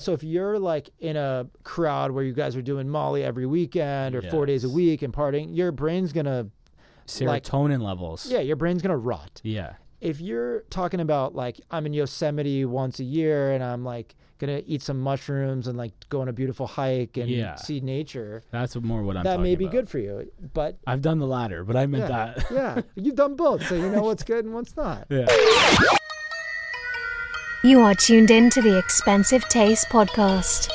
So 0.00 0.12
if 0.12 0.22
you're 0.24 0.58
like 0.58 0.90
in 0.98 1.16
a 1.16 1.46
crowd 1.62 2.10
where 2.12 2.24
you 2.24 2.32
guys 2.32 2.56
are 2.56 2.62
doing 2.62 2.88
Molly 2.88 3.22
every 3.22 3.46
weekend 3.46 4.14
or 4.16 4.22
four 4.22 4.46
days 4.46 4.64
a 4.64 4.68
week 4.70 5.02
and 5.02 5.12
partying, 5.12 5.54
your 5.54 5.72
brain's 5.72 6.12
gonna 6.12 6.46
Like- 7.20 7.42
Serotonin 7.44 7.82
levels. 7.82 8.26
yeah, 8.30 8.40
your 8.40 8.56
brain's 8.56 8.82
gonna 8.82 8.96
rot. 8.96 9.40
Yeah. 9.44 9.74
If 10.00 10.20
you're 10.20 10.62
talking 10.70 11.00
about 11.00 11.34
like 11.34 11.60
I'm 11.70 11.84
in 11.84 11.92
Yosemite 11.92 12.64
once 12.64 12.98
a 13.00 13.04
year 13.04 13.52
and 13.52 13.62
I'm 13.62 13.84
like 13.84 14.14
gonna 14.38 14.62
eat 14.64 14.80
some 14.80 14.98
mushrooms 14.98 15.66
and 15.66 15.76
like 15.76 15.92
go 16.08 16.22
on 16.22 16.28
a 16.28 16.32
beautiful 16.32 16.66
hike 16.66 17.18
and 17.18 17.28
Yeah. 17.28 17.56
see 17.56 17.80
nature, 17.80 18.42
That's 18.50 18.74
more 18.76 19.02
what 19.02 19.18
I'm 19.18 19.24
that 19.24 19.40
may 19.40 19.54
be 19.56 19.64
about. 19.64 19.72
good 19.72 19.88
for 19.90 19.98
you. 19.98 20.32
But 20.54 20.78
I've 20.86 21.02
done 21.02 21.18
the 21.18 21.26
latter, 21.26 21.62
but 21.62 21.76
I 21.76 21.84
meant 21.84 22.08
yeah, 22.08 22.32
that. 22.38 22.46
yeah, 22.50 22.80
you've 22.94 23.16
done 23.16 23.36
both, 23.36 23.66
so 23.66 23.74
you 23.74 23.90
know 23.90 24.04
what's 24.04 24.22
good 24.22 24.46
and 24.46 24.54
what's 24.54 24.74
not. 24.78 25.06
yeah. 25.10 25.26
You 27.62 27.82
are 27.82 27.94
tuned 27.94 28.30
in 28.30 28.48
to 28.50 28.62
the 28.62 28.78
Expensive 28.78 29.46
Taste 29.50 29.90
Podcast. 29.90 30.70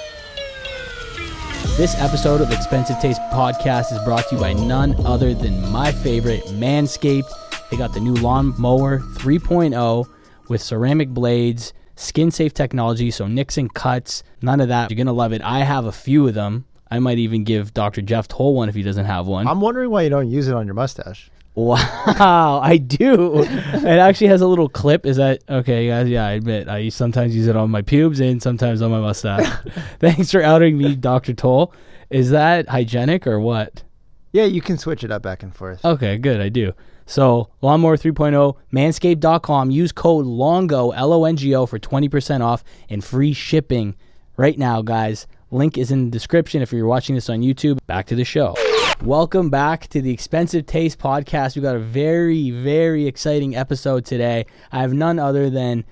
This 1.78 1.96
episode 1.96 2.42
of 2.42 2.52
Expensive 2.52 3.00
Taste 3.00 3.22
Podcast 3.34 3.92
is 3.92 3.98
brought 4.04 4.30
to 4.30 4.36
you 4.36 4.42
by 4.42 4.54
none 4.54 4.94
other 5.04 5.34
than 5.34 5.68
my 5.72 5.92
favorite, 5.92 6.44
Manscaped. 6.44 7.32
They 7.72 7.78
got 7.78 7.96
the 7.96 8.00
new 8.00 8.14
Lawnmower 8.14 9.00
3.0 9.00 10.06
with 10.48 10.62
ceramic 10.62 11.10
blades, 11.10 11.74
skin 11.96 12.30
safe 12.30 12.54
technology, 12.54 13.10
so 13.10 13.26
nicks 13.26 13.58
and 13.58 13.74
cuts, 13.74 14.22
none 14.44 14.62
of 14.62 14.68
that. 14.68 14.92
You're 14.92 14.98
going 14.98 15.08
to 15.08 15.12
love 15.12 15.34
it. 15.34 15.42
I 15.42 15.62
have 15.64 15.86
a 15.86 15.92
few 15.92 16.28
of 16.28 16.36
them. 16.36 16.66
I 16.92 17.00
might 17.00 17.18
even 17.18 17.44
give 17.44 17.74
Dr. 17.74 18.04
Jeff 18.04 18.28
Toll 18.28 18.54
one 18.54 18.70
if 18.70 18.76
he 18.76 18.84
doesn't 18.84 19.06
have 19.06 19.26
one. 19.26 19.48
I'm 19.48 19.60
wondering 19.60 19.90
why 19.90 20.04
you 20.04 20.12
don't 20.12 20.30
use 20.30 20.48
it 20.48 20.54
on 20.54 20.68
your 20.68 20.76
mustache. 20.76 21.32
Wow, 21.56 22.60
I 22.64 22.78
do. 22.78 23.40
it 23.44 23.86
actually 23.86 24.28
has 24.28 24.42
a 24.42 24.48
little 24.48 24.68
clip. 24.70 25.06
Is 25.06 25.18
that 25.18 25.42
okay, 25.50 25.88
guys? 25.88 26.10
Yeah, 26.10 26.26
I 26.26 26.32
admit 26.34 26.68
I 26.68 26.90
sometimes 26.90 27.36
use 27.36 27.48
it 27.48 27.56
on 27.56 27.72
my 27.72 27.82
pubes 27.82 28.20
and 28.20 28.42
sometimes 28.42 28.82
on 28.82 28.92
my 28.92 29.00
mustache. 29.00 29.48
Thanks 30.00 30.32
for 30.32 30.42
outing 30.44 30.78
me, 30.78 30.96
Doctor 30.96 31.34
Toll. 31.34 31.74
Is 32.10 32.30
that 32.32 32.68
hygienic 32.70 33.26
or 33.26 33.40
what? 33.40 33.84
Yeah, 34.34 34.44
you 34.44 34.62
can 34.62 34.78
switch 34.78 35.04
it 35.04 35.12
up 35.12 35.22
back 35.22 35.44
and 35.44 35.56
forth. 35.56 35.84
Okay, 35.86 36.18
good. 36.18 36.42
I 36.42 36.50
do. 36.50 36.74
So, 37.06 37.50
Lawnmower 37.62 37.96
3.0, 37.98 38.56
manscaped.com. 38.74 39.72
Use 39.72 39.92
code 39.92 40.26
LONGO, 40.26 40.92
L 40.94 41.14
O 41.14 41.24
N 41.24 41.38
G 41.38 41.56
O, 41.56 41.66
for 41.66 41.80
20% 41.80 42.42
off 42.42 42.64
and 42.90 43.04
free 43.04 43.32
shipping 43.32 43.96
right 44.36 44.58
now, 44.58 44.82
guys. 44.82 45.26
Link 45.52 45.78
is 45.78 45.90
in 45.92 46.06
the 46.06 46.12
description 46.12 46.62
if 46.62 46.74
you're 46.74 46.86
watching 46.88 47.16
this 47.16 47.30
on 47.30 47.40
YouTube. 47.42 47.78
Back 47.88 48.08
to 48.08 48.16
the 48.16 48.26
show. 48.26 48.56
Welcome 49.02 49.50
back 49.50 49.88
to 49.90 50.02
the 50.02 50.12
Expensive 50.12 50.66
Taste 50.66 50.98
Podcast. 50.98 51.56
We 51.56 51.62
got 51.62 51.76
a 51.76 51.80
very, 51.80 52.50
very 52.50 53.06
exciting 53.08 53.56
episode 53.56 54.06
today. 54.06 54.46
I 54.72 54.80
have 54.82 54.94
none 54.94 55.20
other 55.20 55.50
than 55.50 55.84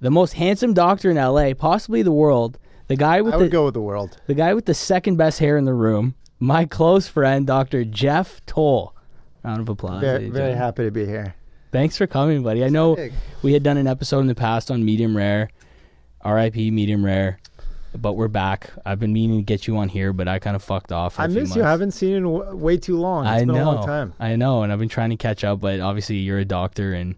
the 0.00 0.10
most 0.10 0.34
handsome 0.34 0.72
doctor 0.72 1.10
in 1.10 1.16
LA, 1.16 1.52
possibly 1.54 2.02
the 2.02 2.12
world, 2.12 2.58
the 2.86 2.96
guy 2.96 3.20
with 3.20 3.34
I 3.34 3.38
the 3.38 3.48
go 3.48 3.66
with 3.66 3.74
the 3.74 3.82
world. 3.82 4.18
the 4.26 4.34
guy 4.34 4.54
with 4.54 4.66
the 4.66 4.74
second 4.74 5.16
best 5.16 5.40
hair 5.40 5.56
in 5.56 5.64
the 5.64 5.74
room, 5.74 6.14
my 6.38 6.64
close 6.64 7.06
friend, 7.08 7.46
Dr. 7.46 7.84
Jeff 7.84 8.40
Toll. 8.46 8.94
Round 9.42 9.60
of 9.60 9.68
applause. 9.68 10.00
Very, 10.00 10.30
very 10.30 10.54
happy 10.54 10.84
to 10.84 10.90
be 10.90 11.04
here. 11.04 11.34
Thanks 11.70 11.96
for 11.98 12.06
coming, 12.06 12.42
buddy. 12.42 12.64
I 12.64 12.68
know 12.68 12.96
we 13.42 13.52
had 13.52 13.62
done 13.62 13.76
an 13.76 13.86
episode 13.86 14.20
in 14.20 14.26
the 14.26 14.34
past 14.34 14.70
on 14.70 14.84
medium 14.84 15.14
rare, 15.16 15.50
RIP 16.24 16.54
medium 16.54 17.04
rare, 17.04 17.40
but 17.96 18.14
we're 18.14 18.28
back. 18.28 18.70
I've 18.84 18.98
been 18.98 19.12
meaning 19.12 19.38
to 19.38 19.42
get 19.44 19.66
you 19.66 19.76
on 19.76 19.88
here, 19.88 20.12
but 20.12 20.28
I 20.28 20.38
kind 20.38 20.56
of 20.56 20.62
fucked 20.62 20.92
off. 20.92 21.18
I 21.20 21.26
miss 21.26 21.54
you. 21.56 21.62
I 21.62 21.70
haven't 21.70 21.92
seen 21.92 22.10
you 22.10 22.16
in 22.16 22.22
w- 22.24 22.56
way 22.56 22.76
too 22.76 22.96
long. 22.98 23.24
It's 23.26 23.30
I 23.32 23.38
been 23.40 23.48
know. 23.48 23.62
a 23.62 23.64
long 23.74 23.86
time. 23.86 24.12
I 24.18 24.36
know, 24.36 24.62
and 24.62 24.72
I've 24.72 24.78
been 24.78 24.88
trying 24.88 25.10
to 25.10 25.16
catch 25.16 25.44
up, 25.44 25.60
but 25.60 25.80
obviously 25.80 26.16
you're 26.16 26.38
a 26.38 26.44
doctor 26.44 26.92
and 26.94 27.14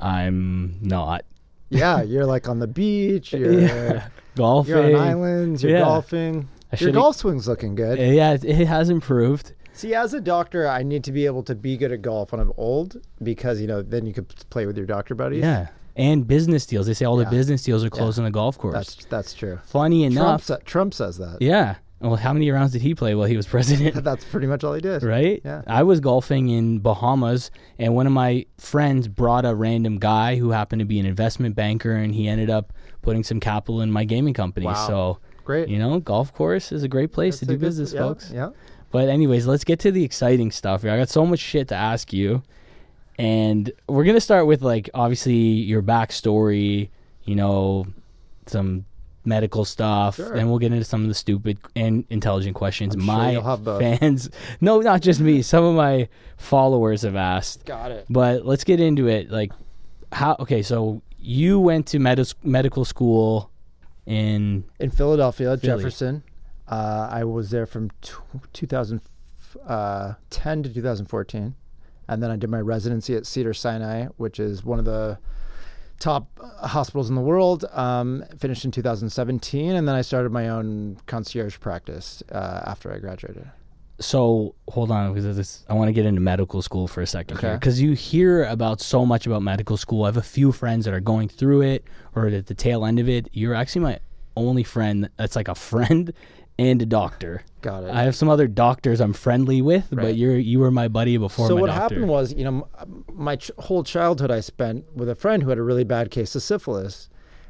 I'm 0.00 0.78
not. 0.80 1.24
Yeah, 1.70 2.02
you're 2.02 2.26
like 2.26 2.48
on 2.48 2.58
the 2.58 2.66
beach. 2.66 3.32
You're, 3.32 3.52
Yeah. 3.60 4.08
Golfing. 4.34 4.74
you're 4.74 4.84
on 4.96 5.08
islands. 5.08 5.62
You're 5.62 5.72
Yeah. 5.72 5.80
golfing. 5.80 6.48
Your 6.78 6.92
golf 6.92 7.16
swing's 7.16 7.48
looking 7.48 7.74
good. 7.74 7.98
Yeah, 7.98 8.32
it, 8.34 8.44
it 8.44 8.66
has 8.66 8.90
improved. 8.90 9.52
See, 9.72 9.94
as 9.94 10.12
a 10.14 10.20
doctor, 10.20 10.66
I 10.68 10.82
need 10.82 11.04
to 11.04 11.12
be 11.12 11.26
able 11.26 11.42
to 11.44 11.54
be 11.54 11.76
good 11.76 11.92
at 11.92 12.02
golf 12.02 12.32
when 12.32 12.40
I'm 12.40 12.52
old 12.56 12.96
because 13.22 13.60
you 13.60 13.66
know 13.66 13.82
then 13.82 14.06
you 14.06 14.12
could 14.12 14.28
play 14.50 14.66
with 14.66 14.76
your 14.76 14.86
doctor 14.86 15.14
buddies. 15.14 15.42
Yeah. 15.42 15.68
And 15.96 16.26
business 16.28 16.66
deals. 16.66 16.86
They 16.86 16.94
say 16.94 17.06
all 17.06 17.16
the 17.16 17.24
business 17.26 17.62
deals 17.62 17.82
are 17.82 17.88
closed 17.90 18.18
on 18.18 18.26
the 18.26 18.30
golf 18.30 18.58
course. 18.58 18.74
that's 18.74 19.04
that's 19.06 19.32
true. 19.34 19.58
Funny 19.64 20.02
Trump, 20.02 20.12
enough. 20.12 20.44
sa- 20.44 20.58
Trump 20.64 20.92
says 20.94 21.16
that. 21.18 21.38
Yeah. 21.40 21.76
Well, 21.98 22.16
how 22.16 22.34
many 22.34 22.50
rounds 22.50 22.72
did 22.72 22.82
he 22.82 22.94
play 22.94 23.14
while 23.14 23.26
he 23.26 23.38
was 23.38 23.46
president? 23.46 23.94
That's 24.04 24.22
pretty 24.22 24.46
much 24.46 24.62
all 24.62 24.74
he 24.74 24.82
did. 24.82 25.02
right? 25.02 25.40
Yeah. 25.42 25.62
I 25.66 25.82
was 25.82 25.98
golfing 26.00 26.50
in 26.50 26.80
Bahamas, 26.80 27.50
and 27.78 27.94
one 27.94 28.06
of 28.06 28.12
my 28.12 28.44
friends 28.58 29.08
brought 29.08 29.46
a 29.46 29.54
random 29.54 29.96
guy 29.98 30.36
who 30.36 30.50
happened 30.50 30.80
to 30.80 30.84
be 30.84 31.00
an 31.00 31.06
investment 31.06 31.56
banker, 31.56 31.92
and 31.92 32.14
he 32.14 32.28
ended 32.28 32.50
up 32.50 32.74
putting 33.00 33.24
some 33.24 33.40
capital 33.40 33.80
in 33.80 33.90
my 33.90 34.04
gaming 34.04 34.34
company. 34.34 34.66
Wow. 34.66 34.86
So, 34.86 35.18
Great. 35.46 35.70
you 35.70 35.78
know, 35.78 35.98
golf 35.98 36.34
course 36.34 36.70
is 36.70 36.82
a 36.82 36.88
great 36.88 37.12
place 37.12 37.38
to 37.38 37.46
That's 37.46 37.52
a 37.52 37.54
do 37.54 37.58
good- 37.60 37.66
business, 37.66 37.92
yeah, 37.94 38.00
folks. 38.00 38.30
Yeah. 38.30 38.50
But, 38.90 39.08
anyways, 39.08 39.46
let's 39.46 39.64
get 39.64 39.78
to 39.80 39.90
the 39.90 40.04
exciting 40.04 40.50
stuff 40.50 40.82
here. 40.82 40.90
I 40.90 40.98
got 40.98 41.08
so 41.08 41.24
much 41.24 41.40
shit 41.40 41.68
to 41.68 41.74
ask 41.74 42.12
you. 42.12 42.42
And 43.18 43.70
we're 43.88 44.04
going 44.04 44.16
to 44.16 44.20
start 44.20 44.46
with, 44.46 44.62
like, 44.62 44.90
obviously 44.94 45.34
your 45.34 45.82
backstory, 45.82 46.90
you 47.24 47.34
know, 47.34 47.86
some 48.46 48.84
medical 49.24 49.64
stuff. 49.64 50.16
Sure. 50.16 50.34
Then 50.34 50.48
we'll 50.48 50.58
get 50.58 50.72
into 50.72 50.84
some 50.84 51.02
of 51.02 51.08
the 51.08 51.14
stupid 51.14 51.58
and 51.74 52.04
intelligent 52.10 52.54
questions 52.54 52.94
I'm 52.94 53.04
my 53.04 53.56
both. 53.56 53.80
fans, 53.80 54.30
no, 54.60 54.80
not 54.80 55.02
just 55.02 55.20
me, 55.20 55.42
some 55.42 55.64
of 55.64 55.74
my 55.74 56.08
followers 56.36 57.02
have 57.02 57.16
asked. 57.16 57.64
Got 57.66 57.90
it. 57.90 58.06
But 58.08 58.46
let's 58.46 58.64
get 58.64 58.80
into 58.80 59.08
it. 59.08 59.30
Like, 59.30 59.52
how, 60.12 60.36
okay, 60.40 60.62
so 60.62 61.02
you 61.18 61.58
went 61.58 61.86
to 61.88 61.98
med- 61.98 62.32
medical 62.44 62.84
school 62.84 63.50
in, 64.06 64.64
in 64.78 64.90
Philadelphia, 64.90 65.56
Philly. 65.56 65.82
Jefferson. 65.82 66.22
Uh, 66.68 67.08
I 67.10 67.24
was 67.24 67.50
there 67.50 67.66
from 67.66 67.90
t- 68.00 68.12
2010 68.52 70.62
to 70.62 70.72
2014, 70.74 71.54
and 72.08 72.22
then 72.22 72.30
I 72.30 72.36
did 72.36 72.50
my 72.50 72.60
residency 72.60 73.14
at 73.16 73.26
Cedar 73.26 73.54
Sinai, 73.54 74.06
which 74.16 74.38
is 74.40 74.64
one 74.64 74.78
of 74.78 74.84
the 74.84 75.18
top 75.98 76.28
hospitals 76.60 77.08
in 77.08 77.14
the 77.14 77.20
world. 77.22 77.64
Um, 77.72 78.24
finished 78.38 78.64
in 78.64 78.70
2017, 78.70 79.74
and 79.74 79.88
then 79.88 79.94
I 79.94 80.02
started 80.02 80.30
my 80.32 80.48
own 80.48 80.98
concierge 81.06 81.58
practice 81.58 82.22
uh, 82.30 82.62
after 82.66 82.92
I 82.92 82.98
graduated. 82.98 83.48
so 83.98 84.54
hold 84.68 84.90
on 84.90 85.14
because 85.14 85.36
this, 85.36 85.64
I 85.70 85.74
want 85.74 85.88
to 85.88 85.92
get 85.94 86.04
into 86.04 86.20
medical 86.20 86.60
school 86.60 86.86
for 86.86 87.00
a 87.00 87.06
second 87.06 87.38
Okay. 87.38 87.54
because 87.54 87.80
you 87.80 87.92
hear 87.94 88.44
about 88.44 88.80
so 88.82 89.06
much 89.06 89.26
about 89.26 89.40
medical 89.42 89.76
school. 89.78 90.04
I 90.04 90.08
have 90.08 90.18
a 90.18 90.22
few 90.22 90.52
friends 90.52 90.84
that 90.84 90.92
are 90.92 91.00
going 91.00 91.28
through 91.28 91.62
it 91.62 91.84
or 92.14 92.26
at 92.26 92.46
the 92.46 92.54
tail 92.54 92.84
end 92.84 92.98
of 92.98 93.08
it. 93.08 93.28
You're 93.32 93.54
actually 93.54 93.80
my 93.82 93.98
only 94.36 94.64
friend 94.64 95.08
that's 95.16 95.34
like 95.34 95.48
a 95.48 95.54
friend 95.54 96.12
and 96.58 96.80
a 96.82 96.86
doctor. 96.86 97.42
Got 97.62 97.84
it. 97.84 97.90
I 97.90 98.02
have 98.04 98.14
some 98.14 98.28
other 98.28 98.46
doctors 98.46 99.00
I'm 99.00 99.12
friendly 99.12 99.60
with, 99.60 99.88
but 99.90 100.16
you're 100.16 100.36
you 100.36 100.58
were 100.60 100.70
my 100.70 100.88
buddy 100.88 101.16
before 101.16 101.48
so 101.48 101.56
what 101.56 101.66
doctor. 101.66 101.80
happened 101.82 102.08
was, 102.08 102.32
you 102.32 102.44
know, 102.44 102.68
uh, 102.78 102.84
my 103.12 103.36
ch- 103.36 103.50
whole 103.58 103.82
childhood 103.84 104.30
I 104.30 104.40
spent 104.40 104.84
with 104.94 105.08
a 105.08 105.14
friend 105.14 105.42
who 105.42 105.48
had 105.50 105.58
a 105.58 105.62
really 105.62 105.84
bad 105.84 106.10
case 106.10 106.34
of 106.34 106.42
syphilis, 106.42 107.08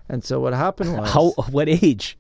and 0.09 0.25
so 0.25 0.41
what 0.41 0.55
happened 0.55 0.97
was, 0.99 1.11
How 1.11 1.31
what 1.51 1.69
age? 1.69 2.19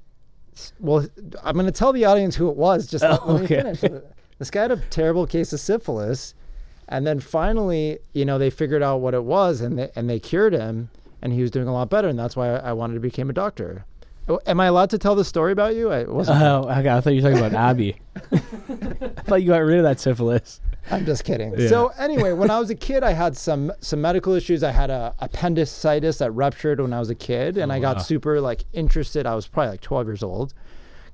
Well, 0.80 1.06
I'm 1.42 1.54
going 1.54 1.66
to 1.66 1.72
tell 1.72 1.92
the 1.92 2.04
audience 2.06 2.36
who 2.36 2.48
it 2.48 2.56
was. 2.56 2.86
Just 2.86 3.04
Oh, 3.04 3.19
let 3.26 3.38
me 3.41 3.44
okay. 3.56 3.75
finish. 3.75 4.02
This 4.38 4.50
guy 4.50 4.62
had 4.62 4.70
a 4.70 4.76
terrible 4.76 5.26
case 5.26 5.54
of 5.54 5.60
syphilis, 5.60 6.34
and 6.88 7.06
then 7.06 7.20
finally, 7.20 8.00
you 8.12 8.26
know, 8.26 8.36
they 8.36 8.50
figured 8.50 8.82
out 8.82 8.98
what 9.00 9.14
it 9.14 9.25
was, 9.25 9.62
and 9.62 9.78
they 9.78 9.91
and 9.96 10.10
they 10.10 10.20
cured 10.20 10.52
him, 10.52 10.91
and 11.22 11.32
he 11.32 11.41
was 11.41 11.50
doing 11.50 11.66
a 11.69 11.72
lot 11.72 11.88
better, 11.88 12.06
and 12.08 12.19
that's 12.19 12.36
why 12.36 12.50
I 12.50 12.75
wanted 12.75 12.94
to 12.94 13.00
become 13.00 13.30
a 13.30 13.32
doctor. 13.32 13.86
Oh, 14.28 14.41
Am 14.47 14.59
I 14.60 14.66
allowed 14.66 14.91
to 14.91 14.98
tell 14.98 15.14
the 15.14 15.25
story 15.25 15.53
about 15.53 15.76
you? 15.76 15.91
I 15.92 16.04
wasn't. 16.04 16.42
Oh, 16.42 16.62
okay. 16.69 16.88
I 16.88 17.00
thought 17.00 17.10
you 17.14 17.22
were 17.22 17.31
talking 17.31 17.44
about 17.47 17.59
Abby. 17.70 17.97
I 18.32 18.37
thought 19.22 19.42
you 19.42 19.48
got 19.48 19.59
rid 19.59 19.78
of 19.78 19.84
that 19.84 20.00
syphilis. 20.00 20.60
I'm 20.91 21.04
just 21.06 21.25
kidding. 21.25 21.54
Yeah. 21.59 21.69
So 21.69 21.88
anyway, 21.98 22.32
when 22.32 22.50
I 22.50 22.59
was 22.59 22.70
a 22.70 22.75
kid, 22.75 23.03
I 23.04 23.12
had 23.12 23.37
some 23.37 23.72
some 23.81 24.00
medical 24.00 24.32
issues. 24.34 24.62
I 24.62 24.70
had 24.72 24.91
a 24.91 25.14
appendicitis 25.20 26.19
that 26.19 26.31
ruptured 26.32 26.81
when 26.81 26.92
I 26.92 26.98
was 26.98 27.10
a 27.10 27.14
kid, 27.14 27.56
and 27.56 27.72
I 27.72 27.78
Oh, 27.78 27.82
got 27.82 27.97
wow. 27.97 28.03
super 28.03 28.41
like 28.41 28.64
interested. 28.72 29.26
I 29.26 29.34
was 29.34 29.47
probably 29.47 29.70
like 29.70 29.81
12 29.81 30.06
years 30.06 30.22
old. 30.22 30.54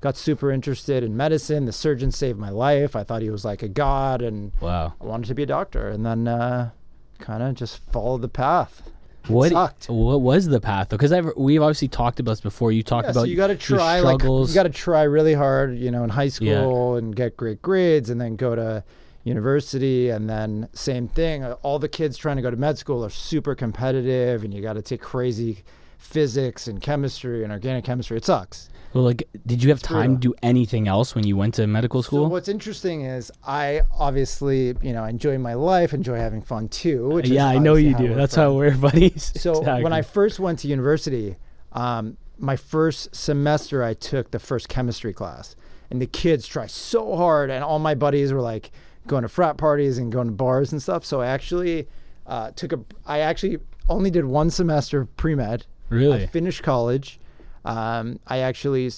Got 0.01 0.17
super 0.17 0.51
interested 0.51 1.03
in 1.03 1.15
medicine. 1.15 1.65
The 1.65 1.71
surgeon 1.71 2.11
saved 2.11 2.37
my 2.37 2.49
life. 2.49 2.95
I 2.95 3.03
thought 3.03 3.21
he 3.21 3.29
was 3.29 3.45
like 3.45 3.63
a 3.63 3.69
god, 3.69 4.21
and 4.21 4.51
Wow. 4.59 4.93
I 4.99 5.05
wanted 5.05 5.27
to 5.27 5.35
be 5.35 5.43
a 5.43 5.47
doctor. 5.47 5.87
And 5.89 6.05
then 6.05 6.27
uh, 6.27 6.71
kind 7.19 7.41
of 7.41 7.55
just 7.55 7.77
followed 7.91 8.21
the 8.21 8.27
path. 8.29 8.89
What 9.27 9.51
sucked. 9.51 9.89
what 9.89 10.21
was 10.21 10.47
the 10.47 10.59
path? 10.59 10.89
though? 10.89 10.97
Because 10.97 11.13
we've 11.37 11.61
obviously 11.61 11.87
talked 11.87 12.19
about 12.19 12.31
this 12.33 12.41
before. 12.41 12.71
You 12.71 12.83
talked 12.83 13.05
Yeah, 13.05 13.11
about 13.11 13.21
so 13.21 13.25
you 13.25 13.35
got 13.37 13.47
to 13.47 13.55
try 13.55 13.99
like 14.01 14.21
you 14.23 14.47
got 14.53 14.63
to 14.63 14.69
try 14.69 15.03
really 15.03 15.33
hard, 15.33 15.77
you 15.77 15.91
know, 15.91 16.03
in 16.03 16.09
high 16.09 16.23
Yeah. 16.23 16.29
school 16.29 16.95
and 16.97 17.15
get 17.15 17.37
great 17.37 17.61
grades, 17.61 18.09
and 18.09 18.19
then 18.19 18.35
go 18.35 18.55
to 18.55 18.83
university, 19.23 20.09
and 20.09 20.29
then 20.29 20.67
same 20.73 21.07
thing. 21.07 21.43
uh, 21.43 21.55
All 21.61 21.79
the 21.79 21.87
kids 21.87 22.17
trying 22.17 22.35
to 22.35 22.41
go 22.41 22.51
to 22.51 22.57
med 22.57 22.77
school 22.77 23.03
are 23.05 23.09
super 23.09 23.55
competitive, 23.55 24.43
and 24.43 24.53
you 24.53 24.61
got 24.61 24.73
to 24.73 24.81
take 24.81 25.01
crazy 25.01 25.63
physics 25.97 26.67
and 26.67 26.81
chemistry 26.81 27.43
and 27.43 27.51
organic 27.53 27.85
chemistry. 27.85 28.17
It 28.17 28.25
sucks. 28.25 28.69
Well, 28.93 29.03
like, 29.03 29.27
did 29.45 29.63
you 29.63 29.69
have 29.69 29.81
time 29.81 30.15
to 30.15 30.19
do 30.19 30.33
anything 30.43 30.87
else 30.87 31.15
when 31.15 31.25
you 31.25 31.35
went 31.35 31.55
to 31.55 31.65
medical 31.67 32.03
So 32.03 32.07
school? 32.07 32.29
what's 32.29 32.47
interesting 32.47 33.01
is 33.03 33.31
I 33.45 33.81
obviously, 33.97 34.75
you 34.81 34.93
know, 34.93 35.03
enjoy 35.05 35.37
my 35.37 35.53
life, 35.55 35.93
enjoy 35.93 36.17
having 36.17 36.41
fun 36.41 36.69
too. 36.69 37.09
Which 37.09 37.25
is 37.25 37.31
yeah, 37.31 37.47
I 37.47 37.57
know 37.57 37.75
you 37.75 37.95
do. 37.95 38.09
That's 38.13 38.35
friends. 38.35 38.35
how 38.35 38.53
we're 38.53 38.77
buddies. 38.89 39.31
So 39.35 39.59
Exactly. 39.59 39.83
when 39.83 39.93
I 39.93 40.01
first 40.03 40.39
went 40.39 40.59
to 40.59 40.67
university, 40.67 41.37
um, 41.71 42.17
my 42.37 42.55
first 42.55 43.15
semester, 43.15 43.83
I 43.83 43.93
took 43.93 44.31
the 44.31 44.39
first 44.39 44.69
chemistry 44.69 45.13
class, 45.13 45.55
and 45.89 46.01
the 46.01 46.07
kids 46.07 46.47
try 46.47 46.67
so 46.67 47.15
hard, 47.15 47.49
and 47.49 47.63
all 47.63 47.79
my 47.79 47.95
buddies 47.95 48.31
were 48.33 48.41
like 48.41 48.71
going 49.07 49.23
to 49.23 49.29
frat 49.29 49.57
parties 49.57 49.97
and 49.97 50.11
going 50.11 50.27
to 50.27 50.33
bars 50.33 50.71
and 50.71 50.81
stuff. 50.81 51.03
So 51.05 51.21
I 51.21 51.27
actually 51.27 51.87
uh, 52.27 52.51
took 52.51 52.73
a. 52.73 52.79
I 53.05 53.19
actually 53.19 53.57
only 53.89 54.09
did 54.11 54.25
one 54.25 54.49
semester 54.49 54.99
of 55.01 55.15
pre 55.17 55.35
med. 55.35 55.65
Really? 55.89 56.23
I 56.23 56.25
finished 56.27 56.63
college. 56.63 57.19
Um, 57.65 58.19
I 58.27 58.39
actually 58.39 58.91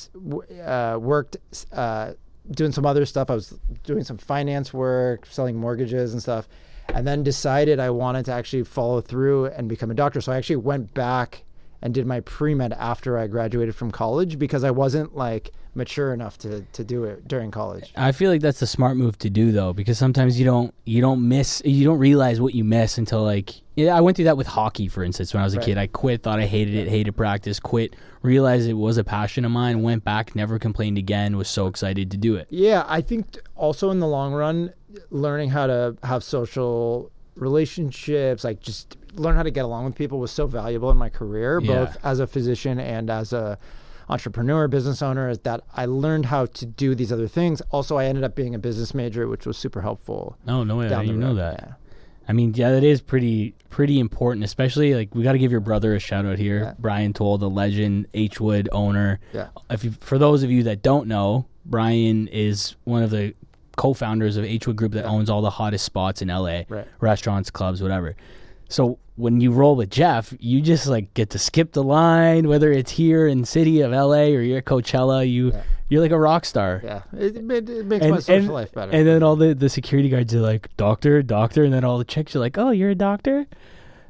uh, 0.64 0.98
worked 1.00 1.38
uh, 1.72 2.14
doing 2.50 2.72
some 2.72 2.86
other 2.86 3.06
stuff. 3.06 3.30
I 3.30 3.36
was 3.36 3.58
doing 3.84 4.04
some 4.04 4.18
finance 4.18 4.74
work, 4.74 5.26
selling 5.28 5.56
mortgages 5.58 6.14
and 6.14 6.22
stuff, 6.22 6.48
and 6.94 7.08
then 7.08 7.24
decided 7.24 7.80
I 7.80 7.90
wanted 7.90 8.26
to 8.26 8.34
actually 8.34 8.64
follow 8.64 9.02
through 9.02 9.48
and 9.48 9.70
become 9.70 9.92
a 9.92 9.96
doctor. 9.96 10.22
So 10.22 10.32
I 10.32 10.38
actually 10.38 10.58
went 10.58 10.94
back 10.94 11.44
and 11.82 11.94
did 11.94 12.08
my 12.08 12.22
pre 12.22 12.56
med 12.56 12.74
after 12.74 13.18
I 13.18 13.28
graduated 13.28 13.76
from 13.76 13.92
college 13.92 14.40
because 14.40 14.64
I 14.64 14.72
wasn't 14.72 15.16
like 15.16 15.52
mature 15.78 16.14
enough 16.14 16.38
to, 16.38 16.62
to 16.62 16.84
do 16.86 17.04
it 17.04 17.28
during 17.28 17.52
college. 17.52 17.92
I 17.98 18.14
feel 18.14 18.32
like 18.32 18.40
that's 18.42 18.62
a 18.62 18.68
smart 18.68 18.96
move 18.96 19.20
to 19.20 19.30
do 19.30 19.52
though, 19.52 19.74
because 19.74 19.98
sometimes 19.98 20.40
you 20.40 20.46
don't 20.46 20.74
you 20.86 21.02
don't 21.02 21.28
miss 21.28 21.62
you 21.66 21.84
don't 21.84 22.00
realize 22.00 22.40
what 22.40 22.56
you 22.56 22.64
miss 22.64 22.98
until 22.98 23.24
like 23.24 23.54
yeah. 23.76 23.96
I 23.96 24.00
went 24.02 24.16
through 24.16 24.26
that 24.26 24.38
with 24.38 24.48
hockey, 24.48 24.88
for 24.88 25.04
instance, 25.04 25.34
when 25.34 25.42
I 25.42 25.44
was 25.44 25.54
a 25.54 25.58
Right. 25.58 25.66
kid. 25.66 25.78
I 25.78 25.88
quit, 25.88 26.24
thought 26.24 26.40
I 26.40 26.46
hated 26.46 26.76
it, 26.76 26.88
hated 26.88 27.12
practice, 27.18 27.60
quit, 27.60 27.94
realized 28.26 28.68
it 28.68 28.74
was 28.74 28.98
a 28.98 29.04
passion 29.04 29.46
of 29.46 29.52
mine, 29.52 29.82
went 29.82 30.04
back, 30.04 30.36
never 30.36 30.60
complained 30.60 30.98
again, 30.98 31.38
was 31.38 31.48
so 31.48 31.68
excited 31.68 32.12
to 32.12 32.18
do 32.18 32.36
it. 32.36 32.48
Yeah, 32.50 32.84
I 32.88 33.02
think 33.02 33.38
also 33.56 33.90
in 33.92 34.00
the 34.00 34.08
long 34.08 34.34
run, 34.34 34.74
learning 35.10 35.50
how 35.52 35.68
to 35.68 35.96
have 36.04 36.24
social 36.24 37.12
relationships, 37.36 38.44
like 38.44 38.60
just 38.60 38.98
learn 39.14 39.36
how 39.36 39.44
to 39.44 39.52
get 39.52 39.66
along 39.66 39.86
with 39.86 39.96
people, 39.96 40.20
was 40.20 40.32
so 40.32 40.46
valuable 40.48 40.92
in 40.92 40.98
my 40.98 41.10
career, 41.10 41.60
Yeah. 41.62 41.86
both 41.86 41.98
as 42.04 42.20
a 42.20 42.28
physician 42.28 42.80
and 42.80 43.10
as 43.10 43.32
a 43.34 43.58
entrepreneur, 44.10 44.68
business 44.68 45.02
owner. 45.02 45.30
Is 45.30 45.40
that 45.40 45.62
I 45.74 45.86
learned 45.86 46.28
how 46.28 46.46
to 46.46 46.66
do 46.66 46.94
these 46.96 47.12
other 47.12 47.28
things. 47.28 47.62
Also, 47.72 47.98
I 47.98 48.06
ended 48.06 48.24
up 48.24 48.36
being 48.36 48.54
a 48.54 48.60
business 48.60 48.94
major, 48.94 49.28
which 49.28 49.46
was 49.46 49.58
super 49.58 49.82
helpful. 49.82 50.38
No, 50.46 50.64
no 50.64 50.76
way, 50.78 50.94
I 50.94 51.02
didn't 51.02 51.20
know 51.20 51.36
that. 51.36 51.80
I 52.28 52.34
mean, 52.34 52.54
yeah, 52.56 52.72
that 52.72 52.84
is 52.84 53.02
pretty 53.02 53.54
pretty 53.70 54.00
important, 54.00 54.44
especially 54.46 54.94
like 54.96 55.14
we 55.14 55.22
got 55.24 55.34
to 55.34 55.38
give 55.40 55.52
your 55.52 55.60
brother 55.60 55.96
a 55.96 56.00
shout 56.00 56.26
out 56.26 56.38
here, 56.40 56.60
Yeah. 56.60 56.74
Brian 56.80 57.12
Toll, 57.14 57.38
the 57.38 57.50
legend 57.50 58.08
H 58.14 58.40
Wood 58.40 58.70
owner. 58.72 59.20
Yeah. 59.34 59.48
If 59.70 59.84
you, 59.84 59.92
for 59.92 60.18
those 60.18 60.44
of 60.44 60.50
you 60.50 60.64
that 60.64 60.82
don't 60.82 61.08
know, 61.08 61.46
Brian 61.66 62.28
is 62.30 62.76
one 62.86 63.04
of 63.04 63.10
the 63.10 63.34
co-founders 63.76 64.38
of 64.38 64.46
H 64.46 64.66
Wood 64.66 64.78
Group 64.78 64.94
that 64.94 65.04
Yeah. 65.04 65.12
owns 65.12 65.30
all 65.30 65.42
the 65.42 65.50
hottest 65.50 65.84
spots 65.86 66.22
in 66.22 66.30
LA, 66.30 66.64
Right. 66.70 66.88
restaurants, 67.02 67.50
clubs, 67.52 67.82
whatever. 67.82 68.16
So 68.76 69.00
when 69.16 69.40
you 69.40 69.52
roll 69.52 69.78
with 69.78 69.90
Jeff, 69.90 70.34
you 70.42 70.60
just 70.60 70.86
like 70.86 71.14
get 71.14 71.30
to 71.30 71.40
skip 71.40 71.72
the 71.72 71.82
line, 71.82 72.50
whether 72.50 72.74
it's 72.74 72.92
here 72.92 73.26
in 73.26 73.46
city 73.46 73.80
of 73.80 73.92
LA 73.94 74.26
or 74.36 74.42
you're 74.42 74.58
at 74.58 74.66
Coachella. 74.66 75.26
You 75.26 75.52
Yeah. 75.54 75.62
you're 75.88 76.02
like 76.02 76.12
a 76.12 76.20
rock 76.20 76.44
star. 76.44 76.82
Yeah, 76.84 77.04
it, 77.18 77.38
it, 77.38 77.70
it 77.70 77.86
makes 77.86 78.04
And- 78.04 78.12
my 78.16 78.20
social 78.20 78.36
and- 78.36 78.50
life 78.50 78.74
better. 78.74 78.92
And 78.92 79.08
then 79.08 79.24
all 79.24 79.38
the, 79.38 79.56
the 79.56 79.70
security 79.70 80.10
guards 80.10 80.36
are 80.36 80.42
like, 80.42 80.68
doctor, 80.76 81.24
doctor. 81.24 81.64
And 81.64 81.74
then 81.74 81.86
all 81.86 81.98
the 81.98 82.04
chicks 82.04 82.36
are 82.36 82.40
like, 82.40 82.58
oh, 82.58 82.72
you're 82.72 82.90
a 82.90 82.96
doctor? 82.96 83.46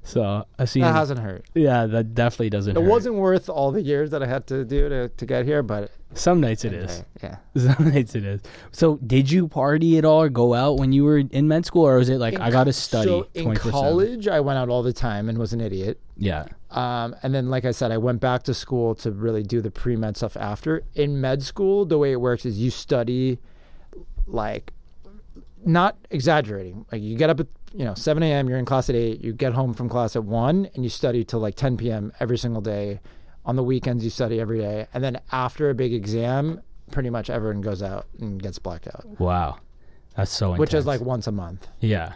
So 0.08 0.46
I 0.60 0.66
see. 0.66 0.82
that 0.82 0.94
hasn't 0.94 1.20
hurt. 1.20 1.46
yeah, 1.56 1.88
that 1.88 2.14
definitely 2.14 2.52
doesn't 2.52 2.78
It 2.78 2.80
hurt. 2.80 2.88
wasn't 2.90 3.16
worth 3.16 3.50
all 3.50 3.72
the 3.72 3.82
years 3.82 4.12
that 4.12 4.22
I 4.22 4.28
had 4.28 4.46
to 4.48 4.64
do 4.64 4.88
to, 4.88 5.10
to 5.10 5.26
get 5.26 5.46
here, 5.46 5.64
but 5.64 5.90
Some 6.14 6.40
nights 6.40 6.64
it 6.64 6.74
is. 6.74 7.04
Yeah. 7.24 7.38
Some 7.58 7.90
nights 7.90 8.14
it 8.14 8.24
is. 8.24 8.42
So 8.72 8.98
did 8.98 9.32
you 9.32 9.48
party 9.48 9.98
at 9.98 10.06
all 10.06 10.22
or 10.22 10.30
go 10.30 10.54
out 10.54 10.78
when 10.78 10.92
you 10.94 11.04
were 11.06 11.18
in 11.18 11.48
med 11.48 11.66
school? 11.66 11.88
Or 11.88 11.98
was 11.98 12.10
it 12.10 12.20
like, 12.20 12.36
In 12.36 12.42
I 12.42 12.52
got 12.52 12.66
to 12.66 12.74
study 12.74 13.08
So 13.10 13.28
in 13.34 13.46
24/7? 13.48 13.72
college, 13.72 14.28
I 14.28 14.40
went 14.42 14.60
out 14.60 14.70
all 14.70 14.84
the 14.84 14.94
time 14.94 15.28
and 15.28 15.40
was 15.40 15.54
an 15.54 15.60
idiot. 15.62 16.00
Yeah. 16.16 16.46
Um, 16.70 17.16
and 17.24 17.34
then, 17.34 17.50
like 17.50 17.66
I 17.66 17.72
said, 17.72 17.92
I 17.92 17.98
went 17.98 18.22
back 18.22 18.44
to 18.44 18.54
school 18.54 18.94
to 18.96 19.12
really 19.12 19.42
do 19.44 19.60
the 19.60 19.72
pre 19.72 19.96
med 19.96 20.18
stuff 20.18 20.38
after. 20.38 20.84
In 20.94 21.20
med 21.20 21.42
school, 21.42 21.84
the 21.86 21.98
way 21.98 22.12
it 22.12 22.22
works 22.22 22.46
is 22.46 22.60
you 22.60 22.70
study, 22.70 23.40
like, 24.28 24.72
not 25.66 25.98
exaggerating. 26.12 26.86
Like, 26.92 27.02
you 27.02 27.18
get 27.18 27.30
up 27.30 27.40
at, 27.40 27.48
you 27.78 27.86
know, 27.86 27.94
7 27.94 28.22
a.m., 28.24 28.48
you're 28.50 28.58
in 28.58 28.66
class 28.66 28.90
at 28.90 28.96
8, 28.96 29.22
you 29.22 29.34
get 29.34 29.54
home 29.54 29.74
from 29.74 29.90
class 29.90 30.16
at 30.16 30.24
1, 30.24 30.70
and 30.74 30.84
you 30.84 30.90
study 30.90 31.24
till 31.24 31.40
like 31.40 31.56
10 31.56 31.78
p.m. 31.78 32.12
every 32.20 32.38
single 32.38 32.62
day. 32.62 33.00
On 33.46 33.56
the 33.56 33.64
weekends, 33.64 34.04
you 34.04 34.10
study 34.10 34.40
every 34.40 34.60
day. 34.60 34.88
And 34.94 35.04
then 35.04 35.20
after 35.32 35.70
a 35.70 35.76
big 35.76 35.94
exam, 35.94 36.62
pretty 36.92 37.10
much 37.12 37.30
everyone 37.30 37.62
goes 37.62 37.84
out 37.84 38.08
and 38.20 38.42
gets 38.42 38.58
blacked 38.60 38.88
out, 38.88 39.06
Wow. 39.20 39.58
That's 40.16 40.32
so 40.32 40.48
intense. 40.54 40.60
which 40.60 40.74
is 40.74 40.86
like 40.86 41.02
once 41.02 41.28
a 41.28 41.32
month. 41.32 41.68
Yeah. 41.82 42.14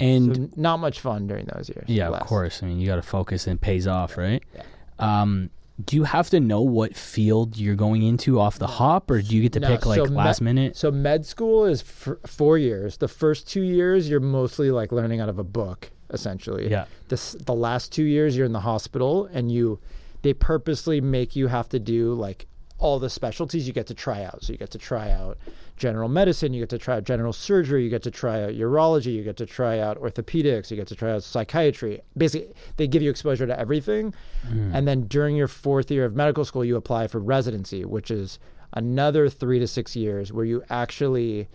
And 0.00 0.34
So 0.36 0.50
not 0.56 0.78
much 0.80 0.98
fun 1.00 1.28
during 1.28 1.46
those 1.46 1.68
years. 1.68 1.88
Yeah, 1.88 2.08
less. 2.08 2.22
of 2.22 2.26
course. 2.26 2.62
I 2.62 2.66
mean, 2.66 2.78
you 2.80 2.86
got 2.86 2.96
to 2.96 3.02
focus 3.02 3.46
and 3.46 3.56
it 3.58 3.60
pays 3.62 3.86
off, 3.86 4.16
right? 4.18 4.42
Yeah. 4.54 4.62
Um, 4.98 5.50
do 5.82 5.96
you 5.96 6.04
have 6.04 6.30
to 6.30 6.38
know 6.40 6.60
what 6.62 6.94
field 6.96 7.56
you're 7.56 7.74
going 7.74 8.02
into 8.02 8.38
off 8.38 8.58
the 8.58 8.66
hop, 8.66 9.10
or 9.10 9.20
do 9.20 9.34
you 9.34 9.42
get 9.42 9.52
to 9.54 9.60
No, 9.60 9.68
pick 9.68 9.86
like 9.86 9.96
so 9.96 10.04
last 10.04 10.40
med- 10.40 10.54
minute? 10.54 10.76
So 10.76 10.90
med 10.92 11.26
school 11.26 11.64
is 11.64 11.80
f- 11.82 12.16
four 12.26 12.58
years. 12.58 12.98
The 12.98 13.08
first 13.08 13.48
two 13.48 13.62
years, 13.62 14.08
you're 14.08 14.20
mostly 14.20 14.70
like 14.70 14.92
learning 14.92 15.20
out 15.20 15.28
of 15.28 15.38
a 15.38 15.44
book, 15.44 15.90
essentially. 16.10 16.70
Yeah. 16.70 16.84
The 17.08 17.36
the 17.44 17.54
last 17.54 17.92
two 17.92 18.04
years, 18.04 18.36
you're 18.36 18.46
in 18.46 18.52
the 18.52 18.60
hospital, 18.60 19.28
and 19.32 19.50
you, 19.50 19.80
they 20.22 20.32
purposely 20.32 21.00
make 21.00 21.34
you 21.34 21.48
have 21.48 21.68
to 21.70 21.80
do 21.80 22.14
like 22.14 22.46
all 22.78 22.98
the 22.98 23.08
specialties 23.08 23.66
you 23.66 23.72
get 23.72 23.86
to 23.86 23.94
try 23.94 24.24
out. 24.24 24.42
So 24.42 24.52
you 24.52 24.58
get 24.58 24.70
to 24.72 24.78
try 24.78 25.10
out 25.10 25.38
general 25.76 26.08
medicine, 26.08 26.52
you 26.52 26.60
get 26.62 26.70
to 26.70 26.78
try 26.78 26.96
out 26.96 27.04
general 27.04 27.32
surgery, 27.32 27.84
you 27.84 27.90
get 27.90 28.02
to 28.02 28.10
try 28.10 28.42
out 28.42 28.50
urology, 28.50 29.14
you 29.14 29.22
get 29.22 29.36
to 29.38 29.46
try 29.46 29.78
out 29.78 30.00
orthopedics, 30.00 30.70
you 30.70 30.76
get 30.76 30.88
to 30.88 30.94
try 30.96 31.12
out 31.12 31.22
psychiatry. 31.22 32.00
Basically, 32.16 32.52
they 32.76 32.86
give 32.86 33.00
you 33.02 33.10
exposure 33.10 33.46
to 33.46 33.58
everything. 33.58 34.12
Hmm. 34.46 34.74
And 34.74 34.88
then 34.88 35.02
during 35.06 35.36
your 35.36 35.48
fourth 35.48 35.90
year 35.90 36.04
of 36.04 36.14
medical 36.16 36.44
school, 36.44 36.64
you 36.64 36.76
apply 36.76 37.06
for 37.06 37.20
residency, 37.20 37.84
which 37.84 38.10
is 38.10 38.38
another 38.72 39.28
three 39.28 39.60
to 39.60 39.66
six 39.68 39.94
years 39.94 40.32
where 40.32 40.44
you 40.44 40.62
actually 40.68 41.48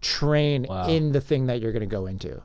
train 0.00 0.66
Wow. 0.68 0.88
in 0.88 1.12
the 1.12 1.20
thing 1.20 1.46
that 1.46 1.60
you're 1.60 1.72
going 1.72 1.80
to 1.80 1.86
go 1.86 2.06
into. 2.06 2.42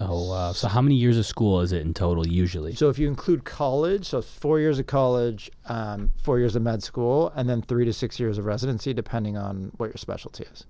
Oh 0.00 0.30
wow! 0.30 0.52
So 0.52 0.68
how 0.68 0.80
many 0.80 0.94
years 0.94 1.18
of 1.18 1.26
school 1.26 1.60
is 1.60 1.72
it 1.72 1.82
in 1.82 1.94
total 1.94 2.26
usually? 2.26 2.74
So 2.74 2.88
if 2.88 2.98
you 2.98 3.08
include 3.08 3.44
college, 3.44 4.06
so 4.06 4.22
four 4.22 4.60
years 4.60 4.78
of 4.78 4.86
college, 4.86 5.50
um, 5.66 6.10
four 6.22 6.38
years 6.38 6.54
of 6.56 6.62
med 6.62 6.82
school, 6.82 7.32
and 7.34 7.48
then 7.48 7.62
three 7.62 7.84
to 7.84 7.92
six 7.92 8.20
years 8.20 8.38
of 8.38 8.44
residency, 8.44 8.92
depending 8.92 9.36
on 9.36 9.72
what 9.76 9.86
your 9.86 9.96
specialty 9.96 10.44
is. 10.52 10.66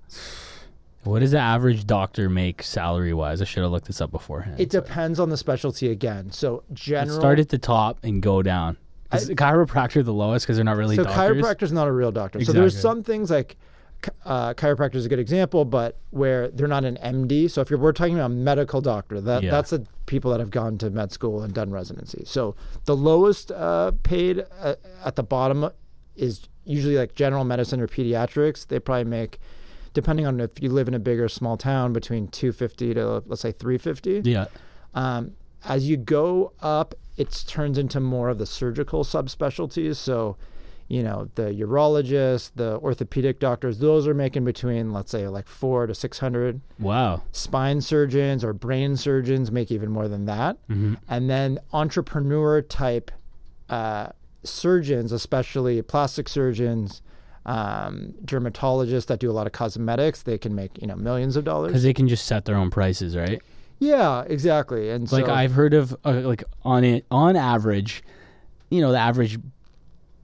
What 1.03 1.21
does 1.21 1.31
the 1.31 1.39
average 1.39 1.87
doctor 1.87 2.29
make 2.29 2.63
salary 2.63 3.15
wise? 3.15 3.41
I 3.41 3.45
should 3.45 3.63
have 3.63 3.73
looked 3.73 3.87
this 3.87 4.01
up 4.03 4.11
beforehand. 4.11 4.61
It 4.61 4.69
depends 4.69 5.19
on 5.19 5.31
the 5.31 5.37
specialty 5.37 5.91
again. 5.91 6.31
So 6.31 6.63
general. 6.73 7.19
Start 7.19 7.39
at 7.39 7.49
the 7.49 7.59
top 7.59 7.99
and 8.03 8.21
go 8.23 8.43
down. 8.43 8.77
Is 9.13 9.31
I- 9.31 9.35
chiropractor 9.35 10.05
the 10.05 10.13
lowest 10.13 10.45
because 10.47 10.57
they're 10.57 10.65
not 10.65 10.77
really 10.77 10.97
so 10.97 11.05
doctors? 11.05 11.43
chiropractor's 11.43 11.73
not 11.73 11.89
a 11.89 11.93
real 11.93 12.13
doctor. 12.13 12.45
So 12.45 12.53
there's 12.53 12.79
some 12.79 13.03
things 13.03 13.31
like 13.31 13.57
uh, 14.25 14.55
chiropractor 14.55 14.95
is 14.97 15.07
a 15.07 15.09
good 15.09 15.19
example, 15.19 15.65
but 15.65 15.99
where 16.11 16.49
they're 16.49 16.67
not 16.69 16.85
an 16.85 16.97
MD. 17.03 17.51
So 17.51 17.61
if 17.61 17.71
you're 17.71 17.79
we're 17.79 17.93
talking 17.93 18.15
about 18.15 18.27
a 18.27 18.35
medical 18.35 18.81
doctor, 18.81 19.21
that 19.21 19.43
Yeah. 19.43 19.51
that's 19.51 19.71
the 19.71 19.87
people 20.07 20.31
that 20.33 20.41
have 20.41 20.51
gone 20.51 20.79
to 20.79 20.91
med 20.91 21.13
school 21.13 21.43
and 21.43 21.53
done 21.53 21.71
residency. 21.71 22.23
So 22.27 22.55
the 22.85 22.97
lowest 22.97 23.51
uh, 23.53 23.93
paid 24.03 24.45
uh, 24.61 24.77
at 25.05 25.17
the 25.17 25.23
bottom 25.23 25.71
is 26.17 26.49
usually 26.65 26.97
like 26.97 27.15
general 27.15 27.45
medicine 27.45 27.81
or 27.81 27.87
pediatrics. 27.87 28.67
They 28.67 28.79
probably 28.79 29.05
make, 29.05 29.39
depending 29.95 30.27
on 30.27 30.41
if 30.41 30.63
you 30.63 30.71
live 30.71 30.89
in 30.89 30.95
a 30.95 30.99
big 30.99 31.19
or 31.21 31.29
small 31.29 31.57
town, 31.57 31.93
between 31.93 32.29
250 32.29 32.95
to 32.95 33.23
let's 33.27 33.43
say 33.43 33.53
350. 33.53 34.23
Yeah. 34.31 34.47
Um, 34.95 35.33
as 35.65 35.89
you 35.89 35.97
go 35.97 36.53
up, 36.61 36.95
it 37.17 37.45
turns 37.47 37.77
into 37.77 38.01
more 38.01 38.29
of 38.31 38.39
the 38.39 38.47
surgical 38.47 39.05
subspecialties. 39.05 39.97
So, 39.97 40.37
you 40.91 41.05
know, 41.05 41.31
the 41.37 41.45
urologists, 41.45 42.51
the 42.57 42.77
orthopedic 42.81 43.39
doctors, 43.39 43.79
those 43.79 44.09
are 44.09 44.13
making 44.13 44.45
between, 44.45 44.93
let's 44.93 45.13
say, 45.13 45.29
like 45.29 45.47
four 45.47 45.87
to 45.87 45.95
600. 45.95 46.61
Wow. 46.81 47.23
Spine 47.31 47.81
surgeons 47.81 48.43
or 48.43 48.53
brain 48.53 48.97
surgeons 48.97 49.53
make 49.53 49.71
even 49.71 49.93
more 49.93 50.09
than 50.09 50.27
that. 50.27 50.57
hmm 50.67 50.95
And 51.09 51.31
then 51.31 51.61
entrepreneur 51.73 52.61
type 52.61 53.13
uh, 53.69 54.09
surgeons, 54.43 55.13
especially 55.13 55.81
plastic 55.81 56.29
surgeons, 56.29 57.03
um, 57.47 58.13
dermatologists 58.25 59.07
that 59.07 59.21
do 59.21 59.31
a 59.31 59.33
lot 59.33 59.47
of 59.47 59.53
cosmetics, 59.53 60.23
they 60.23 60.39
can 60.39 60.57
make, 60.57 60.77
you 60.81 60.89
know, 60.89 60.97
millions 60.97 61.37
of 61.37 61.45
dollars. 61.45 61.69
Because 61.69 61.85
they 61.85 61.95
can 61.95 62.09
just 62.09 62.27
set 62.27 62.47
their 62.47 62.57
own 62.57 62.69
prices, 62.69 63.17
right? 63.17 63.41
Yeah, 63.79 64.25
exactly. 64.27 64.91
And 64.91 65.11
like 65.13 65.27
so, 65.27 65.33
I've 65.33 65.53
heard 65.53 65.73
of 65.73 65.97
uh, 66.05 66.15
like 66.25 66.43
on 66.65 66.83
it 66.83 67.07
on 67.13 67.37
average, 67.37 68.03
you 68.71 68.81
know, 68.81 68.91
the 68.91 68.99
average 68.99 69.39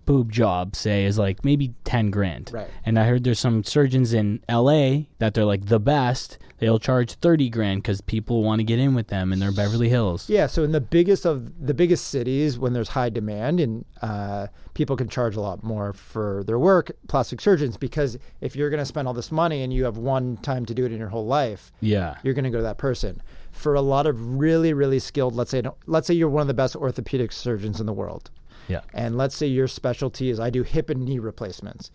boob 0.06 0.32
job 0.32 0.75
say 0.75 1.04
is 1.04 1.18
like 1.18 1.44
maybe 1.44 1.75
10 1.84 2.10
grand. 2.10 2.50
Right. 2.52 2.68
And 2.84 2.98
I 2.98 3.04
heard 3.06 3.25
there's 3.25 3.38
some 3.40 3.62
surgeons 3.64 4.12
in 4.12 4.40
LA 4.48 5.00
that 5.18 5.34
they're 5.34 5.44
like 5.44 5.66
the 5.66 5.80
best. 5.80 6.38
They'll 6.58 6.78
charge 6.78 7.12
30 7.14 7.50
grand 7.50 7.84
cuz 7.84 8.00
people 8.00 8.42
want 8.42 8.60
to 8.60 8.64
get 8.64 8.78
in 8.78 8.94
with 8.94 9.08
them 9.08 9.32
and 9.32 9.42
they're 9.42 9.52
Beverly 9.52 9.90
Hills. 9.90 10.30
Yeah, 10.30 10.46
so 10.46 10.62
in 10.64 10.72
the 10.72 10.80
biggest 10.80 11.26
of 11.26 11.66
the 11.66 11.75
biggest 11.75 12.06
cities, 12.08 12.58
when 12.58 12.72
there's 12.72 12.88
high 12.90 13.10
demand 13.10 13.60
and 13.60 13.84
uh, 14.00 14.46
people 14.72 14.96
can 14.96 15.08
charge 15.08 15.36
a 15.36 15.40
lot 15.40 15.62
more 15.62 15.92
for 15.92 16.42
their 16.46 16.58
work, 16.58 16.92
plastic 17.08 17.40
surgeons, 17.42 17.76
because 17.76 18.16
if 18.40 18.56
you're 18.56 18.70
going 18.70 18.78
to 18.78 18.86
spend 18.86 19.06
all 19.06 19.12
this 19.14 19.30
money 19.30 19.62
and 19.62 19.72
you 19.72 19.84
have 19.84 19.98
one 19.98 20.38
time 20.38 20.64
to 20.66 20.72
do 20.75 20.86
it 20.86 20.92
in 20.92 20.98
your 20.98 21.08
whole 21.08 21.26
life, 21.26 21.72
Yeah. 21.80 22.14
you're 22.22 22.34
going 22.34 22.44
to 22.44 22.50
go 22.50 22.58
to 22.58 22.62
that 22.62 22.78
person. 22.78 23.20
For 23.52 23.75
a 23.75 23.80
lot 23.82 24.06
of 24.06 24.38
really, 24.38 24.72
really 24.72 24.98
skilled, 24.98 25.34
let's 25.34 25.50
say, 25.50 25.62
let's 25.86 26.06
say 26.06 26.14
you're 26.14 26.28
one 26.28 26.42
of 26.42 26.48
the 26.48 26.54
best 26.54 26.75
orthopedic 26.76 27.32
surgeons 27.32 27.80
in 27.80 27.86
the 27.86 27.92
world, 27.92 28.30
Yeah. 28.68 28.80
And 28.94 29.16
let's 29.16 29.37
say 29.37 29.46
your 29.46 29.68
specialty 29.68 30.30
is 30.30 30.40
I 30.40 30.50
do 30.50 30.62
hip 30.62 30.90
and 30.90 31.04
knee 31.04 31.18
replacements. 31.18 31.90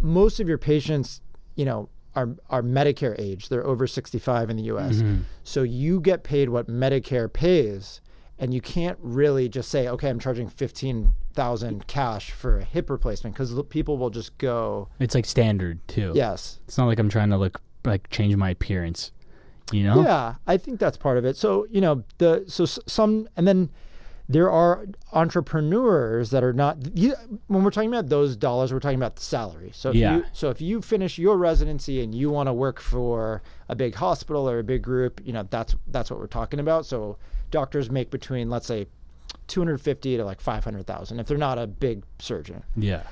Most 0.00 0.40
of 0.40 0.48
your 0.48 0.58
patients, 0.58 1.20
you 1.56 1.64
know, 1.64 1.88
are 2.14 2.30
are 2.50 2.62
Medicare 2.62 3.18
age. 3.18 3.48
They're 3.48 3.66
over 3.66 3.86
65 3.86 4.50
in 4.50 4.56
the 4.56 4.64
US. 4.64 4.96
Mm-hmm. 4.96 5.22
So 5.44 5.62
you 5.62 6.00
get 6.00 6.22
paid 6.24 6.50
what 6.50 6.68
Medicare 6.68 7.32
pays 7.32 8.00
and 8.38 8.52
you 8.52 8.60
can't 8.60 8.98
really 9.00 9.48
just 9.48 9.70
say, 9.70 9.88
"Okay, 9.88 10.08
I'm 10.08 10.18
charging 10.18 10.48
15,000 10.48 11.86
cash 11.86 12.30
for 12.30 12.58
a 12.58 12.64
hip 12.64 12.90
replacement" 12.90 13.36
cuz 13.36 13.54
people 13.68 13.98
will 13.98 14.10
just 14.10 14.36
go, 14.38 14.88
It's 14.98 15.14
like 15.14 15.24
standard 15.26 15.86
too. 15.88 16.12
"Yes, 16.14 16.58
It's 16.66 16.76
not 16.78 16.86
like 16.86 16.98
I'm 16.98 17.08
trying 17.08 17.30
to 17.30 17.36
look 17.38 17.60
like 17.84 18.08
change 18.10 18.34
my 18.36 18.50
appearance. 18.50 19.10
You 19.72 19.84
know? 19.84 20.02
Yeah, 20.02 20.34
I 20.46 20.56
think 20.58 20.78
that's 20.80 20.96
part 20.96 21.18
of 21.18 21.24
it. 21.24 21.36
So 21.36 21.66
you 21.70 21.80
know 21.80 22.04
the 22.18 22.44
so 22.46 22.64
s- 22.64 22.78
some 22.86 23.28
and 23.36 23.46
then 23.48 23.70
there 24.28 24.50
are 24.50 24.86
entrepreneurs 25.12 26.30
that 26.30 26.44
are 26.44 26.52
not 26.52 26.76
you, 26.96 27.14
when 27.48 27.64
we're 27.64 27.70
talking 27.70 27.88
about 27.92 28.08
those 28.08 28.36
dollars 28.36 28.72
we're 28.72 28.78
talking 28.80 28.98
about 28.98 29.16
the 29.16 29.22
salary 29.22 29.70
so 29.74 29.90
if 29.90 29.96
Yeah. 29.96 30.16
you 30.18 30.24
so 30.32 30.50
if 30.50 30.60
you 30.60 30.80
finish 30.80 31.18
your 31.18 31.36
residency 31.36 32.02
and 32.02 32.14
you 32.14 32.30
want 32.30 32.48
to 32.48 32.52
work 32.52 32.80
for 32.80 33.42
a 33.68 33.74
big 33.74 33.96
hospital 33.96 34.48
or 34.48 34.58
a 34.60 34.64
big 34.64 34.82
group 34.82 35.20
you 35.24 35.32
know 35.32 35.46
that's 35.50 35.74
that's 35.88 36.10
what 36.10 36.20
we're 36.20 36.26
talking 36.26 36.60
about 36.60 36.86
so 36.86 37.16
doctors 37.50 37.90
make 37.90 38.10
between 38.10 38.48
let's 38.50 38.66
say 38.66 38.86
250 39.48 40.16
to 40.18 40.24
like 40.24 40.40
500,000 40.40 41.18
if 41.20 41.26
they're 41.26 41.36
not 41.38 41.58
a 41.58 41.66
big 41.66 42.04
surgeon 42.18 42.62
Yeah. 42.76 43.02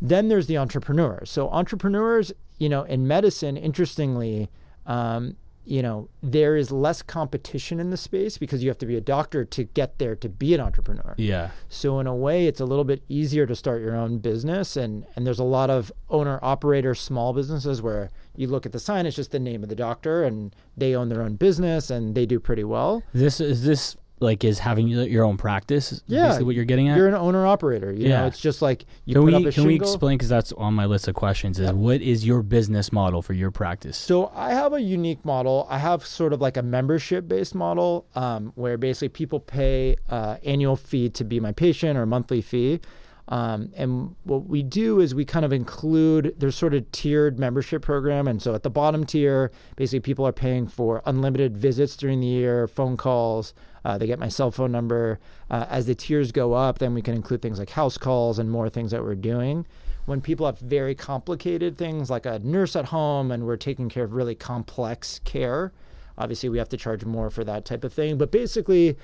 then 0.00 0.28
there's 0.28 0.46
the 0.46 0.58
entrepreneurs. 0.58 1.30
So 1.30 1.48
entrepreneurs, 1.50 2.32
you 2.58 2.68
know, 2.68 2.82
in 2.84 3.08
medicine, 3.08 3.56
interestingly, 3.56 4.48
um, 4.86 5.36
you 5.68 5.82
know, 5.82 6.08
there 6.22 6.56
is 6.56 6.72
less 6.72 7.02
competition 7.02 7.78
in 7.78 7.90
the 7.90 7.96
space 7.96 8.38
because 8.38 8.62
you 8.62 8.70
have 8.70 8.78
to 8.78 8.86
be 8.86 8.96
a 8.96 9.00
doctor 9.00 9.44
to 9.44 9.64
get 9.64 9.98
there 9.98 10.16
to 10.16 10.28
be 10.28 10.54
an 10.54 10.60
entrepreneur. 10.60 11.14
Yeah. 11.18 11.50
So 11.68 12.00
in 12.00 12.06
a 12.06 12.14
way, 12.14 12.46
it's 12.46 12.60
a 12.60 12.64
little 12.64 12.84
bit 12.84 13.02
easier 13.08 13.46
to 13.46 13.54
start 13.54 13.82
your 13.82 13.94
own 13.94 14.18
business, 14.18 14.76
and 14.76 15.04
and 15.14 15.26
there's 15.26 15.38
a 15.38 15.44
lot 15.44 15.70
of 15.70 15.92
owner 16.08 16.38
operator 16.42 16.94
small 16.94 17.32
businesses 17.32 17.82
where 17.82 18.10
you 18.34 18.46
look 18.46 18.64
at 18.64 18.72
the 18.72 18.80
sign, 18.80 19.04
it's 19.04 19.16
just 19.16 19.32
the 19.32 19.38
name 19.38 19.62
of 19.62 19.68
the 19.68 19.74
doctor, 19.74 20.24
and 20.24 20.54
they 20.76 20.94
own 20.94 21.08
their 21.08 21.22
own 21.22 21.34
business 21.34 21.90
and 21.90 22.14
they 22.14 22.24
do 22.24 22.40
pretty 22.40 22.64
well. 22.64 23.02
This 23.12 23.40
is 23.40 23.64
this 23.64 23.96
like 24.20 24.44
is 24.44 24.58
having 24.58 24.88
your 24.88 25.24
own 25.24 25.36
practice. 25.36 26.02
Yeah, 26.06 26.26
basically 26.26 26.46
what 26.46 26.54
you're 26.54 26.64
getting 26.64 26.88
at. 26.88 26.96
You're 26.96 27.08
an 27.08 27.14
owner 27.14 27.46
operator. 27.46 27.92
Yeah. 27.92 28.20
know, 28.20 28.26
it's 28.26 28.40
just 28.40 28.62
like 28.62 28.84
you 29.04 29.14
can 29.14 29.22
put 29.22 29.32
we 29.32 29.34
up 29.34 29.46
a 29.46 29.52
can 29.52 29.66
we 29.66 29.74
explain 29.74 30.18
because 30.18 30.28
that's 30.28 30.52
on 30.52 30.74
my 30.74 30.86
list 30.86 31.08
of 31.08 31.14
questions? 31.14 31.58
Is 31.58 31.72
what 31.72 32.00
is 32.00 32.26
your 32.26 32.42
business 32.42 32.92
model 32.92 33.22
for 33.22 33.32
your 33.32 33.50
practice? 33.50 33.96
So 33.96 34.32
I 34.34 34.50
have 34.50 34.72
a 34.72 34.80
unique 34.80 35.24
model. 35.24 35.66
I 35.70 35.78
have 35.78 36.04
sort 36.06 36.32
of 36.32 36.40
like 36.40 36.56
a 36.56 36.62
membership-based 36.62 37.54
model 37.54 38.06
um, 38.14 38.52
where 38.54 38.76
basically 38.76 39.10
people 39.10 39.40
pay 39.40 39.96
uh, 40.08 40.36
annual 40.44 40.76
fee 40.76 41.08
to 41.10 41.24
be 41.24 41.40
my 41.40 41.52
patient 41.52 41.98
or 41.98 42.06
monthly 42.06 42.42
fee. 42.42 42.80
Um, 43.28 43.70
and 43.76 44.16
what 44.24 44.46
we 44.46 44.62
do 44.62 45.00
is 45.00 45.14
we 45.14 45.24
kind 45.24 45.44
of 45.44 45.52
include 45.52 46.34
there's 46.38 46.56
sort 46.56 46.72
of 46.72 46.90
tiered 46.92 47.38
membership 47.38 47.82
program, 47.82 48.26
and 48.26 48.40
so 48.40 48.54
at 48.54 48.62
the 48.62 48.70
bottom 48.70 49.04
tier, 49.04 49.52
basically 49.76 50.00
people 50.00 50.26
are 50.26 50.32
paying 50.32 50.66
for 50.66 51.02
unlimited 51.04 51.56
visits 51.56 51.96
during 51.96 52.20
the 52.20 52.26
year, 52.26 52.66
phone 52.66 52.96
calls. 52.96 53.52
Uh, 53.88 53.96
they 53.96 54.06
get 54.06 54.18
my 54.18 54.28
cell 54.28 54.50
phone 54.50 54.70
number. 54.70 55.18
Uh, 55.50 55.66
as 55.68 55.86
the 55.86 55.94
tiers 55.94 56.30
go 56.30 56.52
up, 56.52 56.78
then 56.78 56.92
we 56.92 57.00
can 57.00 57.14
include 57.14 57.40
things 57.40 57.58
like 57.58 57.70
house 57.70 57.96
calls 57.96 58.38
and 58.38 58.50
more 58.50 58.68
things 58.68 58.90
that 58.90 59.02
we're 59.02 59.14
doing 59.14 59.66
when 60.08 60.22
people 60.22 60.46
have 60.46 60.58
very 60.58 60.94
complicated 60.94 61.76
things 61.76 62.08
like 62.08 62.24
a 62.24 62.38
nurse 62.38 62.74
at 62.74 62.86
home 62.86 63.30
and 63.30 63.44
we're 63.44 63.58
taking 63.58 63.90
care 63.90 64.04
of 64.04 64.14
really 64.14 64.34
complex 64.34 65.20
care, 65.24 65.70
obviously 66.16 66.48
we 66.48 66.56
have 66.56 66.68
to 66.68 66.78
charge 66.78 67.04
more 67.04 67.28
for 67.28 67.44
that 67.44 67.66
type 67.66 67.84
of 67.84 67.92
thing. 67.92 68.16
But 68.16 68.32
basically, 68.32 68.96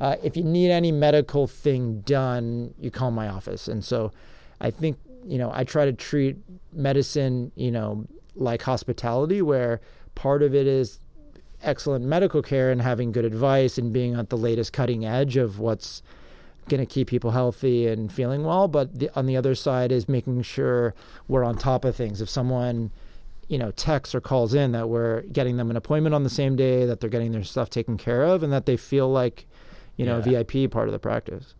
uh, 0.00 0.16
if 0.22 0.36
you 0.36 0.44
need 0.44 0.70
any 0.70 0.92
medical 0.92 1.46
thing 1.46 2.02
done, 2.02 2.74
you 2.78 2.90
call 2.90 3.10
my 3.10 3.26
office. 3.26 3.68
And 3.68 3.82
so 3.82 4.12
I 4.60 4.70
think, 4.70 4.98
you 5.24 5.38
know, 5.38 5.50
I 5.52 5.64
try 5.64 5.86
to 5.86 5.94
treat 5.94 6.36
medicine, 6.74 7.52
you 7.54 7.70
know, 7.70 8.06
like 8.34 8.60
hospitality, 8.60 9.40
where 9.40 9.80
part 10.14 10.42
of 10.42 10.54
it 10.54 10.66
is 10.66 11.00
excellent 11.62 12.04
medical 12.04 12.42
care 12.42 12.70
and 12.70 12.82
having 12.82 13.12
good 13.12 13.24
advice 13.24 13.78
and 13.78 13.92
being 13.92 14.14
at 14.14 14.30
the 14.30 14.36
latest 14.36 14.72
cutting 14.72 15.04
edge 15.04 15.36
of 15.36 15.58
what's 15.58 16.02
going 16.68 16.80
to 16.80 16.86
keep 16.86 17.08
people 17.08 17.32
healthy 17.32 17.86
and 17.86 18.12
feeling 18.12 18.44
well. 18.44 18.68
But 18.68 18.98
the, 18.98 19.10
on 19.18 19.26
the 19.26 19.36
other 19.36 19.54
side 19.54 19.90
is 19.92 20.08
making 20.08 20.42
sure 20.42 20.94
we're 21.28 21.44
on 21.44 21.56
top 21.58 21.84
of 21.84 21.96
things. 21.96 22.20
If 22.20 22.28
someone, 22.30 22.90
you 23.48 23.58
know, 23.58 23.72
texts 23.72 24.14
or 24.14 24.20
calls 24.20 24.54
in, 24.54 24.72
that 24.72 24.88
we're 24.88 25.22
getting 25.22 25.56
them 25.56 25.70
an 25.70 25.76
appointment 25.76 26.14
on 26.14 26.22
the 26.22 26.30
same 26.30 26.56
day, 26.56 26.86
that 26.86 27.00
they're 27.00 27.10
getting 27.10 27.32
their 27.32 27.44
stuff 27.44 27.70
taken 27.70 27.96
care 27.96 28.22
of, 28.22 28.42
and 28.42 28.52
that 28.52 28.66
they 28.66 28.76
feel 28.76 29.10
like, 29.10 29.46
you 29.96 30.06
know, 30.06 30.22
Yeah. 30.24 30.42
VIP 30.44 30.70
part 30.70 30.88
of 30.88 30.92
the 30.92 30.98
practice. 30.98 31.54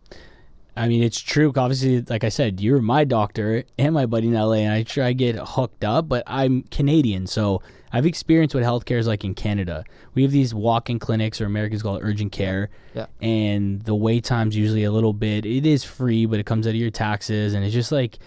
I 0.75 0.87
mean, 0.87 1.03
it's 1.03 1.19
true. 1.19 1.51
Obviously, 1.55 2.01
like 2.01 2.23
I 2.23 2.29
said, 2.29 2.61
you're 2.61 2.81
my 2.81 3.03
doctor 3.03 3.63
and 3.77 3.93
my 3.93 4.05
buddy 4.05 4.27
in 4.27 4.33
LA, 4.33 4.53
and 4.53 4.71
I 4.73 4.83
try 4.83 5.09
to 5.09 5.13
get 5.13 5.35
hooked 5.35 5.83
up, 5.83 6.07
but 6.07 6.23
I'm 6.25 6.63
Canadian, 6.63 7.27
so 7.27 7.61
I've 7.91 8.05
experienced 8.05 8.55
what 8.55 8.63
healthcare 8.63 8.97
is 8.97 9.05
like 9.05 9.25
in 9.25 9.33
Canada. 9.35 9.83
We 10.13 10.21
have 10.23 10.31
these 10.31 10.53
walk-in 10.53 10.97
clinics, 10.97 11.41
or 11.41 11.45
Americans 11.45 11.81
call 11.83 11.97
it 11.97 12.01
urgent 12.03 12.31
care, 12.31 12.69
Yeah. 12.95 13.07
and 13.21 13.81
the 13.81 13.93
wait 13.95 14.23
time's 14.23 14.55
usually 14.55 14.85
a 14.85 14.91
little 14.91 15.11
bit. 15.13 15.45
It 15.45 15.65
is 15.65 15.83
free, 15.83 16.25
but 16.25 16.39
it 16.39 16.45
comes 16.45 16.65
out 16.65 16.69
of 16.71 16.75
your 16.77 16.89
taxes, 16.91 17.53
and 17.53 17.65
it's 17.65 17.73
just 17.73 17.91
like 17.91 18.17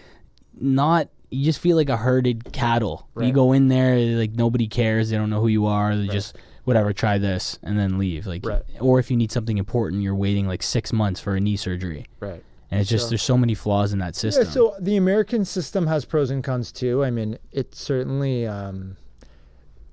not. 0.61 1.09
You 1.31 1.45
just 1.47 1.59
feel 1.59 1.77
like 1.77 1.89
a 1.89 1.97
herded 1.97 2.53
cattle. 2.53 3.09
You 3.19 3.33
go 3.33 3.53
in 3.53 3.67
there, 3.69 3.97
like 4.17 4.33
nobody 4.33 4.69
cares. 4.69 5.11
They 5.11 5.17
don't 5.17 5.31
know 5.31 5.41
who 5.41 5.49
you 5.49 5.67
are. 5.67 5.97
They 5.97 6.07
just 6.07 6.37
whatever, 6.65 6.93
try 6.93 7.19
this, 7.19 7.59
and 7.63 7.79
then 7.79 7.99
leave. 7.99 8.27
Like, 8.27 8.45
Right. 8.45 8.63
or 8.81 8.99
if 8.99 9.11
you 9.11 9.17
need 9.17 9.31
something 9.33 9.59
important, 9.59 10.03
you're 10.03 10.15
waiting 10.15 10.47
like 10.47 10.63
six 10.63 10.93
months 10.93 11.21
for 11.21 11.35
a 11.37 11.41
knee 11.41 11.57
surgery. 11.57 12.07
Right. 12.21 12.43
And 12.71 12.81
it's 12.81 12.91
just 12.91 13.05
So- 13.05 13.09
there's 13.11 13.23
so 13.23 13.37
many 13.37 13.55
flaws 13.55 13.93
in 13.93 13.99
that 14.01 14.17
system. 14.17 14.45
Yeah, 14.45 14.51
so 14.51 14.75
the 14.81 14.97
American 14.97 15.45
system 15.45 15.87
has 15.87 16.05
pros 16.05 16.31
and 16.31 16.43
cons 16.43 16.73
too. 16.73 17.05
I 17.05 17.11
mean, 17.11 17.39
it 17.53 17.75
certainly 17.75 18.47
um, 18.47 18.97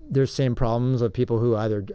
there's 0.10 0.34
same 0.34 0.56
problems 0.56 1.02
of 1.02 1.14
people 1.14 1.40
who 1.40 1.56
either, 1.56 1.86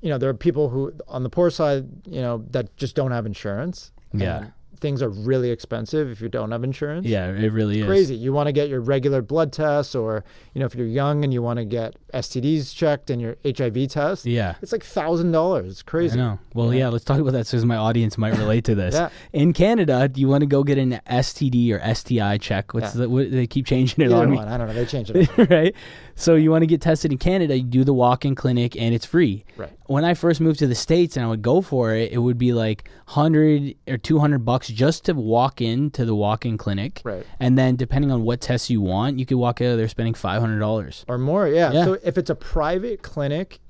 you 0.00 0.08
know, 0.08 0.18
there 0.18 0.30
are 0.30 0.34
people 0.34 0.68
who 0.70 0.92
on 1.08 1.22
the 1.22 1.30
poor 1.30 1.50
side, 1.50 1.86
you 2.06 2.20
know, 2.20 2.44
that 2.50 2.76
just 2.76 2.94
don't 2.94 3.10
have 3.12 3.26
insurance. 3.26 3.90
Yeah. 4.12 4.46
Things 4.80 5.02
are 5.02 5.08
really 5.08 5.50
expensive 5.50 6.10
if 6.10 6.20
you 6.20 6.28
don't 6.28 6.50
have 6.52 6.62
insurance. 6.64 7.06
yeah, 7.06 7.28
it 7.28 7.52
really 7.52 7.80
is. 7.80 7.86
Crazy. 7.86 8.14
You 8.14 8.32
want 8.32 8.46
to 8.48 8.52
get 8.52 8.68
your 8.68 8.80
regular 8.80 9.22
blood 9.22 9.52
tests, 9.52 9.94
or 9.94 10.24
you 10.54 10.60
know, 10.60 10.66
if 10.66 10.74
you're 10.74 10.86
young 10.86 11.24
and 11.24 11.32
you 11.32 11.42
want 11.42 11.58
to 11.58 11.64
get 11.64 11.96
STDs 12.14 12.74
checked 12.74 13.10
and 13.10 13.20
your 13.20 13.36
HIV 13.44 13.88
test, 13.88 14.24
Yeah. 14.26 14.54
it's 14.62 14.72
like 14.72 14.84
thousand 14.84 15.32
dollars. 15.32 15.70
It's 15.72 15.84
I 15.86 15.90
crazy. 15.90 16.16
know. 16.18 16.38
Well, 16.54 16.72
Yeah. 16.72 16.80
yeah, 16.80 16.88
let's 16.88 17.04
talk 17.04 17.18
about 17.20 17.32
that 17.32 17.46
because 17.46 17.64
my 17.64 17.76
audience 17.76 18.16
might 18.18 18.36
relate 18.36 18.64
to 18.64 18.74
this. 18.74 18.94
Yeah. 18.96 19.08
In 19.32 19.52
Canada, 19.52 20.08
do 20.08 20.20
you 20.20 20.28
want 20.28 20.42
to 20.42 20.46
go 20.46 20.62
get 20.64 20.78
an 20.78 21.00
STD 21.08 21.72
or 21.72 21.80
STI 21.94 22.38
check? 22.38 22.72
What's 22.74 22.94
Yeah. 22.94 23.02
the, 23.02 23.08
what, 23.08 23.30
they 23.30 23.46
keep 23.46 23.66
changing 23.66 24.04
it 24.04 24.12
Either 24.12 24.16
on 24.22 24.30
me. 24.30 24.38
I 24.38 24.56
don't 24.56 24.68
know. 24.68 24.74
They 24.74 24.86
change 24.86 25.10
it. 25.10 25.28
right? 25.50 25.74
So 26.18 26.34
you 26.34 26.50
want 26.50 26.62
to 26.62 26.66
get 26.66 26.80
tested 26.80 27.12
in 27.12 27.18
Canada, 27.18 27.56
you 27.56 27.62
do 27.62 27.84
the 27.84 27.92
walk-in 27.92 28.34
clinic 28.34 28.74
and 28.74 28.94
it's 28.94 29.04
free. 29.04 29.44
Right. 29.56 29.70
When 29.84 30.02
I 30.04 30.14
first 30.14 30.40
moved 30.40 30.58
to 30.60 30.66
the 30.66 30.74
states 30.74 31.14
and 31.16 31.24
I 31.24 31.28
would 31.28 31.42
go 31.42 31.60
for 31.60 31.94
it, 31.94 32.10
it 32.10 32.18
would 32.18 32.38
be 32.38 32.54
like 32.54 32.88
100 33.04 33.76
or 33.86 33.98
200 33.98 34.38
bucks 34.38 34.68
just 34.68 35.04
to 35.04 35.12
walk 35.12 35.60
in 35.60 35.90
to 35.90 36.06
the 36.06 36.14
walk-in 36.14 36.56
clinic. 36.56 37.02
Right. 37.04 37.24
And 37.38 37.58
then 37.58 37.76
depending 37.76 38.10
on 38.10 38.22
what 38.22 38.40
tests 38.40 38.70
you 38.70 38.80
want, 38.80 39.18
you 39.18 39.26
could 39.26 39.36
walk 39.36 39.60
out 39.60 39.72
of 39.72 39.76
there 39.76 39.88
spending 39.88 40.14
$500. 40.14 41.04
or 41.06 41.18
more. 41.18 41.48
Yeah. 41.48 41.72
Yeah. 41.72 41.84
So 41.84 41.98
if 42.02 42.16
it's 42.16 42.30
a 42.30 42.34
private 42.34 43.02
clinic, 43.02 43.60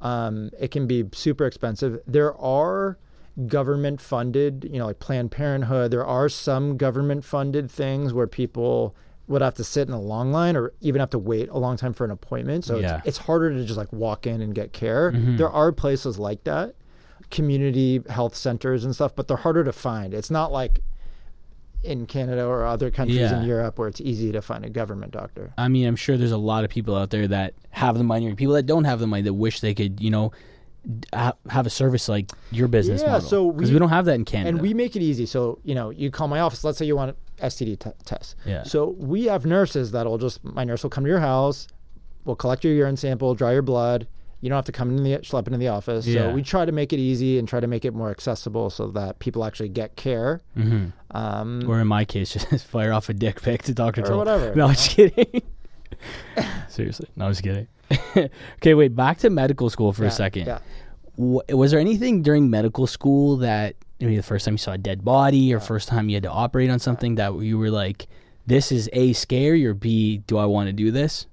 um, 0.00 0.50
it 0.58 0.70
can 0.70 0.86
be 0.86 1.04
super 1.12 1.44
expensive. 1.44 2.00
There 2.06 2.34
are 2.38 2.98
government 3.46 4.00
funded, 4.00 4.68
you 4.70 4.78
know, 4.78 4.86
like 4.86 5.00
Planned 5.00 5.30
Parenthood. 5.30 5.90
There 5.90 6.06
are 6.06 6.30
some 6.30 6.78
government 6.78 7.24
funded 7.24 7.70
things 7.70 8.14
where 8.14 8.26
people 8.26 8.96
would 9.30 9.42
have 9.42 9.54
to 9.54 9.64
sit 9.64 9.86
in 9.88 9.94
a 9.94 10.00
long 10.00 10.32
line 10.32 10.56
or 10.56 10.72
even 10.80 10.98
have 11.00 11.10
to 11.10 11.18
wait 11.18 11.48
a 11.50 11.56
long 11.58 11.76
time 11.76 11.92
for 11.92 12.04
an 12.04 12.10
appointment. 12.10 12.64
So 12.64 12.78
Yeah. 12.78 12.98
it's, 12.98 13.08
it's 13.08 13.18
harder 13.18 13.50
to 13.50 13.64
just 13.64 13.78
like 13.78 13.92
walk 13.92 14.26
in 14.26 14.40
and 14.42 14.54
get 14.54 14.72
care. 14.72 15.12
Mm-hmm. 15.12 15.36
There 15.36 15.48
are 15.50 15.70
places 15.72 16.18
like 16.18 16.44
that, 16.44 16.74
community 17.30 18.02
health 18.08 18.34
centers 18.34 18.84
and 18.84 18.94
stuff, 18.94 19.14
but 19.14 19.28
they're 19.28 19.36
harder 19.36 19.64
to 19.64 19.72
find. 19.72 20.12
It's 20.14 20.30
not 20.30 20.50
like 20.52 20.80
in 21.82 22.06
Canada 22.06 22.44
or 22.44 22.66
other 22.66 22.90
countries 22.90 23.18
Yeah. 23.20 23.40
in 23.40 23.46
Europe 23.46 23.78
where 23.78 23.88
it's 23.88 24.00
easy 24.00 24.32
to 24.32 24.42
find 24.42 24.64
a 24.64 24.68
government 24.68 25.12
doctor. 25.12 25.52
I 25.56 25.68
mean, 25.68 25.86
I'm 25.86 25.96
sure 25.96 26.16
there's 26.16 26.32
a 26.32 26.36
lot 26.36 26.64
of 26.64 26.70
people 26.70 26.94
out 26.96 27.10
there 27.10 27.26
that 27.28 27.54
have 27.70 27.96
the 27.96 28.04
money, 28.04 28.28
or 28.30 28.34
people 28.34 28.54
that 28.54 28.66
don't 28.66 28.84
have 28.84 28.98
the 29.00 29.06
money 29.06 29.22
that 29.22 29.34
wish 29.34 29.60
they 29.60 29.74
could, 29.74 30.00
you 30.00 30.10
know, 30.10 30.32
have 31.12 31.66
a 31.66 31.70
service 31.70 32.08
like 32.08 32.30
your 32.50 32.66
business 32.68 33.02
Yeah, 33.02 33.12
model. 33.12 33.28
so 33.28 33.50
because 33.52 33.70
we- 33.70 33.74
we 33.74 33.78
don't 33.80 33.90
have 33.90 34.04
that 34.06 34.14
in 34.14 34.24
Canada. 34.24 34.48
And 34.50 34.60
we 34.60 34.72
make 34.74 34.96
it 34.96 35.02
easy. 35.02 35.26
So, 35.26 35.58
you 35.62 35.74
know, 35.74 35.90
you 35.90 36.10
call 36.10 36.26
my 36.28 36.40
office. 36.40 36.64
Let's 36.64 36.78
say 36.78 36.86
you 36.86 36.96
want 36.96 37.10
an 37.10 37.16
STD 37.50 37.76
t- 37.78 37.90
test. 38.04 38.36
Yeah. 38.46 38.62
So 38.62 38.94
we 38.98 39.24
have 39.26 39.44
nurses 39.44 39.90
that'll 39.92 40.18
just, 40.18 40.42
my 40.44 40.64
nurse 40.64 40.82
will 40.82 40.90
come 40.90 41.04
to 41.04 41.10
your 41.10 41.20
house, 41.20 41.66
we'll 42.24 42.36
collect 42.36 42.64
your 42.64 42.72
urine 42.74 42.96
sample, 42.96 43.34
draw 43.34 43.50
your 43.50 43.62
blood. 43.62 44.06
You 44.42 44.48
don't 44.48 44.56
have 44.56 44.64
to 44.64 44.72
come 44.72 44.88
in 44.96 45.02
the 45.04 45.18
schlep 45.18 45.46
into 45.48 45.58
the 45.58 45.68
office. 45.68 46.06
Yeah. 46.06 46.22
So 46.30 46.34
we 46.34 46.42
try 46.42 46.64
to 46.64 46.72
make 46.72 46.94
it 46.94 46.98
easy 46.98 47.38
and 47.38 47.46
try 47.46 47.60
to 47.60 47.66
make 47.66 47.84
it 47.84 47.92
more 47.92 48.10
accessible 48.10 48.70
so 48.70 48.86
that 48.92 49.18
people 49.18 49.44
actually 49.44 49.68
get 49.68 49.96
care. 49.96 50.40
Mhm. 50.56 50.92
Um, 51.10 51.64
or 51.68 51.78
in 51.78 51.86
my 51.88 52.06
case, 52.06 52.32
just 52.50 52.64
fire 52.66 52.90
off 52.94 53.10
a 53.10 53.12
dick 53.14 53.42
pic 53.42 53.64
to 53.64 53.74
Doctor 53.74 54.00
Or 54.00 54.04
Toll. 54.06 54.18
whatever, 54.18 54.54
No, 54.54 54.64
I'm 54.68 54.72
just 54.74 54.90
kidding. 54.90 55.42
Seriously, 56.68 57.08
no, 57.16 57.26
I'm 57.26 57.32
just 57.32 57.42
kidding. 57.42 57.68
okay, 58.56 58.74
wait. 58.74 58.94
Back 58.94 59.18
to 59.18 59.30
medical 59.30 59.70
school 59.70 59.92
for 59.92 60.02
yeah, 60.02 60.08
a 60.08 60.12
second. 60.12 60.46
Yeah. 60.46 60.58
W- 61.16 61.40
was 61.50 61.70
there 61.70 61.80
anything 61.80 62.22
during 62.22 62.50
medical 62.50 62.86
school 62.86 63.38
that 63.38 63.76
maybe 63.98 64.16
the 64.16 64.22
first 64.22 64.44
time 64.44 64.54
you 64.54 64.58
saw 64.58 64.72
a 64.72 64.78
dead 64.78 65.04
body, 65.04 65.52
or 65.52 65.60
first 65.60 65.88
time 65.88 66.08
you 66.08 66.16
had 66.16 66.22
to 66.22 66.30
operate 66.30 66.70
on 66.70 66.78
something 66.78 67.16
that 67.16 67.36
you 67.40 67.58
were 67.58 67.70
like, 67.70 68.06
"This 68.46 68.72
is 68.72 68.88
a 68.92 69.12
scary," 69.12 69.66
or 69.66 69.74
b, 69.74 70.18
"Do 70.18 70.38
I 70.38 70.46
want 70.46 70.68
to 70.68 70.72
do 70.72 70.90
this?" 70.90 71.26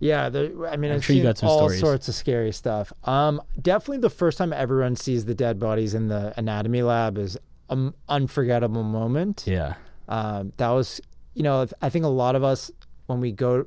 Yeah, 0.00 0.28
there, 0.28 0.68
I 0.68 0.76
mean, 0.76 0.92
I'm 0.92 0.98
I've 0.98 1.04
sure 1.04 1.16
you 1.16 1.22
seen 1.22 1.28
got 1.28 1.38
some 1.38 1.48
all 1.48 1.58
stories. 1.58 1.80
sorts 1.80 2.08
of 2.08 2.14
scary 2.14 2.52
stuff. 2.52 2.92
Um, 3.04 3.42
definitely 3.60 3.98
the 3.98 4.10
first 4.10 4.38
time 4.38 4.52
everyone 4.52 4.94
sees 4.94 5.24
the 5.24 5.34
dead 5.34 5.58
bodies 5.58 5.92
in 5.94 6.06
the 6.06 6.32
anatomy 6.36 6.82
lab 6.82 7.18
is 7.18 7.36
an 7.68 7.94
unforgettable 8.08 8.84
moment. 8.84 9.44
Yeah. 9.46 9.74
Um, 10.08 10.52
that 10.56 10.70
was, 10.70 11.00
you 11.34 11.42
know, 11.42 11.66
I 11.82 11.88
think 11.90 12.04
a 12.04 12.08
lot 12.08 12.36
of 12.36 12.44
us 12.44 12.70
when 13.06 13.20
we 13.20 13.32
go, 13.32 13.66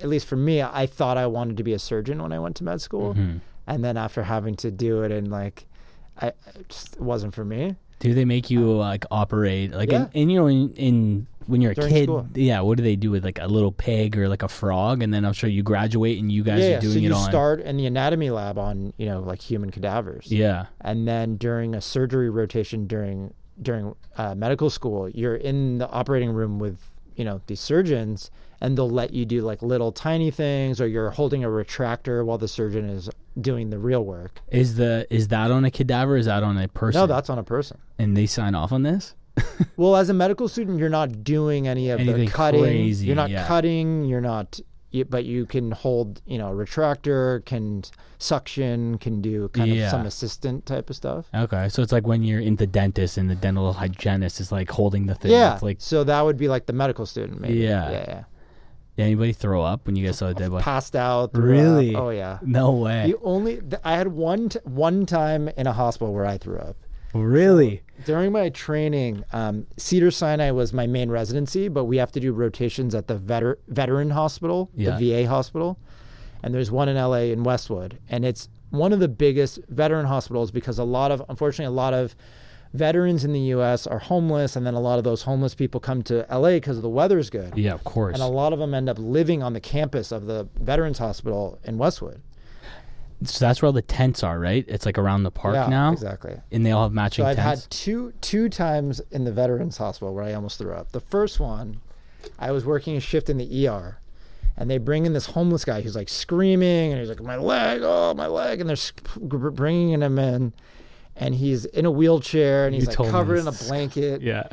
at 0.00 0.08
least 0.08 0.26
for 0.26 0.36
me, 0.36 0.62
I 0.62 0.86
thought 0.86 1.16
I 1.16 1.26
wanted 1.26 1.56
to 1.58 1.62
be 1.62 1.72
a 1.72 1.78
surgeon 1.78 2.22
when 2.22 2.32
I 2.32 2.38
went 2.38 2.56
to 2.56 2.64
med 2.64 2.80
school, 2.80 3.14
Mm-hmm. 3.14 3.38
and 3.66 3.84
then 3.84 3.96
after 3.96 4.22
having 4.22 4.54
to 4.56 4.70
do 4.70 5.02
it 5.02 5.12
and 5.12 5.30
like, 5.30 5.66
I 6.20 6.28
it 6.28 6.68
just 6.68 7.00
wasn't 7.00 7.34
for 7.34 7.44
me. 7.44 7.76
Do 8.00 8.14
they 8.14 8.24
make 8.24 8.50
you 8.50 8.72
like 8.72 9.04
operate 9.10 9.72
like 9.72 9.90
Yeah. 9.90 10.06
in, 10.14 10.22
in 10.22 10.30
you 10.30 10.40
know 10.40 10.46
in, 10.46 10.70
in 10.72 11.26
when 11.46 11.60
you're 11.60 11.72
a 11.72 11.74
During 11.74 11.90
kid? 11.92 12.04
school. 12.04 12.26
Yeah. 12.34 12.60
What 12.60 12.76
do 12.78 12.82
they 12.84 12.96
do 12.96 13.10
with 13.10 13.24
like 13.24 13.38
a 13.40 13.46
little 13.46 13.72
pig 13.72 14.16
or 14.16 14.28
like 14.28 14.42
a 14.42 14.48
frog? 14.48 15.02
And 15.02 15.12
then 15.12 15.24
I'm 15.24 15.32
sure 15.34 15.50
you 15.50 15.62
graduate 15.62 16.18
and 16.18 16.30
you 16.32 16.42
guys 16.44 16.60
yeah, 16.60 16.76
are 16.78 16.80
doing 16.80 16.92
so 16.94 16.98
it 16.98 17.02
you 17.02 17.12
on. 17.14 17.28
start 17.30 17.60
in 17.60 17.76
the 17.76 17.86
anatomy 17.86 18.30
lab 18.30 18.56
on 18.58 18.92
you 18.96 19.06
know 19.06 19.20
like 19.20 19.40
human 19.42 19.70
cadavers. 19.70 20.30
yeah. 20.32 20.66
and 20.80 21.06
then 21.08 21.36
during 21.36 21.74
a 21.74 21.80
surgery 21.80 22.30
rotation 22.30 22.86
during 22.86 23.34
during 23.60 23.94
uh, 24.16 24.34
medical 24.34 24.70
school 24.70 25.08
you're 25.10 25.36
in 25.36 25.76
the 25.78 25.88
operating 25.90 26.30
room 26.30 26.58
with 26.58 26.78
you 27.16 27.24
know 27.24 27.40
these 27.48 27.60
surgeons 27.60 28.30
and 28.60 28.76
they'll 28.76 28.90
let 28.90 29.12
you 29.12 29.24
do 29.24 29.42
like 29.42 29.62
little 29.62 29.92
tiny 29.92 30.30
things 30.30 30.80
or 30.80 30.86
you're 30.86 31.10
holding 31.10 31.42
a 31.44 31.48
retractor 31.48 32.24
while 32.24 32.38
the 32.38 32.48
surgeon 32.48 32.88
is 32.88 33.08
doing 33.40 33.70
the 33.70 33.78
real 33.78 34.04
work 34.04 34.40
Is 34.50 34.76
the 34.76 35.06
is 35.10 35.28
that 35.28 35.50
on 35.50 35.64
a 35.64 35.70
cadaver? 35.70 36.16
Is 36.16 36.26
that 36.26 36.42
on 36.42 36.58
a 36.58 36.68
person? 36.68 37.00
no 37.00 37.06
that's 37.06 37.30
on 37.30 37.38
a 37.38 37.44
person 37.44 37.78
and 37.98 38.16
they 38.16 38.26
sign 38.26 38.54
off 38.54 38.72
on 38.72 38.82
this. 38.82 39.14
well 39.76 39.96
as 39.96 40.10
a 40.10 40.14
medical 40.14 40.48
student 40.48 40.78
you're 40.78 40.88
not 40.88 41.22
doing 41.24 41.66
any 41.68 41.88
of 41.90 42.00
Anything 42.00 42.26
the 42.26 42.30
cutting 42.30 42.60
crazy, 42.62 43.06
you're 43.06 43.16
not 43.16 43.30
yeah. 43.30 43.46
cutting 43.46 44.04
you're 44.04 44.20
not 44.20 44.60
you, 44.90 45.04
but 45.04 45.24
you 45.24 45.46
can 45.46 45.70
hold 45.70 46.20
you 46.26 46.36
know 46.36 46.48
a 46.52 46.54
retractor 46.54 47.44
can 47.44 47.84
suction 48.18 48.98
can 48.98 49.22
do 49.22 49.48
kind 49.48 49.72
Yeah. 49.72 49.84
of 49.86 49.90
some 49.92 50.04
assistant 50.06 50.66
type 50.66 50.90
of 50.90 50.96
stuff 50.96 51.26
Okay, 51.34 51.68
so 51.68 51.82
it's 51.82 51.92
like 51.92 52.06
when 52.06 52.22
you're 52.22 52.40
in 52.40 52.56
the 52.56 52.66
dentist 52.66 53.16
and 53.16 53.30
the 53.30 53.34
dental 53.34 53.72
hygienist 53.72 54.40
is 54.40 54.52
like 54.52 54.70
holding 54.70 55.06
the 55.06 55.14
thing. 55.14 55.30
yeah 55.30 55.58
like 55.62 55.76
so 55.80 56.04
that 56.04 56.20
would 56.22 56.36
be 56.36 56.48
like 56.48 56.66
the 56.66 56.72
medical 56.72 57.06
student 57.06 57.40
maybe 57.40 57.54
Yeah. 57.60 57.90
yeah, 57.90 58.04
yeah. 58.08 58.24
Did 59.00 59.06
anybody 59.06 59.32
throw 59.32 59.62
up 59.62 59.86
when 59.86 59.96
you 59.96 60.06
guys 60.06 60.18
saw 60.18 60.28
a 60.28 60.34
dead 60.34 60.50
body? 60.50 60.62
passed 60.62 60.94
out. 60.94 61.32
threw 61.32 61.44
Really? 61.50 61.94
up. 61.94 62.02
Oh 62.02 62.10
yeah. 62.10 62.38
No 62.42 62.72
way. 62.72 63.10
The 63.12 63.18
only 63.22 63.56
th- 63.60 63.80
I 63.84 63.96
had 63.96 64.08
one 64.08 64.48
t- 64.50 64.58
one 64.64 65.06
time 65.06 65.48
in 65.48 65.66
a 65.66 65.72
hospital 65.72 66.12
where 66.14 66.26
I 66.26 66.38
threw 66.38 66.58
up 66.58 66.76
really? 67.14 67.82
during 68.04 68.32
my 68.32 68.48
training. 68.50 69.24
Um, 69.32 69.66
Cedar 69.76 70.10
Sinai 70.10 70.50
was 70.52 70.72
my 70.72 70.86
main 70.86 71.10
residency, 71.10 71.68
but 71.68 71.84
we 71.84 71.96
have 71.96 72.12
to 72.12 72.20
do 72.20 72.32
rotations 72.32 72.94
at 72.94 73.08
the 73.08 73.16
veter- 73.16 73.56
veteran 73.68 74.10
hospital, 74.10 74.70
Yeah. 74.74 74.96
the 74.96 75.10
VA 75.24 75.28
hospital, 75.28 75.78
and 76.42 76.54
there's 76.54 76.70
one 76.70 76.88
in 76.88 76.96
LA 76.96 77.32
in 77.32 77.42
Westwood, 77.42 77.98
and 78.08 78.24
it's 78.24 78.48
one 78.70 78.92
of 78.92 79.00
the 79.00 79.08
biggest 79.08 79.58
veteran 79.68 80.06
hospitals 80.06 80.50
because 80.52 80.78
a 80.78 80.84
lot 80.84 81.10
of 81.10 81.22
unfortunately 81.28 81.66
a 81.72 81.76
lot 81.76 81.92
of 81.92 82.14
veterans 82.72 83.24
in 83.24 83.32
the 83.32 83.40
U.S. 83.40 83.86
are 83.86 83.98
homeless, 83.98 84.56
and 84.56 84.66
then 84.66 84.74
a 84.74 84.80
lot 84.80 84.98
of 84.98 85.04
those 85.04 85.22
homeless 85.22 85.54
people 85.54 85.80
come 85.80 86.02
to 86.04 86.26
LA 86.30 86.50
because 86.52 86.80
the 86.80 86.88
weather's 86.88 87.30
good. 87.30 87.56
Yeah, 87.56 87.74
of 87.74 87.84
course. 87.84 88.14
And 88.14 88.22
a 88.22 88.26
lot 88.26 88.52
of 88.52 88.58
them 88.58 88.74
end 88.74 88.88
up 88.88 88.98
living 88.98 89.42
on 89.42 89.52
the 89.52 89.60
campus 89.60 90.12
of 90.12 90.26
the 90.26 90.48
Veterans 90.60 90.98
Hospital 90.98 91.58
in 91.64 91.78
Westwood. 91.78 92.20
so 93.24 93.44
that's 93.44 93.60
where 93.60 93.66
all 93.66 93.72
the 93.72 93.82
tents 93.82 94.22
are, 94.22 94.38
right? 94.38 94.64
It's 94.68 94.86
like 94.86 94.98
around 94.98 95.24
the 95.24 95.30
park 95.30 95.54
yeah, 95.54 95.66
now, 95.68 95.92
exactly. 95.92 96.36
and 96.50 96.64
they 96.64 96.70
all 96.72 96.84
have 96.84 96.92
matching 96.92 97.24
So 97.24 97.28
I've 97.28 97.36
tents. 97.36 97.62
had 97.64 97.70
two 97.70 98.12
two 98.20 98.48
times 98.48 99.00
in 99.10 99.24
the 99.24 99.32
Veterans 99.32 99.76
Hospital 99.76 100.14
where 100.14 100.24
I 100.24 100.32
almost 100.32 100.58
threw 100.58 100.72
up. 100.72 100.92
The 100.92 101.00
first 101.00 101.38
one, 101.40 101.80
I 102.38 102.52
was 102.52 102.64
working 102.64 102.96
a 102.96 103.00
shift 103.00 103.28
in 103.28 103.36
the 103.36 103.66
ER, 103.68 103.98
and 104.56 104.70
they 104.70 104.78
bring 104.78 105.06
in 105.06 105.12
this 105.12 105.26
homeless 105.26 105.64
guy 105.64 105.80
who's 105.82 105.96
like 105.96 106.08
screaming, 106.08 106.92
and 106.92 107.00
he's 107.00 107.08
like, 107.10 107.22
"My 107.22 107.36
leg, 107.36 107.80
oh 107.82 108.14
my 108.14 108.26
leg," 108.26 108.60
and 108.60 108.70
they're 108.70 109.50
bringing 109.50 110.00
him 110.02 110.18
in, 110.18 110.52
and 111.20 111.34
he's 111.34 111.64
in 111.66 111.86
a 111.86 111.90
wheelchair, 111.90 112.66
and 112.66 112.74
he's 112.74 112.86
like 112.86 112.96
covered 112.96 113.38
in 113.38 113.46
a 113.46 113.52
blanket, 113.52 114.22
yeah. 114.22 114.48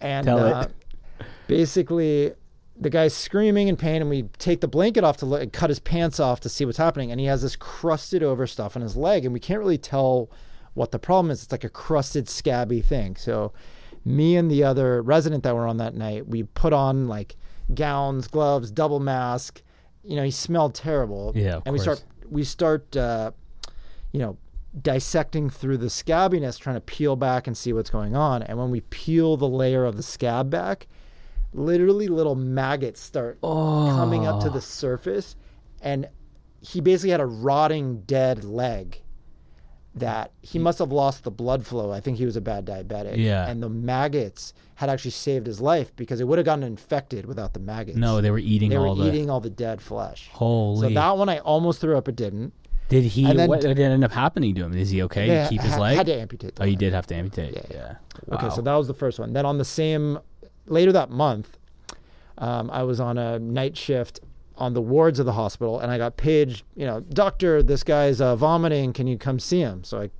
and 0.00 0.28
uh, 0.28 0.66
basically 1.46 2.32
the 2.78 2.90
guy's 2.90 3.14
screaming 3.14 3.68
in 3.68 3.76
pain 3.76 4.02
and 4.02 4.10
we 4.10 4.24
take 4.38 4.60
the 4.60 4.68
blanket 4.68 5.02
off 5.04 5.16
to 5.18 5.26
look, 5.26 5.42
and 5.42 5.52
cut 5.52 5.70
his 5.70 5.78
pants 5.78 6.20
off 6.20 6.40
to 6.40 6.48
see 6.48 6.64
what's 6.64 6.78
happening 6.78 7.10
and 7.10 7.20
he 7.20 7.26
has 7.26 7.42
this 7.42 7.56
crusted 7.56 8.22
over 8.22 8.46
stuff 8.46 8.76
on 8.76 8.82
his 8.82 8.96
leg 8.96 9.24
and 9.24 9.32
we 9.32 9.40
can't 9.40 9.58
really 9.58 9.78
tell 9.78 10.30
what 10.74 10.90
the 10.90 10.98
problem 10.98 11.30
is. 11.30 11.42
It's 11.42 11.52
like 11.52 11.64
a 11.64 11.70
crusted 11.70 12.28
scabby 12.28 12.82
thing. 12.82 13.16
So 13.16 13.52
me 14.04 14.36
and 14.36 14.50
the 14.50 14.62
other 14.62 15.00
resident 15.00 15.42
that 15.44 15.54
were 15.54 15.66
on 15.66 15.78
that 15.78 15.94
night 15.94 16.28
we 16.28 16.42
put 16.42 16.72
on 16.72 17.08
like 17.08 17.36
gowns 17.72 18.28
gloves 18.28 18.70
double 18.70 19.00
mask. 19.00 19.62
You 20.04 20.16
know 20.16 20.22
he 20.22 20.30
smelled 20.30 20.74
terrible. 20.74 21.32
Yeah, 21.34 21.60
and 21.64 21.72
we 21.72 21.78
start 21.78 22.04
we 22.28 22.44
start 22.44 22.96
uh, 22.96 23.32
you 24.12 24.20
know 24.20 24.36
dissecting 24.80 25.48
through 25.48 25.78
the 25.78 25.86
scabbiness 25.86 26.58
trying 26.58 26.76
to 26.76 26.80
peel 26.80 27.16
back 27.16 27.46
and 27.46 27.56
see 27.56 27.72
what's 27.72 27.90
going 27.90 28.14
on 28.14 28.42
and 28.42 28.58
when 28.58 28.70
we 28.70 28.80
peel 28.82 29.36
the 29.36 29.48
layer 29.48 29.84
of 29.84 29.96
the 29.96 30.02
scab 30.02 30.50
back 30.50 30.86
literally 31.54 32.08
little 32.08 32.34
maggots 32.34 33.00
start 33.00 33.40
coming 33.40 34.26
up 34.26 34.40
to 34.42 34.48
Oh. 34.48 34.52
the 34.52 34.60
surface 34.60 35.34
and 35.80 36.08
he 36.60 36.80
basically 36.80 37.10
had 37.10 37.20
a 37.20 37.26
rotting 37.26 38.00
dead 38.02 38.44
leg 38.44 39.02
that 39.94 40.30
he 40.42 40.58
must 40.58 40.78
have 40.78 40.92
lost 40.92 41.24
the 41.24 41.30
blood 41.30 41.64
flow 41.64 41.90
i 41.90 42.00
think 42.00 42.18
he 42.18 42.26
was 42.26 42.36
a 42.36 42.40
bad 42.42 42.66
diabetic 42.66 43.16
Yeah. 43.16 43.48
and 43.48 43.62
the 43.62 43.70
maggots 43.70 44.52
had 44.74 44.90
actually 44.90 45.12
saved 45.12 45.46
his 45.46 45.58
life 45.58 45.96
because 45.96 46.20
it 46.20 46.28
would 46.28 46.36
have 46.38 46.44
gotten 46.44 46.64
infected 46.64 47.24
without 47.24 47.54
the 47.54 47.60
maggots 47.60 47.96
No, 47.96 48.20
they 48.20 48.30
were 48.30 48.38
eating 48.38 48.68
they 48.68 48.76
were 48.76 48.94
the. 48.94 49.06
eating 49.08 49.30
all 49.30 49.40
the 49.40 49.48
dead 49.48 49.80
flesh 49.80 50.28
Holy. 50.34 50.88
so 50.88 50.94
that 50.94 51.16
one 51.16 51.30
i 51.30 51.38
almost 51.38 51.80
threw 51.80 51.96
up 51.96 52.08
it 52.08 52.16
didn't 52.16 52.52
did 52.88 53.04
he? 53.04 53.24
then- 53.32 53.48
what 53.48 53.60
did 53.60 53.78
end 53.78 54.04
up 54.04 54.12
happening 54.12 54.54
to 54.54 54.64
him? 54.64 54.74
Is 54.74 54.90
he 54.90 55.02
okay? 55.02 55.26
They 55.28 55.46
Keep 55.50 55.60
his 55.62 55.74
ha- 55.74 55.80
leg. 55.80 55.96
had 55.96 56.06
to 56.06 56.14
amputate 56.14 56.52
oh, 56.60 56.64
you 56.64 56.76
did 56.76 56.92
have 56.92 57.06
to 57.08 57.14
amputate. 57.14 57.54
Yeah, 57.54 57.62
Yeah. 57.70 57.94
yeah. 58.28 58.34
Okay, 58.34 58.50
so 58.54 58.62
that 58.62 58.74
was 58.74 58.86
the 58.86 58.94
first 58.94 59.18
one. 59.18 59.32
Then 59.32 59.44
on 59.46 59.58
the 59.58 59.64
same, 59.64 60.18
later 60.66 60.92
that 60.92 61.10
month, 61.10 61.58
um, 62.38 62.70
I 62.70 62.82
was 62.82 63.00
on 63.00 63.18
a 63.18 63.38
night 63.38 63.76
shift 63.76 64.20
on 64.58 64.72
the 64.74 64.80
wards 64.80 65.18
of 65.18 65.26
the 65.26 65.32
hospital, 65.32 65.78
and 65.80 65.90
I 65.90 65.98
got 65.98 66.16
paged. 66.16 66.62
You 66.76 66.86
know, 66.86 67.00
doctor, 67.00 67.62
this 67.62 67.82
guy's 67.82 68.20
uh, 68.20 68.36
vomiting. 68.36 68.92
Can 68.92 69.06
you 69.06 69.18
come 69.18 69.38
see 69.38 69.60
him? 69.60 69.84
So 69.84 70.00
I 70.02 70.10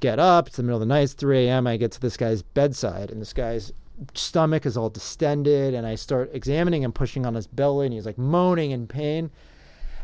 get 0.00 0.18
up. 0.18 0.46
It's 0.48 0.56
the 0.56 0.62
middle 0.62 0.76
of 0.76 0.88
the 0.88 0.92
night. 0.94 1.00
It's 1.02 1.12
3 1.14 1.46
a.m. 1.46 1.66
I 1.66 1.76
get 1.76 1.92
to 1.92 2.00
this 2.00 2.16
guy's 2.16 2.42
bedside, 2.42 3.10
and 3.10 3.20
this 3.20 3.32
guy's 3.32 3.72
stomach 4.14 4.64
is 4.64 4.76
all 4.78 4.88
distended, 4.88 5.74
and 5.74 5.86
I 5.86 5.94
start 5.94 6.30
examining 6.32 6.82
him, 6.82 6.92
pushing 6.92 7.26
on 7.26 7.34
his 7.34 7.46
belly, 7.46 7.84
and 7.86 7.92
he's 7.94 8.06
like 8.06 8.16
moaning 8.16 8.70
in 8.70 8.86
pain. 8.86 9.30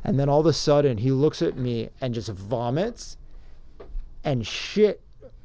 And 0.07 0.21
then 0.21 0.29
all 0.29 0.39
of 0.39 0.47
a 0.47 0.53
sudden, 0.53 0.99
he 0.99 1.11
looks 1.11 1.43
at 1.43 1.59
me 1.59 1.89
and 2.01 2.15
just 2.15 2.29
vomits, 2.29 3.17
and 4.23 4.47
shit 4.47 5.01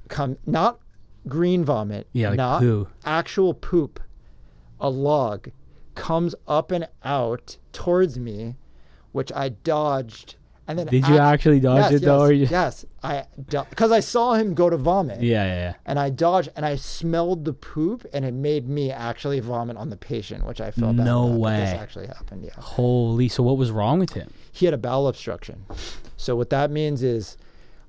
come 0.07 0.37
not 0.45 0.79
green 1.27 1.65
vomit, 1.65 2.07
Yeah, 2.13 2.29
like 2.29 2.37
not 2.37 2.59
poo. 2.61 2.87
actual 3.03 3.55
poop, 3.55 3.99
a 4.79 4.89
log 4.89 5.49
comes 5.95 6.35
up 6.47 6.71
and 6.71 6.87
out 7.03 7.57
towards 7.73 8.19
me, 8.19 8.55
which 9.13 9.31
I 9.33 9.49
dodged. 9.49 10.35
And 10.67 10.77
then 10.77 10.85
Did 10.87 11.07
you 11.07 11.15
act- 11.15 11.33
actually 11.33 11.59
dodge 11.59 11.91
yes, 11.91 12.01
it, 12.01 12.05
though, 12.05 12.19
Yes, 12.21 12.29
or 12.29 12.33
you- 12.33 12.47
yes, 12.49 12.85
I 13.03 13.25
because 13.69 13.91
I 13.91 13.99
saw 13.99 14.33
him 14.35 14.53
go 14.53 14.69
to 14.69 14.77
vomit. 14.77 15.21
Yeah, 15.21 15.43
yeah, 15.43 15.55
yeah. 15.55 15.73
And 15.87 15.97
I 15.97 16.11
dodged, 16.11 16.49
and 16.55 16.65
I 16.67 16.75
smelled 16.75 17.45
the 17.45 17.53
poop, 17.53 18.05
and 18.13 18.23
it 18.23 18.33
made 18.35 18.69
me 18.69 18.91
actually 18.91 19.39
vomit 19.39 19.75
on 19.75 19.89
the 19.89 19.97
patient, 19.97 20.45
which 20.45 20.61
I 20.61 20.69
felt 20.69 20.97
bad 20.97 21.05
No 21.05 21.25
about, 21.27 21.39
way. 21.39 21.57
This 21.61 21.69
actually 21.73 22.07
happened. 22.07 22.45
Yeah 22.45 22.51
Holy. 22.57 23.27
So 23.27 23.41
what 23.41 23.57
was 23.57 23.71
wrong 23.71 23.97
with 23.99 24.13
him? 24.13 24.31
He 24.51 24.65
had 24.65 24.73
a 24.73 24.77
bowel 24.77 25.07
obstruction. 25.07 25.65
So 26.17 26.35
what 26.35 26.49
that 26.51 26.69
means 26.71 27.01
is, 27.03 27.37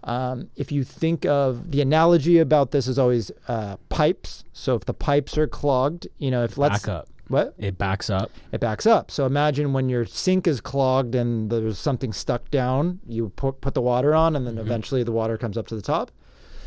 um, 0.05 0.49
if 0.57 0.73
you 0.73 0.83
think 0.85 1.25
of 1.27 1.71
the 1.71 1.81
analogy 1.81 2.39
about 2.39 2.71
this 2.73 2.87
is 2.89 2.99
always 2.99 3.31
uh, 3.49 3.77
pipes. 3.89 4.45
So 4.53 4.75
if 4.75 4.85
the 4.85 4.95
pipes 4.95 5.37
are 5.39 5.47
clogged, 5.47 6.09
you 6.19 6.31
know, 6.31 6.43
if 6.45 6.59
let's 6.59 6.83
Back 6.85 6.89
up. 6.89 7.09
what 7.29 7.55
It 7.59 7.79
backs 7.79 8.11
up. 8.11 8.31
it 8.51 8.61
backs 8.61 8.85
up. 8.87 9.11
So 9.11 9.27
imagine 9.27 9.73
when 9.73 9.89
your 9.89 10.05
sink 10.05 10.47
is 10.49 10.61
clogged 10.61 11.15
and 11.15 11.51
there's 11.51 11.79
something 11.79 12.13
stuck 12.13 12.51
down, 12.51 12.99
you 13.07 13.29
put 13.37 13.61
put 13.61 13.75
the 13.75 13.83
water 13.83 14.15
on, 14.15 14.35
and 14.35 14.45
then 14.47 14.55
Mm-hmm. 14.55 14.67
eventually 14.67 15.03
the 15.05 15.13
water 15.13 15.37
comes 15.39 15.57
up 15.57 15.67
to 15.69 15.77
the 15.77 15.83
top. 15.83 16.11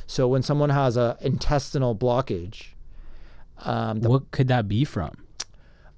So 0.08 0.28
when 0.28 0.42
someone 0.44 0.70
has 0.70 0.96
a 0.98 1.18
intestinal 1.22 1.96
blockage, 1.96 2.68
um, 3.66 4.00
the 4.02 4.10
what 4.10 4.32
could 4.32 4.48
that 4.48 4.68
be 4.68 4.86
from? 4.86 5.12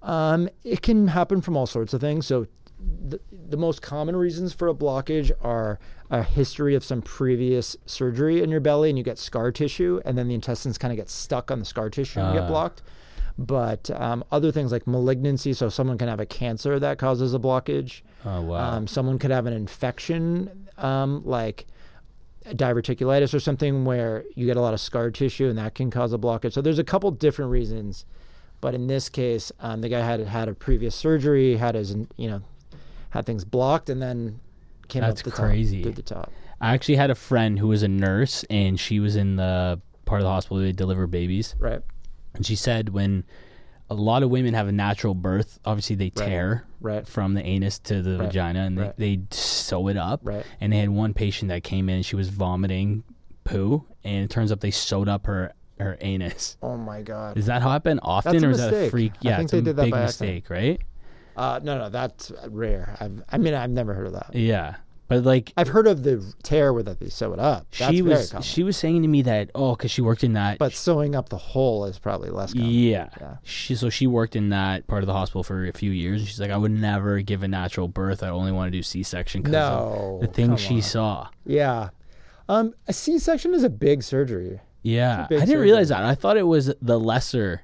um, 0.01 0.47
it 0.63 0.81
can 0.81 1.07
happen 1.09 1.41
from 1.41 1.57
all 1.57 1.65
sorts 1.67 1.93
of 1.93 1.99
things. 2.01 2.25
So, 2.25 2.47
the, 2.79 3.19
the 3.49 3.57
most 3.57 3.81
common 3.81 4.15
reasons 4.15 4.53
for 4.53 4.67
a 4.67 4.73
blockage 4.73 5.31
are 5.41 5.79
a 6.09 6.23
history 6.23 6.75
of 6.75 6.83
some 6.83 7.01
previous 7.01 7.75
surgery 7.85 8.41
in 8.43 8.49
your 8.49 8.59
belly, 8.59 8.89
and 8.89 8.97
you 8.97 9.03
get 9.03 9.17
scar 9.17 9.51
tissue, 9.51 10.01
and 10.05 10.17
then 10.17 10.27
the 10.27 10.35
intestines 10.35 10.77
kind 10.77 10.91
of 10.91 10.97
get 10.97 11.09
stuck 11.09 11.49
on 11.51 11.59
the 11.59 11.65
scar 11.65 11.89
tissue 11.89 12.19
and 12.19 12.29
Ah. 12.29 12.33
get 12.41 12.47
blocked. 12.47 12.81
But 13.39 13.91
um, 13.91 14.23
other 14.31 14.51
things 14.51 14.71
like 14.71 14.87
malignancy, 14.87 15.53
so 15.53 15.69
someone 15.69 15.97
can 15.97 16.07
have 16.07 16.19
a 16.19 16.25
cancer 16.25 16.79
that 16.79 16.97
causes 16.97 17.33
a 17.33 17.39
blockage. 17.39 18.01
Oh 18.25 18.41
wow. 18.41 18.73
Um, 18.77 18.87
someone 18.87 19.19
could 19.19 19.29
have 19.31 19.45
an 19.45 19.53
infection, 19.53 20.67
um, 20.77 21.21
like 21.23 21.67
diverticulitis 22.45 23.33
or 23.33 23.39
something 23.39 23.85
where 23.85 24.23
you 24.35 24.45
get 24.45 24.57
a 24.57 24.61
lot 24.61 24.73
of 24.73 24.79
scar 24.79 25.11
tissue 25.11 25.49
and 25.49 25.57
that 25.57 25.75
can 25.75 25.91
cause 25.91 26.13
a 26.13 26.17
blockage. 26.17 26.53
So 26.53 26.61
there's 26.61 26.79
a 26.79 26.83
couple 26.83 27.11
different 27.11 27.51
reasons, 27.51 28.05
but 28.61 28.73
in 28.73 28.87
this 28.87 29.09
case, 29.09 29.51
um, 29.59 29.81
the 29.81 29.89
guy 29.89 29.99
had 29.99 30.21
had 30.21 30.47
a 30.47 30.53
previous 30.53 30.95
surgery, 30.95 31.57
had 31.57 31.75
his 31.75 31.95
you 32.15 32.29
know 32.29 32.41
had 33.17 33.25
things 33.25 33.43
blocked, 33.45 33.89
and 33.89 34.01
then 34.01 34.39
came 34.87 35.01
That's 35.01 35.21
up 35.21 35.25
the 35.25 35.31
crazy. 35.31 35.77
top, 35.77 35.83
through 35.83 35.91
the 35.93 36.01
top. 36.01 36.31
I 36.61 36.73
actually 36.73 36.95
had 36.95 37.09
a 37.11 37.15
friend 37.15 37.59
who 37.59 37.67
was 37.67 37.83
a 37.83 37.87
nurse, 37.87 38.43
and 38.49 38.79
she 38.79 38.99
was 38.99 39.15
in 39.15 39.35
the 39.35 39.79
part 40.05 40.21
of 40.21 40.25
the 40.25 40.29
hospital 40.31 40.57
where 40.57 40.65
they 40.65 40.71
deliver 40.71 41.05
babies, 41.07 41.55
Right. 41.59 41.81
and 42.33 42.45
she 42.45 42.55
said 42.55 42.89
when 42.89 43.23
a 43.89 43.93
lot 43.93 44.23
of 44.23 44.29
women 44.29 44.53
have 44.53 44.67
a 44.67 44.71
natural 44.71 45.13
birth, 45.13 45.59
obviously 45.65 45.95
they 45.95 46.09
tear 46.09 46.65
Right. 46.81 47.07
from 47.07 47.33
the 47.35 47.43
anus 47.45 47.79
to 47.79 48.01
the 48.01 48.17
Right. 48.17 48.27
vagina, 48.27 48.59
and 48.61 48.77
Right. 48.79 48.97
they, 48.97 49.15
they 49.17 49.23
sew 49.31 49.87
it 49.87 49.97
up. 49.97 50.21
Right. 50.23 50.45
And 50.59 50.71
they 50.73 50.77
had 50.79 50.89
one 50.89 51.13
patient 51.13 51.49
that 51.49 51.63
came 51.63 51.89
in, 51.89 52.01
she 52.03 52.15
was 52.15 52.29
vomiting 52.29 53.03
poo, 53.43 53.85
and 54.03 54.23
it 54.25 54.29
turns 54.29 54.51
up 54.51 54.59
they 54.61 54.71
sewed 54.71 55.07
up 55.09 55.25
her 55.27 55.53
her 55.79 55.95
anus. 56.01 56.57
Oh 56.63 56.75
my 56.75 57.03
god. 57.03 57.35
Does 57.35 57.45
that 57.45 57.61
happen 57.61 57.99
often, 58.01 58.43
or 58.43 58.49
is 58.49 58.57
that 58.57 58.69
a 58.69 58.71
mistake. 58.71 58.89
freak? 58.91 59.11
I 59.13 59.17
Yeah, 59.21 59.35
think 59.37 59.43
it's 59.45 59.51
they 59.51 59.57
a 59.59 59.61
did 59.61 59.75
that 59.75 59.83
big 59.83 59.91
by 59.91 60.01
accident. 60.01 60.35
mistake, 60.35 60.49
right? 60.49 60.81
Uh, 61.37 61.59
no, 61.63 61.77
no, 61.77 61.89
that's 61.89 62.31
rare. 62.49 62.97
I've, 62.99 63.23
I 63.29 63.37
mean, 63.37 63.53
I've 63.53 63.69
never 63.69 63.93
heard 63.93 64.07
of 64.07 64.13
that. 64.13 64.33
Yeah, 64.33 64.75
but 65.07 65.23
like 65.23 65.53
I've 65.55 65.69
heard 65.69 65.87
of 65.87 66.03
the 66.03 66.33
tear 66.43 66.73
where 66.73 66.83
that 66.83 66.99
they 66.99 67.09
sew 67.09 67.33
it 67.33 67.39
up. 67.39 67.67
That's 67.77 67.93
she 67.93 68.01
was, 68.01 68.31
common. 68.31 68.43
she 68.43 68.63
was 68.63 68.75
saying 68.75 69.03
to 69.03 69.07
me 69.07 69.21
that 69.21 69.51
oh, 69.55 69.75
because 69.75 69.91
she 69.91 70.01
worked 70.01 70.23
in 70.23 70.33
that. 70.33 70.57
but 70.57 70.73
sewing 70.73 71.15
up 71.15 71.29
the 71.29 71.37
hole 71.37 71.85
is 71.85 71.97
probably 71.97 72.29
less 72.29 72.53
common. 72.53 72.69
yeah. 72.69 73.09
Yeah. 73.19 73.37
She 73.43 73.75
so 73.75 73.89
she 73.89 74.05
worked 74.07 74.35
in 74.35 74.49
that 74.49 74.87
part 74.87 75.03
of 75.03 75.07
the 75.07 75.13
hospital 75.13 75.43
for 75.43 75.65
a 75.65 75.71
few 75.71 75.91
years. 75.91 76.21
and 76.21 76.27
She's 76.27 76.39
like, 76.39 76.51
I 76.51 76.57
would 76.57 76.71
never 76.71 77.21
give 77.21 77.43
a 77.43 77.47
natural 77.47 77.87
birth. 77.87 78.21
I 78.21 78.29
only 78.29 78.51
want 78.51 78.67
to 78.71 78.77
do 78.77 78.83
C 78.83 79.03
section. 79.03 79.43
No, 79.43 80.17
the 80.21 80.27
thing 80.27 80.57
she 80.57 80.75
on. 80.75 80.81
saw. 80.81 81.27
Yeah. 81.45 81.89
Um, 82.49 82.73
a 82.87 82.93
C-section 82.93 83.53
is 83.53 83.63
a 83.63 83.69
big 83.69 84.03
surgery. 84.03 84.61
Yeah, 84.81 85.27
I 85.29 85.45
didn't 85.45 85.59
realize 85.59 85.89
that. 85.89 86.03
I 86.03 86.15
thought 86.15 86.37
it 86.37 86.47
was 86.47 86.73
the 86.81 86.97
lesser 86.97 87.63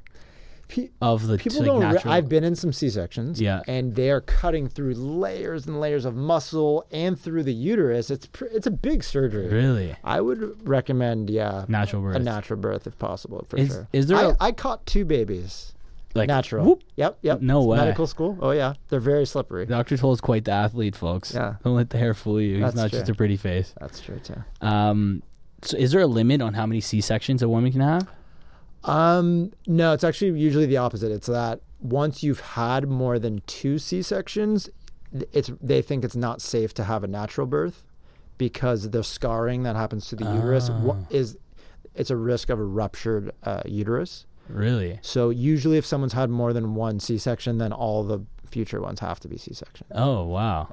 Pe- 0.74 0.90
of 1.02 1.28
the 1.28 1.38
people 1.38 1.60
like, 1.60 1.68
don't. 1.68 1.94
Re- 2.06 2.12
I've 2.12 2.28
been 2.28 2.44
in 2.44 2.56
some 2.56 2.74
C-sections. 2.74 3.40
Yeah. 3.40 3.62
And 3.68 3.94
they 3.96 4.10
are 4.10 4.22
cutting 4.22 4.68
through 4.68 4.96
layers 4.96 5.68
and 5.68 5.80
layers 5.80 6.04
of 6.06 6.16
muscle 6.16 6.86
and 6.92 7.20
through 7.20 7.44
the 7.44 7.54
uterus. 7.54 8.10
It's 8.10 8.26
pr- 8.26 8.46
it's 8.46 8.66
a 8.66 8.72
big 8.72 9.04
surgery. 9.04 9.48
really 9.50 9.96
I 10.04 10.20
would 10.22 10.68
recommend, 10.68 11.30
yeah, 11.30 11.66
natural 11.68 12.02
birth. 12.02 12.16
a 12.16 12.20
natural 12.20 12.60
birth 12.60 12.88
if 12.88 12.98
possible, 12.98 13.46
for 13.48 13.58
Is- 13.58 13.68
sure. 13.70 13.88
is 13.94 14.08
there 14.08 14.18
I 14.18 14.24
a- 14.32 14.36
I 14.40 14.52
caught 14.52 14.86
two 14.88 15.06
babies. 15.06 15.74
like 16.16 16.28
natural. 16.28 16.66
whoop. 16.66 16.84
Yep. 16.96 17.18
Yep. 17.22 17.42
No 17.42 17.64
way. 17.64 17.78
Medical 17.78 18.08
school. 18.08 18.38
Oh 18.42 18.52
yeah, 18.52 18.74
they're 18.90 19.00
very 19.00 19.26
slippery. 19.26 19.66
Dr. 19.66 19.98
Toll's 19.98 20.22
quite 20.22 20.46
the 20.46 20.52
athlete, 20.52 20.96
folks. 20.96 21.34
Yeah. 21.34 21.56
Don't 21.64 21.76
let 21.76 21.90
the 21.92 21.98
hair 21.98 22.14
fool 22.14 22.40
you. 22.42 22.64
He's 22.64 22.74
not 22.76 22.90
true. 22.90 23.00
just 23.00 23.10
a 23.10 23.16
pretty 23.16 23.38
face. 23.38 23.74
That's 23.80 24.00
true 24.00 24.20
too. 24.20 24.44
Um, 24.62 25.22
so 25.64 25.78
is 25.78 25.92
there 25.92 26.02
a 26.02 26.08
limit 26.08 26.42
on 26.42 26.54
how 26.56 26.66
many 26.66 26.82
C 26.82 27.00
sections 27.02 27.42
a 27.42 27.48
woman 27.50 27.72
can 27.72 27.82
have? 27.82 28.08
Um, 28.86 29.52
no, 29.68 29.94
it's 29.94 30.04
actually 30.04 30.40
usually 30.40 30.66
the 30.66 30.78
opposite. 30.78 31.12
It's 31.12 31.28
that 31.28 31.62
once 31.80 32.24
you've 32.24 32.40
had 32.42 32.88
more 32.88 33.20
than 33.20 33.42
two 33.48 33.78
C 33.80 34.02
sections, 34.02 34.70
it's 35.32 35.52
they 35.62 35.82
think 35.82 36.04
it's 36.04 36.16
not 36.16 36.42
safe 36.42 36.74
to 36.76 36.84
have 36.86 37.04
a 37.04 37.08
natural 37.08 37.48
birth 37.48 37.84
because 38.38 38.90
the 38.90 39.04
scarring 39.04 39.64
that 39.64 39.76
happens 39.76 40.08
to 40.10 40.16
the 40.16 40.26
uterus 40.26 40.70
Ah. 40.70 40.96
is 41.10 41.38
it's 41.96 42.10
a 42.10 42.16
risk 42.18 42.50
of 42.50 42.60
a 42.60 42.64
ruptured 42.64 43.32
uh, 43.44 43.62
uterus. 43.66 44.26
Really? 44.50 45.00
So 45.02 45.30
usually, 45.30 45.78
if 45.78 45.86
someone's 45.86 46.14
had 46.14 46.30
more 46.30 46.52
than 46.52 46.76
one 46.76 47.00
C 47.00 47.18
section, 47.18 47.60
then 47.60 47.72
all 47.72 48.04
the 48.04 48.20
future 48.46 48.82
ones 48.82 49.00
have 49.00 49.20
to 49.22 49.28
be 49.28 49.38
C 49.38 49.54
section. 49.54 49.86
Oh 49.92 50.24
wow. 50.26 50.70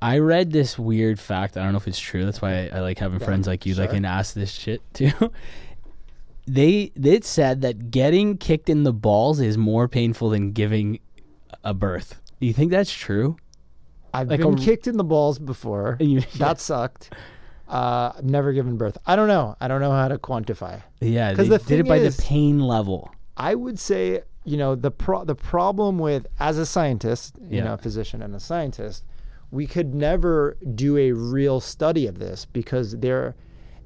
I 0.00 0.18
read 0.18 0.52
this 0.52 0.78
weird 0.78 1.18
fact. 1.18 1.56
I 1.56 1.62
don't 1.64 1.72
know 1.72 1.78
if 1.78 1.88
it's 1.88 1.98
true. 1.98 2.24
That's 2.26 2.40
why 2.42 2.68
I, 2.68 2.76
I 2.76 2.80
like 2.80 2.98
having 2.98 3.18
Yeah, 3.18 3.26
friends 3.26 3.46
like 3.46 3.64
you 3.66 3.74
that 3.74 3.84
sure. 3.86 3.94
can 3.94 4.04
ask 4.04 4.34
this 4.34 4.50
shit 4.52 4.82
too. 4.94 5.10
they 6.46 6.92
it 6.94 7.24
said 7.24 7.60
that 7.62 7.90
getting 7.90 8.38
kicked 8.38 8.68
in 8.68 8.84
the 8.84 8.92
balls 8.92 9.40
is 9.40 9.58
more 9.58 9.88
painful 9.88 10.30
than 10.30 10.52
giving 10.52 11.00
a 11.64 11.74
birth. 11.74 12.20
Do 12.40 12.46
you 12.46 12.52
think 12.52 12.70
that's 12.70 12.92
true? 12.92 13.36
I've 14.14 14.28
Like 14.28 14.40
been 14.40 14.54
a- 14.54 14.56
kicked 14.56 14.86
in 14.86 14.96
the 14.96 15.04
balls 15.04 15.38
before. 15.38 15.96
You- 16.00 16.22
that 16.38 16.60
sucked. 16.60 17.12
Uh, 17.68 18.12
I've 18.16 18.24
never 18.24 18.52
given 18.52 18.76
birth. 18.76 18.96
I 19.06 19.16
don't 19.16 19.26
know. 19.28 19.56
I 19.60 19.66
don't 19.66 19.80
know 19.80 19.90
how 19.90 20.06
to 20.08 20.18
quantify. 20.18 20.82
Yeah, 21.00 21.34
'Cause 21.34 21.48
they 21.48 21.56
the 21.58 21.64
did 21.64 21.80
it 21.80 21.88
by 21.88 21.96
is- 21.96 22.16
the 22.16 22.22
pain 22.22 22.60
level. 22.60 23.10
I 23.36 23.54
would 23.56 23.78
say, 23.78 24.22
you 24.44 24.56
know, 24.56 24.74
the 24.76 24.90
pro- 24.92 25.24
the 25.24 25.34
problem 25.34 25.98
with 25.98 26.26
as 26.38 26.58
a 26.58 26.64
scientist, 26.66 27.36
you 27.50 27.58
Yeah. 27.58 27.64
know, 27.64 27.74
a 27.74 27.76
physician 27.78 28.22
and 28.22 28.34
a 28.34 28.40
scientist, 28.40 29.04
we 29.50 29.66
could 29.66 29.94
never 29.94 30.56
do 30.74 30.96
a 30.96 31.10
real 31.12 31.58
study 31.60 32.06
of 32.06 32.18
this 32.20 32.44
because 32.46 32.96
there 32.98 33.34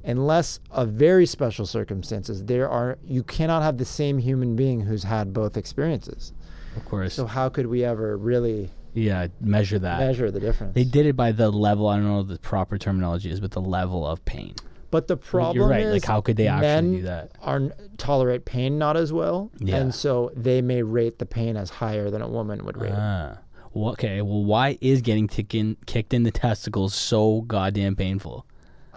unless 0.04 0.60
of 0.70 0.90
very 0.90 1.26
special 1.26 1.66
circumstances, 1.66 2.44
there 2.44 2.68
are 2.68 2.98
you 3.04 3.22
cannot 3.22 3.62
have 3.62 3.78
the 3.78 3.84
same 3.84 4.18
human 4.18 4.56
being 4.56 4.82
who's 4.82 5.04
had 5.04 5.32
both 5.32 5.56
experiences. 5.56 6.32
Of 6.76 6.84
course. 6.84 7.14
So 7.14 7.26
how 7.26 7.48
could 7.48 7.66
we 7.66 7.84
ever 7.84 8.16
really 8.16 8.70
yeah, 8.94 9.28
measure 9.40 9.78
that. 9.78 9.98
measure 10.00 10.30
the 10.30 10.40
difference? 10.40 10.74
They 10.74 10.84
did 10.84 11.06
it 11.06 11.16
by 11.16 11.32
the 11.32 11.50
level. 11.50 11.88
I 11.88 11.96
don't 11.96 12.06
know 12.06 12.18
what 12.18 12.28
the 12.28 12.38
proper 12.38 12.78
terminology 12.78 13.30
is, 13.30 13.40
but 13.40 13.52
the 13.52 13.60
level 13.60 14.06
of 14.06 14.24
pain. 14.24 14.54
But 14.90 15.06
the 15.06 15.16
problem 15.16 15.56
You're 15.56 15.68
right. 15.68 15.82
is, 15.82 15.92
Like, 15.92 16.04
how 16.04 16.20
could 16.20 16.36
they 16.36 16.48
actually 16.48 16.96
do 16.98 17.02
that? 17.02 17.30
Are 17.42 17.70
tolerate 17.96 18.44
pain 18.44 18.76
not 18.76 18.96
as 18.96 19.12
well, 19.12 19.50
Yeah. 19.60 19.76
and 19.76 19.94
so 19.94 20.32
they 20.34 20.60
may 20.62 20.82
rate 20.82 21.20
the 21.20 21.26
pain 21.26 21.56
as 21.56 21.70
higher 21.70 22.10
than 22.10 22.22
a 22.22 22.28
woman 22.28 22.64
would 22.64 22.76
rate. 22.76 22.92
Ah. 22.94 23.38
Well, 23.72 23.92
okay. 23.92 24.20
Well, 24.20 24.42
why 24.44 24.78
is 24.80 25.00
getting 25.00 25.28
tick 25.28 25.54
in, 25.54 25.76
kicked 25.86 26.12
in 26.12 26.24
the 26.24 26.32
testicles 26.32 26.92
so 26.92 27.42
goddamn 27.42 27.94
painful? 27.94 28.44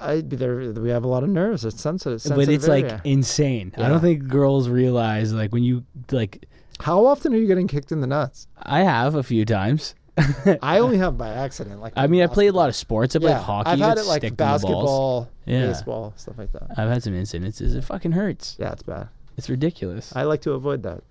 I, 0.03 0.21
there, 0.21 0.57
we 0.73 0.89
have 0.89 1.03
a 1.03 1.07
lot 1.07 1.23
of 1.23 1.29
nerves. 1.29 1.65
It's 1.65 1.81
sensitive. 1.81 2.21
but 2.23 2.37
it's 2.39 2.47
sensitive 2.47 2.67
like 2.67 2.85
area. 2.85 3.01
insane. 3.03 3.73
I 3.77 3.87
don't 3.89 4.01
think 4.01 4.27
girls 4.27 4.69
realize 4.69 5.33
like 5.33 5.51
when 5.51 5.63
you 5.63 5.83
like. 6.11 6.45
how 6.79 7.05
often 7.05 7.33
are 7.33 7.37
you 7.37 7.47
getting 7.47 7.67
kicked 7.67 7.91
in 7.91 8.01
the 8.01 8.07
nuts? 8.07 8.47
I 8.61 8.83
have 8.83 9.15
a 9.15 9.23
few 9.23 9.45
times. 9.45 9.95
I 10.61 10.77
only 10.79 10.97
have 10.97 11.17
by 11.17 11.29
accident. 11.29 11.81
Like 11.81 11.93
I 11.95 12.05
mean, 12.07 12.21
I 12.21 12.27
played 12.27 12.49
a 12.49 12.53
lot 12.53 12.69
of 12.69 12.75
sports. 12.75 13.15
I 13.15 13.19
played 13.19 13.31
yeah, 13.31 13.39
hockey. 13.39 13.71
I've 13.71 13.79
had 13.79 13.97
it 13.97 14.05
like 14.05 14.21
stick 14.21 14.31
to 14.33 14.35
the 14.35 14.43
balls. 14.43 14.61
basketball, 14.61 15.29
Yeah. 15.45 15.65
baseball, 15.67 16.13
stuff 16.17 16.37
like 16.37 16.51
that. 16.51 16.67
I've 16.77 16.89
had 16.89 17.01
some 17.01 17.13
incidences. 17.13 17.75
It 17.75 17.83
fucking 17.83 18.11
hurts. 18.11 18.55
Yeah, 18.59 18.71
it's 18.73 18.83
bad. 18.83 19.09
It's 19.37 19.49
ridiculous. 19.49 20.15
I 20.15 20.23
like 20.23 20.41
to 20.41 20.51
avoid 20.51 20.83
that. 20.83 21.01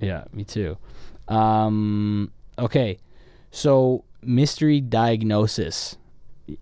Yeah, 0.00 0.24
me 0.32 0.42
too. 0.42 0.76
Um, 1.28 2.32
okay, 2.58 2.98
so 3.52 4.04
mystery 4.22 4.80
diagnosis. 4.80 5.96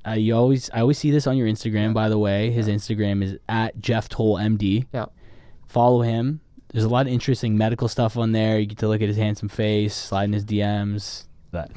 Uh, 0.07 0.12
you 0.12 0.35
always, 0.35 0.70
I 0.72 0.81
always 0.81 0.99
see 0.99 1.11
this 1.11 1.27
on 1.27 1.37
your 1.37 1.46
Instagram. 1.49 1.94
By 1.94 2.09
the 2.09 2.18
way, 2.18 2.51
his 2.51 2.68
Instagram 2.68 3.22
is 3.22 3.38
at 3.49 3.81
Jeff 3.81 4.09
Toll 4.09 4.37
MD. 4.37 4.87
Yeah. 4.92 5.07
Follow 5.66 6.03
him. 6.03 6.40
There's 6.72 6.85
a 6.85 6.88
lot 6.88 7.07
of 7.07 7.12
interesting 7.12 7.57
medical 7.57 7.88
stuff 7.88 8.16
on 8.16 8.33
there. 8.33 8.59
You 8.59 8.66
get 8.66 8.79
to 8.79 8.88
look 8.88 9.01
at 9.03 9.09
his 9.09 9.16
handsome 9.16 9.49
face, 9.49 9.94
slide 9.94 10.25
in 10.25 10.33
his 10.33 10.44
DMs. 10.44 11.25
That, 11.53 11.70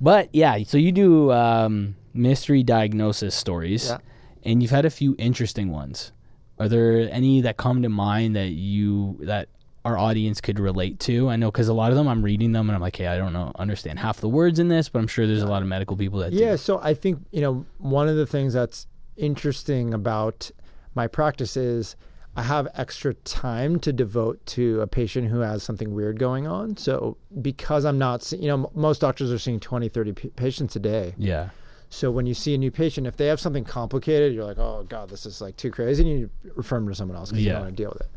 but 0.00 0.28
yeah. 0.32 0.62
So 0.64 0.76
you 0.78 0.92
do 0.92 1.32
um, 1.32 1.96
mystery 2.12 2.62
diagnosis 2.62 3.34
stories, 3.34 3.88
Yeah. 3.88 3.98
and 4.44 4.62
you've 4.62 4.70
had 4.70 4.84
a 4.84 4.90
few 4.90 5.16
interesting 5.18 5.70
ones. 5.72 6.12
Are 6.58 6.68
there 6.68 7.08
any 7.10 7.40
that 7.40 7.56
come 7.56 7.82
to 7.82 7.88
mind 7.88 8.36
that 8.36 8.50
you 8.50 9.18
that 9.22 9.48
our 9.84 9.98
audience 9.98 10.40
could 10.40 10.58
relate 10.58 10.98
to? 11.00 11.28
I 11.28 11.36
know 11.36 11.50
because 11.50 11.68
a 11.68 11.74
lot 11.74 11.90
of 11.90 11.96
them 11.96 12.08
I'm 12.08 12.22
reading 12.22 12.52
them 12.52 12.68
and 12.68 12.74
I'm 12.76 12.80
like, 12.80 12.96
hey, 12.96 13.06
I 13.06 13.18
don't 13.18 13.32
know, 13.32 13.52
understand 13.58 13.98
half 13.98 14.20
the 14.20 14.28
words 14.28 14.58
in 14.58 14.68
this, 14.68 14.88
but 14.88 14.98
I'm 15.00 15.06
sure 15.06 15.26
there's 15.26 15.42
a 15.42 15.46
lot 15.46 15.62
of 15.62 15.68
medical 15.68 15.96
people 15.96 16.20
that 16.20 16.32
Yeah, 16.32 16.52
do. 16.52 16.56
so 16.56 16.80
I 16.82 16.94
think, 16.94 17.24
you 17.32 17.40
know, 17.42 17.66
one 17.78 18.08
of 18.08 18.16
the 18.16 18.26
things 18.26 18.54
that's 18.54 18.86
interesting 19.16 19.92
about 19.94 20.50
my 20.94 21.06
practice 21.06 21.56
is 21.56 21.96
I 22.36 22.42
have 22.42 22.66
extra 22.74 23.14
time 23.14 23.78
to 23.80 23.92
devote 23.92 24.44
to 24.46 24.80
a 24.80 24.86
patient 24.86 25.28
who 25.28 25.40
has 25.40 25.62
something 25.62 25.94
weird 25.94 26.18
going 26.18 26.46
on. 26.46 26.76
So 26.76 27.16
because 27.40 27.84
I'm 27.84 27.98
not, 27.98 28.22
see- 28.22 28.38
you 28.38 28.48
know, 28.48 28.54
m- 28.64 28.66
most 28.74 29.00
doctors 29.00 29.30
are 29.32 29.38
seeing 29.38 29.60
20, 29.60 29.88
30 29.88 30.12
p- 30.12 30.28
patients 30.30 30.74
a 30.76 30.80
day. 30.80 31.14
Yeah, 31.16 31.50
So 31.90 32.10
when 32.10 32.26
you 32.26 32.34
see 32.34 32.54
a 32.54 32.58
new 32.58 32.72
patient, 32.72 33.06
if 33.06 33.16
they 33.16 33.26
have 33.26 33.38
something 33.38 33.62
complicated, 33.64 34.34
you're 34.34 34.44
like, 34.44 34.58
oh 34.58 34.84
God, 34.88 35.10
this 35.10 35.26
is 35.26 35.40
like 35.40 35.56
too 35.56 35.70
crazy. 35.70 36.02
And 36.10 36.20
you 36.20 36.30
refer 36.56 36.76
them 36.76 36.88
to 36.88 36.94
someone 36.94 37.16
else 37.16 37.30
because 37.30 37.44
you 37.44 37.52
don't 37.52 37.60
want 37.62 37.76
to 37.76 37.82
deal 37.82 37.90
with 37.92 38.00
it. 38.02 38.10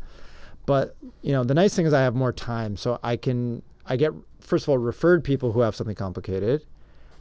But, 0.68 0.96
you 1.22 1.32
know, 1.32 1.44
the 1.44 1.54
nice 1.54 1.74
thing 1.74 1.86
is 1.86 1.94
I 1.94 2.02
have 2.02 2.14
more 2.14 2.30
time. 2.30 2.76
So 2.76 3.00
I 3.02 3.16
can, 3.16 3.62
I 3.86 3.96
get, 3.96 4.12
first 4.38 4.66
of 4.66 4.68
all, 4.68 4.76
referred 4.76 5.24
people 5.24 5.52
who 5.52 5.60
have 5.60 5.74
something 5.74 5.96
complicated. 5.96 6.66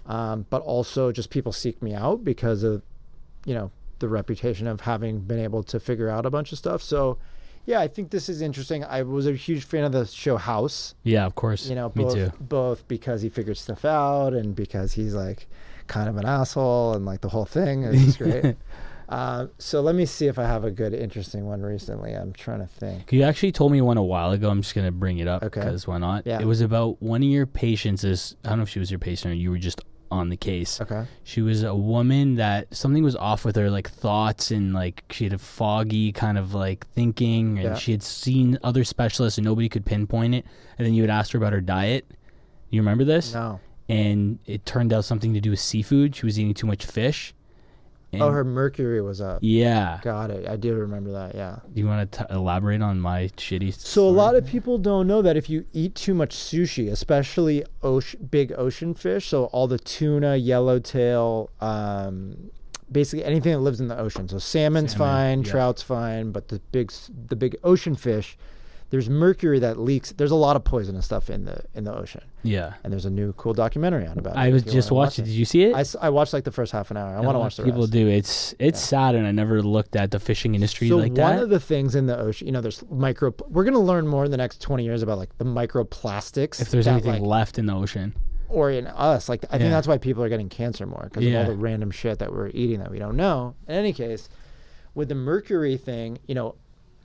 Um, 0.06 0.46
but 0.50 0.62
also 0.64 1.14
just 1.14 1.30
people 1.30 1.54
seek 1.54 1.82
me 1.82 1.94
out 1.94 2.26
because 2.26 2.64
of, 2.64 2.82
you 3.46 3.54
know, 3.54 3.72
the 4.00 4.10
reputation 4.10 4.68
of 4.68 4.82
having 4.82 5.22
been 5.22 5.40
able 5.40 5.64
to 5.64 5.80
figure 5.80 6.10
out 6.10 6.26
a 6.26 6.30
bunch 6.30 6.52
of 6.52 6.58
stuff. 6.58 6.82
So, 6.84 7.20
yeah, 7.66 7.80
I 7.80 7.88
think 7.88 8.10
this 8.10 8.28
is 8.28 8.42
interesting. 8.42 8.84
I 8.84 9.04
was 9.04 9.26
a 9.26 9.34
huge 9.34 9.64
fan 9.64 9.86
of 9.86 9.94
the 9.94 10.06
show 10.06 10.36
House 10.36 10.96
yeah, 11.06 11.26
of 11.26 11.36
course. 11.36 11.70
you 11.70 11.76
know, 11.76 11.90
me 11.96 12.04
too. 12.14 12.34
both 12.42 12.86
because 12.90 13.22
he 13.22 13.30
figured 13.30 13.58
stuff 13.58 13.86
out 13.86 14.34
and 14.34 14.58
because 14.58 14.92
he's 14.92 15.14
like 15.14 15.48
kind 15.88 16.10
of 16.10 16.18
an 16.18 16.26
asshole 16.26 16.96
and 16.96 17.06
like 17.06 17.22
the 17.22 17.30
whole 17.30 17.46
thing 17.46 17.84
is 17.84 18.18
great. 18.18 18.58
uh, 19.10 19.48
so 19.58 19.82
let 19.82 19.96
me 19.96 20.06
see 20.06 20.28
if 20.28 20.38
I 20.38 20.44
have 20.44 20.64
a 20.64 20.72
good, 20.72 20.94
interesting 20.94 21.46
one 21.46 21.62
recently. 21.62 22.14
I'm 22.14 22.34
trying 22.34 22.60
to 22.60 22.68
think. 22.68 23.12
You 23.14 23.24
actually 23.24 23.52
told 23.52 23.72
me 23.72 23.82
one 23.82 23.98
a 23.98 24.04
while 24.04 24.32
ago. 24.32 24.50
I'm 24.50 24.62
just 24.62 24.76
gonna 24.76 24.92
bring 24.92 25.20
it 25.20 25.28
up 25.28 25.44
Okay. 25.44 25.62
because 25.62 25.88
why 25.88 25.98
not? 25.98 26.26
Yeah. 26.28 26.40
It 26.40 26.46
was 26.46 26.62
about 26.62 27.02
one 27.02 27.24
of 27.24 27.30
your 27.30 27.46
patients. 27.46 28.04
Is 28.04 28.36
I 28.44 28.50
don't 28.50 28.58
know 28.60 28.64
if 28.64 28.70
she 28.70 28.80
was 28.80 28.92
your 28.92 29.00
patient 29.00 29.32
or 29.32 29.36
you 29.36 29.50
were 29.52 29.58
just 29.58 29.82
on 30.10 30.30
the 30.30 30.38
case. 30.38 30.80
Okay. 30.80 31.06
She 31.24 31.42
was 31.42 31.64
a 31.64 31.76
woman 31.76 32.36
that 32.36 32.74
something 32.74 33.04
was 33.04 33.16
off 33.18 33.44
with 33.44 33.58
her 33.58 33.70
like 33.70 33.90
thoughts 33.90 34.52
and 34.52 34.74
like 34.74 35.04
she 35.12 35.26
had 35.26 35.34
a 35.34 35.38
foggy 35.38 36.14
kind 36.14 36.38
of 36.38 36.54
like 36.54 36.88
thinking 36.88 37.60
and 37.60 37.64
Yeah. 37.70 37.76
she 37.76 37.92
had 37.92 38.02
seen 38.04 38.58
other 38.64 38.86
specialists 38.86 39.38
and 39.38 39.44
nobody 39.44 39.68
could 39.68 39.86
pinpoint 39.86 40.34
it. 40.36 40.46
And 40.78 40.86
then 40.86 40.94
you 40.94 41.04
had 41.04 41.10
asked 41.10 41.34
her 41.34 41.38
about 41.38 41.52
her 41.52 41.60
diet. 41.60 42.10
You 42.70 42.80
remember 42.82 43.04
this? 43.04 43.34
No. 43.34 43.60
And 43.90 44.40
it 44.46 44.66
turned 44.66 44.94
out 44.94 45.04
something 45.06 45.34
to 45.34 45.42
do 45.42 45.50
with 45.50 45.60
seafood. 45.60 46.16
She 46.16 46.26
was 46.26 46.40
eating 46.40 46.54
too 46.54 46.68
much 46.68 46.86
fish. 46.86 47.34
And 48.14 48.22
Oh, 48.22 48.32
her 48.32 48.46
mercury 48.46 49.02
was 49.02 49.20
up. 49.20 49.40
Yeah. 49.42 50.00
Got 50.02 50.32
it. 50.32 50.48
I 50.48 50.56
do 50.56 50.74
remember 50.76 51.12
that. 51.12 51.36
Yeah. 51.36 51.60
Do 51.74 51.82
you 51.82 51.88
want 51.88 52.10
to 52.14 52.28
elaborate 52.30 52.82
on 52.82 53.02
my 53.02 53.24
shitty? 53.36 53.74
So 53.74 54.08
a 54.08 54.10
lot 54.10 54.36
of 54.36 54.46
people 54.46 54.78
don't 54.78 55.08
know 55.08 55.22
that 55.22 55.36
if 55.36 55.50
you 55.50 55.66
eat 55.74 55.94
too 55.94 56.14
much 56.14 56.34
sushi, 56.36 56.90
especially 56.90 57.66
ocean, 57.84 58.30
big 58.32 58.54
ocean 58.58 58.94
fish, 58.94 59.28
so 59.28 59.46
all 59.46 59.68
the 59.68 59.78
tuna, 59.78 60.38
yellowtail, 60.38 61.50
um, 61.60 62.50
basically 62.90 63.26
anything 63.26 63.52
that 63.52 63.60
lives 63.60 63.82
in 63.82 63.90
the 63.90 63.98
ocean. 64.00 64.30
So 64.30 64.38
salmon's 64.38 64.92
Salmon, 64.92 65.08
fine, 65.08 65.42
yeah. 65.44 65.52
trout's 65.52 65.82
fine, 65.82 66.32
but 66.32 66.48
the 66.48 66.60
big 66.72 66.92
the 67.28 67.36
big 67.36 67.58
ocean 67.64 67.96
fish, 67.96 68.38
there's 68.90 69.10
mercury 69.10 69.60
that 69.60 69.78
leaks. 69.80 70.12
There's 70.14 70.32
a 70.32 70.36
lot 70.36 70.56
of 70.56 70.64
poisonous 70.64 71.06
stuff 71.06 71.30
in 71.30 71.46
the 71.46 71.62
in 71.76 71.84
the 71.84 71.94
ocean, 71.96 72.22
Yeah. 72.44 72.74
and 72.84 72.92
there's 72.94 73.06
a 73.06 73.10
new 73.10 73.34
cool 73.34 73.54
documentary 73.54 74.08
on 74.08 74.18
about 74.18 74.36
it. 74.36 74.40
I 74.40 74.50
was 74.50 74.64
just 74.64 74.92
watching. 74.92 75.24
watch 75.24 75.30
Did 75.30 75.36
you 75.38 75.46
see 75.46 75.64
it? 75.64 75.76
I, 75.76 75.82
s- 75.82 75.96
I 76.02 76.10
watched 76.10 76.32
like 76.34 76.46
the 76.46 76.52
first 76.52 76.72
half 76.72 76.90
an 76.92 76.98
hour. 76.98 77.16
I 77.16 77.20
want 77.20 77.36
to 77.36 77.40
watch 77.40 77.58
the 77.58 77.64
people 77.64 77.82
rest. 77.82 77.92
do. 77.94 78.08
It's 78.08 78.56
it's 78.60 78.80
sad, 78.80 79.16
and 79.16 79.28
I 79.28 79.32
never 79.32 79.62
looked 79.62 79.96
at 79.96 80.12
the 80.12 80.20
fishing 80.20 80.56
industry 80.56 80.88
so 80.90 80.98
like 80.98 81.12
one 81.18 81.38
of 81.40 81.50
the 81.50 81.60
things 81.60 81.96
in 81.96 82.06
the 82.06 82.18
ocean, 82.18 82.48
you 82.48 82.54
know, 82.54 82.62
there's 82.62 82.84
micro. 82.90 83.34
We're 83.50 83.64
gonna 83.66 83.80
learn 83.80 84.08
more 84.08 84.24
in 84.26 84.32
the 84.32 84.38
next 84.38 84.62
20 84.62 84.84
years 84.84 85.02
about 85.02 85.18
like 85.18 85.38
the 85.38 85.46
microplastics. 85.46 86.62
if 86.62 86.70
there's 86.72 86.86
that, 86.86 86.92
anything 86.92 87.12
like, 87.14 87.22
left 87.22 87.58
in 87.60 87.66
the 87.66 87.74
ocean. 87.76 88.14
or 88.50 88.72
in 88.72 88.88
us. 88.88 89.28
Like 89.28 89.44
I 89.46 89.58
think 89.58 89.64
Yeah. 89.64 89.70
that's 89.72 89.88
why 89.88 89.98
people 89.98 90.24
are 90.24 90.30
getting 90.30 90.48
cancer 90.50 90.86
more 90.86 91.04
because 91.10 91.24
Yeah. 91.26 91.42
of 91.42 91.48
all 91.50 91.54
the 91.54 91.58
random 91.60 91.92
shit 91.92 92.20
that 92.20 92.32
we're 92.32 92.48
eating 92.54 92.80
that 92.80 92.90
we 92.92 93.00
don't 93.00 93.18
know. 93.18 93.56
In 93.68 93.76
any 93.76 93.92
case, 93.92 94.30
with 94.96 95.10
the 95.10 95.16
mercury 95.16 95.76
thing, 95.76 96.20
you 96.28 96.34
know, 96.36 96.56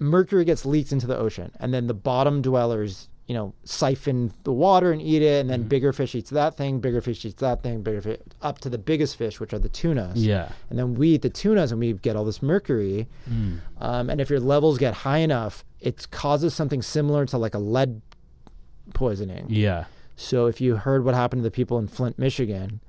mercury 0.03 0.45
gets 0.45 0.67
leaked 0.67 0.93
into 0.93 1.07
the 1.07 1.17
ocean, 1.17 1.53
and 1.61 1.73
then 1.73 1.87
the 1.87 1.95
bottom 1.95 2.43
dwellers, 2.43 3.09
you 3.27 3.35
know, 3.35 3.55
siphon 3.65 4.33
the 4.43 4.53
water 4.53 4.93
and 4.93 5.01
eat 5.01 5.23
it, 5.23 5.41
and 5.41 5.49
then 5.49 5.61
Mm-hmm. 5.61 5.69
bigger 5.69 5.93
fish 5.93 6.15
eats 6.15 6.31
that 6.31 6.57
thing, 6.57 6.81
bigger 6.81 7.01
fish 7.01 7.25
eats 7.25 7.41
that 7.41 7.63
thing, 7.63 7.83
bigger 7.83 8.03
fish 8.03 8.19
up 8.43 8.59
to 8.61 8.69
the 8.69 8.79
biggest 8.79 9.17
fish, 9.17 9.41
which 9.41 9.53
are 9.55 9.59
the 9.59 9.69
tunas. 9.69 10.25
Yeah. 10.27 10.49
And 10.69 10.79
then 10.79 10.95
we 10.95 11.11
eat 11.11 11.23
the 11.23 11.31
tunas 11.31 11.71
and 11.71 11.81
we 11.81 11.93
get 11.95 12.17
all 12.17 12.25
this 12.25 12.43
mercury. 12.43 13.07
Mm. 13.31 13.61
Um, 13.81 14.11
and 14.11 14.21
if 14.21 14.29
your 14.29 14.41
levels 14.41 14.77
get 14.79 14.93
high 14.95 15.19
enough, 15.19 15.65
it 15.81 16.11
causes 16.11 16.53
something 16.53 16.83
similar 16.83 17.25
to 17.27 17.39
like 17.39 17.55
a 17.55 17.59
lead 17.59 18.03
poisoning. 18.95 19.47
Yeah. 19.49 19.85
So 20.17 20.47
if 20.47 20.61
you 20.61 20.77
heard 20.77 21.05
what 21.05 21.15
happened 21.15 21.41
to 21.41 21.45
the 21.45 21.51
people 21.51 21.79
in 21.79 21.89
Flint, 21.89 22.19
Michigan, 22.19 22.81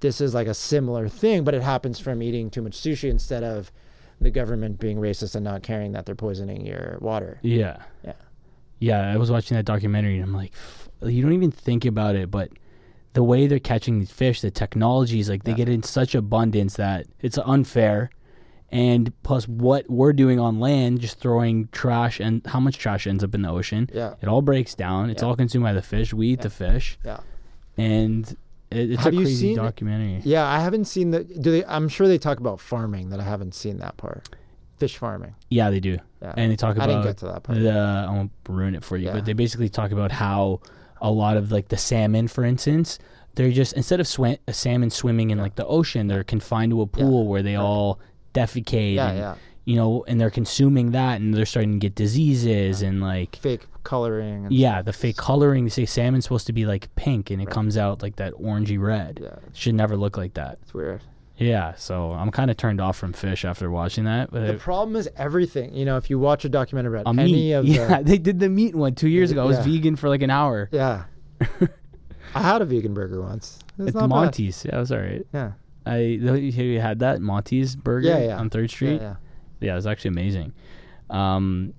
this 0.00 0.20
is 0.20 0.34
like 0.34 0.48
a 0.48 0.54
similar 0.54 1.08
thing, 1.08 1.44
but 1.44 1.54
it 1.54 1.62
happens 1.62 1.98
from 2.00 2.22
eating 2.22 2.50
too 2.50 2.62
much 2.62 2.72
sushi 2.76 3.08
instead 3.08 3.44
of 3.44 3.70
the 4.22 4.30
government 4.30 4.78
being 4.80 4.98
racist 4.98 5.34
and 5.34 5.44
not 5.44 5.62
caring 5.62 5.92
that 5.92 6.06
they're 6.06 6.14
poisoning 6.14 6.64
your 6.66 6.98
water. 7.00 7.38
Yeah. 7.42 7.82
Yeah. 8.04 8.12
Yeah. 8.78 9.12
I 9.12 9.16
was 9.16 9.30
watching 9.30 9.56
that 9.56 9.64
documentary, 9.64 10.14
and 10.16 10.24
I'm 10.24 10.34
like, 10.34 10.52
f- 10.54 10.88
you 11.02 11.22
don't 11.22 11.32
even 11.32 11.50
think 11.50 11.84
about 11.84 12.14
it, 12.16 12.30
but 12.30 12.50
the 13.14 13.22
way 13.22 13.46
they're 13.46 13.58
catching 13.58 13.98
these 13.98 14.10
fish, 14.10 14.40
the 14.40 14.50
technology 14.50 15.20
is 15.20 15.28
like 15.28 15.44
they 15.44 15.50
Yeah. 15.52 15.56
get 15.58 15.68
in 15.68 15.82
such 15.82 16.14
abundance 16.14 16.74
that 16.76 17.06
it's 17.20 17.38
unfair. 17.44 18.10
And 18.70 19.12
plus, 19.22 19.46
what 19.46 19.90
we're 19.90 20.14
doing 20.14 20.40
on 20.40 20.58
land, 20.58 21.00
just 21.00 21.18
throwing 21.18 21.68
trash, 21.72 22.20
and 22.20 22.40
how 22.46 22.58
much 22.58 22.78
trash 22.78 23.06
ends 23.06 23.22
up 23.22 23.34
in 23.34 23.42
the 23.42 23.50
ocean. 23.50 23.90
Yeah. 23.92 24.14
It 24.22 24.28
all 24.28 24.40
breaks 24.40 24.74
down. 24.74 25.10
It's 25.10 25.22
Yeah. 25.22 25.28
all 25.28 25.36
consumed 25.36 25.64
by 25.64 25.74
the 25.74 25.82
fish. 25.82 26.14
We 26.14 26.28
eat 26.28 26.38
Yeah. 26.38 26.42
the 26.44 26.50
fish, 26.50 26.98
Yeah. 27.04 27.20
and 27.76 28.34
it, 28.76 28.90
it's 28.92 29.04
Have 29.04 29.12
a 29.12 29.16
you 29.16 29.22
crazy 29.22 29.48
seen- 29.48 29.56
documentary. 29.56 30.20
Yeah, 30.24 30.46
I 30.46 30.60
haven't 30.60 30.86
seen 30.86 31.10
the 31.10 31.24
do 31.24 31.50
they 31.50 31.64
I'm 31.64 31.88
sure 31.88 32.08
they 32.08 32.18
talk 32.18 32.38
about 32.40 32.60
farming 32.60 33.10
that 33.10 33.20
I 33.20 33.24
haven't 33.24 33.54
seen 33.54 33.78
that 33.78 33.96
part. 33.96 34.28
Fish 34.78 34.96
farming. 34.96 35.34
Yeah, 35.48 35.70
they 35.70 35.78
do. 35.80 35.98
Yeah. 36.20 36.34
And 36.36 36.50
they 36.50 36.56
talk 36.56 36.74
about. 36.76 36.88
I 36.88 36.92
didn't 36.92 37.04
get 37.04 37.16
to 37.18 37.26
that 37.26 37.42
part. 37.44 37.58
the 37.60 37.70
I 37.70 38.10
won't 38.10 38.32
ruin 38.48 38.74
it 38.74 38.82
for 38.84 38.96
you, 38.96 39.06
Yeah. 39.06 39.12
but 39.12 39.24
they 39.26 39.32
basically 39.32 39.68
talk 39.68 39.92
about 39.92 40.10
how 40.10 40.60
a 41.00 41.10
lot 41.10 41.36
of 41.36 41.52
like 41.52 41.68
the 41.68 41.76
salmon, 41.76 42.26
for 42.28 42.44
instance, 42.44 42.98
they're 43.34 43.50
just 43.52 43.74
instead 43.74 44.00
of 44.00 44.06
sw- 44.08 44.38
a 44.48 44.52
salmon 44.52 44.90
swimming 44.90 45.30
in 45.30 45.38
like 45.38 45.54
the 45.54 45.66
ocean, 45.66 46.08
they're 46.08 46.24
confined 46.24 46.72
to 46.72 46.80
a 46.82 46.86
pool 46.86 47.26
where 47.28 47.42
they 47.42 47.54
all 47.56 48.00
defecate. 48.34 48.94
Yeah, 48.94 49.08
and, 49.10 49.18
yeah. 49.18 49.34
You 49.64 49.76
know, 49.76 50.04
and 50.08 50.20
they're 50.20 50.30
consuming 50.30 50.90
that, 50.90 51.20
and 51.20 51.32
they're 51.34 51.46
starting 51.46 51.72
to 51.72 51.78
get 51.78 51.94
diseases 51.94 52.82
and 52.82 53.00
like. 53.00 53.36
Fake 53.36 53.66
coloring 53.84 54.46
and 54.46 54.52
Yeah, 54.54 54.82
the 54.82 54.92
fake 54.92 55.16
coloring. 55.16 55.64
They 55.64 55.70
say 55.70 55.86
salmon's 55.86 56.24
supposed 56.24 56.46
to 56.48 56.52
be 56.52 56.66
like 56.66 56.92
pink, 56.96 57.30
and 57.30 57.40
it 57.40 57.48
comes 57.48 57.76
out 57.76 58.02
like 58.02 58.16
that 58.16 58.32
orangey 58.34 58.80
red. 58.80 59.20
Yeah, 59.22 59.28
It 59.46 59.54
should 59.56 59.74
never 59.76 59.96
look 59.96 60.16
like 60.16 60.34
that. 60.34 60.58
it's 60.62 60.74
weird. 60.74 61.00
Yeah, 61.38 61.74
so 61.74 62.10
I'm 62.10 62.30
kind 62.30 62.50
of 62.50 62.56
turned 62.56 62.80
off 62.80 62.96
from 62.96 63.12
fish 63.12 63.44
after 63.44 63.70
watching 63.70 64.04
that. 64.04 64.30
But 64.30 64.46
The 64.46 64.54
problem 64.54 64.94
is 64.96 65.08
everything. 65.16 65.74
You 65.74 65.84
know, 65.84 65.96
if 65.96 66.10
you 66.10 66.18
watch 66.18 66.44
a 66.44 66.48
documentary 66.48 67.00
about 67.00 67.18
any 67.18 67.32
meat. 67.32 67.52
of 67.54 67.64
yeah, 67.64 67.98
the 67.98 68.04
they 68.10 68.18
did 68.18 68.38
the 68.38 68.48
meat 68.48 68.74
one 68.76 68.94
two 68.94 69.08
years 69.08 69.30
ago. 69.30 69.42
I 69.42 69.46
was 69.46 69.56
Yeah. 69.58 69.64
vegan 69.72 69.96
for 69.96 70.08
like 70.08 70.22
an 70.22 70.30
hour. 70.30 70.68
Yeah. 70.72 71.04
I 72.34 72.40
had 72.42 72.62
a 72.62 72.64
vegan 72.64 72.94
burger 72.94 73.20
once. 73.20 73.58
It's 73.78 73.94
not 73.94 74.02
bad. 74.02 74.08
Monty's. 74.08 74.64
Yeah, 74.64 74.76
it 74.76 74.80
was 74.80 74.92
all 74.92 74.98
right. 74.98 75.26
Yeah. 75.34 75.52
I 75.84 75.98
you 75.98 76.80
had 76.80 77.00
that 77.00 77.20
Monty's 77.20 77.74
burger 77.74 78.08
Yeah, 78.08 78.18
yeah. 78.24 78.38
on 78.38 78.48
Third 78.48 78.70
Street. 78.70 79.00
Yeah, 79.00 79.00
Yeah, 79.02 79.14
it 79.64 79.76
it's 79.76 79.86
actually 79.86 80.08
amazing. 80.10 80.52
Um, 81.10 81.74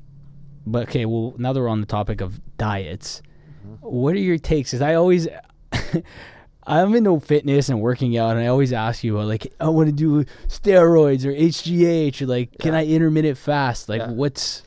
but 0.65 0.87
okay, 0.89 1.05
well 1.05 1.33
now 1.37 1.53
that 1.53 1.59
we're 1.59 1.67
on 1.67 1.81
the 1.81 1.87
topic 1.87 2.21
of 2.21 2.39
diets, 2.57 3.21
Mm-hmm. 3.65 3.75
what 3.87 4.13
are 4.13 4.19
your 4.19 4.37
takes? 4.37 4.71
Because 4.71 4.81
I 4.81 4.95
always, 4.95 5.25
I'm 6.65 6.95
into 6.95 7.19
fitness 7.21 7.69
and 7.69 7.81
working 7.81 8.17
out, 8.17 8.31
and 8.31 8.39
I 8.39 8.47
always 8.47 8.71
ask 8.73 9.03
you, 9.03 9.21
like, 9.21 9.53
I 9.59 9.69
want 9.69 9.87
to 9.87 9.93
do 9.93 10.23
steroids 10.47 11.25
or 11.25 11.33
HGH, 11.33 12.21
or 12.21 12.25
like, 12.25 12.57
can 12.59 12.73
I 12.73 12.85
intermittent 12.85 13.37
fast? 13.37 13.89
Like, 13.89 14.01
Yeah. 14.01 14.11
what's 14.11 14.63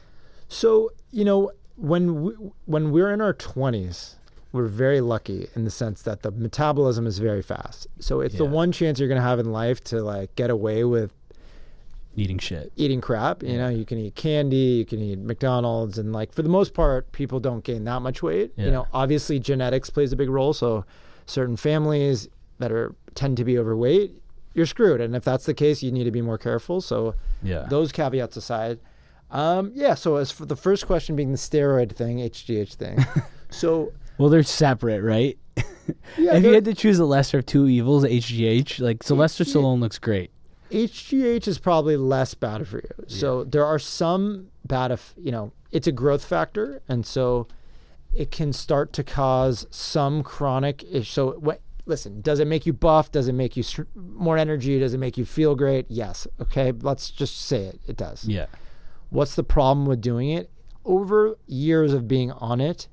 So 0.48 0.92
you 1.10 1.24
know, 1.24 1.50
when 1.76 2.22
we, 2.22 2.32
when 2.66 2.90
we're 2.90 3.10
in 3.12 3.20
our 3.20 3.32
twenties, 3.32 4.16
we're 4.52 4.66
very 4.66 5.00
lucky 5.00 5.48
in 5.54 5.64
the 5.64 5.70
sense 5.70 6.02
that 6.02 6.22
the 6.22 6.30
metabolism 6.30 7.06
is 7.06 7.18
very 7.18 7.42
fast. 7.42 7.86
So 7.98 8.20
it's 8.20 8.36
the 8.36 8.44
one 8.44 8.72
chance 8.72 8.98
you're 8.98 9.08
gonna 9.08 9.20
have 9.20 9.38
in 9.38 9.50
life 9.52 9.82
to 9.84 10.02
like 10.02 10.34
get 10.36 10.50
away 10.50 10.84
with 10.84 11.12
eating 12.16 12.38
shit? 12.38 12.72
eating 12.76 13.00
crap. 13.00 13.42
You 13.42 13.56
know, 13.58 13.68
you 13.68 13.84
can 13.84 13.98
eat 13.98 14.14
candy, 14.14 14.56
you 14.56 14.84
can 14.84 15.00
eat 15.00 15.18
McDonald's, 15.18 15.98
and 15.98 16.12
like 16.12 16.32
for 16.32 16.42
the 16.42 16.48
most 16.48 16.74
part, 16.74 17.12
people 17.12 17.38
don't 17.40 17.62
gain 17.64 17.84
that 17.84 18.00
much 18.02 18.22
weight. 18.22 18.52
Yeah. 18.56 18.64
You 18.66 18.70
know, 18.72 18.88
obviously 18.92 19.38
genetics 19.38 19.90
plays 19.90 20.12
a 20.12 20.16
big 20.16 20.28
role. 20.30 20.52
So 20.52 20.84
certain 21.26 21.56
families 21.56 22.28
that 22.58 22.72
are 22.72 22.94
tend 23.14 23.36
to 23.36 23.44
be 23.44 23.58
overweight, 23.58 24.14
you're 24.54 24.66
screwed. 24.66 25.00
And 25.00 25.14
if 25.14 25.22
that's 25.24 25.44
the 25.44 25.54
case, 25.54 25.82
you 25.82 25.92
need 25.92 26.04
to 26.04 26.10
be 26.10 26.22
more 26.22 26.38
careful. 26.38 26.80
So 26.80 27.14
Yeah. 27.42 27.66
those 27.68 27.92
caveats 27.92 28.36
aside, 28.36 28.78
um, 29.30 29.72
yeah. 29.74 29.94
So 29.94 30.16
as 30.16 30.30
for 30.30 30.46
the 30.46 30.56
first 30.56 30.86
question 30.86 31.16
being 31.16 31.32
the 31.32 31.38
steroid 31.38 31.92
thing, 31.94 32.18
HGH 32.18 32.74
thing, 32.74 33.04
so 33.50 33.92
Well, 34.18 34.28
they're 34.30 34.42
separate, 34.42 35.02
right? 35.02 35.36
yeah, 36.16 36.34
if 36.36 36.44
you 36.44 36.52
had 36.52 36.64
to 36.64 36.74
choose 36.74 36.96
the 36.98 37.04
lesser 37.06 37.38
of 37.38 37.46
two 37.46 37.66
evils, 37.66 38.04
HGH, 38.04 38.80
like 38.80 39.02
Sylvester 39.02 39.44
Stallone 39.44 39.80
looks 39.80 39.98
great. 39.98 40.30
HGH 40.70 41.46
is 41.48 41.58
probably 41.58 41.96
less 41.96 42.34
bad 42.34 42.66
for 42.66 42.78
you. 42.78 43.04
So 43.06 43.44
there 43.44 43.64
are 43.64 43.78
some 43.78 44.48
bad, 44.64 44.90
if 44.90 45.14
you 45.16 45.30
know, 45.30 45.52
it's 45.70 45.86
a 45.86 45.92
growth 45.92 46.24
factor, 46.24 46.82
and 46.88 47.04
so 47.06 47.46
it 48.14 48.30
can 48.30 48.52
start 48.52 48.92
to 48.94 49.04
cause 49.04 49.66
some 49.70 50.22
chronic 50.22 50.84
ish. 50.90 51.10
So 51.12 51.32
what? 51.32 51.60
Listen, 51.88 52.20
does 52.20 52.40
it 52.40 52.48
make 52.48 52.66
you 52.66 52.72
buff? 52.72 53.12
Does 53.12 53.28
it 53.28 53.32
make 53.34 53.56
you 53.56 53.62
str- 53.62 53.82
more 53.94 54.36
energy? 54.36 54.76
Does 54.80 54.92
it 54.92 54.98
make 54.98 55.16
you 55.16 55.24
feel 55.24 55.54
great? 55.54 55.86
Yes. 55.88 56.26
Okay, 56.40 56.72
let's 56.72 57.10
just 57.10 57.38
say 57.40 57.62
it. 57.62 57.80
It 57.86 57.96
does. 57.96 58.24
Yeah. 58.24 58.46
What's 59.10 59.36
the 59.36 59.44
problem 59.44 59.86
with 59.86 60.00
doing 60.00 60.30
it? 60.30 60.50
Over 60.84 61.38
years 61.46 61.92
of 61.92 62.08
being 62.08 62.32
on 62.32 62.60
it, 62.60 62.88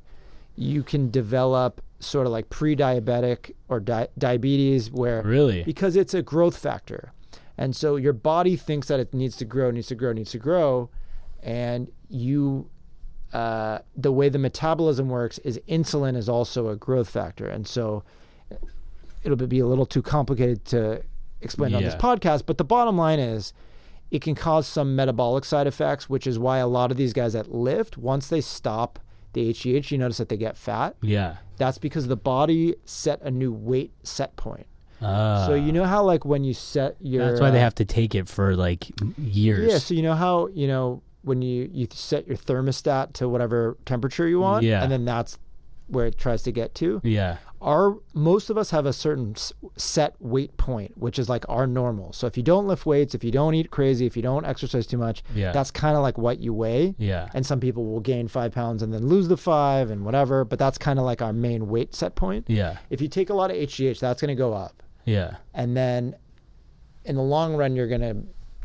you 0.55 0.83
can 0.83 1.09
develop 1.09 1.81
sort 1.99 2.27
of 2.27 2.31
like 2.33 2.49
pre-diabetic 2.51 3.53
or 3.67 3.79
di- 3.79 4.09
diabetes, 4.17 4.91
where 4.91 5.23
Really? 5.23 5.63
because 5.63 5.95
it's 5.95 6.13
a 6.13 6.21
growth 6.21 6.57
factor. 6.57 7.13
And 7.57 7.75
so 7.75 7.95
your 7.95 8.13
body 8.13 8.55
thinks 8.55 8.87
that 8.87 8.99
it 8.99 9.13
needs 9.13 9.35
to 9.37 9.45
grow, 9.45 9.71
needs 9.71 9.87
to 9.87 9.95
grow, 9.95 10.11
needs 10.11 10.31
to 10.31 10.39
grow. 10.39 10.89
And 11.41 11.91
you, 12.09 12.69
uh, 13.31 13.79
the 13.95 14.11
way 14.11 14.29
the 14.29 14.39
metabolism 14.39 15.09
works 15.09 15.37
is 15.39 15.59
insulin 15.67 16.15
is 16.15 16.27
also 16.27 16.69
a 16.69 16.75
growth 16.75 17.09
factor. 17.09 17.47
And 17.47 17.67
so 17.67 18.03
it'll 19.23 19.37
be 19.47 19.59
a 19.59 19.67
little 19.67 19.85
too 19.85 20.01
complicated 20.01 20.65
to 20.65 21.03
explain 21.41 21.75
on 21.75 21.83
this 21.83 21.95
podcast. 21.95 22.45
But 22.45 22.57
the 22.57 22.63
bottom 22.63 22.97
line 22.97 23.19
is 23.19 23.53
it 24.11 24.21
can 24.21 24.35
cause 24.35 24.67
some 24.67 24.95
metabolic 24.95 25.45
side 25.45 25.67
effects, 25.67 26.09
which 26.09 26.27
is 26.27 26.37
why 26.39 26.59
a 26.59 26.67
lot 26.67 26.91
of 26.91 26.97
these 26.97 27.13
guys 27.13 27.33
that 27.33 27.51
lift, 27.51 27.97
once 27.97 28.27
they 28.27 28.41
stop 28.41 28.99
the 29.33 29.51
HGH, 29.51 29.91
you 29.91 29.97
notice 29.97 30.17
that 30.17 30.29
they 30.29 30.37
get 30.37 30.55
fat. 30.55 30.95
Yeah. 31.01 31.37
That's 31.57 31.77
because 31.77 32.07
the 32.07 32.15
body 32.15 32.75
set 32.85 33.21
a 33.21 33.31
new 33.31 33.51
weight 33.51 33.91
set 34.03 34.35
point. 34.35 34.67
Uh, 35.03 35.45
So 35.47 35.53
you 35.55 35.71
know 35.71 35.85
how 35.85 36.03
like 36.03 36.25
when 36.25 36.43
you 36.43 36.53
set 36.53 36.95
your 36.99 37.25
that's 37.27 37.41
why 37.41 37.51
they 37.51 37.59
uh, 37.59 37.61
have 37.63 37.75
to 37.75 37.85
take 37.85 38.15
it 38.15 38.27
for 38.27 38.55
like 38.55 38.85
years. 39.17 39.71
yeah. 39.71 39.77
So 39.79 39.93
you 39.93 40.01
know 40.01 40.15
how 40.15 40.47
you 40.53 40.67
know 40.67 41.01
when 41.23 41.41
you 41.41 41.69
you 41.71 41.87
set 41.91 42.27
your 42.27 42.37
thermostat 42.37 43.13
to 43.13 43.29
whatever 43.29 43.77
temperature 43.85 44.27
you 44.27 44.39
want, 44.39 44.63
Yeah. 44.63 44.83
and 44.83 44.91
then 44.91 45.05
that's 45.05 45.37
where 45.87 46.05
it 46.07 46.17
tries 46.17 46.43
to 46.43 46.51
get 46.51 46.73
to. 46.75 47.01
Yeah. 47.03 47.37
Our 47.61 47.97
most 48.13 48.49
of 48.49 48.57
us 48.57 48.71
have 48.71 48.85
a 48.85 48.91
certain 48.93 49.33
s- 49.35 49.53
set 49.77 50.15
weight 50.19 50.57
point, 50.57 50.97
which 50.97 51.17
is 51.19 51.29
like 51.29 51.45
our 51.47 51.65
normal. 51.67 52.11
So 52.13 52.25
if 52.27 52.35
you 52.35 52.43
don't 52.43 52.67
lift 52.67 52.85
weights, 52.85 53.13
if 53.15 53.23
you 53.23 53.31
don't 53.31 53.53
eat 53.53 53.69
crazy, 53.71 54.05
if 54.05 54.15
you 54.17 54.21
don't 54.23 54.45
exercise 54.45 54.85
too 54.87 54.97
much, 54.97 55.23
Yeah. 55.35 55.51
that's 55.53 55.71
kind 55.71 55.95
of 55.95 56.01
like 56.03 56.17
what 56.17 56.39
you 56.39 56.53
weigh. 56.53 56.95
Yeah. 56.97 57.29
And 57.33 57.45
some 57.45 57.59
people 57.61 57.85
will 57.85 57.99
gain 58.01 58.27
five 58.27 58.51
pounds 58.53 58.81
and 58.83 58.93
then 58.93 59.07
lose 59.07 59.27
the 59.29 59.37
five 59.37 59.89
and 59.91 60.03
whatever. 60.03 60.43
But 60.43 60.59
that's 60.59 60.77
kind 60.77 60.99
of 60.99 61.05
like 61.05 61.21
our 61.21 61.31
main 61.33 61.67
weight 61.69 61.93
set 61.95 62.15
point. 62.15 62.45
Yeah. 62.49 62.77
If 62.89 62.99
you 63.01 63.07
take 63.07 63.29
a 63.29 63.33
lot 63.33 63.49
of 63.51 63.55
HGH, 63.57 63.99
that's 63.99 64.21
going 64.21 64.29
to 64.35 64.35
go 64.35 64.53
up. 64.53 64.82
Yeah. 65.05 65.35
And 65.53 65.75
then 65.75 66.15
in 67.05 67.15
the 67.15 67.21
long 67.21 67.55
run, 67.55 67.75
you're 67.75 67.87
going 67.87 68.01
to 68.01 68.17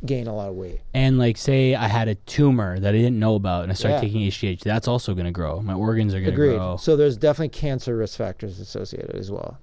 gain 0.06 0.26
a 0.28 0.34
lot 0.34 0.48
of 0.48 0.54
weight. 0.54 0.80
And 0.94 1.18
like, 1.18 1.36
say 1.36 1.74
I 1.74 1.88
had 1.88 2.06
a 2.08 2.14
tumor 2.14 2.78
that 2.78 2.90
I 2.94 2.98
didn't 2.98 3.18
know 3.18 3.34
about, 3.34 3.64
and 3.64 3.72
I 3.72 3.74
started 3.74 3.96
Yeah. 3.96 4.00
taking 4.02 4.20
HGH, 4.22 4.62
that's 4.62 4.86
also 4.86 5.12
going 5.14 5.24
to 5.26 5.32
grow. 5.32 5.60
My 5.60 5.74
organs 5.74 6.14
are 6.14 6.20
going 6.20 6.26
to 6.30 6.32
Agreed. 6.32 6.56
grow. 6.56 6.76
So 6.76 6.96
there's 6.96 7.16
definitely 7.16 7.48
cancer 7.50 7.96
risk 7.96 8.16
factors 8.16 8.60
associated 8.60 9.16
as 9.16 9.30
well. 9.30 9.58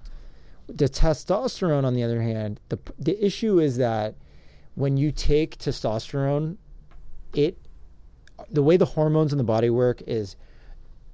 The 0.68 0.90
testosterone, 0.90 1.86
on 1.86 1.94
the 1.94 2.04
other 2.04 2.22
hand, 2.22 2.60
the 2.70 2.80
the 3.00 3.24
issue 3.24 3.60
is 3.60 3.78
that 3.78 4.16
when 4.74 4.98
you 4.98 5.12
take 5.12 5.58
testosterone, 5.58 6.58
it 7.34 7.58
the 8.52 8.64
way 8.64 8.76
the 8.76 8.86
hormones 8.88 9.32
in 9.32 9.38
the 9.38 9.44
body 9.44 9.70
work 9.70 10.02
is 10.08 10.36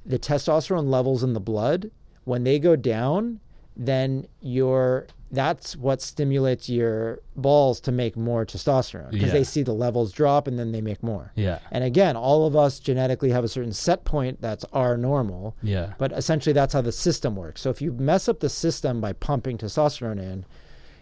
the 0.06 0.18
testosterone 0.18 0.90
levels 0.90 1.22
in 1.22 1.34
the 1.34 1.40
blood 1.40 1.92
when 2.24 2.44
they 2.44 2.58
go 2.60 2.76
down, 2.76 3.40
then 3.76 4.26
your 4.40 5.06
that's 5.32 5.76
what 5.78 6.02
stimulates 6.02 6.68
your 6.70 7.20
balls 7.36 7.80
to 7.82 7.92
make 7.92 8.18
more 8.18 8.46
testosterone 8.46 9.12
because 9.12 9.28
Yeah. 9.28 9.34
they 9.34 9.44
see 9.44 9.64
the 9.64 9.74
levels 9.74 10.12
drop 10.12 10.48
and 10.48 10.60
then 10.60 10.72
they 10.74 10.82
make 10.82 11.02
more. 11.02 11.32
Yeah. 11.36 11.60
And 11.72 11.84
again, 11.84 12.16
all 12.18 12.46
of 12.46 12.56
us 12.56 12.80
genetically 12.80 13.30
have 13.32 13.44
a 13.44 13.48
certain 13.48 13.72
set 13.72 14.04
point 14.04 14.42
that's 14.42 14.66
our 14.74 14.98
normal, 14.98 15.56
Yeah. 15.64 15.94
but 15.98 16.12
essentially 16.12 16.52
that's 16.54 16.74
how 16.74 16.82
the 16.82 16.92
system 16.92 17.36
works. 17.36 17.62
So 17.62 17.70
if 17.70 17.82
you 17.82 17.94
mess 17.94 18.28
up 18.28 18.42
the 18.42 18.50
system 18.50 19.00
by 19.00 19.14
pumping 19.14 19.58
testosterone 19.58 20.20
in, 20.20 20.44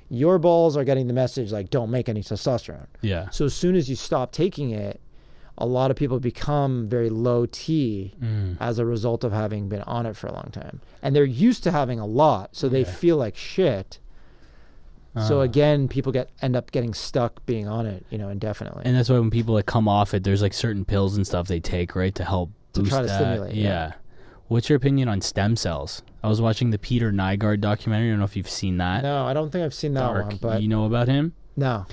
your 0.10 0.38
balls 0.40 0.78
are 0.78 0.84
getting 0.84 1.08
the 1.08 1.14
message 1.14 1.52
like 1.52 1.70
don't 1.70 1.90
make 1.92 2.08
any 2.10 2.22
testosterone. 2.22 2.88
Yeah. 3.02 3.30
So 3.30 3.46
as 3.46 3.54
soon 3.54 3.76
as 3.76 3.90
you 3.90 3.96
stop 3.96 4.32
taking 4.32 4.70
it, 4.72 5.00
a 5.58 5.66
lot 5.66 5.92
of 5.92 5.98
people 5.98 6.20
become 6.20 6.88
very 6.88 7.10
low 7.10 7.46
T 7.46 8.14
Mm. 8.22 8.58
as 8.60 8.80
a 8.80 8.86
result 8.86 9.24
of 9.24 9.34
having 9.34 9.68
been 9.70 9.82
on 9.82 10.06
it 10.06 10.16
for 10.16 10.28
a 10.28 10.34
long 10.34 10.50
time. 10.52 10.80
And 11.02 11.16
they're 11.16 11.26
used 11.26 11.64
to 11.64 11.72
having 11.72 12.00
a 12.00 12.06
lot, 12.06 12.56
so 12.56 12.70
they 12.70 12.82
Yeah. 12.82 12.92
feel 12.92 13.18
like 13.18 13.36
shit. 13.36 14.00
So 15.18 15.40
Uh. 15.40 15.44
again, 15.44 15.88
people 15.88 16.12
get 16.12 16.30
end 16.42 16.56
up 16.56 16.72
getting 16.72 16.94
stuck 16.94 17.46
being 17.46 17.68
on 17.68 17.86
it, 17.86 18.06
you 18.10 18.18
know, 18.18 18.30
indefinitely. 18.30 18.84
And 18.86 18.96
that's 18.96 19.10
why 19.10 19.18
when 19.20 19.32
people 19.32 19.54
like 19.56 19.66
come 19.66 19.88
off 19.88 20.14
it, 20.14 20.24
there's 20.24 20.42
like 20.42 20.54
certain 20.54 20.86
pills 20.86 21.18
and 21.18 21.26
stuff 21.26 21.48
they 21.48 21.60
take, 21.60 21.96
right, 21.96 22.14
to 22.16 22.24
help 22.24 22.52
To 22.74 22.82
boost 22.82 22.92
try 22.92 23.02
to 23.02 23.08
that. 23.08 23.16
stimulate, 23.20 23.56
yeah. 23.56 23.94
What's 24.48 24.70
your 24.70 24.78
opinion 24.78 25.08
on 25.10 25.22
stem 25.22 25.56
cells? 25.56 26.02
I 26.24 26.28
was 26.28 26.42
watching 26.42 26.70
the 26.72 26.80
Peter 26.80 27.12
Nygard 27.12 27.60
documentary. 27.62 28.08
I 28.08 28.12
don't 28.12 28.20
know 28.20 28.26
if 28.26 28.36
you've 28.36 28.50
seen 28.50 28.78
that. 28.78 29.04
no, 29.04 29.26
I 29.26 29.34
don't 29.34 29.52
think 29.52 29.64
I've 29.66 29.74
seen 29.74 29.94
that 29.96 30.02
Dark. 30.02 30.26
one, 30.28 30.38
but 30.42 30.62
you 30.62 30.68
know 30.68 30.86
about 30.86 31.08
him? 31.08 31.34
no. 31.58 31.86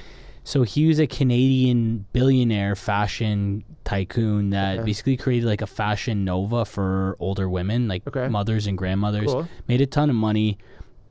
So 0.45 0.63
he 0.63 0.87
was 0.87 1.01
a 1.01 1.09
Canadian 1.09 2.07
billionaire 2.13 2.77
fashion 2.77 3.65
tycoon 3.85 4.51
that 4.51 4.77
Okay. 4.79 4.85
basically 4.85 5.17
created 5.17 5.45
like 5.47 5.61
a 5.61 5.67
fashion 5.67 6.25
nova 6.25 6.65
for 6.65 7.17
older 7.19 7.49
women, 7.49 7.89
like 7.89 8.07
Okay. 8.07 8.29
mothers 8.29 8.69
and 8.69 8.79
grandmothers. 8.79 9.27
Cool. 9.33 9.49
Made 9.67 9.81
a 9.81 9.87
ton 9.87 10.09
of 10.09 10.15
money. 10.15 10.57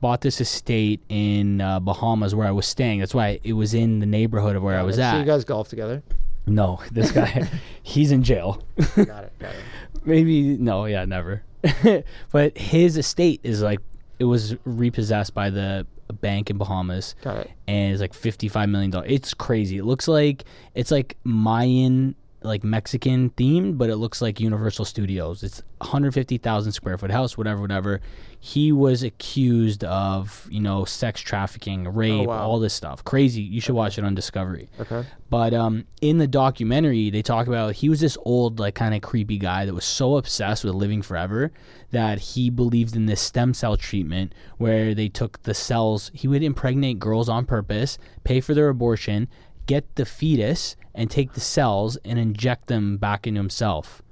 Bought 0.00 0.20
this 0.20 0.40
estate 0.40 1.00
in 1.08 1.60
uh, 1.60 1.80
Bahamas 1.80 2.34
where 2.34 2.46
I 2.46 2.50
was 2.50 2.66
staying. 2.66 3.00
That's 3.00 3.14
why 3.14 3.40
it 3.42 3.54
was 3.54 3.72
in 3.74 3.98
the 4.00 4.06
neighborhood 4.06 4.54
of 4.56 4.62
where 4.62 4.78
I 4.78 4.82
was 4.82 4.96
so 4.96 5.02
at. 5.02 5.18
you 5.18 5.24
guys 5.24 5.44
golf 5.44 5.68
together? 5.68 6.02
no, 6.46 6.80
this 6.92 7.10
guy, 7.12 7.48
he's 7.82 8.12
in 8.12 8.22
jail. 8.22 8.62
got 8.94 9.24
it. 9.24 9.32
Got 9.38 9.54
it. 9.54 9.64
Maybe 10.04 10.56
no, 10.58 10.84
yeah, 10.84 11.04
never. 11.04 11.42
but 12.30 12.56
his 12.56 12.96
estate 12.96 13.40
is 13.42 13.62
like 13.62 13.80
it 14.18 14.24
was 14.24 14.54
repossessed 14.64 15.34
by 15.34 15.50
the 15.50 15.86
bank 16.20 16.48
in 16.50 16.56
Bahamas 16.56 17.16
Got 17.22 17.38
it. 17.38 17.50
and 17.66 17.92
it's 17.92 18.00
like 18.00 18.14
55 18.14 18.68
million 18.68 18.90
dollars. 18.92 19.10
It's 19.10 19.34
crazy. 19.34 19.78
It 19.78 19.84
looks 19.84 20.06
like 20.06 20.44
it's 20.74 20.90
like 20.92 21.16
Mayan 21.24 22.14
like 22.46 22.64
Mexican 22.64 23.30
themed, 23.30 23.78
but 23.78 23.90
it 23.90 23.96
looks 23.96 24.22
like 24.22 24.40
Universal 24.40 24.84
Studios. 24.84 25.42
It's 25.42 25.62
150,000 25.78 26.72
square 26.72 26.96
foot 26.96 27.10
house, 27.10 27.36
whatever, 27.36 27.60
whatever. 27.60 28.00
He 28.38 28.70
was 28.70 29.02
accused 29.02 29.82
of, 29.84 30.46
you 30.50 30.60
know, 30.60 30.84
sex 30.84 31.20
trafficking, 31.20 31.88
rape, 31.88 32.26
wow. 32.26 32.46
all 32.46 32.60
this 32.60 32.74
stuff. 32.74 33.04
Crazy. 33.04 33.42
You 33.42 33.60
should 33.60 33.74
watch 33.74 33.98
it 33.98 34.04
on 34.04 34.14
Discovery. 34.14 34.68
Okay. 34.78 35.04
But 35.28 35.52
um, 35.52 35.84
in 36.00 36.18
the 36.18 36.28
documentary, 36.28 37.10
they 37.10 37.22
talk 37.22 37.48
about 37.48 37.74
he 37.74 37.88
was 37.88 38.00
this 38.00 38.16
old, 38.24 38.60
like, 38.60 38.74
kind 38.74 38.94
of 38.94 39.02
creepy 39.02 39.38
guy 39.38 39.64
that 39.64 39.74
was 39.74 39.84
so 39.84 40.16
obsessed 40.16 40.64
with 40.64 40.74
living 40.74 41.02
forever 41.02 41.52
that 41.90 42.18
he 42.18 42.50
believed 42.50 42.94
in 42.94 43.06
this 43.06 43.20
stem 43.20 43.54
cell 43.54 43.76
treatment 43.76 44.34
where 44.58 44.94
they 44.94 45.08
took 45.08 45.42
the 45.42 45.54
cells. 45.54 46.10
He 46.14 46.28
would 46.28 46.42
impregnate 46.42 46.98
girls 46.98 47.28
on 47.28 47.46
purpose, 47.46 47.98
pay 48.22 48.40
for 48.40 48.54
their 48.54 48.68
abortion, 48.68 49.28
get 49.66 49.96
the 49.96 50.04
fetus, 50.04 50.76
and 50.94 51.10
take 51.10 51.32
the 51.34 51.40
cells 51.40 51.96
and 52.04 52.18
inject 52.18 52.66
them 52.68 52.96
back 52.96 53.26
into 53.26 53.38
himself. 53.40 54.02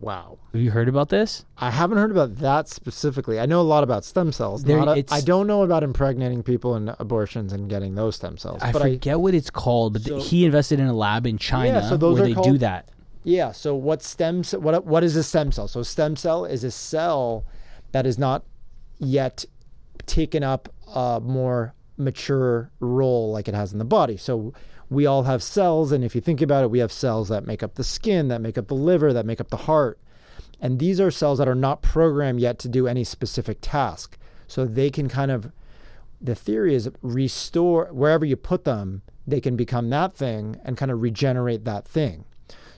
Wow. 0.00 0.38
Have 0.52 0.60
you 0.60 0.70
heard 0.70 0.88
about 0.88 1.08
this? 1.08 1.44
I 1.56 1.72
haven't 1.72 1.98
heard 1.98 2.12
about 2.12 2.36
that 2.36 2.68
specifically. 2.68 3.40
I 3.40 3.46
know 3.46 3.60
a 3.60 3.62
lot 3.62 3.82
about 3.82 4.04
stem 4.04 4.30
cells. 4.30 4.62
There- 4.62 4.78
a- 4.78 5.04
I 5.10 5.20
don't 5.20 5.48
know 5.48 5.62
about 5.64 5.82
impregnating 5.82 6.44
people 6.44 6.76
and 6.76 6.94
abortions 7.00 7.52
and 7.52 7.68
getting 7.68 7.96
those 7.96 8.14
stem 8.14 8.36
cells. 8.36 8.60
I 8.62 8.70
forget 8.70 9.18
what 9.18 9.34
it's 9.34 9.50
called, 9.50 9.94
but 9.94 10.02
So- 10.02 10.20
he 10.20 10.44
invested 10.44 10.78
in 10.78 10.86
a 10.86 10.92
lab 10.94 11.26
in 11.26 11.36
China 11.38 11.82
so 11.88 11.96
those 11.96 12.20
where 12.20 12.28
they 12.32 12.40
do 12.40 12.58
that. 12.58 12.88
Yeah. 13.24 13.50
So 13.50 13.74
what 13.74 14.02
stem 14.02 14.44
what 14.60 14.86
what 14.86 15.02
is 15.02 15.16
a 15.16 15.24
stem 15.24 15.50
cell? 15.50 15.66
So 15.66 15.82
stem 15.82 16.14
cell 16.14 16.44
is 16.44 16.62
a 16.62 16.70
cell 16.70 17.44
that 17.90 18.06
is 18.06 18.16
not 18.18 18.44
yet 18.98 19.44
taken 20.06 20.44
up 20.44 20.68
a 20.94 21.20
more 21.20 21.74
mature 21.96 22.70
role 22.78 23.32
like 23.32 23.48
it 23.48 23.54
has 23.54 23.72
in 23.72 23.80
the 23.80 23.84
body. 23.84 24.16
So 24.16 24.52
we 24.90 25.06
all 25.06 25.24
have 25.24 25.42
cells, 25.42 25.92
and 25.92 26.04
if 26.04 26.14
you 26.14 26.20
think 26.20 26.40
about 26.40 26.64
it, 26.64 26.70
we 26.70 26.78
have 26.78 26.92
cells 26.92 27.28
that 27.28 27.46
make 27.46 27.62
up 27.62 27.74
the 27.74 27.84
skin, 27.84 28.28
that 28.28 28.40
make 28.40 28.56
up 28.56 28.68
the 28.68 28.74
liver, 28.74 29.12
that 29.12 29.26
make 29.26 29.40
up 29.40 29.48
the 29.48 29.56
heart. 29.58 29.98
And 30.60 30.78
these 30.78 31.00
are 31.00 31.10
cells 31.10 31.38
that 31.38 31.48
are 31.48 31.54
not 31.54 31.82
programmed 31.82 32.40
yet 32.40 32.58
to 32.60 32.68
do 32.68 32.88
any 32.88 33.04
specific 33.04 33.58
task. 33.60 34.18
So 34.46 34.64
they 34.64 34.90
can 34.90 35.08
kind 35.08 35.30
of 35.30 35.52
the 36.20 36.34
theory 36.34 36.74
is 36.74 36.90
restore 37.02 37.86
wherever 37.92 38.24
you 38.24 38.36
put 38.36 38.64
them, 38.64 39.02
they 39.26 39.40
can 39.40 39.56
become 39.56 39.90
that 39.90 40.12
thing 40.12 40.56
and 40.64 40.76
kind 40.76 40.90
of 40.90 41.00
regenerate 41.02 41.64
that 41.64 41.86
thing. 41.86 42.24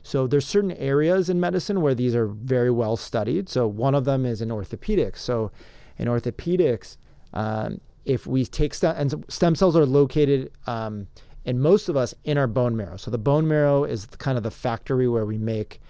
So 0.02 0.26
there's 0.26 0.46
certain 0.46 0.72
areas 0.72 1.28
in 1.28 1.40
medicine 1.40 1.80
where 1.80 1.94
these 1.94 2.14
are 2.14 2.26
very 2.26 2.70
well 2.70 2.96
studied. 2.96 3.48
So 3.48 3.66
one 3.66 3.94
of 3.94 4.04
them 4.04 4.24
is 4.24 4.40
in 4.40 4.48
orthopedics. 4.48 5.18
So 5.18 5.52
in 5.98 6.08
orthopedics, 6.08 6.96
um, 7.32 7.80
if 8.04 8.26
we 8.26 8.44
take 8.44 8.74
stem 8.74 8.96
and 8.96 9.24
stem 9.28 9.54
cells 9.54 9.76
are 9.76 9.86
located 9.86 10.50
um, 10.66 11.06
in 11.44 11.60
most 11.60 11.88
of 11.88 11.96
us 11.96 12.14
in 12.24 12.36
our 12.38 12.46
bone 12.46 12.76
marrow. 12.76 12.96
So 12.96 13.10
the 13.10 13.18
bone 13.18 13.48
marrow 13.48 13.84
is 13.84 14.06
kind 14.18 14.36
of 14.36 14.44
the 14.44 14.50
factory 14.50 15.08
where 15.08 15.24
we 15.24 15.38
make, 15.38 15.80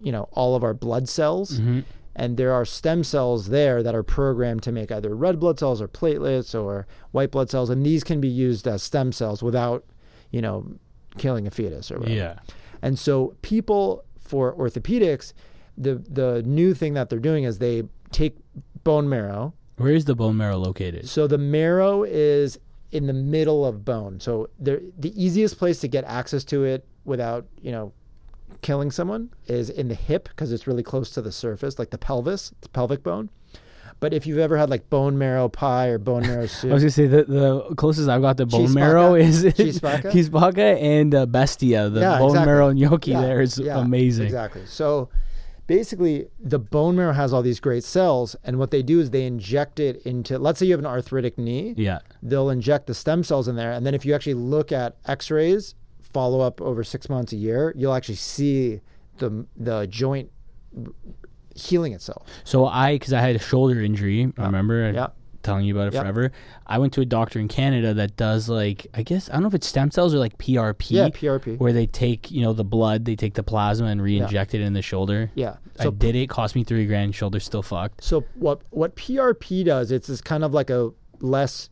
you 0.00 0.12
know, 0.12 0.28
all 0.32 0.56
of 0.56 0.64
our 0.64 0.74
blood 0.74 1.08
cells. 1.08 1.60
Mm-hmm. 1.60 1.80
And 2.16 2.36
there 2.36 2.52
are 2.52 2.64
stem 2.64 3.04
cells 3.04 3.48
there 3.48 3.80
that 3.84 3.94
are 3.94 4.02
programmed 4.02 4.64
to 4.64 4.72
make 4.72 4.90
either 4.90 5.14
red 5.14 5.38
blood 5.38 5.60
cells 5.60 5.80
or 5.80 5.86
platelets 5.86 6.52
or 6.60 6.88
white 7.12 7.30
blood 7.30 7.48
cells, 7.48 7.70
and 7.70 7.86
these 7.86 8.02
can 8.02 8.20
be 8.20 8.28
used 8.28 8.66
as 8.66 8.82
stem 8.82 9.12
cells 9.12 9.40
without, 9.40 9.84
you 10.32 10.42
know, 10.42 10.66
killing 11.16 11.46
a 11.46 11.50
fetus 11.50 11.92
or 11.92 12.00
whatever. 12.00 12.16
Yeah. 12.16 12.38
And 12.82 12.98
so 12.98 13.36
people 13.42 14.04
for 14.18 14.52
orthopedics, 14.54 15.32
the 15.76 15.94
the 15.94 16.42
new 16.42 16.74
thing 16.74 16.94
that 16.94 17.08
they're 17.08 17.20
doing 17.20 17.44
is 17.44 17.58
they 17.58 17.84
take 18.10 18.36
bone 18.82 19.08
marrow. 19.08 19.54
Where 19.76 19.92
is 19.92 20.06
the 20.06 20.16
bone 20.16 20.36
marrow 20.36 20.56
located? 20.56 21.08
So 21.08 21.28
the 21.28 21.38
marrow 21.38 22.02
is 22.02 22.58
in 22.92 23.06
the 23.06 23.12
middle 23.12 23.64
of 23.66 23.84
bone. 23.84 24.20
So 24.20 24.48
the 24.58 24.82
the 24.98 25.12
easiest 25.22 25.58
place 25.58 25.80
to 25.80 25.88
get 25.88 26.04
access 26.04 26.44
to 26.44 26.64
it 26.64 26.84
without, 27.04 27.46
you 27.60 27.70
know, 27.72 27.92
killing 28.62 28.90
someone 28.90 29.30
is 29.46 29.70
in 29.70 29.88
the 29.88 29.94
hip 29.94 30.28
because 30.28 30.52
it's 30.52 30.66
really 30.66 30.82
close 30.82 31.10
to 31.10 31.22
the 31.22 31.32
surface, 31.32 31.78
like 31.78 31.90
the 31.90 31.98
pelvis, 31.98 32.52
the 32.62 32.68
pelvic 32.68 33.02
bone. 33.02 33.30
But 34.00 34.14
if 34.14 34.26
you've 34.28 34.38
ever 34.38 34.56
had 34.56 34.70
like 34.70 34.88
bone 34.90 35.18
marrow 35.18 35.48
pie 35.48 35.88
or 35.88 35.98
bone 35.98 36.22
marrow 36.22 36.46
soup, 36.58 36.70
I 36.70 36.74
was 36.74 36.82
gonna 36.84 36.90
say 36.92 37.06
the 37.08 37.24
the 37.24 37.74
closest 37.74 38.08
I've 38.08 38.22
got 38.22 38.36
to 38.36 38.46
bone 38.46 38.72
marrow 38.72 39.14
is 39.14 39.42
Chi 39.56 39.64
Spacca? 39.72 40.78
and 40.80 41.14
uh, 41.14 41.26
bestia. 41.26 41.88
The 41.90 42.00
Yeah, 42.00 42.18
bone 42.18 42.28
exactly. 42.30 42.46
marrow 42.52 42.72
gnocchi 42.72 43.10
Yeah, 43.10 43.20
there 43.20 43.40
is 43.40 43.58
yeah, 43.58 43.78
amazing. 43.78 44.26
Exactly. 44.26 44.62
So 44.66 45.08
basically, 45.68 46.26
the 46.40 46.58
bone 46.58 46.96
marrow 46.96 47.12
has 47.12 47.32
all 47.32 47.42
these 47.42 47.60
great 47.60 47.84
cells, 47.84 48.34
and 48.42 48.58
what 48.58 48.72
they 48.72 48.82
do 48.82 48.98
is 48.98 49.10
they 49.10 49.24
inject 49.24 49.78
it 49.78 50.02
into. 50.04 50.36
Let's 50.36 50.58
say 50.58 50.66
you 50.66 50.72
have 50.72 50.80
an 50.80 50.86
arthritic 50.86 51.38
knee, 51.38 51.74
Yeah, 51.76 52.00
they'll 52.20 52.50
inject 52.50 52.88
the 52.88 52.94
stem 52.94 53.22
cells 53.22 53.46
in 53.46 53.54
there, 53.54 53.70
and 53.70 53.86
then 53.86 53.94
if 53.94 54.04
you 54.04 54.12
actually 54.14 54.34
look 54.34 54.72
at 54.72 54.96
X-rays, 55.06 55.76
follow 56.00 56.40
up 56.40 56.60
over 56.60 56.82
six 56.82 57.08
months, 57.08 57.32
a 57.32 57.36
year, 57.36 57.72
you'll 57.76 57.94
actually 57.94 58.16
see 58.16 58.80
the 59.18 59.46
the 59.56 59.86
joint 59.86 60.30
healing 61.54 61.92
itself. 61.92 62.26
so 62.44 62.66
I 62.66 62.94
because 62.94 63.12
I 63.12 63.20
had 63.20 63.36
a 63.36 63.38
shoulder 63.38 63.80
injury. 63.80 64.32
I 64.38 64.46
remember 64.46 64.90
Yeah. 64.92 65.08
Telling 65.42 65.64
you 65.64 65.74
about 65.74 65.88
it 65.88 65.94
Yep. 65.94 66.02
forever. 66.02 66.32
I 66.66 66.78
went 66.78 66.92
to 66.94 67.00
a 67.00 67.04
doctor 67.04 67.38
in 67.38 67.48
Canada 67.48 67.94
that 67.94 68.16
does 68.16 68.48
like 68.48 68.86
I 68.94 69.02
guess 69.02 69.28
I 69.28 69.34
don't 69.34 69.42
know 69.42 69.48
if 69.48 69.54
it's 69.54 69.66
stem 69.66 69.90
cells 69.90 70.14
or 70.14 70.18
like 70.18 70.36
PRP. 70.38 70.90
Yeah, 70.90 71.08
PRP. 71.08 71.58
Where 71.58 71.72
they 71.72 71.86
take 71.86 72.30
you 72.30 72.42
know 72.42 72.52
the 72.52 72.64
blood, 72.64 73.04
they 73.04 73.16
take 73.16 73.34
the 73.34 73.42
plasma 73.42 73.86
and 73.86 74.02
re-inject 74.02 74.54
it 74.54 74.60
in 74.60 74.72
the 74.72 74.82
shoulder. 74.82 75.30
Yeah. 75.34 75.56
I 75.80 75.90
did 75.90 76.16
it. 76.16 76.28
Cost 76.28 76.54
me 76.56 76.64
three 76.64 76.86
grand. 76.86 77.14
Shoulder 77.14 77.40
still 77.40 77.62
fucked. 77.62 78.02
So 78.02 78.24
what 78.34 78.62
what 78.70 78.96
PRP 78.96 79.64
does, 79.64 79.90
it's 79.92 80.08
is 80.08 80.20
kind 80.20 80.42
of 80.44 80.52
like 80.52 80.70
a 80.70 80.90
less 81.20 81.70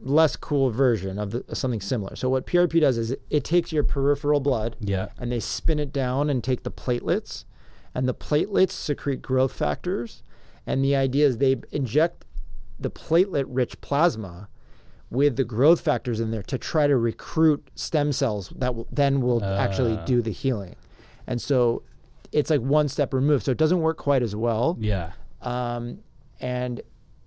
less 0.00 0.36
cool 0.36 0.68
version 0.70 1.18
of, 1.18 1.30
the, 1.30 1.44
of 1.48 1.56
something 1.56 1.80
similar. 1.80 2.14
So 2.14 2.28
what 2.28 2.46
PRP 2.46 2.80
does 2.80 2.98
is 2.98 3.12
it, 3.12 3.22
it 3.30 3.42
takes 3.44 3.72
your 3.72 3.82
peripheral 3.84 4.38
blood 4.40 4.76
Yeah. 4.80 5.08
and 5.18 5.32
they 5.32 5.40
spin 5.40 5.78
it 5.78 5.94
down 5.94 6.28
and 6.28 6.44
take 6.44 6.62
the 6.62 6.70
platelets, 6.70 7.44
and 7.94 8.06
the 8.06 8.12
platelets 8.12 8.72
secrete 8.72 9.22
growth 9.22 9.52
factors, 9.52 10.22
and 10.66 10.84
the 10.84 10.94
idea 10.94 11.26
is 11.26 11.38
they 11.38 11.56
inject 11.72 12.26
the 12.78 12.90
platelet-rich 12.90 13.80
plasma 13.80 14.48
with 15.10 15.36
the 15.36 15.44
growth 15.44 15.80
factors 15.80 16.18
in 16.20 16.30
there 16.30 16.42
to 16.42 16.58
try 16.58 16.86
to 16.86 16.96
recruit 16.96 17.68
stem 17.74 18.12
cells 18.12 18.52
that 18.56 18.74
will, 18.74 18.86
then 18.90 19.20
will 19.20 19.44
actually 19.44 19.96
Ah. 19.96 20.04
do 20.04 20.20
the 20.22 20.32
healing, 20.32 20.74
and 21.26 21.40
so 21.40 21.82
it's 22.32 22.50
like 22.50 22.60
one 22.60 22.88
step 22.88 23.14
removed. 23.14 23.44
So 23.44 23.52
it 23.52 23.58
doesn't 23.58 23.80
work 23.80 23.96
quite 23.96 24.22
as 24.22 24.34
well 24.34 24.76
Yeah. 24.80 25.12
um, 25.42 25.98
and 26.40 26.80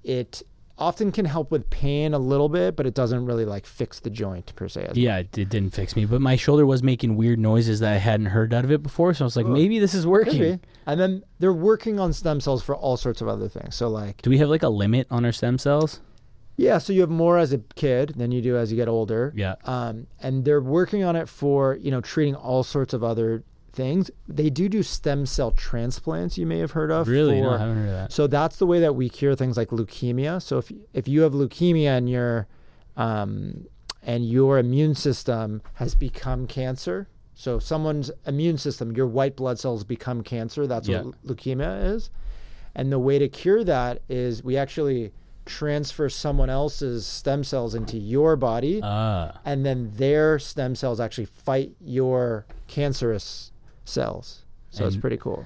it 0.04 0.44
often 0.78 1.12
can 1.12 1.26
help 1.26 1.50
with 1.52 1.70
pain 1.70 2.14
a 2.14 2.20
little 2.20 2.50
bit, 2.50 2.76
but 2.76 2.86
it 2.86 2.94
doesn't 2.94 3.26
really 3.26 3.46
like 3.46 3.66
fix 3.66 4.00
the 4.00 4.10
joint 4.10 4.54
per 4.56 4.68
se. 4.68 4.92
Yeah, 4.94 5.18
it, 5.18 5.38
it 5.38 5.50
didn't 5.50 5.74
fix 5.74 5.96
me, 5.96 6.06
but 6.06 6.22
my 6.22 6.36
shoulder 6.36 6.66
was 6.66 6.84
making 6.84 7.16
weird 7.18 7.40
noises 7.40 7.80
that 7.80 7.94
I 7.94 7.98
hadn't 7.98 8.28
heard 8.28 8.54
out 8.54 8.64
of 8.64 8.72
it 8.72 8.84
before. 8.84 9.14
So 9.14 9.24
I 9.24 9.28
was 9.28 9.36
like, 9.36 9.46
maybe 9.48 9.80
this 9.80 9.94
is 9.94 10.06
working. 10.06 10.60
And 10.86 11.00
then 11.00 11.24
they're 11.40 11.52
working 11.54 12.00
on 12.00 12.14
stem 12.14 12.40
cells 12.40 12.64
for 12.64 12.76
all 12.76 12.96
sorts 12.98 13.22
of 13.22 13.28
other 13.28 13.50
things. 13.50 13.76
So 13.76 13.90
like, 13.90 14.22
Do 14.22 14.30
we 14.30 14.38
have 14.38 14.50
like 14.50 14.64
a 14.64 14.70
limit 14.70 15.08
on 15.10 15.26
our 15.26 15.32
stem 15.32 15.58
cells? 15.58 16.00
yeah, 16.60 16.80
so 16.80 16.92
you 16.92 17.02
have 17.02 17.10
more 17.12 17.38
as 17.38 17.54
a 17.54 17.60
kid 17.76 18.14
than 18.16 18.32
you 18.32 18.42
do 18.42 18.58
as 18.58 18.72
you 18.72 18.78
get 18.78 18.88
older. 18.88 19.32
Yeah. 19.36 19.56
Um, 19.66 20.08
and 20.22 20.44
they're 20.44 20.62
working 20.62 21.04
on 21.04 21.16
it 21.16 21.30
for 21.30 21.76
you 21.76 21.92
know 21.92 22.02
treating 22.02 22.34
all 22.36 22.64
sorts 22.64 22.94
of 22.94 23.04
other 23.04 23.44
things. 23.78 24.12
They 24.28 24.50
do 24.50 24.68
do 24.68 24.84
stem 24.84 25.26
cell 25.26 25.52
transplants. 25.52 26.38
You 26.38 26.46
may 26.46 26.60
have 26.60 26.72
heard 26.72 26.92
of. 26.92 27.08
Really? 27.08 27.40
No, 27.40 27.52
I 27.52 27.58
haven't 27.60 27.78
heard 27.78 27.86
of 27.86 27.92
that. 27.94 28.12
So 28.12 28.28
that's 28.28 28.58
the 28.58 28.66
way 28.66 28.82
that 28.82 28.96
we 28.96 29.08
cure 29.08 29.36
things 29.36 29.56
like 29.56 29.70
leukemia. 29.70 30.42
So 30.42 30.58
if 30.58 30.70
if 30.94 31.08
you 31.08 31.22
have 31.22 31.32
leukemia 31.32 31.98
and 31.98 32.10
your 32.10 32.48
um, 32.98 33.68
and 34.04 34.28
your 34.30 34.58
immune 34.58 34.96
system 34.96 35.62
has 35.76 35.96
become 35.96 36.48
cancer, 36.48 37.08
so 37.34 37.60
someone's 37.60 38.12
immune 38.26 38.58
system, 38.58 38.92
your 38.96 39.08
white 39.08 39.36
blood 39.38 39.60
cells 39.60 39.84
become 39.86 40.24
cancer. 40.24 40.68
That's 40.68 40.88
Yeah. 40.90 41.04
what 41.04 41.24
leukemia 41.26 41.94
is. 41.96 42.10
And 42.76 42.92
the 42.92 43.00
way 43.00 43.18
to 43.20 43.28
cure 43.30 43.64
that 43.64 44.02
is 44.10 44.44
we 44.44 44.58
actually 44.58 45.12
transfer 45.46 46.10
someone 46.10 46.50
else's 46.50 47.06
stem 47.06 47.42
cells 47.44 47.74
into 47.74 47.98
your 47.98 48.36
body 48.36 48.82
Ah. 48.84 49.40
and 49.46 49.66
then 49.66 49.92
their 49.96 50.38
stem 50.40 50.76
cells 50.76 51.00
actually 51.00 51.24
fight 51.26 51.72
your 51.80 52.46
cancerous 52.68 53.52
cells. 53.88 54.44
So 54.70 54.86
it's 54.86 54.98
pretty 54.98 55.18
cool. 55.18 55.46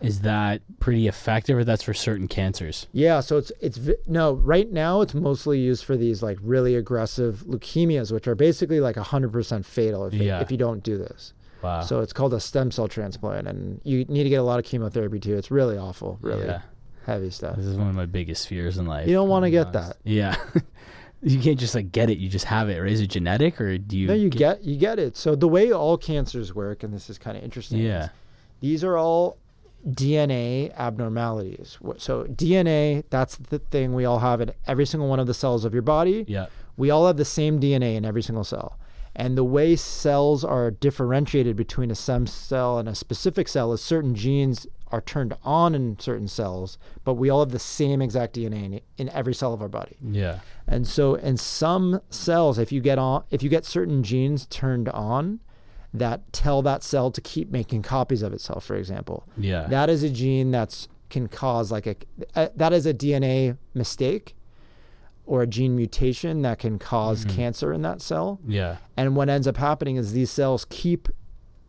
Is 0.00 0.20
that 0.22 0.62
pretty 0.78 1.06
effective, 1.08 1.58
or 1.58 1.64
that's 1.64 1.82
for 1.82 1.92
certain 1.92 2.26
cancers? 2.26 2.86
Yeah, 2.92 3.20
so 3.20 3.36
it's 3.36 3.52
it's 3.60 3.78
no 4.06 4.32
right 4.32 4.70
now 4.72 5.02
it's 5.02 5.12
mostly 5.12 5.58
used 5.58 5.84
for 5.84 5.94
these 5.96 6.22
like 6.22 6.38
really 6.40 6.74
aggressive 6.74 7.44
leukemias, 7.46 8.10
which 8.10 8.26
are 8.26 8.34
basically 8.34 8.80
like 8.80 8.96
hundred 8.96 9.32
percent 9.32 9.66
fatal 9.66 10.06
if, 10.06 10.14
Yeah. 10.14 10.40
if 10.40 10.50
you 10.50 10.56
don't 10.56 10.82
do 10.82 10.96
this. 10.96 11.34
Wow. 11.60 11.82
So 11.82 12.00
it's 12.00 12.14
called 12.14 12.32
a 12.32 12.40
stem 12.40 12.70
cell 12.70 12.88
transplant, 12.88 13.46
and 13.46 13.82
you 13.84 14.06
need 14.06 14.22
to 14.22 14.30
get 14.30 14.36
a 14.40 14.42
lot 14.42 14.58
of 14.58 14.64
chemotherapy 14.64 15.20
too. 15.20 15.36
It's 15.36 15.50
really 15.50 15.76
awful, 15.76 16.18
really 16.22 16.46
Yeah. 16.46 16.62
heavy 17.04 17.28
stuff. 17.28 17.56
This 17.56 17.66
is 17.66 17.76
one 17.76 17.88
of 17.88 17.94
my 17.94 18.06
biggest 18.06 18.48
fears 18.48 18.78
in 18.78 18.86
life. 18.86 19.06
You 19.06 19.12
don't 19.12 19.28
wanna 19.28 19.50
get 19.50 19.66
honest. 19.66 19.90
that. 19.90 19.96
Yeah. 20.10 20.36
you 21.22 21.38
can't 21.40 21.58
just 21.58 21.74
like 21.74 21.92
get 21.92 22.10
it. 22.10 22.18
You 22.18 22.28
just 22.28 22.46
have 22.46 22.68
it. 22.68 22.80
Right? 22.80 22.90
Is 22.90 23.00
it 23.00 23.08
genetic, 23.08 23.60
or 23.60 23.78
do 23.78 23.98
you? 23.98 24.06
No, 24.06 24.14
you 24.14 24.30
get 24.30 24.64
you 24.64 24.76
get 24.76 24.98
it. 24.98 25.16
So 25.16 25.34
the 25.34 25.48
way 25.48 25.72
all 25.72 25.98
cancers 25.98 26.54
work, 26.54 26.82
and 26.82 26.92
this 26.92 27.10
is 27.10 27.18
kind 27.18 27.36
of 27.36 27.44
interesting. 27.44 27.78
Yeah. 27.78 28.08
these 28.60 28.82
are 28.82 28.96
all 28.96 29.36
DNA 29.88 30.74
abnormalities. 30.76 31.78
So 31.98 32.24
DNA, 32.24 33.04
that's 33.10 33.36
the 33.36 33.58
thing 33.58 33.94
we 33.94 34.04
all 34.04 34.18
have 34.18 34.40
in 34.40 34.52
every 34.66 34.86
single 34.86 35.08
one 35.08 35.20
of 35.20 35.26
the 35.26 35.34
cells 35.34 35.64
of 35.64 35.72
your 35.72 35.82
body. 35.82 36.24
Yeah. 36.28 36.46
We 36.76 36.90
all 36.90 37.06
have 37.06 37.16
the 37.16 37.24
same 37.24 37.60
DNA 37.60 37.96
in 37.96 38.04
every 38.04 38.22
single 38.22 38.44
cell. 38.44 38.78
And 39.14 39.36
the 39.36 39.44
way 39.44 39.76
cells 39.76 40.44
are 40.44 40.70
differentiated 40.70 41.56
between 41.56 41.90
a 41.90 41.94
stem 41.94 42.26
cell 42.26 42.78
and 42.78 42.88
a 42.88 42.94
specific 42.94 43.48
cell 43.48 43.72
is 43.72 43.82
certain 43.82 44.14
genes 44.14 44.66
are 44.92 45.00
turned 45.00 45.34
on 45.44 45.74
in 45.74 45.98
certain 45.98 46.28
cells, 46.28 46.78
but 47.04 47.14
we 47.14 47.30
all 47.30 47.40
have 47.40 47.50
the 47.50 47.58
same 47.58 48.02
exact 48.02 48.34
DNA 48.34 48.64
in, 48.64 48.80
in 48.98 49.08
every 49.10 49.34
cell 49.34 49.52
of 49.52 49.62
our 49.62 49.68
body. 49.68 49.96
Yeah. 50.02 50.40
And 50.66 50.86
so 50.86 51.14
in 51.14 51.36
some 51.36 52.00
cells, 52.10 52.58
if 52.58 52.72
you 52.72 52.80
get 52.80 52.98
on 52.98 53.24
if 53.30 53.42
you 53.42 53.48
get 53.48 53.64
certain 53.64 54.02
genes 54.02 54.46
turned 54.46 54.88
on 54.88 55.40
that 55.92 56.32
tell 56.32 56.62
that 56.62 56.82
cell 56.82 57.10
to 57.10 57.20
keep 57.20 57.50
making 57.50 57.82
copies 57.82 58.22
of 58.22 58.32
itself, 58.32 58.64
for 58.64 58.76
example, 58.76 59.26
Yeah. 59.36 59.66
that 59.68 59.90
is 59.90 60.02
a 60.02 60.10
gene 60.10 60.50
that's 60.50 60.88
can 61.08 61.26
cause 61.26 61.72
like 61.72 61.86
a, 61.86 61.96
a 62.36 62.50
that 62.54 62.72
is 62.72 62.86
a 62.86 62.94
DNA 62.94 63.58
mistake 63.74 64.36
or 65.26 65.42
a 65.42 65.46
gene 65.46 65.76
mutation 65.76 66.42
that 66.42 66.58
can 66.58 66.76
because 66.78 67.24
mm-hmm. 67.24 67.36
cancer 67.36 67.72
in 67.72 67.82
that 67.82 68.00
cell. 68.02 68.40
yeah. 68.46 68.78
And 68.96 69.14
what 69.14 69.28
ends 69.28 69.46
up 69.46 69.56
happening 69.56 69.96
is 69.96 70.12
these 70.12 70.30
cells 70.30 70.66
keep 70.68 71.08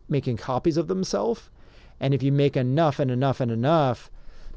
making 0.08 0.36
copies 0.36 0.76
of 0.76 0.88
themselves. 0.88 1.48
And 2.02 2.12
if 2.12 2.22
you 2.22 2.32
make 2.32 2.56
enough 2.56 2.98
and 2.98 3.10
enough 3.10 3.40
and 3.40 3.50
enough, 3.50 4.10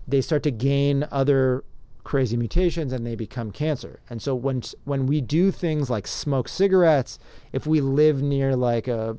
they 0.07 0.19
start 0.19 0.43
to 0.43 0.51
gain 0.51 1.07
other 1.11 1.63
crazy 2.03 2.35
mutations 2.35 2.91
and 2.91 3.05
they 3.05 3.15
become 3.15 3.51
cancer. 3.51 3.99
And 4.09 4.21
so 4.21 4.33
when 4.35 4.63
when 4.83 5.05
we 5.05 5.21
do 5.21 5.51
things 5.51 5.89
like 5.89 6.07
smoke 6.07 6.47
cigarettes, 6.47 7.19
if 7.53 7.67
we 7.67 7.81
live 7.81 8.21
near 8.21 8.55
like 8.55 8.87
a 8.87 9.17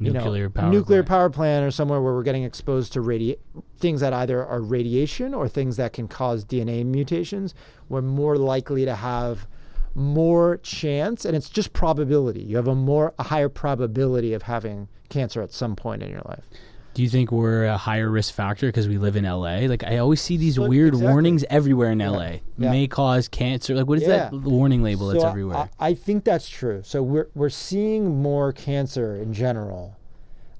you 0.00 0.12
know, 0.12 0.20
Nuclear 0.20 0.50
power 0.50 0.70
nuclear 0.70 1.02
plant. 1.02 1.08
power 1.08 1.30
plant 1.30 1.66
or 1.66 1.70
somewhere 1.70 2.00
where 2.00 2.14
we're 2.14 2.24
getting 2.24 2.42
exposed 2.42 2.92
to 2.94 3.00
radi- 3.00 3.38
things 3.78 4.00
that 4.00 4.12
either 4.12 4.44
are 4.44 4.60
radiation 4.60 5.32
or 5.32 5.48
things 5.48 5.76
that 5.76 5.92
can 5.92 6.08
cause 6.08 6.44
DNA 6.44 6.84
mutations, 6.84 7.54
we're 7.88 8.02
more 8.02 8.36
likely 8.36 8.84
to 8.84 8.96
have 8.96 9.46
more 9.94 10.56
chance 10.58 11.24
and 11.24 11.36
it's 11.36 11.48
just 11.48 11.72
probability. 11.72 12.42
You 12.42 12.56
have 12.56 12.66
a 12.66 12.74
more 12.74 13.14
a 13.18 13.24
higher 13.24 13.48
probability 13.48 14.32
of 14.32 14.42
having 14.42 14.88
cancer 15.08 15.42
at 15.42 15.52
some 15.52 15.76
point 15.76 16.02
in 16.02 16.10
your 16.10 16.22
life. 16.24 16.48
Do 16.94 17.02
you 17.02 17.08
think 17.08 17.32
we're 17.32 17.64
a 17.66 17.76
higher 17.76 18.08
risk 18.08 18.32
factor 18.34 18.66
because 18.68 18.86
we 18.86 18.98
live 18.98 19.16
in 19.16 19.24
LA? 19.24 19.66
Like 19.66 19.82
I 19.84 19.98
always 19.98 20.20
see 20.20 20.36
these 20.36 20.54
So- 20.54 20.68
weird 20.68 20.94
exactly. 20.94 21.12
warnings 21.12 21.44
everywhere 21.50 21.90
in 21.90 21.98
LA. 21.98 22.40
Yeah. 22.56 22.70
May 22.70 22.86
cause 22.86 23.26
cancer. 23.28 23.74
Like 23.74 23.86
what 23.86 23.98
is 23.98 24.06
that 24.06 24.32
warning 24.32 24.82
label 24.82 25.08
that's 25.08 25.20
So 25.20 25.26
I- 25.26 25.30
everywhere? 25.30 25.56
I, 25.56 25.68
I 25.88 25.94
think 25.94 26.24
that's 26.24 26.48
true. 26.48 26.82
So 26.84 27.02
we're 27.02 27.28
we're 27.34 27.50
seeing 27.50 28.22
more 28.22 28.52
cancer 28.52 29.16
in 29.16 29.34
general. 29.34 29.96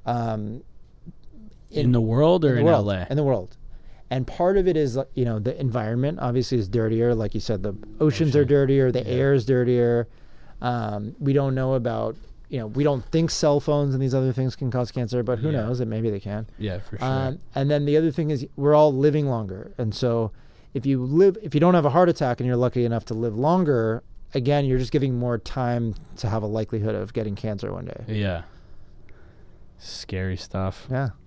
Um, 0.04 0.62
in, 1.70 1.92
the 1.92 2.00
world 2.00 2.44
or 2.44 2.52
in 2.52 2.58
in, 2.58 2.64
world, 2.66 2.86
LA? 2.86 3.04
In 3.08 3.16
the 3.16 3.24
world. 3.24 3.56
And 4.10 4.26
part 4.26 4.56
of 4.58 4.68
it 4.68 4.76
is, 4.76 4.98
you 5.14 5.24
know, 5.24 5.38
the 5.38 5.58
environment 5.58 6.18
obviously 6.20 6.58
is 6.58 6.68
dirtier. 6.68 7.14
Like 7.14 7.34
you 7.34 7.40
said, 7.40 7.62
the 7.62 7.74
oceans 8.00 8.36
are 8.36 8.44
dirtier, 8.44 8.92
the 8.92 9.04
air 9.06 9.32
is 9.34 9.44
dirtier. 9.46 10.06
Um, 10.60 11.16
we 11.18 11.32
don't 11.32 11.54
know 11.54 11.74
about, 11.74 12.16
you 12.54 12.60
know, 12.60 12.68
we 12.68 12.84
don't 12.84 13.04
think 13.10 13.30
cell 13.32 13.58
phones 13.58 13.94
and 13.94 14.02
these 14.02 14.14
other 14.14 14.32
things 14.32 14.54
can 14.54 14.70
cause 14.70 14.92
cancer, 14.92 15.22
but 15.24 15.40
who 15.40 15.50
Yeah. 15.50 15.62
knows? 15.62 15.80
That 15.80 15.86
maybe 15.86 16.08
they 16.08 16.20
can. 16.20 16.46
yeah, 16.56 16.78
for 16.78 16.96
sure. 16.98 17.04
Um, 17.08 17.38
and 17.56 17.68
then 17.68 17.84
the 17.84 17.96
other 17.96 18.12
thing 18.12 18.30
is 18.30 18.46
we're 18.54 18.74
all 18.74 18.92
living 18.94 19.26
longer. 19.28 19.72
And 19.76 19.92
so 19.92 20.30
if 20.72 20.86
you 20.86 21.02
live, 21.04 21.36
if 21.42 21.52
you 21.52 21.58
don't 21.60 21.74
have 21.74 21.84
a 21.84 21.90
heart 21.90 22.08
attack 22.08 22.38
and 22.38 22.46
you're 22.46 22.56
lucky 22.56 22.84
enough 22.84 23.04
to 23.06 23.14
live 23.14 23.36
longer, 23.36 24.04
again, 24.34 24.66
you're 24.66 24.78
just 24.78 24.92
giving 24.92 25.18
more 25.18 25.36
time 25.38 25.96
to 26.18 26.28
have 26.28 26.44
a 26.44 26.46
likelihood 26.46 26.94
of 26.94 27.12
getting 27.12 27.34
cancer 27.34 27.72
one 27.72 27.86
day. 27.86 28.04
yeah. 28.06 28.42
Scary 29.78 30.36
stuff. 30.36 30.86
Yeah. 30.90 31.08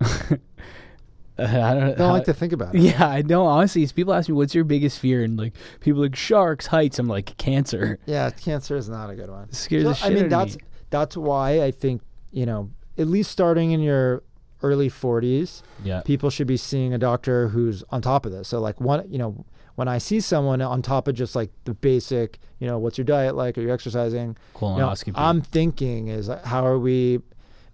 I 1.40 1.44
don't, 1.74 1.82
I 1.82 1.94
don't 1.94 2.12
like 2.12 2.24
to 2.24 2.34
think 2.34 2.52
about 2.52 2.74
it. 2.74 2.80
Yeah, 2.80 3.06
I 3.06 3.22
know. 3.22 3.46
Honestly, 3.46 3.86
people 3.86 4.12
ask 4.12 4.28
me, 4.28 4.34
"What's 4.34 4.56
your 4.56 4.64
biggest 4.64 4.98
fear?" 4.98 5.22
and 5.22 5.38
like 5.38 5.52
people 5.78 6.00
like 6.02 6.16
sharks, 6.16 6.66
heights. 6.66 6.98
I'm 6.98 7.06
like 7.06 7.36
cancer. 7.36 8.00
Yeah, 8.06 8.28
cancer 8.30 8.76
is 8.76 8.88
not 8.88 9.08
a 9.10 9.14
good 9.14 9.30
one. 9.30 9.44
It 9.44 9.54
scares 9.54 9.84
So, 9.84 9.88
the 9.90 9.94
shit 9.94 10.06
I 10.06 10.08
mean, 10.14 10.18
out 10.18 10.24
of 10.24 10.30
that's 10.30 10.56
me. 10.56 10.62
That's 10.90 11.16
why 11.16 11.62
I 11.62 11.70
think 11.70 12.02
you 12.30 12.44
know, 12.46 12.70
at 12.98 13.06
least 13.06 13.30
starting 13.30 13.70
in 13.72 13.80
your 13.80 14.22
early 14.62 14.90
40s, 14.90 15.62
Yeah, 15.82 16.02
people 16.04 16.30
should 16.30 16.46
be 16.46 16.56
seeing 16.56 16.92
a 16.92 16.98
doctor 16.98 17.48
who's 17.48 17.82
on 17.90 18.02
top 18.02 18.26
of 18.26 18.32
this. 18.32 18.48
So, 18.48 18.60
like 18.60 18.80
one, 18.80 19.10
you 19.10 19.18
know, 19.18 19.44
when 19.76 19.88
I 19.88 19.98
see 19.98 20.20
someone 20.20 20.60
on 20.60 20.82
top 20.82 21.08
of 21.08 21.14
just 21.14 21.36
like 21.36 21.50
the 21.64 21.72
basic, 21.74 22.38
you 22.58 22.66
know, 22.66 22.78
what's 22.78 22.98
your 22.98 23.04
diet 23.04 23.36
like? 23.36 23.56
Are 23.56 23.60
you 23.62 23.72
exercising? 23.72 24.20
You 24.20 24.26
know, 24.26 24.58
colonoscopy. 24.58 25.12
I'm 25.14 25.40
thinking 25.40 26.08
is 26.08 26.28
how 26.44 26.66
are 26.66 26.78
we? 26.78 27.20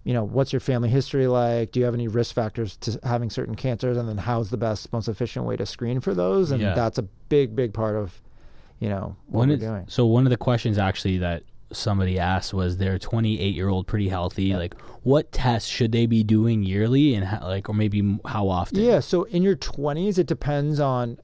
You 0.04 0.12
know, 0.12 0.22
what's 0.22 0.52
your 0.52 0.60
family 0.60 0.90
history 0.90 1.26
like? 1.26 1.72
Do 1.72 1.80
you 1.80 1.86
have 1.86 1.94
any 1.94 2.08
risk 2.08 2.34
factors 2.34 2.76
to 2.78 3.00
having 3.04 3.30
certain 3.30 3.54
cancers? 3.54 3.96
And 3.96 4.06
then 4.06 4.18
how's 4.18 4.50
the 4.50 4.58
best, 4.58 4.92
most 4.92 5.08
efficient 5.08 5.46
way 5.46 5.56
to 5.56 5.64
screen 5.64 6.00
for 6.00 6.12
those? 6.14 6.50
And 6.50 6.60
Yeah. 6.60 6.74
that's 6.74 6.98
a 6.98 7.04
big, 7.30 7.56
big 7.56 7.72
part 7.72 7.96
of, 7.96 8.20
you 8.80 8.90
know, 8.90 9.16
what 9.28 9.38
One 9.40 9.48
we're 9.48 9.56
doing. 9.56 9.86
So 9.88 10.04
one 10.04 10.26
of 10.26 10.30
the 10.30 10.36
questions 10.36 10.76
actually 10.76 11.16
that 11.18 11.42
somebody 11.72 12.18
asked 12.18 12.54
was 12.54 12.76
their 12.76 12.98
28 12.98 13.54
year 13.54 13.68
old 13.68 13.86
pretty 13.86 14.08
healthy. 14.08 14.44
Yeah. 14.44 14.58
Like, 14.58 14.80
what 15.02 15.32
tests 15.32 15.68
should 15.68 15.92
they 15.92 16.06
be 16.06 16.22
doing 16.22 16.62
yearly, 16.62 17.14
and 17.14 17.24
how, 17.26 17.46
like, 17.46 17.68
or 17.68 17.74
maybe 17.74 18.18
how 18.24 18.48
often? 18.48 18.80
Yeah, 18.80 19.00
so 19.00 19.24
in 19.24 19.42
your 19.42 19.56
20s, 19.56 20.18
it 20.18 20.26
depends 20.26 20.80
on 20.80 21.18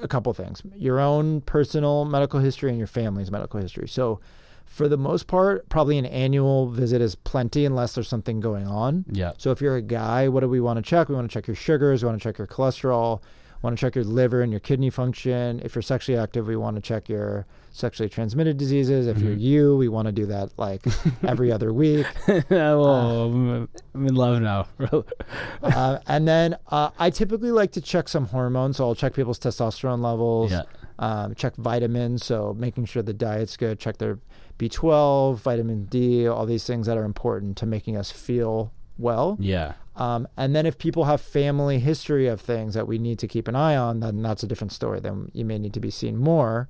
a 0.00 0.08
couple 0.08 0.32
things: 0.34 0.62
your 0.76 1.00
own 1.00 1.40
personal 1.42 2.04
medical 2.04 2.40
history 2.40 2.70
and 2.70 2.78
your 2.78 2.86
family's 2.86 3.30
medical 3.30 3.60
history. 3.60 3.88
So, 3.88 4.20
for 4.64 4.88
the 4.88 4.96
most 4.96 5.26
part, 5.26 5.68
probably 5.68 5.98
an 5.98 6.06
annual 6.06 6.68
visit 6.68 7.00
is 7.00 7.14
plenty, 7.14 7.64
unless 7.64 7.94
there's 7.94 8.08
something 8.08 8.40
going 8.40 8.66
on. 8.66 9.04
Yeah. 9.10 9.32
So, 9.38 9.50
if 9.50 9.60
you're 9.60 9.76
a 9.76 9.82
guy, 9.82 10.28
what 10.28 10.40
do 10.40 10.48
we 10.48 10.60
want 10.60 10.76
to 10.78 10.82
check? 10.82 11.08
We 11.08 11.14
want 11.14 11.30
to 11.30 11.32
check 11.32 11.46
your 11.46 11.56
sugars. 11.56 12.02
We 12.02 12.08
want 12.08 12.20
to 12.20 12.28
check 12.28 12.38
your 12.38 12.46
cholesterol. 12.46 13.20
Want 13.64 13.78
to 13.78 13.80
check 13.80 13.94
your 13.94 14.04
liver 14.04 14.42
and 14.42 14.52
your 14.52 14.60
kidney 14.60 14.90
function. 14.90 15.58
If 15.64 15.74
you're 15.74 15.80
sexually 15.80 16.18
active, 16.18 16.46
we 16.46 16.54
want 16.54 16.76
to 16.76 16.82
check 16.82 17.08
your 17.08 17.46
sexually 17.70 18.10
transmitted 18.10 18.58
diseases. 18.58 19.06
If 19.06 19.20
you're 19.20 19.34
Mhm. 19.34 19.40
you, 19.40 19.76
we 19.78 19.88
want 19.88 20.04
to 20.04 20.12
do 20.12 20.26
that 20.26 20.50
like 20.58 20.84
every 21.26 21.50
other 21.50 21.72
week. 21.72 22.04
oh, 22.50 23.30
I'm 23.32 23.68
I'm 23.94 24.06
in 24.06 24.14
love 24.14 24.42
now. 24.42 24.66
uh, 25.62 25.98
and 26.06 26.28
then 26.28 26.58
uh, 26.68 26.90
I 26.98 27.08
typically 27.08 27.52
like 27.52 27.72
to 27.72 27.80
check 27.80 28.10
some 28.10 28.26
hormones. 28.26 28.76
So 28.76 28.86
I'll 28.86 28.94
check 28.94 29.14
people's 29.14 29.38
testosterone 29.38 30.02
levels, 30.02 30.50
yeah. 30.52 30.64
um, 30.98 31.34
check 31.34 31.56
vitamins. 31.56 32.22
So 32.22 32.54
making 32.58 32.84
sure 32.84 33.02
the 33.02 33.14
diet's 33.14 33.56
good, 33.56 33.78
check 33.78 33.96
their 33.96 34.18
B12, 34.58 35.36
vitamin 35.38 35.86
D, 35.86 36.28
all 36.28 36.44
these 36.44 36.66
things 36.66 36.86
that 36.86 36.98
are 36.98 37.04
important 37.04 37.56
to 37.56 37.66
making 37.66 37.96
us 37.96 38.10
feel 38.10 38.72
well. 38.98 39.36
Yeah. 39.40 39.74
Um, 39.96 40.26
and 40.36 40.54
then 40.56 40.66
if 40.66 40.76
people 40.78 41.04
have 41.04 41.20
family 41.20 41.78
history 41.78 42.26
of 42.26 42.40
things 42.40 42.74
that 42.74 42.86
we 42.88 42.98
need 42.98 43.18
to 43.20 43.28
keep 43.28 43.46
an 43.48 43.54
eye 43.56 43.76
on, 43.76 44.00
then 44.00 44.22
that's 44.22 44.42
a 44.42 44.46
different 44.46 44.72
story. 44.72 44.98
Then 45.00 45.30
you 45.32 45.44
may 45.44 45.58
need 45.58 45.72
to 45.74 45.80
be 45.80 45.90
seen 45.90 46.16
more. 46.16 46.68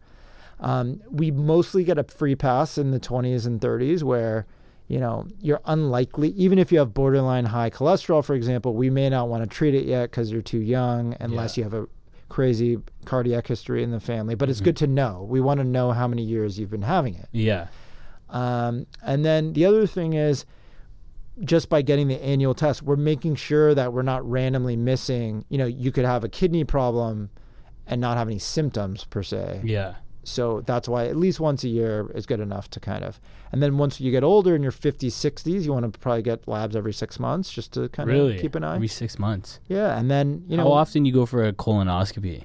Um, 0.61 1.01
we 1.11 1.31
mostly 1.31 1.85
get 1.85 1.99
a 1.99 2.05
free 2.05 2.35
pass 2.37 2.77
in 2.79 2.91
the 2.91 3.01
20s 3.01 3.47
and 3.47 3.61
30s 3.61 4.03
where, 4.03 4.47
you 4.89 5.01
know, 5.01 5.27
you're 5.41 5.61
unlikely, 5.64 6.29
even 6.31 6.59
if 6.59 6.70
you 6.70 6.79
have 6.79 6.93
borderline 6.95 7.47
high 7.47 7.70
cholesterol, 7.70 8.22
for 8.25 8.35
example, 8.35 8.75
we 8.75 8.91
may 8.91 9.09
not 9.09 9.29
want 9.29 9.43
to 9.43 9.49
treat 9.49 9.75
it 9.75 9.85
yet 9.87 10.11
because 10.11 10.31
you're 10.31 10.43
too 10.43 10.59
young 10.61 11.16
unless 11.20 11.57
Yeah. 11.57 11.64
you 11.64 11.70
have 11.70 11.83
a 11.85 11.89
crazy 12.29 12.79
cardiac 13.05 13.47
history 13.47 13.83
in 13.83 13.91
the 13.91 14.01
family. 14.01 14.35
But 14.35 14.51
it's 14.51 14.61
Mhm. 14.61 14.64
good 14.64 14.77
to 14.79 14.87
know. 14.87 15.27
We 15.29 15.41
want 15.41 15.59
to 15.61 15.64
know 15.64 15.93
how 15.93 16.07
many 16.07 16.22
years 16.22 16.59
you've 16.59 16.70
been 16.70 16.83
having 16.83 17.14
it. 17.14 17.29
Yeah. 17.33 17.68
Um, 18.31 18.87
and 19.03 19.25
then 19.25 19.53
the 19.55 19.64
other 19.64 19.87
thing 19.87 20.12
is, 20.14 20.45
just 21.43 21.68
by 21.68 21.82
getting 21.82 22.09
the 22.09 22.22
annual 22.22 22.55
test, 22.55 22.82
we're 22.82 22.97
making 22.97 23.35
sure 23.37 23.74
that 23.74 23.93
we're 23.93 24.03
not 24.03 24.28
randomly 24.28 24.76
missing. 24.76 25.45
You 25.49 25.59
know, 25.59 25.66
you 25.66 25.91
could 25.91 26.05
have 26.05 26.22
a 26.24 26.28
kidney 26.28 26.64
problem 26.64 27.30
and 27.87 28.01
not 28.01 28.16
have 28.16 28.28
any 28.28 28.39
symptoms 28.39 29.05
per 29.05 29.22
se. 29.22 29.61
Yeah. 29.64 29.95
So 30.26 30.62
that's 30.62 30.89
why 30.89 31.07
at 31.07 31.16
least 31.16 31.39
once 31.39 31.64
a 31.64 31.68
year 31.68 32.11
is 32.14 32.24
good 32.24 32.41
enough 32.41 32.70
to 32.70 32.80
kind 32.80 33.05
of. 33.05 33.20
And 33.53 33.62
then 33.62 33.76
once 33.76 34.01
you 34.01 34.11
get 34.11 34.24
older 34.24 34.55
in 34.57 34.62
your 34.62 34.72
50s, 34.72 35.09
60s, 35.09 35.64
you 35.64 35.72
want 35.72 35.93
to 35.93 35.99
probably 35.99 36.22
get 36.22 36.49
labs 36.49 36.74
every 36.74 36.95
six 36.95 37.20
months 37.20 37.53
just 37.53 37.72
to 37.74 37.89
kind 37.91 38.09
Really? 38.09 38.37
of 38.37 38.41
keep 38.41 38.55
an 38.55 38.64
eye. 38.64 38.76
Every 38.76 38.89
six 38.89 39.18
months. 39.18 39.61
yeah. 39.68 39.99
And 39.99 40.11
then, 40.11 40.45
you 40.49 40.57
know, 40.57 40.64
How 40.64 40.72
often 40.72 41.05
you 41.05 41.12
go 41.12 41.26
for 41.26 41.45
a 41.45 41.53
colonoscopy 41.53 42.45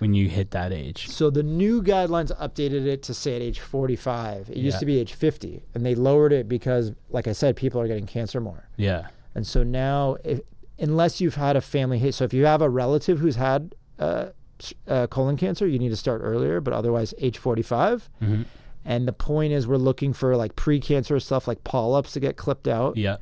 when 0.00 0.14
you 0.14 0.28
hit 0.28 0.50
that 0.50 0.72
age? 0.72 1.08
So 1.08 1.30
the 1.30 1.42
new 1.42 1.82
guidelines 1.82 2.36
updated 2.38 2.86
it 2.86 3.02
to 3.04 3.14
say 3.14 3.36
at 3.36 3.42
age 3.42 3.60
45. 3.60 4.50
It 4.50 4.56
used 4.56 4.80
to 4.80 4.86
be 4.86 4.98
age 4.98 5.12
50, 5.12 5.62
and 5.74 5.84
they 5.84 5.94
lowered 5.94 6.32
it 6.32 6.48
because, 6.48 6.92
like 7.10 7.28
I 7.28 7.32
said, 7.32 7.54
people 7.54 7.80
are 7.80 7.86
getting 7.86 8.06
cancer 8.06 8.40
more. 8.40 8.68
Yeah. 8.76 9.08
And 9.34 9.46
so 9.46 9.62
now, 9.62 10.16
if, 10.24 10.40
unless 10.78 11.20
you've 11.20 11.34
had 11.36 11.54
a 11.56 11.60
family 11.60 11.98
history, 11.98 12.18
so 12.18 12.24
if 12.24 12.32
you 12.32 12.46
have 12.46 12.62
a 12.62 12.68
relative 12.68 13.18
who's 13.20 13.36
had 13.36 13.74
uh, 13.98 14.30
uh, 14.88 15.06
colon 15.06 15.36
cancer, 15.36 15.66
you 15.66 15.78
need 15.78 15.90
to 15.90 15.96
start 15.96 16.20
earlier, 16.24 16.60
but 16.60 16.72
otherwise, 16.72 17.14
age 17.18 17.38
45. 17.38 18.08
hmm 18.20 18.42
And 18.84 19.06
the 19.06 19.12
point 19.12 19.52
is, 19.52 19.66
we're 19.66 19.76
looking 19.76 20.12
for 20.12 20.34
like 20.36 20.56
precancerous 20.56 21.22
stuff 21.22 21.46
like 21.46 21.62
polyps 21.62 22.12
to 22.14 22.20
get 22.20 22.36
clipped 22.36 22.66
out. 22.66 22.96
Yeah. 22.96 23.16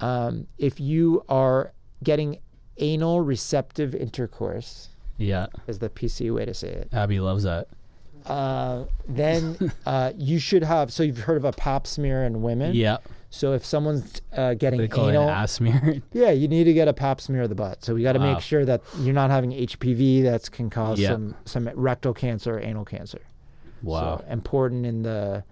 Um, 0.00 0.46
if 0.58 0.78
you 0.78 1.24
are 1.28 1.72
getting 2.04 2.38
anal 2.76 3.20
receptive 3.20 3.94
intercourse, 3.94 4.90
Yeah. 5.18 5.46
is 5.66 5.78
the 5.80 5.90
PC 5.90 6.32
way 6.34 6.44
to 6.46 6.54
say 6.54 6.68
it. 6.68 6.88
Abby 6.92 7.20
loves 7.20 7.42
that. 7.42 7.68
Uh, 8.26 8.84
then 9.06 9.72
uh, 9.86 10.12
you 10.16 10.38
should 10.38 10.62
have. 10.64 10.92
So 10.92 11.02
you've 11.02 11.18
heard 11.20 11.36
of 11.36 11.44
a 11.44 11.52
Pap 11.52 11.86
smear 11.86 12.24
in 12.24 12.40
women. 12.42 12.74
Yeah. 12.74 12.98
So 13.30 13.52
if 13.52 13.64
someone's 13.64 14.22
uh, 14.32 14.54
getting 14.54 14.80
They 14.80 14.88
call 14.88 15.10
anal, 15.10 15.22
it 15.24 15.26
an 15.26 15.30
ass 15.30 15.52
smear. 15.52 16.02
yeah, 16.12 16.30
you 16.30 16.48
need 16.48 16.64
to 16.64 16.72
get 16.72 16.88
a 16.88 16.94
Pap 16.94 17.20
smear 17.20 17.42
of 17.42 17.48
the 17.50 17.54
butt. 17.54 17.84
So 17.84 17.94
we 17.94 18.02
got 18.02 18.12
to 18.14 18.18
Wow. 18.18 18.32
make 18.34 18.42
sure 18.42 18.64
that 18.64 18.80
you're 19.00 19.12
not 19.14 19.30
having 19.30 19.50
HPV 19.52 20.22
that 20.22 20.50
can 20.50 20.70
cause 20.70 20.98
Yeah. 20.98 21.10
some 21.10 21.34
some 21.44 21.68
rectal 21.74 22.14
cancer 22.14 22.56
or 22.56 22.60
anal 22.60 22.84
cancer. 22.86 23.20
wow. 23.82 24.18
So 24.18 24.24
important 24.32 24.86
in 24.86 25.02
the 25.02 25.44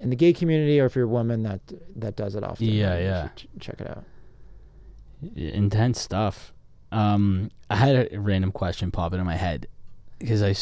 in 0.00 0.10
the 0.10 0.16
gay 0.16 0.32
community, 0.32 0.80
or 0.80 0.86
if 0.86 0.94
you're 0.96 1.04
a 1.04 1.08
woman 1.08 1.42
that 1.44 1.60
that 1.96 2.16
does 2.16 2.34
it 2.34 2.42
often. 2.44 2.66
Yeah, 2.66 2.98
yeah. 2.98 3.28
ch- 3.36 3.46
check 3.60 3.80
it 3.80 3.88
out. 3.88 4.04
intense 5.36 6.00
stuff. 6.00 6.52
Um, 6.92 7.50
I 7.70 7.76
had 7.76 8.12
a 8.12 8.20
random 8.20 8.52
question 8.52 8.90
pop 8.90 9.12
into 9.12 9.24
my 9.24 9.36
head 9.36 9.66
because 10.18 10.42
I, 10.42 10.54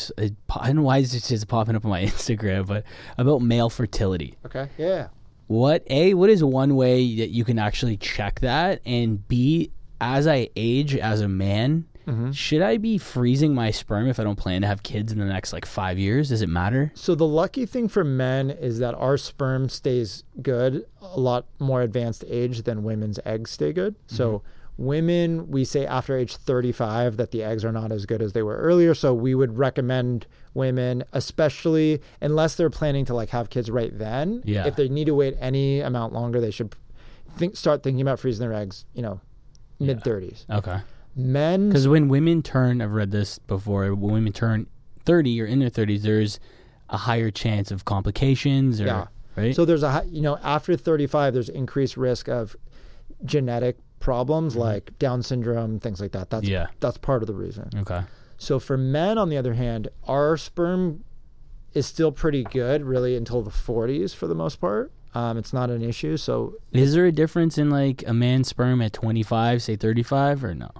po- 0.48 0.60
I 0.60 0.66
don't 0.66 0.76
know 0.76 0.82
why 0.82 0.98
it's 0.98 1.28
just 1.28 1.48
popping 1.48 1.76
up 1.76 1.84
on 1.84 1.90
my 1.90 2.02
Instagram, 2.06 2.66
but 2.66 2.84
about 3.16 3.42
male 3.42 3.70
fertility. 3.70 4.34
Okay. 4.44 4.68
Yeah. 4.76 5.08
What 5.46 5.84
a 5.88 6.14
what 6.14 6.28
is 6.28 6.42
one 6.42 6.74
way 6.74 7.16
that 7.18 7.28
you 7.28 7.44
can 7.44 7.58
actually 7.58 7.96
check 7.96 8.40
that, 8.40 8.80
and 8.84 9.26
b 9.28 9.70
as 10.00 10.26
I 10.26 10.48
age 10.56 10.96
as 10.96 11.20
a 11.20 11.28
man, 11.28 11.86
Mm-hmm. 12.06 12.30
should 12.30 12.62
I 12.62 12.76
be 12.76 12.98
freezing 12.98 13.52
my 13.52 13.72
sperm 13.72 14.06
if 14.06 14.20
I 14.20 14.22
don't 14.22 14.36
plan 14.36 14.60
to 14.60 14.68
have 14.68 14.84
kids 14.84 15.10
in 15.10 15.18
the 15.18 15.24
next 15.24 15.52
like 15.52 15.66
five 15.66 15.98
years? 15.98 16.28
Does 16.28 16.40
it 16.40 16.48
matter? 16.48 16.92
So 16.94 17.16
the 17.16 17.26
lucky 17.26 17.66
thing 17.66 17.88
for 17.88 18.04
men 18.04 18.48
is 18.48 18.78
that 18.78 18.94
our 18.94 19.16
sperm 19.16 19.68
stays 19.68 20.22
good 20.40 20.86
a 21.02 21.18
lot 21.18 21.46
more 21.58 21.82
advanced 21.82 22.22
age 22.28 22.62
than 22.62 22.84
women's 22.84 23.18
eggs 23.24 23.50
stay 23.50 23.72
good. 23.72 23.96
So 24.06 24.42
women, 24.76 25.50
we 25.50 25.64
say 25.64 25.86
after 25.86 26.16
age 26.16 26.36
35 26.36 27.16
that 27.16 27.30
the 27.30 27.42
eggs 27.42 27.64
are 27.64 27.72
not 27.72 27.92
as 27.92 28.04
good 28.06 28.20
as 28.22 28.32
they 28.34 28.42
were 28.42 28.56
earlier. 28.56 28.94
So 28.94 29.14
we 29.14 29.34
would 29.34 29.56
recommend 29.58 30.26
women, 30.54 31.02
especially 31.12 32.00
unless 32.20 32.56
they're 32.56 32.70
planning 32.70 33.04
to 33.06 33.14
like 33.14 33.30
have 33.30 33.50
kids 33.50 33.70
right 33.70 33.96
then. 33.96 34.42
Yeah. 34.44 34.66
If 34.66 34.76
they 34.76 34.88
need 34.88 35.06
to 35.06 35.14
wait 35.14 35.36
any 35.40 35.80
amount 35.80 36.12
longer, 36.12 36.40
they 36.40 36.50
should 36.50 36.74
think 37.36 37.56
start 37.56 37.82
thinking 37.82 38.02
about 38.02 38.20
freezing 38.20 38.46
their 38.48 38.56
eggs. 38.58 38.84
You 38.94 39.02
know, 39.02 39.20
mid 39.78 40.00
30s. 40.00 40.44
Okay. 40.50 40.80
Men, 41.18 41.68
Because 41.70 41.88
when 41.88 42.08
women 42.08 42.42
turn, 42.42 42.82
I've 42.82 42.92
read 42.92 43.10
this 43.10 43.38
before. 43.38 43.94
When 43.94 44.12
women 44.12 44.32
turn 44.34 44.66
thirty 45.06 45.40
or 45.40 45.46
in 45.46 45.60
their 45.60 45.70
thirties, 45.70 46.02
there's 46.02 46.38
a 46.90 46.98
higher 46.98 47.30
chance 47.30 47.70
of 47.70 47.86
complications, 47.86 48.80
or 48.82 48.84
Yeah. 48.86 49.06
right? 49.34 49.56
So 49.56 49.64
there's 49.64 49.82
a 49.82 50.04
you 50.06 50.20
know 50.20 50.36
after 50.42 50.76
35 50.76 51.32
there's 51.32 51.48
increased 51.48 51.96
risk 51.96 52.28
of 52.28 52.54
genetic 53.24 53.78
problems 54.00 54.56
like 54.56 54.98
Down 54.98 55.22
syndrome, 55.22 55.80
things 55.80 56.00
like 56.00 56.12
that. 56.12 56.30
That's 56.30 56.44
Mm-hmm. 56.44 56.52
yeah. 56.52 56.66
that's 56.80 56.98
part 56.98 57.22
of 57.22 57.26
the 57.26 57.34
reason. 57.34 57.70
Okay. 57.78 58.02
So 58.38 58.58
for 58.58 58.76
men 58.76 59.16
on 59.18 59.28
the 59.30 59.36
other 59.38 59.54
hand, 59.54 59.88
our 60.06 60.36
sperm 60.36 61.04
is 61.72 61.86
still 61.86 62.12
pretty 62.12 62.44
good 62.44 62.84
really 62.84 63.16
until 63.16 63.42
the 63.42 63.50
40s 63.50 64.14
for 64.14 64.26
the 64.26 64.34
most 64.34 64.60
part. 64.60 64.92
Um, 65.14 65.38
it's 65.38 65.52
not 65.52 65.70
an 65.70 65.82
issue. 65.82 66.16
So 66.18 66.54
Is 66.72 66.92
there 66.94 67.06
a 67.06 67.12
difference 67.12 67.56
in 67.56 67.70
like 67.70 68.04
a 68.06 68.12
man's 68.12 68.48
sperm 68.48 68.82
at 68.82 68.92
25, 68.92 69.62
say 69.62 69.76
35, 69.76 70.44
or 70.44 70.54
no? 70.54 70.70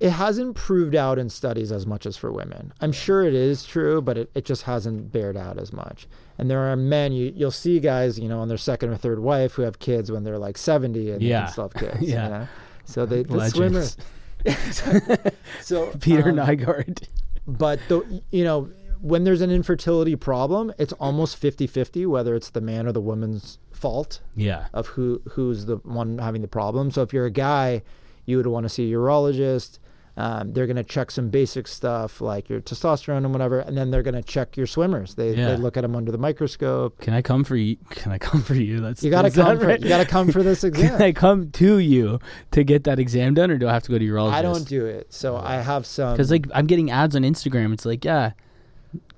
It 0.00 0.10
hasn't 0.10 0.56
proved 0.56 0.94
out 0.94 1.18
in 1.18 1.28
studies 1.28 1.70
as 1.70 1.86
much 1.86 2.06
as 2.06 2.16
for 2.16 2.32
women. 2.32 2.72
I'm 2.80 2.90
sure 2.92 3.22
it 3.22 3.34
is 3.34 3.64
true, 3.64 4.00
but 4.00 4.16
it, 4.16 4.30
it 4.34 4.44
just 4.46 4.62
hasn't 4.62 5.12
bared 5.12 5.36
out 5.36 5.58
as 5.58 5.72
much. 5.74 6.08
And 6.38 6.50
there 6.50 6.60
are 6.60 6.74
men 6.76 7.12
you 7.12 7.32
you'll 7.36 7.50
see 7.50 7.78
guys, 7.80 8.18
you 8.18 8.26
know, 8.28 8.40
on 8.40 8.48
their 8.48 8.56
second 8.58 8.88
or 8.88 8.96
third 8.96 9.18
wife 9.18 9.52
who 9.52 9.62
have 9.62 9.78
kids 9.78 10.10
when 10.10 10.24
they're 10.24 10.38
like 10.38 10.56
70 10.56 11.10
and 11.10 11.20
they 11.20 11.28
can 11.28 11.48
still 11.48 11.64
have 11.68 11.74
kids. 11.74 12.00
Yeah. 12.00 12.24
You 12.24 12.30
know? 12.30 12.48
So 12.86 13.06
they 13.06 13.22
the 13.24 13.48
swimmers. 13.50 13.96
so 15.60 15.92
Peter 16.00 16.30
um, 16.30 16.36
Nygard. 16.36 17.06
but 17.46 17.78
the 17.88 18.22
you 18.30 18.44
know 18.44 18.70
when 19.02 19.24
there's 19.24 19.40
an 19.40 19.50
infertility 19.50 20.14
problem, 20.14 20.72
it's 20.78 20.92
almost 20.94 21.40
50-50 21.40 22.06
whether 22.06 22.34
it's 22.34 22.50
the 22.50 22.60
man 22.60 22.86
or 22.86 22.92
the 22.92 23.00
woman's 23.00 23.58
fault 23.72 24.20
Yeah. 24.36 24.66
of 24.74 24.88
who 24.88 25.22
who's 25.32 25.66
the 25.66 25.76
one 25.76 26.18
having 26.18 26.42
the 26.42 26.48
problem. 26.48 26.90
So 26.90 27.02
if 27.02 27.12
you're 27.12 27.26
a 27.26 27.30
guy, 27.30 27.82
you 28.26 28.36
would 28.36 28.46
want 28.46 28.64
to 28.64 28.68
see 28.70 28.90
a 28.92 28.96
urologist. 28.96 29.78
Um, 30.16 30.52
they're 30.52 30.66
going 30.66 30.76
to 30.76 30.84
check 30.84 31.10
some 31.10 31.30
basic 31.30 31.66
stuff 31.68 32.20
like 32.20 32.48
your 32.48 32.60
testosterone 32.60 33.18
and 33.18 33.32
whatever, 33.32 33.60
and 33.60 33.76
then 33.76 33.90
they're 33.90 34.02
going 34.02 34.14
to 34.14 34.22
check 34.22 34.56
your 34.56 34.66
swimmers. 34.66 35.14
They, 35.14 35.34
Yeah. 35.34 35.48
they 35.50 35.56
look 35.56 35.76
at 35.76 35.82
them 35.82 35.94
under 35.96 36.12
the 36.12 36.18
microscope. 36.18 37.00
Can 37.00 37.14
I 37.14 37.22
come 37.22 37.44
for 37.44 37.56
you? 37.56 37.76
Can 37.90 38.12
I 38.12 38.18
come 38.18 38.42
for 38.42 38.54
you? 38.54 38.80
That's 38.80 39.02
You 39.02 39.10
got 39.10 39.22
to 39.22 39.30
come. 39.30 39.58
For, 39.58 39.70
you 39.70 39.88
got 39.88 39.98
to 39.98 40.04
come 40.04 40.30
for 40.32 40.42
this 40.42 40.64
exam. 40.64 40.90
Can. 40.98 41.02
I 41.02 41.12
come 41.12 41.50
to 41.52 41.78
you 41.78 42.18
to 42.50 42.64
get 42.64 42.84
that 42.84 42.98
exam 42.98 43.34
done, 43.34 43.50
or 43.50 43.56
do 43.56 43.68
I 43.68 43.72
have 43.72 43.84
to 43.84 43.90
go 43.92 43.98
to 43.98 44.04
urologist? 44.04 44.32
I 44.32 44.42
don't 44.42 44.68
do 44.68 44.84
it, 44.84 45.12
so 45.14 45.36
I 45.36 45.54
have 45.56 45.86
some. 45.86 46.12
because 46.14 46.30
like 46.30 46.46
I'm 46.54 46.66
getting 46.66 46.90
ads 46.90 47.14
on 47.16 47.22
Instagram. 47.22 47.72
It's 47.72 47.86
like, 47.86 48.04
yeah, 48.04 48.32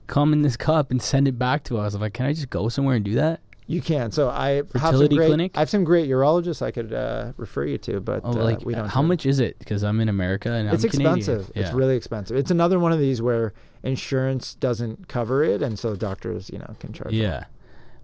come 0.06 0.32
in 0.32 0.42
this 0.42 0.56
cup 0.56 0.90
and 0.90 1.00
send 1.02 1.26
it 1.26 1.38
back 1.38 1.64
to 1.64 1.78
us. 1.78 1.94
I'm 1.94 2.00
like, 2.00 2.12
can 2.12 2.26
I 2.26 2.32
just 2.34 2.50
go 2.50 2.68
somewhere 2.68 2.94
and 2.96 3.04
do 3.04 3.14
that? 3.14 3.40
You 3.72 3.80
can. 3.80 4.10
So 4.12 4.28
I 4.28 4.50
have 4.50 4.70
some 4.70 4.80
Fertility 4.80 5.16
great. 5.16 5.26
clinic? 5.28 5.52
I 5.56 5.60
have 5.60 5.70
some 5.70 5.84
great 5.84 6.08
urologists 6.08 6.60
I 6.62 6.70
could 6.70 6.92
uh, 6.92 7.32
refer 7.36 7.64
you 7.64 7.78
to, 7.78 8.00
but 8.00 8.20
Oh, 8.24 8.30
uh, 8.30 8.34
like 8.44 8.64
we 8.64 8.74
don't. 8.74 8.84
Know. 8.84 8.88
How 8.88 9.02
do 9.02 9.08
much 9.08 9.24
is 9.24 9.40
it? 9.40 9.58
Because 9.58 9.82
I'm 9.82 10.00
in 10.00 10.08
America 10.08 10.52
and 10.52 10.68
It's 10.68 10.84
I'm 10.84 10.90
Canadian. 10.90 11.18
It's 11.18 11.28
expensive. 11.28 11.56
It's 11.56 11.72
really 11.72 11.96
expensive. 11.96 12.36
It's 12.36 12.50
another 12.50 12.78
one 12.78 12.92
of 12.92 12.98
these 12.98 13.22
where 13.22 13.54
insurance 13.82 14.54
doesn't 14.54 15.08
cover 15.08 15.42
it, 15.42 15.62
and 15.62 15.78
so 15.78 15.96
doctors, 15.96 16.50
you 16.50 16.58
know, 16.58 16.76
can 16.80 16.92
charge. 16.92 17.12
Yeah. 17.12 17.44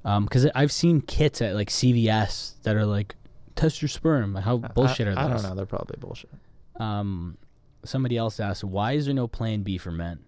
Um, 0.04 0.24
because 0.24 0.46
I've 0.54 0.72
seen 0.72 1.02
kits 1.02 1.42
at 1.42 1.54
like 1.54 1.68
CVS 1.68 2.54
that 2.62 2.74
are 2.76 2.86
like, 2.86 3.14
test 3.54 3.82
your 3.82 3.88
sperm. 3.88 4.36
How 4.36 4.56
bullshit 4.56 5.06
I, 5.06 5.10
are 5.10 5.14
those? 5.14 5.24
I 5.24 5.28
don't 5.28 5.42
know. 5.42 5.54
They're 5.54 5.66
probably 5.66 5.96
bullshit. 6.00 6.30
Um, 6.76 7.36
somebody 7.84 8.16
else 8.16 8.40
asked, 8.40 8.64
why 8.64 8.92
is 8.92 9.06
there 9.06 9.14
no 9.14 9.26
Plan 9.26 9.62
B 9.62 9.76
for 9.76 9.90
men? 9.90 10.20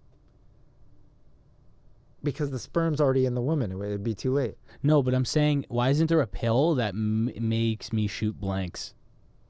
Because 2.23 2.51
the 2.51 2.59
sperm's 2.59 2.99
already 3.01 3.25
in 3.25 3.33
the 3.35 3.41
woman. 3.41 3.71
It 3.71 3.75
would 3.75 4.03
be 4.03 4.13
too 4.13 4.33
late. 4.33 4.55
No, 4.83 5.01
but 5.01 5.13
I'm 5.13 5.25
saying, 5.25 5.65
why 5.69 5.89
isn't 5.89 6.07
there 6.07 6.21
a 6.21 6.27
pill 6.27 6.75
that 6.75 6.89
m- 6.93 7.31
makes 7.39 7.91
me 7.93 8.07
shoot 8.07 8.39
blanks 8.39 8.93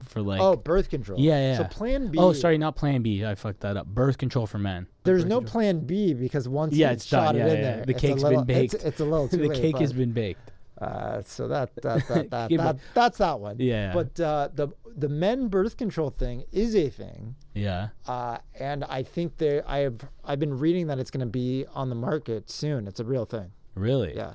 for 0.02 0.20
like? 0.22 0.40
oh, 0.40 0.56
birth 0.56 0.88
control. 0.90 1.18
Yeah, 1.20 1.38
yeah. 1.38 1.56
So 1.58 1.64
Plan 1.64 2.08
B. 2.08 2.18
oh, 2.18 2.32
sorry, 2.32 2.58
not 2.58 2.74
Plan 2.76 3.02
B. 3.02 3.24
I 3.24 3.34
fucked 3.34 3.60
that 3.60 3.76
up. 3.76 3.86
Birth 3.86 4.18
control 4.18 4.46
for 4.46 4.58
men. 4.58 4.86
There's 5.04 5.22
Birth 5.22 5.28
no 5.30 5.38
control. 5.38 5.52
Plan 5.52 5.80
B 5.86 6.14
because 6.14 6.48
once 6.48 6.74
Yeah, 6.74 6.88
you 6.88 6.94
it's 6.94 7.04
shot 7.04 7.34
done. 7.34 7.36
it 7.36 7.38
Yeah, 7.38 7.44
in 7.46 7.50
yeah, 7.56 7.62
there, 7.62 7.84
the 7.86 7.92
it's 7.92 8.02
a 8.02 8.06
cake's 8.06 8.22
little- 8.22 8.44
been 8.44 8.56
baked. 8.56 8.74
It's, 8.74 8.84
it's 8.84 9.00
a 9.00 9.04
little 9.04 9.28
too 9.30 9.36
late. 9.36 9.42
the 9.42 9.48
late. 9.54 9.60
cake 9.60 9.78
has 9.78 9.92
but- 9.92 9.98
been 9.98 10.12
baked. 10.12 10.51
Uh, 10.82 11.22
so 11.22 11.46
that 11.48 11.70
that 11.82 12.06
that 12.08 12.30
that, 12.30 12.50
that 12.50 12.78
that's 12.94 13.18
that 13.18 13.38
one. 13.40 13.56
Yeah. 13.60 13.92
But 13.92 14.18
uh, 14.18 14.48
the 14.54 14.68
the 14.96 15.08
men 15.08 15.48
birth 15.48 15.76
control 15.76 16.10
thing 16.10 16.44
is 16.52 16.74
a 16.76 16.88
thing, 16.90 17.36
Yeah. 17.54 17.88
uh, 18.06 18.38
and 18.58 18.84
I 18.84 19.02
think 19.04 19.38
there 19.38 19.62
I 19.66 19.78
have 19.78 20.00
I've 20.24 20.38
been 20.40 20.58
reading 20.58 20.88
that 20.88 20.98
it's 20.98 21.10
going 21.10 21.20
to 21.26 21.32
be 21.32 21.64
on 21.74 21.88
the 21.88 21.94
market 21.94 22.50
soon. 22.50 22.86
It's 22.86 23.00
a 23.00 23.04
real 23.04 23.24
thing. 23.24 23.52
Really? 23.74 24.14
Yeah. 24.16 24.34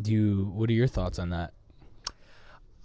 Do 0.00 0.12
you? 0.12 0.50
What 0.54 0.70
are 0.70 0.74
your 0.74 0.86
thoughts 0.86 1.18
on 1.18 1.30
that? 1.30 1.52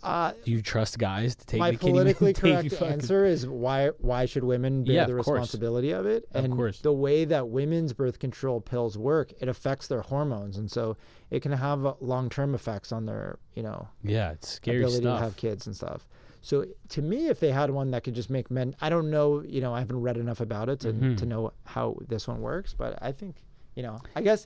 Uh, 0.05 0.31
Do 0.43 0.51
you 0.51 0.61
trust 0.61 0.99
guys 0.99 1.35
to 1.35 1.45
take 1.45 1.59
my 1.59 1.71
the 1.71 1.77
politically 1.77 2.33
correct 2.41 2.71
fucking- 2.71 2.87
answer 2.87 3.25
is 3.25 3.47
why 3.47 3.89
why 3.99 4.25
should 4.25 4.43
women 4.43 4.83
bear 4.83 4.93
Yeah, 4.95 5.05
the 5.05 5.13
course. 5.13 5.27
responsibility 5.27 5.91
of 5.91 6.05
it? 6.05 6.25
Of 6.33 6.45
And 6.45 6.55
course. 6.55 6.79
the 6.81 6.93
way 6.93 7.25
that 7.25 7.49
women's 7.49 7.93
birth 7.93 8.19
control 8.19 8.61
pills 8.61 8.97
work, 8.97 9.33
it 9.39 9.47
affects 9.47 9.87
their 9.87 10.01
hormones, 10.01 10.57
and 10.57 10.69
so 10.71 10.95
it 11.31 11.41
can 11.41 11.51
have 11.53 11.95
long 11.99 12.29
term 12.29 12.53
effects 12.53 12.91
on 12.91 13.05
their 13.05 13.39
you 13.55 13.63
know 13.63 13.87
Yeah, 14.03 14.31
it's 14.31 14.49
scary 14.49 14.77
ability 14.83 15.01
stuff. 15.03 15.19
to 15.19 15.23
have 15.23 15.35
kids 15.37 15.65
and 15.65 15.75
stuff. 15.75 16.07
So 16.41 16.65
to 16.89 17.01
me, 17.01 17.27
if 17.29 17.39
they 17.39 17.51
had 17.51 17.71
one 17.71 17.89
that 17.91 18.03
could 18.03 18.13
just 18.13 18.29
make 18.29 18.51
men, 18.51 18.75
I 18.79 18.89
don't 18.89 19.09
know, 19.09 19.41
you 19.41 19.61
know, 19.61 19.73
I 19.73 19.79
haven't 19.79 19.99
read 20.01 20.17
enough 20.17 20.39
about 20.41 20.69
it 20.69 20.79
to, 20.81 20.93
Mhm. 20.93 21.17
to 21.17 21.25
know 21.25 21.53
how 21.63 21.97
this 22.07 22.27
one 22.27 22.39
works, 22.41 22.75
but 22.77 22.99
I 23.01 23.11
think, 23.13 23.37
you 23.73 23.81
know, 23.81 23.97
I 24.15 24.21
guess, 24.21 24.45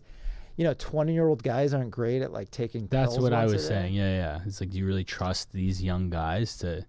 you 0.59 0.65
know, 0.65 0.73
20 0.73 1.13
year 1.13 1.25
old 1.25 1.41
guys 1.41 1.73
aren't 1.73 1.89
great 1.89 2.21
at 2.21 2.33
like 2.33 2.51
taking 2.51 2.85
That's 2.87 3.17
what 3.17 3.31
I 3.31 3.45
was 3.45 3.65
saying. 3.65 3.93
Yeah, 3.93 4.09
yeah. 4.13 4.39
It's 4.45 4.59
like, 4.59 4.71
do 4.71 4.77
you 4.77 4.85
really 4.85 5.05
trust 5.05 5.53
these 5.53 5.81
young 5.81 6.09
guys 6.09 6.57
to? 6.57 6.85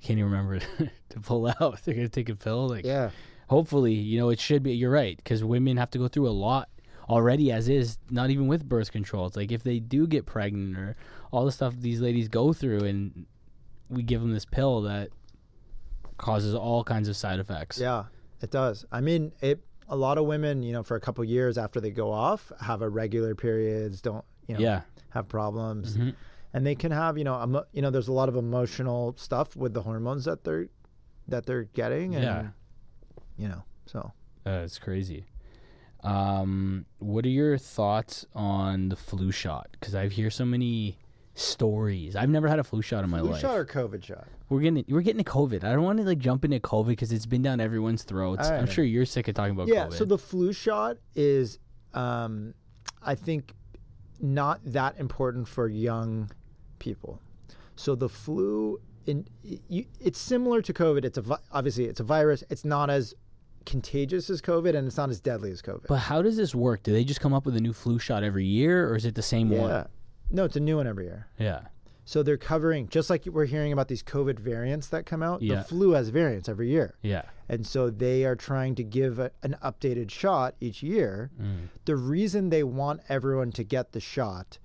Can't 0.00 0.18
even 0.18 0.30
remember 0.30 0.58
to 1.10 1.20
pull 1.20 1.48
out. 1.60 1.82
They're 1.84 1.94
gonna 1.94 2.08
take 2.08 2.30
a 2.30 2.34
pill. 2.34 2.66
Like, 2.66 2.86
Yeah. 2.86 3.10
hopefully, 3.50 3.92
you 3.92 4.18
know, 4.18 4.30
it 4.30 4.40
should 4.40 4.62
be. 4.62 4.72
You're 4.72 4.90
right, 4.90 5.18
because 5.18 5.44
women 5.44 5.76
have 5.76 5.90
to 5.90 5.98
go 5.98 6.08
through 6.08 6.28
a 6.28 6.30
lot 6.32 6.70
already 7.10 7.52
as 7.52 7.68
is. 7.68 7.98
Not 8.08 8.30
even 8.30 8.46
with 8.46 8.66
birth 8.66 8.90
control. 8.90 9.26
It's 9.26 9.36
like 9.36 9.52
if 9.52 9.62
they 9.62 9.80
do 9.80 10.06
get 10.06 10.24
pregnant 10.24 10.78
or 10.78 10.96
all 11.30 11.44
the 11.44 11.52
stuff 11.52 11.74
these 11.76 12.00
ladies 12.00 12.28
go 12.28 12.54
through, 12.54 12.84
and 12.84 13.26
we 13.90 14.02
give 14.02 14.22
them 14.22 14.32
this 14.32 14.46
pill 14.46 14.80
that 14.82 15.10
causes 16.16 16.54
all 16.54 16.84
kinds 16.84 17.06
of 17.10 17.16
side 17.18 17.38
effects. 17.38 17.78
Yeah, 17.78 18.04
it 18.40 18.50
does. 18.50 18.86
I 18.90 19.02
mean, 19.02 19.32
it, 19.42 19.60
a 19.88 19.96
lot 19.96 20.18
of 20.18 20.26
women, 20.26 20.62
you 20.62 20.72
know, 20.72 20.82
for 20.82 20.96
a 20.96 21.00
couple 21.00 21.24
years 21.24 21.56
after 21.58 21.80
they 21.80 21.90
go 21.90 22.10
off, 22.12 22.52
have 22.60 22.82
irregular 22.82 23.34
periods, 23.34 24.00
don't, 24.02 24.24
you 24.46 24.54
know, 24.54 24.60
Yeah. 24.60 24.82
have 25.10 25.28
problems. 25.28 25.96
Mhm. 25.96 26.14
And 26.52 26.66
they 26.66 26.74
can 26.74 26.92
have, 26.92 27.16
you 27.18 27.24
know, 27.24 27.42
emo- 27.42 27.64
you 27.72 27.82
know, 27.82 27.90
there's 27.90 28.08
a 28.08 28.12
lot 28.12 28.28
of 28.28 28.36
emotional 28.36 29.14
stuff 29.16 29.56
with 29.56 29.74
the 29.74 29.82
hormones 29.82 30.24
that 30.26 30.44
they're, 30.44 30.68
that 31.26 31.46
they're 31.46 31.64
getting. 31.64 32.14
And, 32.14 32.24
Yeah. 32.24 32.48
you 33.36 33.48
know, 33.48 33.62
so. 33.86 34.12
Uh, 34.46 34.62
it's 34.64 34.78
crazy. 34.78 35.26
Um, 36.04 36.86
what 36.98 37.24
are 37.24 37.28
your 37.30 37.58
thoughts 37.58 38.24
on 38.34 38.88
the 38.88 38.96
flu 38.96 39.30
shot? 39.30 39.68
Because 39.72 39.94
I 39.94 40.08
hear 40.08 40.30
so 40.30 40.44
many 40.44 40.98
stories. 41.38 42.16
I've 42.16 42.30
never 42.30 42.48
had 42.48 42.58
a 42.58 42.64
flu 42.64 42.82
shot 42.82 43.04
in 43.04 43.10
my 43.10 43.20
Flu 43.20 43.30
life. 43.30 43.40
Flu 43.40 43.48
shot 43.50 43.58
or 43.58 43.64
COVID 43.64 44.02
shot? 44.04 44.26
we're 44.48 44.60
getting 44.60 44.84
we're 44.88 45.02
getting 45.02 45.22
to 45.22 45.30
COVID. 45.30 45.62
I 45.64 45.72
don't 45.72 45.82
want 45.82 45.98
to 45.98 46.04
like 46.04 46.18
jump 46.18 46.44
into 46.44 46.58
COVID 46.60 46.88
because 46.88 47.12
it's 47.12 47.26
been 47.26 47.42
down 47.42 47.60
everyone's 47.60 48.02
throats. 48.02 48.48
I 48.48 48.56
I'm 48.56 48.66
sure 48.66 48.84
you're 48.84 49.06
sick 49.06 49.28
of 49.28 49.34
talking 49.34 49.52
about 49.52 49.68
yeah 49.68 49.86
COVID. 49.86 49.92
so 49.94 50.04
the 50.04 50.18
flu 50.18 50.52
shot 50.52 50.96
is 51.14 51.58
um, 51.94 52.54
i 53.02 53.14
think 53.14 53.54
not 54.20 54.60
that 54.64 54.98
important 54.98 55.48
for 55.48 55.68
young 55.68 56.30
people 56.78 57.20
so 57.76 57.94
the 57.94 58.08
flu 58.08 58.80
in 59.06 59.26
you, 59.42 59.86
it's 60.00 60.18
similar 60.18 60.60
to 60.60 60.72
covid 60.72 61.04
it's 61.04 61.16
a 61.16 61.22
vi- 61.22 61.38
obviously 61.52 61.84
it's 61.86 62.00
a 62.00 62.04
virus 62.04 62.44
it's 62.50 62.64
not 62.64 62.90
as 62.90 63.14
contagious 63.64 64.28
as 64.28 64.40
covid 64.42 64.76
and 64.76 64.86
it's 64.86 64.96
not 64.96 65.08
as 65.08 65.20
deadly 65.20 65.50
as 65.50 65.62
covid 65.62 65.86
but 65.88 65.96
how 65.98 66.20
does 66.22 66.36
this 66.36 66.54
work? 66.54 66.82
Do 66.82 66.92
they 66.92 67.04
just 67.04 67.20
come 67.20 67.32
up 67.32 67.46
with 67.46 67.56
a 67.56 67.60
new 67.60 67.72
flu 67.72 67.98
shot 67.98 68.22
every 68.22 68.44
year, 68.46 68.88
or 68.90 68.96
is 68.96 69.04
it 69.04 69.14
the 69.14 69.22
same 69.22 69.50
yeah 69.52 69.58
one? 69.60 69.88
No 70.30 70.44
it's 70.44 70.56
a 70.56 70.60
new 70.60 70.76
one 70.76 70.86
every 70.86 71.04
year 71.06 71.26
Yeah. 71.38 71.60
so 72.04 72.22
they're 72.22 72.36
covering 72.36 72.88
just 72.88 73.08
like 73.10 73.26
we're 73.26 73.46
hearing 73.46 73.72
about 73.72 73.88
these 73.88 74.02
covid 74.02 74.38
variants 74.38 74.88
that 74.88 75.06
come 75.06 75.22
out 75.22 75.42
Yeah. 75.42 75.56
the 75.56 75.64
flu 75.64 75.92
has 75.92 76.08
variants 76.10 76.48
every 76.48 76.68
year 76.70 76.94
Yeah. 77.02 77.22
And 77.50 77.66
so 77.66 77.88
they 77.88 78.26
are 78.26 78.36
trying 78.36 78.74
to 78.74 78.84
give 78.84 79.18
a, 79.18 79.30
an 79.42 79.56
updated 79.64 80.10
shot 80.10 80.54
each 80.60 80.82
year. 80.82 81.30
Mm. 81.40 81.68
The 81.86 81.96
reason 81.96 82.50
they 82.50 82.62
want 82.62 83.00
everyone 83.08 83.52
to 83.52 83.64
get 83.64 83.92
the 83.92 84.00
shot 84.00 84.58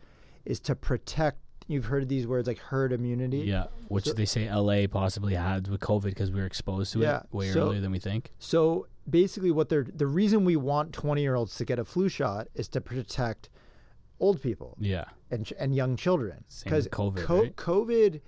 is 0.44 0.60
to 0.68 0.76
protect. 0.76 1.38
You've 1.68 1.86
heard 1.86 2.10
these 2.10 2.28
words 2.28 2.46
like 2.46 2.60
herd 2.60 2.92
immunity. 2.92 3.38
Yeah. 3.38 3.68
Which 3.88 4.04
So- 4.04 4.12
they 4.12 4.26
say 4.26 4.50
LA 4.54 4.88
possibly 4.88 5.34
had 5.36 5.70
with 5.70 5.80
COVID 5.80 6.04
because 6.10 6.30
we 6.30 6.42
were 6.42 6.46
exposed 6.46 6.92
to 6.92 7.00
Yeah, 7.00 7.20
it 7.22 7.28
way 7.32 7.52
so- 7.52 7.68
earlier 7.68 7.80
than 7.80 7.92
we 7.92 8.00
think. 8.00 8.34
So 8.38 8.88
basically, 9.10 9.52
what 9.52 9.70
they're 9.70 9.88
the 9.90 10.06
reason 10.06 10.44
we 10.44 10.58
want 10.58 10.92
20 10.92 11.22
year 11.22 11.36
olds 11.36 11.56
to 11.56 11.64
get 11.64 11.80
a 11.80 11.86
flu 11.86 12.10
shot 12.10 12.50
is 12.54 12.68
to 12.68 12.82
protect 12.82 13.48
old 14.24 14.42
people 14.42 14.78
Yeah. 14.80 15.06
and 15.30 15.46
ch- 15.46 15.54
and 15.60 15.76
young 15.76 15.96
children 15.96 16.46
because 16.64 16.88
COVID, 16.88 17.30
right? 17.30 17.56
COVID 17.56 18.22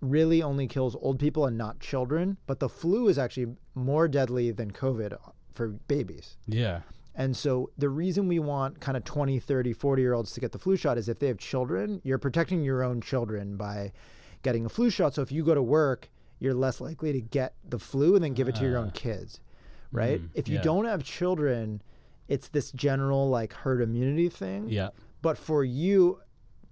really 0.00 0.42
only 0.42 0.66
kills 0.66 0.96
old 1.00 1.18
people 1.18 1.46
and 1.46 1.56
not 1.56 1.80
children. 1.80 2.36
But 2.46 2.60
the 2.60 2.68
flu 2.68 3.08
is 3.08 3.18
actually 3.18 3.56
more 3.74 4.08
deadly 4.08 4.50
than 4.50 4.70
COVID 4.70 5.16
for 5.52 5.68
babies. 5.68 6.36
Yeah. 6.46 6.82
And 7.14 7.36
so 7.36 7.70
the 7.78 7.88
reason 7.88 8.28
we 8.28 8.38
want 8.38 8.80
kind 8.80 8.96
of 8.96 9.04
20, 9.04 9.38
30, 9.38 9.72
40 9.72 10.02
year 10.02 10.12
olds 10.12 10.32
to 10.32 10.40
get 10.40 10.52
the 10.52 10.58
flu 10.58 10.76
shot 10.76 10.98
is 10.98 11.08
if 11.08 11.18
they 11.18 11.28
have 11.28 11.38
children, 11.38 12.00
you're 12.04 12.18
protecting 12.18 12.62
your 12.62 12.82
own 12.82 13.00
children 13.00 13.56
by 13.56 13.92
getting 14.42 14.66
a 14.66 14.68
flu 14.68 14.90
shot. 14.90 15.14
So 15.14 15.22
if 15.22 15.32
you 15.32 15.42
go 15.42 15.54
to 15.54 15.62
work, 15.62 16.10
you're 16.38 16.54
less 16.54 16.80
likely 16.80 17.12
to 17.14 17.20
get 17.20 17.54
the 17.66 17.78
flu 17.78 18.14
and 18.14 18.22
then 18.22 18.34
give 18.34 18.48
it 18.48 18.54
to 18.56 18.64
your 18.64 18.76
own 18.76 18.90
kids, 18.90 19.40
right? 19.90 20.20
mm, 20.20 20.28
if 20.34 20.46
you 20.48 20.56
yeah. 20.56 20.62
don't 20.62 20.84
have 20.84 21.02
children, 21.02 21.80
it's 22.28 22.48
this 22.48 22.70
general 22.72 23.30
like 23.30 23.54
herd 23.54 23.80
immunity 23.80 24.28
thing. 24.28 24.68
Yeah. 24.68 24.90
But 25.22 25.38
for 25.38 25.64
you 25.64 26.20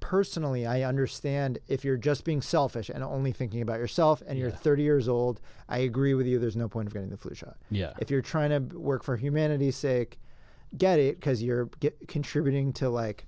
personally, 0.01 0.66
I 0.66 0.82
understand 0.82 1.59
if 1.66 1.84
you're 1.84 1.97
just 1.97 2.24
being 2.24 2.42
selfish 2.42 2.90
and 2.90 3.03
only 3.03 3.32
thinking 3.32 3.62
about 3.62 3.78
yourself 3.78 4.22
and 4.26 4.38
you're 4.38 4.51
30 4.51 4.82
years 4.82 5.09
old, 5.09 5.40
I 5.68 5.78
agree 5.78 6.12
with 6.14 6.26
you. 6.26 6.38
There's 6.38 6.57
no 6.57 6.68
point 6.68 6.88
of 6.88 6.92
getting 6.92 7.09
the 7.09 7.16
flu 7.16 7.34
shot 7.34 7.57
Yeah. 7.70 7.95
if 7.99 8.11
you're 8.11 8.20
trying 8.22 8.51
to 8.51 8.78
work 8.78 9.03
for 9.03 9.16
humanity's 9.16 9.76
sake, 9.76 10.18
get 10.76 10.99
it 10.99 11.16
because 11.20 11.42
you're 11.42 11.66
get, 11.80 12.07
contributing 12.07 12.72
to 12.74 12.90
like 12.90 13.26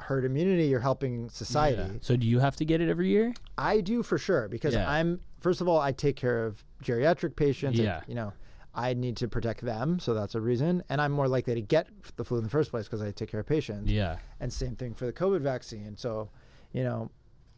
herd 0.00 0.24
immunity. 0.24 0.64
You're 0.66 0.80
helping 0.80 1.28
society. 1.28 1.82
Yeah. 1.82 1.98
So 2.00 2.16
do 2.16 2.26
you 2.26 2.40
have 2.40 2.56
to 2.56 2.64
get 2.64 2.80
it 2.80 2.88
every 2.88 3.08
year? 3.08 3.32
I 3.56 3.80
do 3.80 4.02
for 4.02 4.18
sure 4.18 4.48
because 4.48 4.74
Yeah. 4.74 4.90
I'm 4.90 5.20
first 5.40 5.60
of 5.60 5.68
all 5.68 5.80
I 5.80 5.92
take 5.92 6.16
care 6.16 6.44
of 6.46 6.64
geriatric 6.82 7.36
patients. 7.36 7.78
and, 7.78 7.84
Yeah. 7.86 8.00
you 8.08 8.14
know, 8.16 8.32
I 8.78 8.94
need 8.94 9.16
to 9.16 9.26
protect 9.26 9.62
them, 9.62 9.98
so 9.98 10.14
that's 10.14 10.36
a 10.36 10.40
reason. 10.40 10.84
And 10.88 11.00
I'm 11.00 11.10
more 11.10 11.26
likely 11.26 11.52
to 11.56 11.60
get 11.60 11.88
the 12.14 12.24
flu 12.24 12.38
in 12.38 12.44
the 12.44 12.48
first 12.48 12.70
place 12.70 12.84
because 12.84 13.02
I 13.02 13.10
take 13.10 13.28
care 13.28 13.40
of 13.40 13.46
patients. 13.46 13.90
Yeah. 13.90 14.18
And 14.38 14.52
same 14.52 14.76
thing 14.76 14.94
for 14.94 15.04
the 15.04 15.12
COVID 15.12 15.40
vaccine. 15.40 15.96
So, 15.96 16.30
you 16.72 16.84
know, 16.84 17.10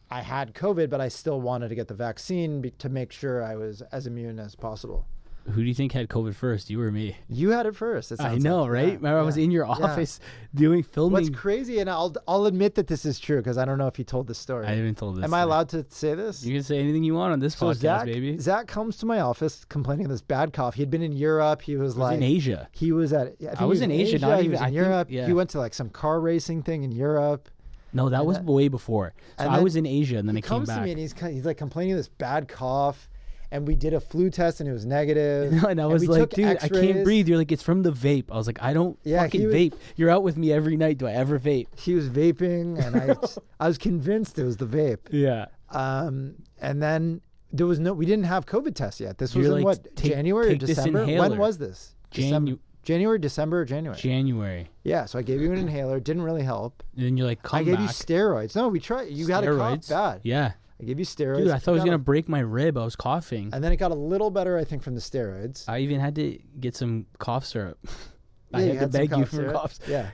I 0.09 0.23
had 0.23 0.55
COVID, 0.55 0.89
but 0.89 0.99
I 0.99 1.09
still 1.09 1.39
wanted 1.39 1.69
to 1.69 1.75
get 1.75 1.87
the 1.87 1.93
vaccine 1.93 2.59
be- 2.61 2.71
to 2.71 2.89
make 2.89 3.11
sure 3.11 3.43
I 3.43 3.55
was 3.55 3.83
as 3.91 4.07
immune 4.07 4.39
as 4.39 4.55
possible. 4.55 5.05
Who 5.49 5.61
do 5.61 5.67
you 5.67 5.73
think 5.73 5.91
had 5.91 6.07
COVID 6.07 6.35
first, 6.35 6.69
you 6.69 6.79
or 6.81 6.91
me? 6.91 7.17
You 7.27 7.49
had 7.49 7.65
it 7.65 7.75
first. 7.75 8.11
it 8.11 8.21
I 8.21 8.37
know, 8.37 8.61
like. 8.61 8.71
right? 8.71 8.87
Yeah, 8.89 8.93
Remember, 8.95 9.17
I 9.19 9.21
was 9.23 9.37
in 9.37 9.49
your 9.49 9.65
yeah. 9.65 9.71
office 9.71 10.19
doing 10.53 10.83
filming. 10.83 11.13
What's 11.13 11.29
crazy, 11.35 11.79
and 11.79 11.89
I'll 11.89 12.13
I'll 12.27 12.45
admit 12.45 12.75
that 12.75 12.85
this 12.87 13.05
is 13.05 13.19
true 13.19 13.37
because 13.37 13.57
I 13.57 13.65
don't 13.65 13.79
know 13.79 13.87
if 13.87 13.97
you 13.97 14.05
told 14.05 14.27
the 14.27 14.35
story. 14.35 14.67
I 14.67 14.75
haven't 14.75 14.99
told 14.99 15.17
this. 15.17 15.23
Am 15.23 15.33
I 15.33 15.39
allowed 15.41 15.69
to 15.69 15.83
say 15.89 16.13
this? 16.13 16.45
You 16.45 16.53
can 16.53 16.63
say 16.63 16.77
anything 16.79 17.03
you 17.03 17.15
want 17.15 17.33
on 17.33 17.39
this 17.39 17.55
so 17.55 17.65
podcast, 17.67 17.75
Zach, 17.79 18.05
baby. 18.05 18.37
Zach 18.37 18.67
comes 18.67 18.97
to 18.97 19.07
my 19.07 19.19
office 19.21 19.65
complaining 19.65 20.05
of 20.05 20.11
this 20.11 20.21
bad 20.21 20.53
cough. 20.53 20.75
He'd 20.75 20.91
been 20.91 21.01
in 21.01 21.13
Europe. 21.13 21.63
He 21.63 21.75
was 21.75 21.81
was 21.95 21.97
like 21.97 22.17
in 22.17 22.23
Asia. 22.23 22.69
He 22.71 22.91
was 22.91 23.11
at. 23.11 23.27
I, 23.27 23.29
think 23.31 23.51
I 23.53 23.63
he 23.63 23.65
was 23.65 23.81
in 23.81 23.91
Asia, 23.91 24.19
not 24.19 24.37
he 24.37 24.45
even- 24.45 24.51
was 24.51 24.61
I 24.61 24.67
in 24.67 24.73
think- 24.73 24.85
Europe. 24.85 25.07
yeah. 25.09 25.25
He 25.25 25.33
went 25.33 25.49
to 25.51 25.59
like 25.59 25.73
some 25.73 25.89
car 25.89 26.19
racing 26.21 26.61
thing 26.63 26.83
in 26.83 26.91
Europe. 26.91 27.49
No, 27.93 28.07
that 28.09 28.19
And 28.19 28.27
was 28.27 28.37
then- 28.37 28.45
way 28.45 28.67
before. 28.67 29.13
So 29.39 29.45
I 29.49 29.59
was 29.59 29.75
in 29.75 29.85
Asia, 29.87 30.17
and 30.17 30.27
then 30.27 30.35
he 30.35 30.39
I 30.39 30.41
came 30.41 30.49
comes 30.49 30.69
to 30.69 30.81
me 30.81 30.91
and 30.91 30.99
he's 30.99 31.13
he's 31.19 31.45
like 31.45 31.57
complaining 31.57 31.93
of 31.93 31.97
this 31.97 32.07
bad 32.09 32.47
cough, 32.47 33.09
and 33.51 33.67
we 33.67 33.75
did 33.75 33.93
a 33.93 33.99
flu 33.99 34.29
test 34.29 34.59
and 34.61 34.69
it 34.69 34.71
was 34.73 34.85
negative. 34.85 35.63
and 35.69 35.79
I 35.81 35.85
was 35.85 36.01
we 36.01 36.07
like, 36.07 36.29
dude, 36.29 36.57
I 36.61 36.69
can't 36.69 37.03
breathe. 37.03 37.27
You're 37.27 37.37
like, 37.37 37.51
it's 37.51 37.61
from 37.63 37.83
the 37.83 37.91
vape. 37.91 38.25
I 38.31 38.35
was 38.37 38.47
like, 38.47 38.61
I 38.61 38.73
don't 38.73 38.97
Yeah, 39.03 39.23
fucking 39.23 39.45
was- 39.45 39.53
vape. 39.53 39.73
You're 39.97 40.09
out 40.09 40.23
with 40.23 40.37
me 40.37 40.51
every 40.53 40.77
night. 40.77 40.97
Do 40.97 41.07
I 41.07 41.11
ever 41.11 41.37
vape? 41.39 41.67
He 41.77 41.93
was 41.93 42.09
vaping, 42.09 42.79
and 42.83 42.95
I 42.95 43.15
I 43.59 43.67
was 43.67 43.77
convinced 43.77 44.39
it 44.39 44.43
was 44.45 44.57
the 44.57 44.65
vape. 44.67 44.99
Yeah. 45.11 45.45
Um, 45.69 46.35
and 46.61 46.81
then 46.81 47.21
there 47.51 47.65
was 47.67 47.79
no, 47.79 47.93
we 47.93 48.05
didn't 48.05 48.25
have 48.25 48.45
COVID 48.45 48.75
tests 48.75 48.99
yet. 49.01 49.17
This 49.17 49.35
was 49.35 49.45
You're 49.45 49.57
in 49.57 49.63
like, 49.63 49.77
what 49.83 49.95
take- 49.95 50.11
January 50.13 50.47
or 50.47 50.51
take 50.51 50.61
this 50.61 50.69
December? 50.77 51.05
When 51.05 51.37
was 51.37 51.57
this? 51.57 51.95
Janu- 52.11 52.15
December, 52.23 52.51
January, 52.83 53.19
December, 53.19 53.61
or 53.61 53.65
January? 53.65 53.97
January. 53.99 54.69
yeah. 54.83 55.05
So 55.05 55.19
I 55.19 55.21
gave 55.21 55.39
you 55.41 55.51
an 55.51 55.57
inhaler. 55.59 55.99
Didn't 55.99 56.23
really 56.23 56.43
help. 56.43 56.83
And 56.95 57.05
then 57.05 57.17
you're 57.17 57.27
like, 57.27 57.39
I 57.53 57.63
gave 57.63 57.79
you 57.79 57.87
steroids. 57.87 58.55
No, 58.55 58.69
we 58.69 58.79
tried. 58.79 59.09
You 59.11 59.27
had 59.27 59.43
a 59.43 59.55
cough 59.55 59.87
bad. 59.89 60.21
Yeah. 60.23 60.53
I 60.81 60.85
gave 60.85 60.97
you 60.99 61.05
steroids. 61.05 61.37
Dude, 61.37 61.49
I 61.49 61.59
thought 61.59 61.71
I 61.71 61.73
was 61.75 61.81
going 61.83 61.93
a- 61.93 61.97
to 61.97 62.03
break 62.03 62.27
my 62.27 62.39
rib. 62.39 62.77
I 62.77 62.83
was 62.83 62.95
coughing. 62.95 63.51
And 63.53 63.63
then 63.63 63.71
it 63.71 63.77
got 63.77 63.91
a 63.91 63.95
little 63.95 64.31
better, 64.31 64.57
I 64.57 64.63
think, 64.63 64.81
from 64.81 64.95
the 64.95 65.01
steroids. 65.01 65.63
I 65.67 65.79
even 65.79 65.99
had 65.99 66.15
to 66.15 66.39
get 66.59 66.75
some 66.75 67.05
cough 67.19 67.45
syrup. 67.45 67.77
I 68.53 68.59
Yeah, 68.61 68.65
you 68.65 68.79
had 68.79 68.91
to 68.91 68.99
had 68.99 69.09
some 69.09 69.17
beg 69.17 69.17
you 69.19 69.25
for 69.45 69.51
coughs. 69.53 69.79
Yeah. 69.87 70.07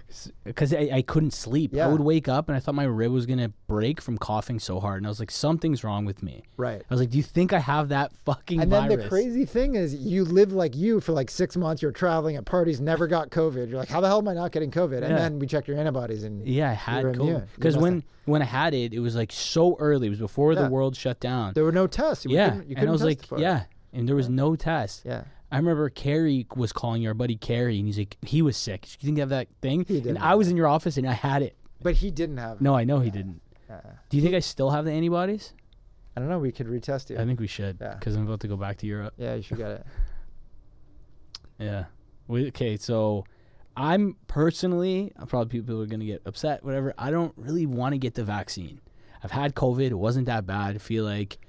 because 0.44 0.74
I, 0.74 0.90
I 0.94 1.02
couldn't 1.02 1.32
sleep. 1.34 1.72
Yeah. 1.74 1.88
I 1.88 1.92
would 1.92 2.02
wake 2.02 2.28
up 2.28 2.48
and 2.50 2.56
I 2.56 2.60
thought 2.60 2.76
my 2.76 2.84
rib 2.84 3.12
was 3.12 3.26
gonna 3.26 3.52
break 3.68 4.02
from 4.02 4.18
coughing 4.18 4.60
so 4.60 4.80
hard, 4.80 4.98
and 4.98 5.06
I 5.06 5.10
was 5.10 5.20
like, 5.20 5.32
something's 5.32 5.84
wrong 5.84 6.06
with 6.06 6.22
me. 6.24 6.44
Right. 6.58 6.82
I 6.82 6.94
was 6.94 7.00
like, 7.00 7.10
do 7.10 7.18
you 7.18 7.24
think 7.24 7.54
I 7.54 7.60
have 7.60 7.90
that 7.90 8.12
fucking 8.26 8.62
And 8.62 8.72
then 8.72 8.88
virus? 8.90 9.04
the 9.04 9.10
crazy 9.10 9.46
thing 9.46 9.76
is, 9.76 9.96
you 9.96 10.24
live 10.26 10.52
like 10.54 10.76
you 10.76 11.00
for 11.00 11.12
like 11.14 11.30
six 11.30 11.56
months. 11.58 11.82
You're 11.82 11.92
traveling 11.92 12.36
at 12.36 12.46
parties, 12.46 12.80
never 12.80 13.08
got 13.08 13.30
COVID. 13.30 13.70
You're 13.70 13.80
like, 13.80 13.90
how 13.90 14.02
the 14.02 14.08
hell 14.08 14.20
am 14.20 14.28
I 14.28 14.34
not 14.34 14.52
getting 14.52 14.72
COVID? 14.72 14.98
And 15.02 15.10
Yeah. 15.10 15.18
then 15.18 15.40
we 15.40 15.48
checked 15.48 15.68
your 15.68 15.78
antibodies, 15.78 16.24
and 16.24 16.46
Yeah, 16.48 16.70
I 16.70 16.74
had. 16.74 17.04
COVID 17.06 17.48
because 17.56 17.78
when 17.78 18.04
when 18.26 18.42
I 18.42 18.46
had 18.46 18.74
it, 18.74 18.94
it 18.94 19.00
was 19.00 19.16
like 19.16 19.32
so 19.32 19.78
early. 19.80 20.08
It 20.08 20.12
was 20.12 20.20
before 20.20 20.54
Yeah. 20.54 20.64
the 20.64 20.70
world 20.70 20.96
shut 20.98 21.20
down. 21.20 21.54
there 21.54 21.64
were 21.64 21.72
no 21.72 21.88
tests. 21.88 22.26
You 22.26 22.32
yeah, 22.32 22.50
couldn't- 22.50 22.70
you 22.70 22.76
and 22.78 22.90
I 22.90 22.92
was 22.92 23.04
like, 23.04 23.22
yeah, 23.38 23.64
and 23.94 24.08
there 24.08 24.16
was 24.16 24.30
no 24.30 24.56
test. 24.56 25.04
yeah. 25.06 25.24
I 25.52 25.58
remember 25.58 25.90
Carrie 25.90 26.46
was 26.56 26.74
calling 26.74 27.06
our 27.08 27.14
buddy 27.14 27.36
Carrie, 27.38 27.78
and 27.78 27.88
he's 27.88 27.98
like, 27.98 28.18
he 28.22 28.42
was 28.42 28.58
sick. 28.58 28.86
You 29.00 29.06
think 29.06 29.18
you 29.18 29.22
have 29.22 29.30
that 29.30 29.48
thing? 29.62 29.86
He 29.88 30.02
didn't 30.02 30.18
I 30.18 30.36
was 30.36 30.50
in 30.50 30.58
your 30.58 30.68
office, 30.68 30.98
and 30.98 31.08
I 31.08 31.14
had 31.14 31.42
it. 31.42 31.56
But 31.82 31.96
he 31.96 32.12
didn't 32.12 32.38
have. 32.38 32.58
It. 32.58 32.62
No, 32.62 32.76
I 32.76 32.84
know 32.84 33.00
he 33.00 33.10
didn't. 33.10 33.42
Do 34.10 34.18
you 34.18 34.24
think 34.24 34.36
I 34.36 34.40
still 34.40 34.72
have 34.72 34.86
the 34.86 34.92
antibodies? 34.92 35.54
I 36.16 36.20
don't 36.20 36.30
know. 36.30 36.40
We 36.40 36.52
could 36.52 36.68
retest 36.68 37.12
it. 37.12 37.20
I 37.20 37.26
think 37.26 37.40
we 37.40 37.48
should 37.48 37.78
Yeah. 37.80 37.94
because 37.96 38.16
I'm 38.16 38.26
about 38.26 38.40
to 38.42 38.48
go 38.48 38.58
back 38.58 38.78
to 38.78 38.88
Europe. 38.88 39.14
yeah, 39.18 39.36
you 39.36 39.42
should 39.42 39.58
get 39.58 39.72
it. 39.72 39.86
Yeah. 41.60 41.86
We, 42.28 42.48
okay, 42.50 42.78
so 42.78 43.26
I'm 43.76 44.16
personally, 44.28 45.12
probably 45.28 45.60
people 45.60 45.82
are 45.82 45.86
going 45.88 46.00
to 46.02 46.06
get 46.06 46.22
upset, 46.26 46.64
whatever. 46.64 46.94
I 46.98 47.10
don't 47.10 47.34
really 47.36 47.66
want 47.66 47.94
to 47.94 47.98
get 47.98 48.14
the 48.16 48.24
vaccine. 48.24 48.80
I've 49.24 49.32
had 49.32 49.56
COVID. 49.56 49.88
It 49.90 49.96
wasn't 49.98 50.28
that 50.28 50.46
bad. 50.46 50.76
I 50.76 50.78
feel 50.78 51.04
like. 51.04 51.40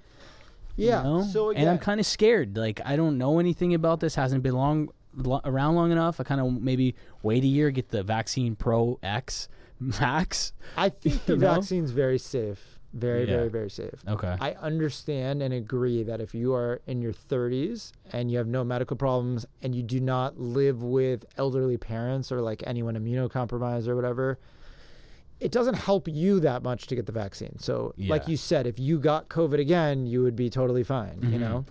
You 0.78 0.86
Yeah. 0.88 1.02
know? 1.02 1.22
So 1.22 1.50
and 1.50 1.68
I'm 1.68 1.78
kind 1.78 2.00
of 2.00 2.06
scared. 2.06 2.56
Like 2.56 2.80
I 2.84 2.96
don't 2.96 3.18
know 3.18 3.38
anything 3.38 3.74
about 3.74 4.00
this. 4.00 4.14
Hasn't 4.14 4.42
been 4.42 4.54
long 4.54 4.88
lo- 5.14 5.40
around 5.44 5.74
long 5.74 5.92
enough. 5.92 6.20
I 6.20 6.24
kind 6.24 6.40
of 6.40 6.62
maybe 6.62 6.94
wait 7.22 7.44
a 7.44 7.46
year, 7.46 7.70
get 7.70 7.90
the 7.90 8.02
vaccine 8.02 8.56
Pro 8.56 8.98
X 9.02 9.48
Max. 9.80 10.52
I 10.76 10.88
think 10.88 11.26
the 11.26 11.32
You 11.34 11.38
know? 11.40 11.54
vaccine's 11.54 11.90
very 11.90 12.18
safe. 12.18 12.78
Very, 12.94 13.28
Yeah. 13.28 13.36
very, 13.36 13.48
very 13.50 13.68
safe. 13.70 14.02
Okay. 14.08 14.34
I 14.40 14.52
understand 14.52 15.42
and 15.42 15.52
agree 15.52 16.02
that 16.04 16.22
if 16.22 16.34
you 16.34 16.54
are 16.54 16.80
in 16.86 17.02
your 17.02 17.12
30s 17.12 17.92
and 18.14 18.30
you 18.30 18.38
have 18.38 18.46
no 18.46 18.64
medical 18.64 18.96
problems 18.96 19.44
and 19.60 19.74
you 19.74 19.82
do 19.82 20.00
not 20.00 20.40
live 20.40 20.82
with 20.82 21.26
elderly 21.36 21.76
parents 21.76 22.32
or 22.32 22.40
like 22.40 22.62
anyone 22.66 22.94
immunocompromised 22.96 23.88
or 23.88 23.94
whatever, 23.94 24.38
it 25.40 25.52
doesn't 25.52 25.74
help 25.74 26.08
you 26.08 26.40
that 26.40 26.62
much 26.62 26.86
to 26.88 26.96
get 26.96 27.06
the 27.06 27.12
vaccine. 27.12 27.58
So, 27.58 27.94
like 27.98 28.26
you 28.28 28.36
said, 28.36 28.66
if 28.66 28.78
you 28.78 28.98
got 28.98 29.28
COVID 29.28 29.60
again, 29.60 30.06
you 30.06 30.22
would 30.22 30.34
be 30.36 30.50
totally 30.50 30.82
fine, 30.84 31.20
you 31.22 31.38
Mhm. 31.38 31.40
know? 31.40 31.64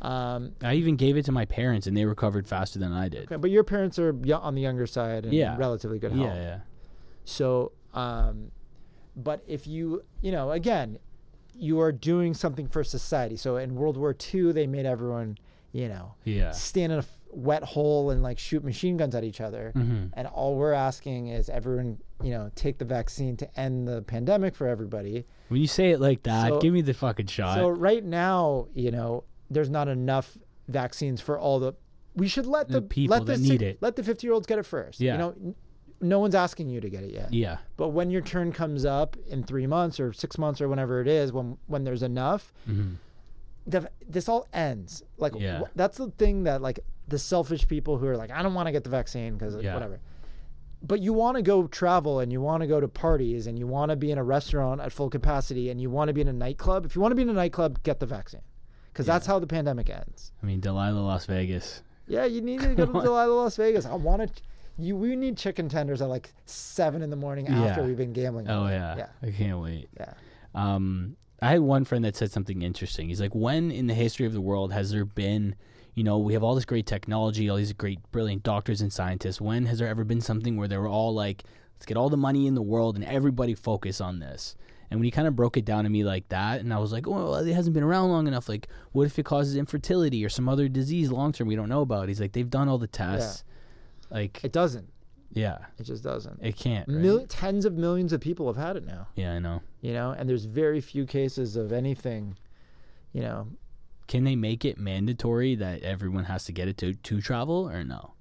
Um, 0.00 0.52
I 0.62 0.74
even 0.74 0.96
gave 0.96 1.16
it 1.16 1.24
to 1.26 1.32
my 1.32 1.44
parents, 1.44 1.86
and 1.86 1.96
they 1.96 2.04
recovered 2.04 2.48
faster 2.48 2.78
than 2.78 2.92
I 2.92 3.08
did. 3.08 3.24
okay, 3.24 3.36
but 3.36 3.50
your 3.50 3.62
parents 3.64 3.98
are 3.98 4.14
on 4.40 4.54
the 4.54 4.60
younger 4.62 4.86
side 4.86 5.24
and 5.24 5.32
Yeah. 5.34 5.56
relatively 5.56 5.98
good 5.98 6.12
health. 6.12 6.24
Yeah, 6.34 6.42
yeah. 6.42 6.58
So, 7.24 7.72
um, 7.94 8.50
but 9.14 9.44
if 9.46 9.66
you, 9.66 10.02
you 10.20 10.32
know, 10.32 10.50
again, 10.50 10.98
you 11.54 11.78
are 11.80 11.92
doing 11.92 12.34
something 12.34 12.66
for 12.66 12.82
society. 12.82 13.36
So 13.36 13.56
in 13.58 13.74
World 13.76 13.96
War 13.96 14.12
II, 14.34 14.52
they 14.52 14.66
made 14.66 14.86
everyone, 14.86 15.36
you 15.70 15.86
know, 15.88 16.14
Yeah. 16.24 16.50
stand 16.50 16.92
in 16.92 16.98
a 16.98 17.02
wet 17.32 17.64
hole 17.64 18.10
and 18.10 18.22
like 18.22 18.38
shoot 18.38 18.62
machine 18.62 18.96
guns 18.96 19.14
at 19.14 19.24
each 19.24 19.40
other. 19.40 19.72
Mhm. 19.74 20.10
And 20.12 20.28
all 20.28 20.54
we're 20.56 20.72
asking 20.74 21.28
is 21.28 21.48
everyone, 21.48 21.98
you 22.22 22.30
know, 22.30 22.50
take 22.54 22.78
the 22.78 22.84
vaccine 22.84 23.36
to 23.38 23.58
end 23.60 23.88
the 23.88 24.02
pandemic 24.02 24.54
for 24.54 24.66
everybody. 24.68 25.24
When 25.48 25.60
you 25.60 25.66
say 25.66 25.90
it 25.92 26.00
like 26.00 26.22
that, 26.24 26.48
So- 26.50 26.60
give 26.60 26.72
me 26.74 26.82
the 26.82 26.94
fucking 26.94 27.26
shot. 27.26 27.56
So 27.56 27.68
right 27.68 28.04
now, 28.04 28.68
you 28.74 28.90
know, 28.90 29.24
there's 29.50 29.70
not 29.70 29.88
enough 29.88 30.36
vaccines 30.68 31.20
for 31.20 31.38
all 31.38 31.58
the. 31.58 31.72
We 32.14 32.28
should 32.28 32.46
let 32.46 32.68
The 32.68 32.74
the, 32.74 32.82
people 32.82 33.16
let 33.16 33.26
the 33.26 33.32
that 33.32 33.38
si- 33.40 33.48
need 33.48 33.62
it. 33.62 33.78
Let 33.80 33.96
the 33.96 34.02
50 34.02 34.26
year 34.26 34.34
olds 34.34 34.46
get 34.46 34.58
it 34.58 34.66
first. 34.66 35.00
Yeah. 35.00 35.12
You 35.12 35.18
know, 35.18 35.28
n- 35.30 35.54
no 36.02 36.18
one's 36.18 36.34
asking 36.34 36.68
you 36.68 36.80
to 36.80 36.90
get 36.90 37.02
it 37.04 37.12
yet. 37.12 37.32
yeah. 37.32 37.58
But 37.78 37.88
when 37.90 38.10
your 38.10 38.20
turn 38.20 38.52
comes 38.52 38.84
up 38.84 39.16
in 39.28 39.42
three 39.44 39.66
months 39.66 39.98
or 39.98 40.12
six 40.12 40.36
months 40.36 40.60
or 40.60 40.68
whenever 40.68 41.00
it 41.00 41.08
is, 41.08 41.32
when 41.32 41.56
when 41.66 41.84
there's 41.84 42.02
enough, 42.02 42.52
Mhm. 42.68 42.96
the, 43.66 43.88
this 44.08 44.28
all 44.28 44.46
ends. 44.52 45.02
Like 45.18 45.34
Yeah. 45.38 45.60
wh- 45.60 45.70
that's 45.76 45.96
the 45.98 46.10
thing 46.10 46.42
that 46.44 46.60
like 46.60 46.80
the 47.12 47.18
selfish 47.18 47.68
people 47.68 47.96
who 47.98 48.06
are 48.08 48.16
like, 48.16 48.30
I 48.32 48.42
don't 48.42 48.54
want 48.54 48.66
to 48.66 48.72
get 48.72 48.82
the 48.82 48.90
vaccine 48.90 49.34
because 49.34 49.54
Yeah. 49.62 49.74
whatever. 49.74 50.00
But 50.84 51.00
you 51.00 51.12
want 51.12 51.36
to 51.36 51.42
go 51.42 51.68
travel 51.68 52.18
and 52.18 52.32
you 52.32 52.40
want 52.40 52.62
to 52.62 52.66
go 52.66 52.80
to 52.80 52.88
parties 52.88 53.46
and 53.46 53.56
you 53.56 53.68
want 53.68 53.90
to 53.90 53.96
be 53.96 54.10
in 54.10 54.18
a 54.18 54.24
restaurant 54.24 54.80
at 54.80 54.90
full 54.90 55.08
capacity 55.10 55.70
and 55.70 55.80
you 55.80 55.88
want 55.90 56.08
to 56.08 56.12
be 56.12 56.20
in 56.22 56.26
a 56.28 56.32
nightclub. 56.32 56.84
If 56.84 56.96
you 56.96 57.00
want 57.00 57.12
to 57.12 57.16
be 57.16 57.22
in 57.22 57.28
a 57.28 57.32
nightclub, 57.34 57.82
get 57.84 58.00
the 58.00 58.06
vaccine 58.06 58.40
because 58.92 59.06
that's 59.06 59.26
how 59.26 59.38
the 59.38 59.46
pandemic 59.46 59.88
ends. 59.88 60.32
I 60.42 60.46
mean, 60.46 60.58
Delilah, 60.58 60.98
Las 60.98 61.26
Vegas. 61.26 61.82
Yeah, 62.08 62.24
you 62.24 62.40
need 62.40 62.60
to 62.62 62.74
go 62.74 62.86
to 62.86 62.92
Delilah, 63.08 63.32
Las 63.32 63.56
Vegas. 63.56 63.86
I 63.86 63.94
want 63.94 64.22
to. 64.36 64.42
You 64.78 64.96
we 64.96 65.14
need 65.14 65.36
chicken 65.36 65.68
tenders 65.68 66.00
at 66.02 66.08
like 66.08 66.32
seven 66.46 67.02
in 67.02 67.10
the 67.10 67.16
morning 67.16 67.46
after 67.46 67.82
Yeah. 67.82 67.86
we've 67.86 67.96
been 67.96 68.12
gambling. 68.14 68.48
Oh 68.48 68.66
yeah. 68.66 68.96
yeah, 68.96 69.06
I 69.22 69.30
can't 69.30 69.60
wait. 69.60 69.88
yeah. 70.00 70.14
Um, 70.54 71.16
I 71.40 71.50
had 71.50 71.60
one 71.60 71.84
friend 71.84 72.04
that 72.04 72.16
said 72.16 72.30
something 72.32 72.62
interesting. 72.62 73.08
He's 73.08 73.20
like, 73.20 73.34
when 73.34 73.70
in 73.70 73.86
the 73.86 73.94
history 73.94 74.26
of 74.26 74.32
the 74.32 74.40
world 74.40 74.72
has 74.72 74.90
there 74.92 75.04
been, 75.04 75.54
you 75.94 76.04
know, 76.04 76.18
we 76.18 76.32
have 76.32 76.42
all 76.42 76.54
this 76.54 76.64
great 76.64 76.86
technology, 76.86 77.48
all 77.50 77.56
these 77.56 77.72
great, 77.72 77.98
brilliant 78.12 78.42
doctors 78.42 78.80
and 78.80 78.92
scientists. 78.92 79.40
When 79.40 79.66
has 79.66 79.78
there 79.78 79.88
ever 79.88 80.04
been 80.04 80.20
something 80.20 80.56
where 80.56 80.68
they 80.68 80.78
were 80.78 80.88
all 80.88 81.12
like, 81.14 81.44
let's 81.76 81.86
get 81.86 81.96
all 81.96 82.08
the 82.08 82.16
money 82.16 82.46
in 82.46 82.54
the 82.54 82.62
world 82.62 82.96
and 82.96 83.04
everybody 83.04 83.54
focus 83.54 84.00
on 84.00 84.18
this? 84.18 84.56
And 84.90 85.00
when 85.00 85.04
he 85.04 85.10
kind 85.10 85.26
of 85.26 85.34
broke 85.34 85.56
it 85.56 85.64
down 85.64 85.84
to 85.84 85.90
me 85.90 86.04
like 86.04 86.28
that, 86.28 86.60
and 86.60 86.72
I 86.72 86.78
was 86.78 86.92
like, 86.92 87.06
oh, 87.06 87.12
well, 87.12 87.34
it 87.36 87.52
hasn't 87.54 87.72
been 87.74 87.82
around 87.82 88.10
long 88.10 88.26
enough. 88.26 88.46
Like, 88.48 88.68
what 88.92 89.06
if 89.06 89.18
it 89.18 89.24
causes 89.24 89.56
infertility 89.56 90.22
or 90.24 90.28
some 90.28 90.48
other 90.50 90.68
disease 90.68 91.10
long 91.10 91.32
term 91.32 91.48
we 91.48 91.56
don't 91.56 91.70
know 91.70 91.80
about? 91.80 92.08
He's 92.08 92.20
like, 92.20 92.32
they've 92.32 92.48
done 92.50 92.68
all 92.68 92.76
the 92.78 92.86
tests. 92.86 93.42
Like, 94.10 94.44
It 94.44 94.52
doesn't. 94.52 94.90
yeah, 95.32 95.58
It 95.78 95.84
just 95.84 96.02
doesn't. 96.04 96.40
it 96.42 96.56
can't. 96.56 96.86
right? 96.88 96.98
Mil- 96.98 97.26
tens 97.26 97.64
of 97.64 97.72
millions 97.74 98.12
of 98.12 98.20
people 98.20 98.46
have 98.48 98.56
had 98.62 98.76
it 98.76 98.84
now. 98.86 99.08
yeah, 99.16 99.32
I 99.32 99.38
know. 99.38 99.62
You 99.80 99.94
know, 99.94 100.10
and 100.10 100.28
there's 100.28 100.44
very 100.44 100.82
few 100.82 101.06
cases 101.06 101.56
of 101.56 101.72
anything. 101.72 102.36
You 103.14 103.22
know, 103.22 103.48
Can 104.06 104.24
they 104.24 104.36
make 104.36 104.64
it 104.64 104.78
mandatory 104.78 105.54
that 105.56 105.82
everyone 105.82 106.24
has 106.24 106.44
to 106.44 106.52
get 106.52 106.68
it 106.68 106.76
to, 106.78 106.94
to 106.94 107.20
travel 107.20 107.68
or 107.68 107.84
no? 107.84 108.14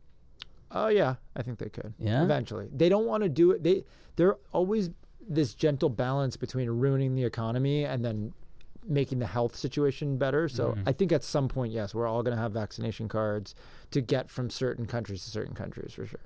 oh 0.73 0.87
yeah, 0.87 1.15
I 1.35 1.41
think 1.41 1.59
they 1.59 1.67
could. 1.69 1.93
Yeah? 1.99 2.23
eventually. 2.23 2.69
They 2.73 2.87
don't 2.87 3.05
want 3.05 3.23
to 3.23 3.29
do 3.29 3.51
it. 3.51 3.61
They 3.63 3.83
they're 4.15 4.37
always 4.53 4.89
this 5.27 5.53
gentle 5.53 5.89
balance 5.89 6.37
between 6.37 6.69
ruining 6.69 7.15
the 7.15 7.23
economy 7.25 7.83
and 7.85 8.03
then 8.05 8.33
making 8.87 9.19
the 9.19 9.27
health 9.27 9.55
situation 9.55 10.17
better. 10.17 10.47
So 10.49 10.69
Mhm. 10.71 10.83
I 10.87 10.93
think 10.93 11.11
at 11.11 11.23
some 11.23 11.47
point, 11.49 11.71
yes, 11.73 11.93
we're 11.93 12.07
all 12.07 12.23
going 12.23 12.35
to 12.35 12.41
have 12.41 12.53
vaccination 12.53 13.07
cards 13.09 13.53
to 13.91 14.01
get 14.01 14.29
from 14.29 14.49
certain 14.49 14.85
countries 14.87 15.23
to 15.25 15.29
certain 15.29 15.53
countries 15.53 15.93
for 15.93 16.05
sure. 16.05 16.21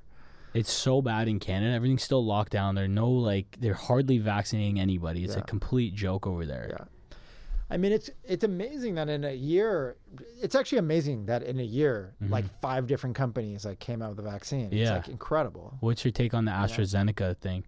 It's 0.54 0.72
so 0.72 1.02
bad 1.02 1.28
in 1.28 1.40
Canada. 1.40 1.74
Everything's 1.74 2.04
still 2.04 2.24
locked 2.26 2.52
down. 2.54 2.76
They're 2.76 2.88
no 2.88 3.10
like 3.10 3.58
they're 3.60 3.74
hardly 3.74 4.20
vaccinating 4.20 4.80
anybody. 4.80 5.24
It's 5.26 5.36
a 5.36 5.42
complete 5.42 5.96
joke 5.96 6.26
over 6.28 6.46
there. 6.46 6.68
Yeah. 6.70 6.86
I 7.70 7.78
mean, 7.78 7.92
it's 7.92 8.10
it's 8.24 8.44
amazing 8.44 8.96
that 8.96 9.10
in 9.10 9.24
a 9.24 9.34
year, 9.34 9.98
it's 10.42 10.54
actually 10.56 10.78
amazing 10.78 11.26
that 11.26 11.42
in 11.44 11.60
a 11.60 11.64
year, 11.64 12.14
like 12.22 12.46
five 12.62 12.86
different 12.88 13.16
companies 13.16 13.66
like 13.66 13.80
came 13.80 14.02
out 14.04 14.10
with 14.12 14.20
a 14.20 14.30
vaccine. 14.30 14.70
Yeah. 14.72 14.82
It's 14.82 14.90
Mm-hmm. 14.90 14.96
Like 14.98 15.08
incredible. 15.10 15.78
What's 15.80 16.06
your 16.06 16.12
take 16.12 16.34
on 16.36 16.46
the 16.46 16.52
AstraZeneca 16.52 17.38
thing? 17.38 17.66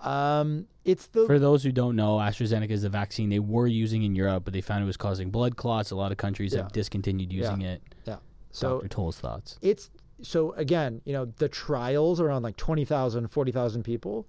Um, 0.00 0.66
it's 0.84 1.06
the 1.08 1.26
For 1.26 1.38
those 1.38 1.62
who 1.64 1.72
don't 1.72 1.96
know, 1.96 2.16
AstraZeneca 2.18 2.70
is 2.70 2.82
the 2.82 2.88
vaccine 2.88 3.28
they 3.30 3.38
were 3.38 3.66
using 3.66 4.02
in 4.02 4.14
Europe, 4.14 4.44
but 4.44 4.52
they 4.52 4.60
found 4.60 4.82
it 4.82 4.86
was 4.86 4.96
causing 4.96 5.30
blood 5.30 5.56
clots. 5.56 5.90
A 5.90 5.96
lot 5.96 6.12
of 6.12 6.18
countries 6.18 6.52
Yeah. 6.54 6.62
have 6.62 6.72
discontinued 6.72 7.32
using 7.32 7.62
Yeah. 7.62 7.72
it. 7.72 7.82
yeah. 8.04 8.16
So 8.52 8.76
Dr. 8.78 8.88
Toll's 8.88 9.18
thoughts. 9.18 9.58
it's 9.62 9.90
so 10.22 10.52
again, 10.52 11.00
you 11.04 11.12
know, 11.12 11.26
the 11.26 11.48
trials 11.48 12.20
are 12.20 12.30
on 12.30 12.42
like 12.42 12.56
20,000, 12.56 13.28
40,000 13.28 13.82
people. 13.82 14.26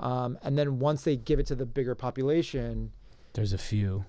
Um, 0.00 0.38
and 0.42 0.56
then 0.56 0.78
once 0.78 1.02
they 1.02 1.16
give 1.16 1.38
it 1.40 1.46
to 1.46 1.54
the 1.54 1.66
bigger 1.66 1.94
population, 1.94 2.92
There's 3.32 3.52
a 3.52 3.58
few 3.58 4.04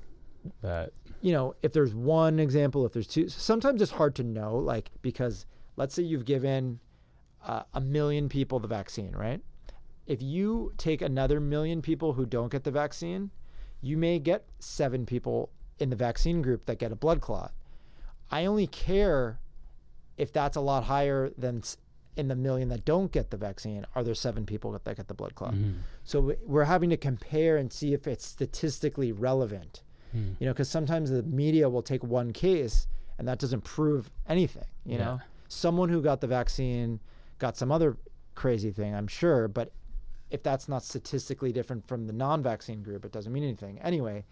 that 0.61 0.91
you 1.21 1.33
know, 1.33 1.55
if 1.61 1.73
there's 1.73 1.93
one 1.93 2.39
example, 2.39 2.85
if 2.85 2.93
there's 2.93 3.07
two, 3.07 3.27
sometimes 3.29 3.81
it's 3.81 3.91
hard 3.91 4.15
to 4.15 4.23
know, 4.23 4.55
like, 4.55 4.91
because 5.01 5.45
let's 5.75 5.95
say 5.95 6.03
you've 6.03 6.25
given 6.25 6.79
uh, 7.45 7.63
a 7.73 7.81
million 7.81 8.29
people 8.29 8.59
the 8.59 8.67
vaccine, 8.67 9.13
right? 9.13 9.41
If 10.05 10.21
you 10.21 10.73
take 10.77 11.01
another 11.01 11.39
million 11.39 11.81
people 11.81 12.13
who 12.13 12.25
don't 12.25 12.51
get 12.51 12.63
the 12.63 12.71
vaccine, 12.71 13.31
you 13.81 13.97
may 13.97 14.19
get 14.19 14.45
seven 14.59 15.05
people 15.05 15.49
in 15.79 15.89
the 15.89 15.95
vaccine 15.95 16.41
group 16.41 16.65
that 16.65 16.79
get 16.79 16.91
a 16.91 16.95
blood 16.95 17.19
clot. 17.19 17.51
I 18.31 18.45
only 18.45 18.67
care 18.67 19.39
if 20.17 20.31
that's 20.31 20.55
a 20.57 20.61
lot 20.61 20.85
higher 20.85 21.31
than 21.37 21.63
in 22.15 22.27
the 22.27 22.35
million 22.35 22.69
that 22.69 22.83
don't 22.85 23.11
get 23.11 23.29
the 23.29 23.37
vaccine. 23.37 23.85
Are 23.95 24.03
there 24.03 24.15
seven 24.15 24.45
people 24.45 24.71
that 24.71 24.95
get 24.95 25.07
the 25.07 25.13
blood 25.13 25.35
clot? 25.35 25.53
So 26.03 26.35
we're 26.45 26.63
having 26.63 26.89
to 26.89 26.97
compare 26.97 27.57
and 27.57 27.71
see 27.71 27.93
if 27.93 28.07
it's 28.07 28.25
statistically 28.25 29.11
relevant. 29.11 29.81
You 30.39 30.45
know, 30.47 30.53
because 30.53 30.69
sometimes 30.69 31.09
the 31.09 31.23
media 31.23 31.69
will 31.69 31.81
take 31.81 32.03
one 32.03 32.33
case 32.33 32.87
and 33.17 33.27
that 33.27 33.39
doesn't 33.39 33.61
prove 33.63 34.09
anything. 34.27 34.65
You 34.85 34.97
know, 34.97 35.21
someone 35.47 35.89
who 35.89 36.01
got 36.01 36.21
the 36.21 36.27
vaccine 36.27 36.99
got 37.39 37.57
some 37.57 37.71
other 37.71 37.97
crazy 38.35 38.71
thing, 38.71 38.93
I'm 38.95 39.07
sure, 39.07 39.47
but 39.47 39.71
if 40.29 40.43
that's 40.43 40.67
not 40.67 40.83
statistically 40.83 41.51
different 41.51 41.87
from 41.87 42.05
the 42.07 42.13
non-vaccine 42.13 42.83
group, 42.83 43.05
it 43.05 43.11
doesn't 43.11 43.31
mean 43.31 43.43
anything. 43.43 43.79
Anyway, 43.79 44.25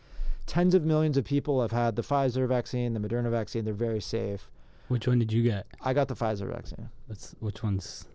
tens 0.46 0.76
of 0.76 0.84
millions 0.84 1.18
of 1.18 1.24
people 1.26 1.62
have 1.62 1.72
had 1.72 1.96
the 1.96 2.02
Pfizer 2.02 2.48
vaccine, 2.48 2.94
the 2.94 3.00
Moderna 3.00 3.32
vaccine. 3.32 3.66
They're 3.66 3.74
very 3.74 4.02
safe. 4.02 4.52
which 4.90 5.08
one 5.08 5.20
did 5.20 5.32
you 5.32 5.42
get? 5.42 5.66
I 5.82 5.94
got 5.94 6.08
the 6.08 6.16
Pfizer 6.16 6.52
vaccine. 6.54 6.90
That's 7.08 7.36
which 7.40 7.64
one's 7.64 8.06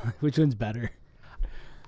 Which 0.20 0.38
one's 0.38 0.54
better? 0.54 0.90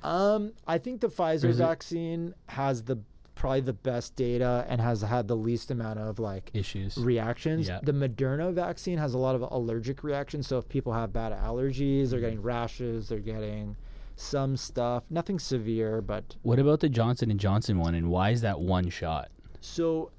Um, 0.02 0.52
I 0.66 0.78
think 0.78 1.00
the 1.00 1.08
Pfizer 1.08 1.52
vaccine 1.54 2.34
has 2.48 2.82
the 2.84 2.98
probably 3.44 3.60
the 3.60 3.74
best 3.74 4.16
data 4.16 4.64
and 4.70 4.80
has 4.80 5.02
had 5.02 5.28
the 5.28 5.36
least 5.36 5.70
amount 5.70 5.98
of 5.98 6.18
like 6.18 6.50
Issues. 6.54 6.96
reactions. 6.96 7.68
Yeah. 7.68 7.78
The 7.82 7.92
Moderna 7.92 8.54
vaccine 8.54 8.96
has 8.96 9.12
a 9.12 9.18
lot 9.18 9.34
of 9.34 9.42
allergic 9.42 10.02
reactions. 10.02 10.46
So 10.46 10.56
if 10.56 10.66
people 10.66 10.94
have 10.94 11.12
bad 11.12 11.30
allergies, 11.32 12.08
they're 12.08 12.20
mm-hmm. 12.20 12.26
getting 12.26 12.42
rashes, 12.42 13.10
they're 13.10 13.18
getting 13.18 13.76
some 14.16 14.56
stuff. 14.56 15.04
Nothing 15.10 15.38
severe, 15.38 16.00
but 16.00 16.36
what 16.40 16.58
about 16.58 16.80
the 16.80 16.88
Johnson 16.88 17.30
and 17.30 17.38
Johnson 17.38 17.78
one, 17.78 17.94
and 17.94 18.08
why 18.08 18.30
is 18.30 18.40
that 18.40 18.60
one 18.60 18.88
shot? 18.88 19.28
so 19.60 20.10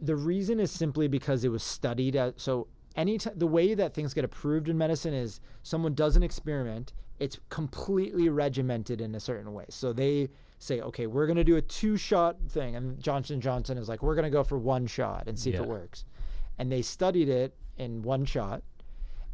the 0.00 0.16
reason 0.16 0.60
is 0.60 0.70
simply 0.70 1.08
because 1.08 1.44
it 1.44 1.48
was 1.48 1.62
studied 1.62 2.16
at 2.16 2.38
so 2.40 2.66
any 2.96 3.16
t- 3.16 3.30
the 3.34 3.46
way 3.46 3.74
that 3.74 3.94
things 3.94 4.12
get 4.12 4.24
approved 4.24 4.68
in 4.68 4.76
medicine 4.76 5.14
is 5.14 5.40
someone 5.62 5.94
does 5.94 6.16
an 6.16 6.22
experiment 6.22 6.92
it's 7.18 7.38
completely 7.48 8.28
regimented 8.28 9.00
in 9.00 9.14
a 9.14 9.20
certain 9.20 9.54
way 9.54 9.64
so 9.70 9.92
they 9.92 10.28
say 10.60 10.80
okay 10.82 11.06
we're 11.06 11.26
going 11.26 11.38
to 11.38 11.44
do 11.44 11.56
a 11.56 11.62
two 11.62 11.96
shot 11.96 12.36
thing. 12.48 12.76
And 12.76 13.00
johnson 13.02 13.40
johnson 13.40 13.78
is 13.78 13.88
like 13.88 14.02
we're 14.02 14.14
going 14.14 14.24
to 14.24 14.30
go 14.30 14.44
for 14.44 14.58
one 14.58 14.86
shot 14.86 15.24
and 15.26 15.38
see 15.38 15.50
if 15.50 15.60
it 15.60 15.66
works. 15.66 16.04
And 16.58 16.70
they 16.70 16.82
studied 16.82 17.28
it 17.28 17.54
in 17.76 18.02
one 18.02 18.24
shot. 18.24 18.62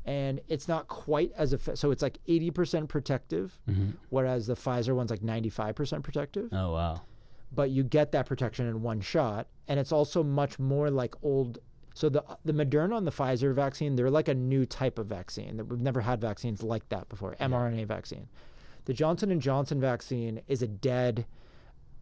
And 0.05 0.41
it's 0.47 0.68
not 0.68 0.87
quite 0.87 1.33
as 1.37 1.53
effective 1.53 1.81
so 1.81 1.91
it's 1.91 2.03
like 2.03 2.18
80% 2.29 2.89
protective 2.89 3.59
mm-hmm. 3.68 3.91
whereas 4.09 4.47
the 4.47 4.55
pfizer 4.55 4.95
one's 4.95 5.11
like 5.11 5.20
95% 5.20 6.03
protective. 6.05 6.49
Oh 6.53 6.72
wow. 6.72 7.03
but 7.53 7.70
you 7.70 7.83
get 7.83 8.12
that 8.12 8.27
protection 8.27 8.66
in 8.68 8.83
one 8.83 9.01
shot. 9.01 9.49
And 9.66 9.81
it's 9.81 9.93
also 9.93 10.22
much 10.22 10.61
more 10.61 10.91
like 10.91 11.14
old 11.22 11.59
so 11.95 12.09
the 12.09 12.22
the 12.45 12.53
Moderna 12.53 12.99
and 12.99 13.07
the 13.07 13.11
Pfizer 13.11 13.55
vaccine 13.55 13.97
they're 13.97 14.11
like 14.11 14.29
a 14.29 14.35
new 14.35 14.64
type 14.64 14.99
of 14.99 15.07
vaccine. 15.07 15.57
That 15.57 15.64
we've 15.64 15.81
never 15.81 16.03
had 16.03 16.20
vaccines 16.20 16.62
like 16.62 16.89
that 16.91 17.09
before 17.09 17.35
mRNA 17.41 17.87
vaccine 17.87 18.29
the 18.87 18.95
Johnson 18.95 19.30
and 19.30 19.41
Johnson 19.43 19.80
vaccine 19.80 20.41
is 20.49 20.62
a 20.62 20.66
dead 20.66 21.26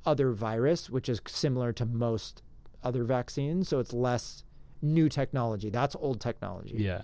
other 0.07 0.30
virus 0.32 0.89
which 0.89 1.09
is 1.09 1.20
similar 1.26 1.72
to 1.72 1.85
most 1.85 2.43
other 2.82 3.05
vaccines 3.05 3.68
so 3.68 3.78
it's 3.80 3.93
less 3.93 4.45
new 4.82 5.09
technology 5.09 5.70
that's 5.70 5.97
old 5.97 6.20
technology 6.20 6.76
Yeah. 6.78 7.03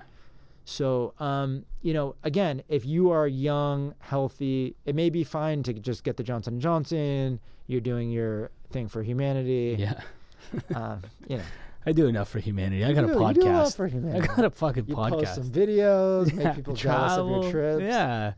so, 0.67 1.15
um, 1.19 1.65
you 1.83 1.93
know, 1.95 2.15
again, 2.23 2.63
if 2.69 2.85
you 2.85 3.11
are 3.11 3.27
young, 3.27 3.95
healthy, 4.01 4.77
it 4.85 4.95
may 4.95 5.09
be 5.11 5.25
fine 5.25 5.63
to 5.65 5.73
just 5.73 6.05
get 6.05 6.17
the 6.19 6.23
Johnson 6.23 6.55
and 6.55 6.63
Johnson. 6.63 7.41
You're 7.67 7.81
doing 7.81 8.11
your 8.11 8.51
thing 8.71 8.87
for 8.89 9.03
humanity. 9.03 9.77
Yeah. 9.79 10.01
Um, 10.75 11.03
you 11.29 11.37
know, 11.37 11.43
I 11.87 11.93
do 11.93 12.07
enough 12.07 12.29
for 12.29 12.39
humanity. 12.41 12.85
I 12.85 12.93
got 12.93 13.07
You 13.07 13.11
a 13.11 13.15
do- 13.15 13.27
you 13.29 13.35
do 13.35 13.41
podcast. 13.49 13.77
for 13.77 13.87
humanity. 13.87 14.29
I 14.29 14.35
got 14.37 14.45
a 14.45 14.51
fucking 14.51 14.87
you 14.89 14.97
podcast. 14.97 15.11
post 15.11 15.35
some 15.37 15.51
videos, 15.51 16.33
Yeah, 16.37 16.45
make 16.45 16.57
people 16.57 16.75
jealous 16.85 17.13
of 17.13 17.27
travel. 17.29 17.43
your 17.43 17.51
trips. 17.53 17.83
Yeah. 17.83 18.33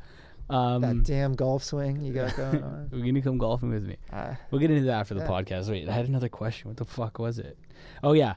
Um, 0.53 0.83
That 0.83 1.03
damn 1.05 1.35
golf 1.35 1.65
swing 1.65 2.01
you 2.03 2.13
got 2.13 2.37
going 2.37 2.63
on. 2.63 2.89
we're 2.93 3.05
gonna 3.05 3.23
come 3.23 3.39
golfing 3.39 3.71
with 3.71 3.85
me. 3.85 3.97
Uh, 4.13 4.35
We'll 4.51 4.61
get 4.61 4.71
into 4.71 4.85
that 4.85 5.01
after 5.01 5.15
the 5.15 5.21
Yeah. 5.21 5.27
podcast. 5.29 5.71
Wait, 5.71 5.89
I 5.89 5.93
had 5.93 6.07
another 6.09 6.29
question. 6.29 6.69
What 6.69 6.77
the 6.77 6.85
fuck 6.85 7.19
was 7.19 7.39
it? 7.39 7.59
Oh 8.03 8.13
yeah, 8.13 8.35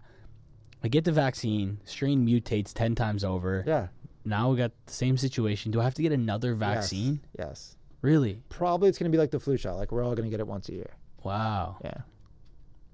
I 0.83 0.87
get 0.87 1.03
the 1.03 1.11
vaccine. 1.11 1.79
Strain 1.83 2.25
mutates 2.25 2.73
ten 2.73 2.95
times 2.95 3.23
over. 3.23 3.63
yeah. 3.67 3.87
Now 4.27 4.49
we 4.49 4.57
got 4.57 4.71
the 4.87 4.93
same 4.93 5.17
situation. 5.17 5.71
Do 5.71 5.79
I 5.81 5.83
have 5.83 5.93
to 5.95 6.01
get 6.01 6.11
another 6.11 6.55
vaccine? 6.55 7.19
Yes. 7.37 7.75
Really? 8.01 8.41
Probably 8.49 8.89
it's 8.89 8.97
going 8.97 9.11
to 9.11 9.15
be 9.15 9.19
like 9.19 9.29
the 9.29 9.39
flu 9.39 9.55
shot. 9.55 9.75
Like 9.77 9.91
we're 9.91 10.03
all 10.03 10.15
going 10.15 10.25
to 10.25 10.31
get 10.31 10.39
it 10.39 10.47
once 10.47 10.67
a 10.69 10.73
year. 10.73 10.89
Wow, 11.23 11.77
Yeah. 11.83 11.97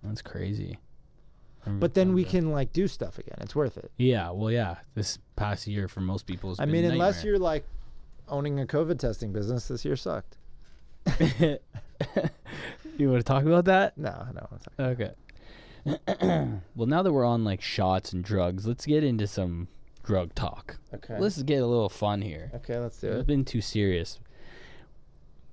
that's 0.04 0.22
crazy. 0.22 0.80
But 1.66 1.94
then 1.94 2.14
we 2.14 2.24
can 2.26 2.52
like 2.52 2.74
do 2.74 2.88
stuff 2.88 3.18
again. 3.20 3.38
It's 3.40 3.56
worth 3.56 3.78
it. 3.78 3.92
Yeah, 3.98 4.32
well, 4.32 4.52
yeah. 4.52 4.78
This 4.96 5.20
past 5.38 5.68
year 5.68 5.88
for 5.88 6.02
most 6.02 6.26
people 6.26 6.50
has 6.50 6.60
I 6.60 6.66
mean, 6.66 6.84
unless 6.86 7.24
you're 7.24 7.40
like 7.40 7.66
owning 8.32 8.60
a 8.60 8.66
COVID 8.66 8.98
testing 9.00 9.32
business, 9.32 9.68
this 9.68 9.86
year 9.86 9.96
sucked. 9.96 10.38
you 11.20 13.10
want 13.10 13.20
to 13.20 13.24
talk 13.24 13.44
about 13.44 13.66
that? 13.66 13.98
No, 13.98 14.26
no. 14.34 14.50
Okay. 14.80 15.12
well, 16.76 16.88
now 16.88 17.02
that 17.04 17.12
we're 17.12 17.26
on 17.26 17.44
like 17.44 17.62
shots 17.62 18.14
and 18.14 18.24
drugs, 18.24 18.66
let's 18.68 18.86
get 18.86 19.04
into 19.04 19.28
some 19.28 19.68
drug 20.04 20.34
talk. 20.36 20.78
okay. 20.94 21.18
Let's 21.20 21.42
get 21.44 21.62
a 21.62 21.66
little 21.66 21.90
fun 21.90 22.22
here. 22.22 22.52
Okay, 22.56 22.78
let's 22.78 23.00
do 23.00 23.08
it. 23.08 23.16
It's 23.18 23.28
been 23.28 23.46
too 23.46 23.62
serious. 23.62 24.20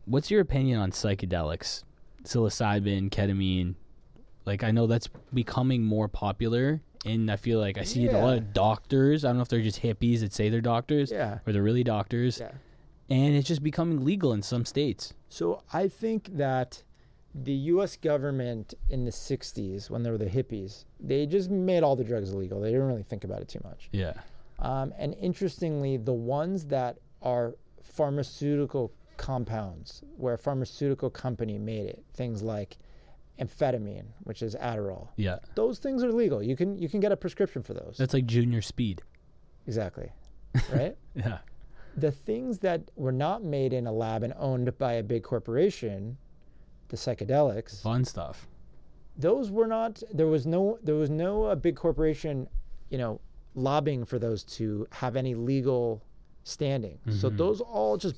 What's 0.05 0.31
your 0.31 0.41
opinion 0.41 0.81
on 0.81 0.91
psychedelics? 0.93 1.85
Psilocybin, 2.24 3.11
ketamine. 3.11 3.74
Like 4.45 4.64
I 4.64 4.70
know 4.70 4.87
that's 4.87 5.09
becoming 5.33 5.85
more 5.85 6.09
popular 6.09 6.81
and 7.05 7.31
I 7.31 7.37
feel 7.37 7.61
like 7.61 7.79
I 7.79 7.85
see 7.85 8.07
a 8.09 8.12
lot 8.18 8.37
of 8.39 8.53
doctors. 8.53 9.24
I 9.24 9.29
don't 9.29 9.37
know 9.37 9.43
if 9.43 9.49
they're 9.49 9.61
just 9.61 9.83
hippies 9.83 10.20
that 10.20 10.33
say 10.33 10.49
they're 10.49 10.61
doctors 10.61 11.11
Yeah. 11.12 11.39
or 11.47 11.53
they're 11.53 11.62
really 11.62 11.85
doctors. 11.85 12.41
Yeah. 12.41 12.53
And 13.11 13.34
it's 13.34 13.48
just 13.48 13.62
becoming 13.62 14.04
legal 14.04 14.32
in 14.32 14.42
some 14.42 14.64
states. 14.64 15.14
So 15.28 15.62
I 15.72 15.88
think 15.88 16.36
that 16.36 16.82
the 17.34 17.52
U.S. 17.72 17.96
government 17.96 18.74
in 18.90 19.04
the 19.04 19.11
'60s, 19.11 19.88
when 19.90 20.02
there 20.02 20.12
were 20.12 20.18
the 20.18 20.26
hippies, 20.26 20.84
they 21.00 21.24
just 21.26 21.50
made 21.50 21.82
all 21.82 21.96
the 21.96 22.04
drugs 22.04 22.32
illegal. 22.32 22.61
They 22.61 22.70
didn't 22.70 22.86
really 22.86 23.02
think 23.02 23.24
about 23.24 23.40
it 23.40 23.48
too 23.48 23.61
much. 23.64 23.88
Yeah. 23.92 24.14
Um, 24.59 24.92
and 24.98 25.14
interestingly, 25.20 25.96
the 25.96 26.12
ones 26.12 26.66
that 26.66 26.98
are 27.22 27.54
pharmaceutical 27.82 28.92
compounds, 29.16 30.02
where 30.16 30.34
a 30.34 30.38
pharmaceutical 30.38 31.11
company 31.11 31.59
made 31.59 31.86
it, 31.86 32.04
things 32.14 32.42
like 32.42 32.78
amphetamine, 33.40 34.06
which 34.24 34.42
is 34.42 34.54
Adderall, 34.56 35.09
Yeah. 35.16 35.38
those 35.54 35.78
things 35.78 36.02
are 36.02 36.12
legal. 36.12 36.42
You 36.42 36.56
can 36.56 36.76
you 36.78 36.88
can 36.88 37.00
get 37.00 37.12
a 37.12 37.16
prescription 37.16 37.62
for 37.62 37.74
those. 37.74 37.96
That's 37.98 38.14
like 38.14 38.26
junior 38.26 38.62
speed. 38.62 39.02
exactly, 39.66 40.11
right? 40.72 40.96
Yeah. 41.14 41.38
The 42.01 42.11
things 42.12 42.59
that 42.59 42.90
were 42.96 43.12
not 43.12 43.42
made 43.44 43.72
in 43.72 43.86
a 43.86 43.92
lab 43.92 44.22
and 44.22 44.34
owned 44.38 44.76
by 44.78 44.94
a 44.94 45.03
big 45.03 45.22
corporation, 45.22 46.16
the 46.88 46.96
psychedelics, 46.96 47.82
Fun 47.82 48.05
stuff. 48.05 48.46
those 49.16 49.51
were 49.51 49.66
not. 49.66 50.03
There 50.12 50.26
was 50.26 50.46
no. 50.46 50.78
There 50.82 50.94
was 50.94 51.11
no 51.11 51.44
uh, 51.44 51.55
big 51.55 51.76
corporation, 51.76 52.49
you 52.90 52.99
know, 52.99 53.20
lobbying 53.55 54.05
for 54.05 54.18
those 54.18 54.44
to 54.44 54.86
have 54.92 55.16
any 55.16 55.34
legal 55.34 56.03
standing. 56.44 56.99
So 57.11 57.28
those 57.28 57.61
all 57.61 57.96
just 57.99 58.16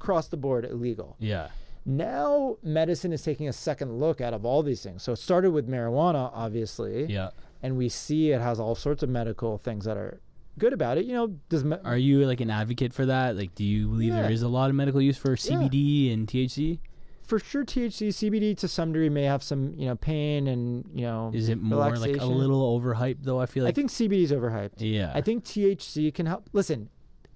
across 0.00 0.28
the 0.28 0.36
board 0.36 0.64
illegal. 0.64 1.16
Yeah. 1.20 1.48
Now 1.86 2.58
medicine 2.62 3.12
is 3.12 3.22
taking 3.22 3.48
a 3.48 3.52
second 3.52 3.98
look 3.98 4.20
out 4.20 4.34
of 4.34 4.44
all 4.44 4.62
these 4.62 4.82
things. 4.82 5.02
So 5.02 5.12
it 5.12 5.16
started 5.16 5.52
with 5.52 5.68
marijuana, 5.68 6.30
obviously, 6.34 7.06
Yeah. 7.06 7.30
and 7.62 7.76
we 7.78 7.88
see 7.88 8.32
it 8.32 8.40
has 8.40 8.58
all 8.60 8.74
sorts 8.74 9.02
of 9.02 9.08
medical 9.08 9.58
things 9.58 9.84
that 9.84 9.96
are 9.96 10.20
good 10.58 10.72
about 10.72 10.98
it. 10.98 11.04
You 11.06 11.14
know, 11.14 11.26
does 11.48 11.64
me- 11.64 11.76
Are 11.84 11.96
you 11.96 12.26
like 12.26 12.40
an 12.40 12.50
advocate 12.50 12.92
for 12.92 13.06
that? 13.06 13.36
Like, 13.36 13.54
do 13.54 13.64
you 13.64 13.88
believe 13.88 14.12
there 14.12 14.24
Yeah. 14.24 14.30
is 14.30 14.42
a 14.42 14.48
lot 14.48 14.68
of 14.70 14.76
medical 14.76 15.00
use 15.00 15.16
for 15.16 15.34
CBD 15.36 16.12
and 16.12 16.26
THC? 16.28 16.80
for 17.22 17.38
sure 17.38 17.62
THC, 17.62 18.08
CBD 18.08 18.54
to 18.56 18.66
some 18.66 18.90
degree 18.90 19.10
may 19.10 19.24
have 19.24 19.42
some, 19.42 19.74
you 19.76 19.84
know, 19.84 19.94
pain 19.96 20.46
and, 20.46 20.88
you 20.94 21.02
know, 21.02 21.30
Is 21.34 21.50
it 21.50 21.60
more 21.60 21.94
like 21.94 22.16
a 22.18 22.24
little 22.24 22.80
overhyped 22.80 23.18
though? 23.20 23.38
I 23.38 23.44
feel 23.44 23.64
like 23.64 23.72
I 23.72 23.74
think 23.74 23.90
CBD 23.90 24.22
is 24.22 24.32
overhyped. 24.32 24.76
Yeah. 24.78 25.12
I 25.14 25.20
think 25.20 25.44
THC 25.44 26.10
can 26.14 26.24
help. 26.24 26.48
Listen, 26.54 26.88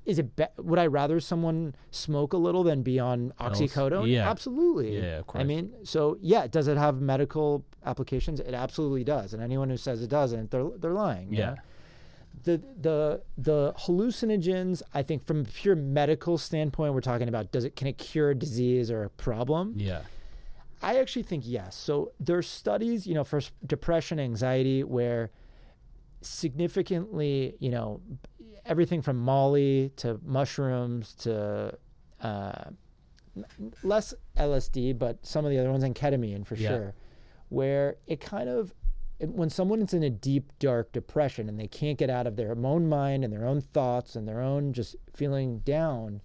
is 0.06 0.18
it 0.18 0.34
be- 0.34 0.46
would 0.56 0.78
I 0.78 0.86
rather 0.86 1.20
someone 1.20 1.74
smoke 1.90 2.32
a 2.32 2.38
little 2.38 2.64
than 2.64 2.82
be 2.82 2.98
on 2.98 3.34
oxycodone? 3.38 4.08
yeah. 4.10 4.30
Absolutely. 4.30 4.96
Yeah, 4.96 5.18
of 5.18 5.26
course. 5.26 5.42
I 5.42 5.44
mean, 5.44 5.74
so 5.84 6.16
yeah, 6.22 6.46
does 6.46 6.68
it 6.68 6.78
have 6.78 7.02
medical 7.02 7.62
applications? 7.84 8.40
It 8.40 8.54
absolutely 8.54 9.04
does. 9.04 9.34
And 9.34 9.42
anyone 9.42 9.68
who 9.68 9.76
says 9.76 10.00
it 10.02 10.08
doesn't, 10.08 10.50
they're 10.50 10.70
they're 10.78 10.94
lying. 10.94 11.30
you 11.34 11.38
Yeah. 11.40 11.50
know? 11.50 11.56
The 12.44 12.60
the 12.80 13.22
the 13.38 13.72
hallucinogens, 13.78 14.82
I 14.92 15.02
think 15.02 15.24
from 15.24 15.40
a 15.42 15.44
pure 15.44 15.76
medical 15.76 16.38
standpoint, 16.38 16.92
we're 16.94 17.00
talking 17.00 17.28
about 17.28 17.52
does 17.52 17.64
it 17.64 17.76
can 17.76 17.86
it 17.86 17.98
cure 17.98 18.30
a 18.30 18.34
disease 18.34 18.90
or 18.90 19.04
a 19.04 19.10
problem? 19.10 19.74
Yeah. 19.76 20.02
I 20.82 20.98
actually 20.98 21.22
think 21.22 21.44
yes. 21.46 21.76
So 21.76 22.10
there's 22.18 22.48
studies, 22.48 23.06
you 23.06 23.14
know, 23.14 23.22
for 23.22 23.40
depression, 23.64 24.18
anxiety, 24.18 24.82
where 24.82 25.30
significantly, 26.22 27.54
you 27.58 27.70
know, 27.70 28.00
everything 28.64 29.02
from 29.02 29.16
Molly 29.16 29.92
to 29.96 30.18
mushrooms 30.24 31.14
to 31.14 31.76
uh, 32.20 32.64
less 33.82 34.14
LSD, 34.36 34.98
but 34.98 35.24
some 35.24 35.44
of 35.44 35.50
the 35.50 35.58
other 35.58 35.70
ones 35.70 35.84
and 35.84 35.94
ketamine 35.94 36.44
for 36.46 36.54
Yeah. 36.56 36.68
sure, 36.68 36.94
where 37.48 37.96
it 38.06 38.20
kind 38.20 38.48
of 38.48 38.74
when 39.30 39.48
someone 39.50 39.80
is 39.82 39.94
in 39.94 40.02
a 40.02 40.10
deep 40.10 40.50
dark 40.58 40.92
depression 40.92 41.48
and 41.48 41.58
they 41.58 41.68
can't 41.68 41.98
get 41.98 42.10
out 42.10 42.26
of 42.26 42.36
their 42.36 42.52
own 42.56 42.88
mind 42.88 43.24
and 43.24 43.32
their 43.32 43.46
own 43.46 43.60
thoughts 43.60 44.16
and 44.16 44.26
their 44.26 44.40
own 44.40 44.72
just 44.72 44.96
feeling 45.14 45.58
down 45.60 46.20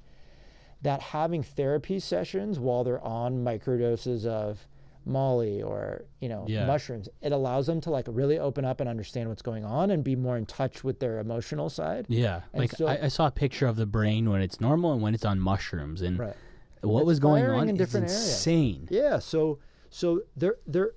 that 0.82 1.02
having 1.02 1.44
therapy 1.44 2.00
sessions 2.00 2.60
while 2.60 2.84
they're 2.84 3.02
on 3.04 3.44
microdoses 3.44 4.26
of 4.26 4.68
molly 5.06 5.62
or 5.62 6.04
you 6.20 6.28
know 6.28 6.44
Yeah. 6.50 6.66
mushrooms 6.66 7.08
it 7.22 7.32
allows 7.32 7.66
them 7.68 7.80
to 7.82 7.90
like 7.90 8.06
really 8.10 8.38
open 8.38 8.66
up 8.66 8.82
and 8.82 8.90
understand 8.90 9.30
what's 9.30 9.42
going 9.42 9.64
on 9.64 9.90
and 9.90 10.04
be 10.04 10.16
more 10.18 10.36
in 10.38 10.46
touch 10.46 10.84
with 10.84 11.00
their 11.00 11.20
emotional 11.20 11.70
side 11.70 12.06
Yeah. 12.10 12.42
And 12.52 12.62
like 12.62 12.72
so- 12.72 12.88
I, 12.88 13.06
I 13.06 13.08
saw 13.08 13.28
a 13.28 13.32
picture 13.32 13.68
of 13.68 13.76
the 13.78 13.86
brain 13.86 14.30
when 14.30 14.42
it's 14.42 14.60
normal 14.60 14.92
and 14.94 15.02
when 15.02 15.14
it's 15.14 15.24
on 15.26 15.40
mushrooms, 15.40 16.02
and 16.02 16.20
right 16.20 16.36
what 16.82 17.00
It's 17.02 17.08
was 17.08 17.20
going 17.20 17.44
on 17.46 17.70
in 17.70 17.76
is 17.76 17.80
different 17.80 18.08
areas. 18.08 18.28
insane. 18.28 18.88
yeah 18.92 19.18
so 19.20 19.60
so 19.90 20.22
there 20.36 20.58
there 20.68 20.92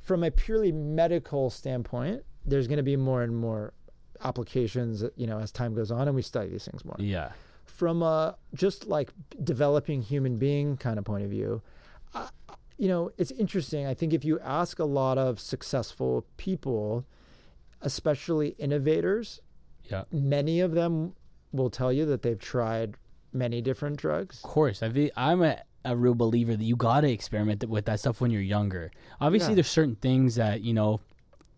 from 0.00 0.24
a 0.24 0.30
purely 0.30 0.72
medical 0.72 1.50
standpoint 1.50 2.22
there's 2.44 2.66
going 2.66 2.78
to 2.78 2.82
be 2.82 2.96
more 2.96 3.22
and 3.22 3.36
more 3.36 3.72
applications 4.24 5.04
you 5.16 5.26
know 5.26 5.38
as 5.38 5.50
time 5.52 5.74
goes 5.74 5.90
on 5.90 6.06
and 6.08 6.14
we 6.14 6.22
study 6.22 6.48
these 6.50 6.64
things 6.64 6.84
more 6.84 6.96
Yeah. 6.98 7.32
from 7.64 8.02
a 8.02 8.36
just 8.54 8.86
like 8.86 9.10
developing 9.42 10.02
human 10.02 10.36
being 10.38 10.76
kind 10.76 10.98
of 10.98 11.04
point 11.04 11.24
of 11.24 11.30
view, 11.30 11.62
uh, 12.14 12.28
you 12.76 12.88
know, 12.88 13.10
it's 13.18 13.30
interesting. 13.32 13.86
I 13.86 13.94
think 13.94 14.12
if 14.14 14.24
you 14.24 14.38
ask 14.40 14.78
a 14.78 14.84
lot 14.84 15.16
of 15.18 15.38
successful 15.40 16.26
people, 16.38 17.04
especially 17.82 18.48
innovators, 18.58 19.40
Yeah. 19.90 20.04
many 20.10 20.60
of 20.60 20.72
them 20.72 21.14
will 21.52 21.70
tell 21.70 21.92
you 21.92 22.04
that 22.06 22.22
they've 22.22 22.38
tried 22.38 22.94
many 23.32 23.60
different 23.62 23.96
drugs. 23.96 24.42
Of 24.44 24.50
course, 24.50 24.82
I 24.82 24.88
feel, 24.90 25.10
I'm 25.16 25.42
a, 25.42 25.60
a 25.84 25.96
real 25.96 26.14
believer 26.14 26.54
that 26.56 26.64
you 26.64 26.76
got 26.76 27.00
to 27.02 27.10
experiment 27.10 27.66
with 27.68 27.86
that 27.86 27.98
stuff 28.00 28.20
when 28.20 28.30
you're 28.30 28.42
younger. 28.42 28.90
Obviously, 29.20 29.50
Yeah. 29.52 29.54
there's 29.56 29.68
certain 29.68 29.96
things 29.96 30.34
that 30.36 30.60
you 30.62 30.74
know, 30.74 31.00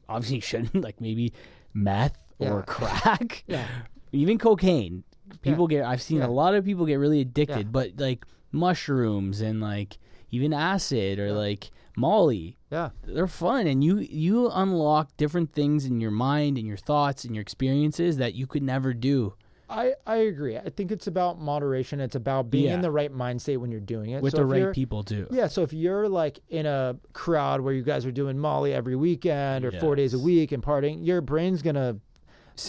obviously 0.09 0.37
you 0.41 0.43
shouldn't 0.43 0.75
like 0.83 1.01
maybe 1.01 1.33
meth 1.75 2.17
or 2.39 2.59
Yeah. 2.59 2.63
crack, 2.67 3.45
Yeah. 3.49 3.67
even 4.13 4.39
cocaine. 4.39 5.05
People 5.43 5.67
get 5.67 5.85
I've 5.85 6.03
seen 6.03 6.21
a 6.23 6.31
lot 6.31 6.55
of 6.55 6.65
people 6.65 6.85
get 6.87 6.97
really 6.97 7.21
addicted, 7.21 7.73
but 7.73 7.93
like 7.97 8.25
mushrooms 8.53 9.41
and 9.41 9.61
like 9.61 9.99
even 10.31 10.53
acid 10.53 11.19
or 11.19 11.33
like 11.33 11.71
Molly, 11.97 12.57
Yeah. 12.71 12.91
they're 13.03 13.27
fun 13.27 13.67
and 13.67 13.83
you 13.85 13.99
you 13.99 14.49
unlock 14.51 15.17
different 15.17 15.53
things 15.53 15.85
in 15.85 16.01
your 16.01 16.11
mind 16.11 16.57
and 16.59 16.67
your 16.67 16.77
thoughts 16.79 17.25
and 17.25 17.35
your 17.35 17.43
experiences 17.43 18.17
that 18.19 18.35
you 18.35 18.47
could 18.47 18.63
never 18.63 18.95
do 18.95 19.35
I, 19.73 19.95
I 20.07 20.17
agree. 20.17 20.57
I 20.59 20.69
think 20.69 20.93
it's 20.93 21.07
about 21.07 21.41
moderation. 21.41 22.01
It's 22.01 22.15
about 22.15 22.51
being 22.51 22.67
Yeah. 22.67 22.75
in 22.75 22.81
the 22.83 22.91
right 22.91 23.11
mind 23.11 23.41
state 23.41 23.57
when 23.57 23.71
you're 23.71 23.81
doing 23.81 24.11
it. 24.11 24.23
with 24.23 24.33
So 24.33 24.39
the 24.39 24.45
right 24.47 24.73
people 24.75 25.03
too. 25.03 25.27
Yeah, 25.31 25.47
so 25.49 25.63
if 25.63 25.73
you're 25.73 26.09
like 26.09 26.41
in 26.51 26.67
a 26.67 26.97
crowd 27.15 27.61
where 27.63 27.73
you 27.73 27.83
guys 27.83 28.05
are 28.07 28.13
doing 28.13 28.39
Molly 28.39 28.75
every 28.75 28.97
weekend 28.97 29.65
or 29.65 29.73
four 29.73 29.97
days 29.97 30.15
a 30.15 30.19
week 30.19 30.53
and 30.53 30.63
partying, 30.63 31.05
your 31.07 31.21
brain's 31.21 31.63
gonna 31.63 31.97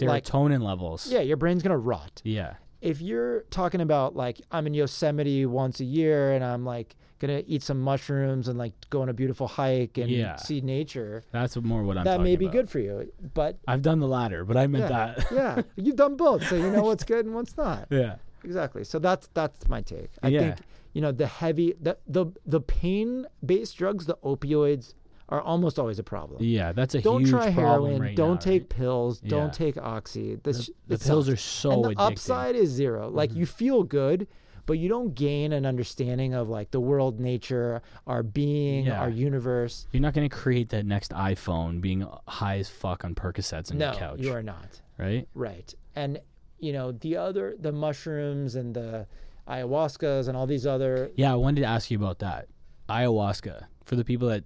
like- 0.02 0.24
Serotonin 0.24 0.62
levels. 0.64 1.12
yeah, 1.12 1.20
your 1.20 1.38
brain's 1.38 1.62
gonna 1.62 1.78
rot. 1.78 2.22
Yeah. 2.24 2.54
If 2.82 3.02
you're 3.02 3.42
talking 3.50 3.82
about 3.82 4.16
like 4.16 4.42
I'm 4.52 4.66
in 4.68 4.74
Yosemite 4.74 5.46
once 5.46 5.80
a 5.80 5.86
year 5.86 6.32
and 6.32 6.44
I'm 6.44 6.66
like 6.66 6.96
gonna 7.26 7.44
eat 7.48 7.64
some 7.64 7.80
mushrooms 7.82 8.48
and 8.48 8.58
like 8.60 8.74
go 8.90 9.02
on 9.02 9.10
a 9.10 9.14
beautiful 9.14 9.48
hike 9.48 9.98
and 9.98 10.10
Yeah. 10.10 10.36
see 10.36 10.62
nature, 10.62 11.24
That's 11.32 11.56
more 11.58 11.84
what 11.84 11.98
I'm 11.98 12.04
that 12.06 12.22
may 12.22 12.36
be 12.36 12.46
about. 12.46 12.54
good 12.58 12.70
for 12.70 12.80
you. 12.80 13.12
But 13.34 13.58
I've 13.68 13.82
done 13.82 14.00
the 14.00 14.08
latter, 14.08 14.44
but 14.46 14.58
I 14.58 14.68
meant 14.68 14.90
yeah, 14.90 15.14
that. 15.16 15.32
yeah, 15.40 15.62
you've 15.76 15.96
done 15.96 16.16
both, 16.18 16.46
so 16.48 16.56
you 16.56 16.70
know 16.70 16.84
what's 16.84 17.04
good 17.04 17.26
and 17.26 17.34
what's 17.36 17.56
not. 17.58 17.88
yeah. 17.90 18.16
Exactly. 18.44 18.84
So 18.84 19.00
that's 19.00 19.30
that's 19.34 19.68
my 19.70 19.82
take. 19.82 20.10
I 20.22 20.28
Yeah. 20.28 20.40
think 20.42 20.58
you 20.94 21.02
know 21.02 21.12
the 21.14 21.28
heavy 21.28 21.74
the 21.82 21.98
the 22.08 22.26
the 22.46 22.60
pain 22.60 23.26
based 23.46 23.78
drugs, 23.78 24.06
the 24.06 24.18
opioids 24.24 24.94
are 25.30 25.40
almost 25.42 25.80
always 25.80 25.98
a 25.98 26.04
problem. 26.04 26.44
Yeah, 26.44 26.74
that's 26.74 26.94
a 26.94 26.98
huge 27.00 27.04
problem. 27.06 27.24
Don't 27.24 27.40
try 27.42 27.50
heroin. 27.50 28.02
right 28.02 28.16
don't 28.16 28.34
now, 28.36 28.52
take 28.52 28.62
right? 28.64 28.70
pills. 28.70 29.20
Don't 29.22 29.54
take 29.54 29.78
oxy. 29.78 30.36
This 30.44 30.68
The, 30.68 30.98
the 30.98 31.06
pills 31.06 31.26
sucks. 31.28 31.34
are 31.34 31.38
so 31.42 31.72
and 31.72 31.84
the 31.86 31.88
addicting. 31.90 31.94
Mm-hmm. 31.94 32.02
upside 32.14 32.56
is 32.58 32.70
zero. 32.70 33.10
Like 33.10 33.34
you 33.34 33.46
feel 33.46 33.84
good, 33.84 34.28
but 34.66 34.74
you 34.80 34.88
don't 34.90 35.14
gain 35.14 35.52
an 35.54 35.66
understanding 35.66 36.34
of 36.34 36.50
like 36.50 36.72
the 36.72 36.80
world, 36.80 37.20
nature, 37.20 37.82
our 38.08 38.24
being, 38.24 38.86
Yeah. 38.86 39.00
our 39.02 39.10
universe. 39.10 39.88
You're 39.92 40.02
not 40.02 40.14
going 40.14 40.30
to 40.30 40.36
create 40.36 40.70
that 40.70 40.86
next 40.86 41.12
iPhone 41.12 41.82
being 41.82 42.08
high 42.28 42.58
as 42.60 42.70
fuck 42.70 43.04
on 43.04 43.14
Percocets 43.16 43.72
on 43.72 43.78
no, 43.78 43.92
your 43.92 44.00
couch, 44.00 44.20
you 44.20 44.34
are 44.34 44.44
not. 44.44 44.82
right? 44.98 45.28
Right. 45.34 45.74
And 45.96 46.20
you 46.60 46.72
know 46.72 46.94
the 46.94 47.18
other 47.18 47.56
the 47.60 47.72
mushrooms 47.74 48.56
and 48.56 48.74
the 48.74 49.06
ayahuascas 49.50 50.28
and 50.30 50.38
all 50.38 50.48
these 50.48 50.66
other 50.66 51.12
Yeah, 51.16 51.34
I 51.34 51.36
wanted 51.36 51.62
to 51.62 51.68
ask 51.68 51.92
you 51.92 51.98
about 51.98 52.20
that 52.20 52.48
ayahuasca 52.90 53.66
for 53.86 53.96
the 53.98 54.04
people 54.06 54.28
that 54.30 54.44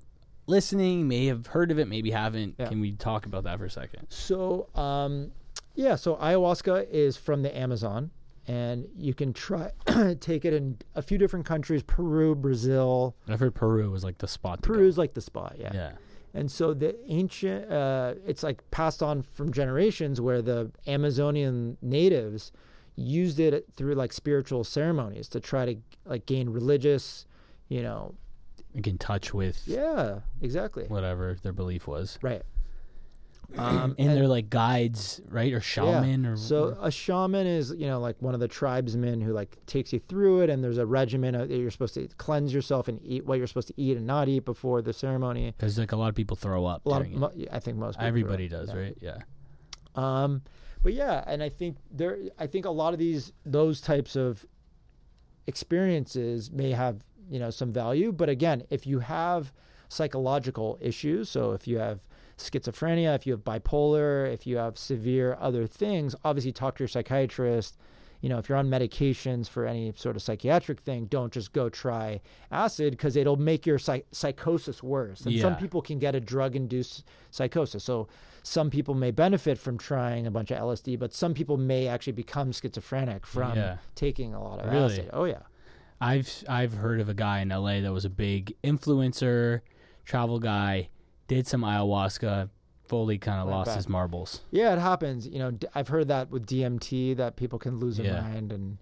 listening 0.47 1.07
may 1.07 1.27
have 1.27 1.47
heard 1.47 1.69
of 1.71 1.77
it, 1.79 1.87
maybe 1.87 2.09
haven't. 2.11 2.55
Yeah. 2.57 2.67
Can 2.69 2.79
we 2.79 2.93
talk 2.93 3.25
about 3.25 3.43
that 3.43 3.59
for 3.59 3.65
a 3.65 3.69
second? 3.69 4.07
So, 4.09 4.67
um, 4.75 5.31
yeah, 5.75 5.95
so 5.95 6.15
ayahuasca 6.15 6.89
is 6.89 7.17
from 7.17 7.43
the 7.43 7.55
Amazon, 7.55 8.09
and 8.47 8.87
you 8.97 9.13
can 9.13 9.33
try 9.33 9.71
take 10.19 10.45
it 10.45 10.53
in 10.53 10.77
a 10.95 11.01
few 11.01 11.17
different 11.17 11.45
countries: 11.45 11.83
Peru, 11.83 12.33
Brazil. 12.35 13.15
I've 13.27 13.39
heard 13.39 13.55
Peru 13.55 13.91
was 13.91 14.03
like 14.03 14.17
the 14.19 14.27
spot. 14.27 14.61
Peru's 14.61 14.97
like 14.97 15.13
the 15.13 15.21
spot, 15.21 15.55
yeah. 15.59 15.71
yeah, 15.73 15.91
And 16.33 16.49
so 16.51 16.73
the 16.73 16.95
ancient, 17.11 17.71
uh, 17.71 18.15
it's 18.25 18.43
like 18.43 18.69
passed 18.71 19.03
on 19.03 19.21
from 19.21 19.51
generations, 19.51 20.21
where 20.21 20.41
the 20.41 20.71
Amazonian 20.87 21.77
natives 21.81 22.51
used 22.95 23.39
it 23.39 23.67
through 23.75 23.93
like 23.93 24.11
spiritual 24.11 24.63
ceremonies 24.63 25.27
to 25.29 25.39
try 25.39 25.65
to 25.65 25.75
like 26.05 26.25
gain 26.25 26.49
religious, 26.49 27.25
you 27.69 27.83
know. 27.83 28.15
you 28.73 28.81
can 28.81 28.97
touch 28.97 29.33
with 29.33 29.61
Yeah, 29.67 30.21
exactly. 30.41 30.85
whatever 30.87 31.37
their 31.43 31.53
belief 31.53 31.85
was. 31.87 32.17
Right. 32.21 32.41
Um, 33.55 33.95
and, 33.97 34.09
they're 34.09 34.27
like 34.27 34.49
guides, 34.49 35.21
right, 35.29 35.53
or 35.53 35.61
shaman, 35.61 36.23
Yeah. 36.25 36.31
or 36.31 36.35
so 36.37 36.77
a 36.81 36.91
shaman 36.91 37.47
is 37.47 37.71
you 37.71 37.87
know 37.87 37.99
like 37.99 38.21
one 38.21 38.33
of 38.33 38.41
the 38.41 38.47
tribesmen 38.47 39.21
who 39.21 39.31
like 39.31 39.57
takes 39.65 39.93
you 39.93 39.99
through 39.99 40.41
it 40.41 40.49
and 40.49 40.61
there's 40.63 40.77
a 40.77 40.85
regimen 40.85 41.33
of, 41.33 41.47
that 41.47 41.57
you're 41.57 41.71
supposed 41.71 41.93
to 41.93 42.07
cleanse 42.17 42.53
yourself 42.53 42.89
and 42.89 42.99
eat 43.03 43.25
what 43.25 43.37
you're 43.37 43.47
supposed 43.47 43.69
to 43.69 43.73
eat 43.77 43.95
and 43.95 44.05
not 44.05 44.27
eat 44.27 44.43
before 44.43 44.81
the 44.81 44.91
ceremony 44.91 45.53
because 45.57 45.79
like 45.79 45.93
a 45.93 45.95
lot 45.95 46.09
of 46.09 46.15
people 46.15 46.35
throw 46.35 46.65
up. 46.65 46.85
a 46.85 46.89
lot 46.89 47.01
of 47.01 47.09
mo- 47.11 47.31
i 47.51 47.59
think 47.59 47.77
most 47.77 47.97
Everybody 48.01 48.49
does, 48.49 48.67
Yeah. 48.69 48.77
right? 48.79 48.97
Yeah. 49.01 49.17
um 49.95 50.41
but 50.83 50.91
yeah 50.93 51.23
and 51.25 51.41
i 51.41 51.47
think 51.49 51.77
there 51.89 52.17
i 52.37 52.47
think 52.47 52.65
a 52.65 52.69
lot 52.69 52.91
of 52.93 52.99
these 52.99 53.31
those 53.45 53.79
types 53.79 54.15
of 54.17 54.45
experiences 55.47 56.51
may 56.51 56.71
have 56.71 57.03
you 57.29 57.39
know 57.39 57.49
some 57.49 57.71
value 57.71 58.11
but 58.11 58.27
again 58.29 58.63
if 58.69 58.85
you 58.85 58.99
have 58.99 59.53
psychological 59.87 60.77
issues 60.81 61.29
so 61.29 61.53
if 61.53 61.67
you 61.67 61.77
have 61.77 62.05
schizophrenia 62.37 63.15
if 63.15 63.25
you 63.25 63.33
have 63.33 63.43
bipolar 63.43 64.31
if 64.31 64.45
you 64.45 64.57
have 64.57 64.77
severe 64.77 65.35
other 65.39 65.65
things 65.67 66.15
obviously 66.23 66.51
talk 66.51 66.75
to 66.77 66.83
your 66.83 66.87
psychiatrist. 66.87 67.77
You 68.21 68.29
know 68.29 68.39
if 68.39 68.49
you're 68.49 68.57
on 68.57 68.67
medications 68.67 69.47
for 69.47 69.67
any 69.67 69.93
sort 69.95 70.15
of 70.15 70.23
psychiatric 70.23 70.79
thing 70.79 71.05
don't 71.05 71.31
just 71.31 71.53
go 71.53 71.69
try 71.69 72.19
acid 72.51 72.91
because 72.93 73.15
it'll 73.15 73.35
make 73.37 73.65
your 73.67 73.77
psych- 73.77 74.07
psychosis 74.11 74.81
worse. 74.81 75.21
And 75.21 75.39
some 75.39 75.55
people 75.55 75.81
can 75.83 75.99
get 75.99 76.15
a 76.15 76.19
drug 76.19 76.55
induced 76.55 77.03
psychosis. 77.29 77.83
So 77.83 78.07
some 78.41 78.69
people 78.71 78.95
may 78.95 79.11
benefit 79.11 79.57
from 79.59 79.77
trying 79.77 80.25
a 80.25 80.31
bunch 80.31 80.49
of 80.51 80.57
lsd 80.59 80.97
but 80.97 81.13
some 81.13 81.33
people 81.35 81.57
may 81.57 81.87
actually 81.87 82.13
become 82.13 82.51
schizophrenic 82.51 83.25
from 83.27 83.55
Yeah. 83.55 83.77
taking 83.93 84.33
a 84.33 84.41
lot 84.43 84.59
of 84.61 84.71
Really? 84.71 84.93
acid. 84.93 85.09
Oh 85.13 85.25
yeah. 85.25 85.41
I've 86.01 86.43
I've 86.49 86.73
heard 86.73 86.99
of 86.99 87.09
a 87.09 87.13
guy 87.13 87.39
in 87.41 87.49
LA 87.49 87.81
that 87.81 87.91
was 87.93 88.05
a 88.05 88.09
big 88.09 88.55
influencer, 88.63 89.61
travel 90.05 90.39
guy, 90.39 90.89
did 91.27 91.47
some 91.47 91.61
ayahuasca, 91.61 92.49
fully 92.87 93.17
kind 93.17 93.41
of 93.41 93.47
lost 93.49 93.67
back. 93.67 93.75
his 93.77 93.89
marbles. 93.89 94.41
Yeah, 94.51 94.73
it 94.73 94.79
happens. 94.79 95.27
You 95.27 95.39
know, 95.39 95.51
d- 95.51 95.67
I've 95.75 95.87
heard 95.89 96.07
that 96.07 96.29
with 96.29 96.45
DMT 96.45 97.17
that 97.17 97.35
people 97.35 97.59
can 97.59 97.79
lose 97.79 97.97
their 97.97 98.05
Yeah. 98.07 98.21
mind, 98.21 98.51
and 98.51 98.77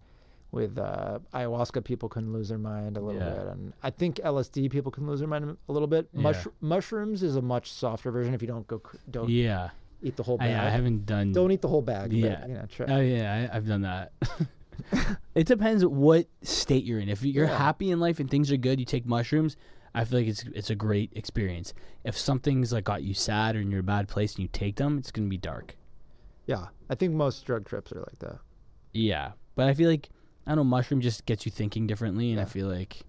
with 0.52 0.78
uh, 0.78 1.20
ayahuasca 1.34 1.84
people 1.84 2.08
can 2.08 2.32
lose 2.32 2.50
their 2.50 2.58
mind 2.58 2.98
a 2.98 3.02
little 3.02 3.20
Yeah. 3.22 3.30
bit, 3.34 3.48
and 3.48 3.74
I 3.84 3.90
think 3.90 4.18
LSD 4.24 4.70
people 4.70 4.92
can 4.92 5.06
lose 5.08 5.20
their 5.20 5.28
mind 5.28 5.58
a 5.68 5.72
little 5.72 5.88
bit. 5.88 6.08
Yeah. 6.14 6.22
Mush- 6.22 6.48
mushrooms 6.62 7.24
is 7.24 7.36
a 7.36 7.42
much 7.42 7.72
softer 7.72 8.12
version 8.12 8.34
if 8.34 8.42
you 8.42 8.48
don't 8.48 8.68
go 8.68 8.80
cr- 8.80 8.98
don't 9.10 9.30
Yeah, 9.30 9.72
eat 10.04 10.16
the 10.16 10.24
whole 10.24 10.38
I, 10.40 10.48
bag. 10.50 10.68
I 10.68 10.70
haven't 10.70 11.06
done. 11.06 11.32
don't 11.34 11.52
eat 11.52 11.62
the 11.62 11.68
whole 11.68 11.82
bag. 11.82 12.14
Yeah. 12.14 12.38
but, 12.42 12.50
you 12.50 12.56
know, 12.56 12.66
try. 12.70 12.86
Oh 12.90 13.02
yeah, 13.02 13.50
I, 13.52 13.58
I've 13.58 13.68
done 13.68 13.82
that. 13.82 14.12
it 15.36 15.48
depends 15.48 15.86
what 15.86 16.28
state 16.42 16.84
you're 16.84 17.00
in. 17.00 17.10
If 17.10 17.24
you're 17.24 17.46
Yeah. 17.48 17.58
happy 17.58 17.92
in 17.92 18.00
life 18.00 18.20
and 18.20 18.30
things 18.30 18.52
are 18.52 18.58
good, 18.58 18.80
you 18.80 18.86
take 18.86 19.06
mushrooms. 19.06 19.58
I 19.96 20.04
feel 20.06 20.20
like 20.20 20.28
it's 20.28 20.44
it's 20.54 20.70
a 20.70 20.76
great 20.76 21.12
experience. 21.16 21.74
If 22.04 22.18
something's 22.18 22.72
like 22.74 22.84
got 22.84 23.02
you 23.02 23.14
sad 23.14 23.56
or 23.56 23.62
in 23.62 23.72
your 23.72 23.82
bad 23.82 24.08
place 24.08 24.36
and 24.36 24.44
you 24.44 24.50
take 24.52 24.76
them, 24.76 24.98
it's 25.00 25.10
gonna 25.12 25.28
be 25.30 25.38
dark. 25.38 25.76
yeah, 26.46 26.68
I 26.90 26.96
think 26.96 27.14
most 27.14 27.46
drug 27.46 27.66
trips 27.66 27.92
are 27.94 28.00
like 28.02 28.20
that. 28.20 28.38
Yeah, 28.94 29.32
but 29.56 29.68
I 29.68 29.74
feel 29.74 29.90
like 29.90 30.10
I 30.46 30.52
don't 30.52 30.58
know. 30.58 30.64
Mushroom 30.66 31.02
just 31.02 31.26
gets 31.26 31.46
you 31.46 31.52
thinking 31.52 31.88
differently, 31.88 32.32
and 32.32 32.40
I 32.40 32.46
feel 32.46 32.68
like 32.68 33.02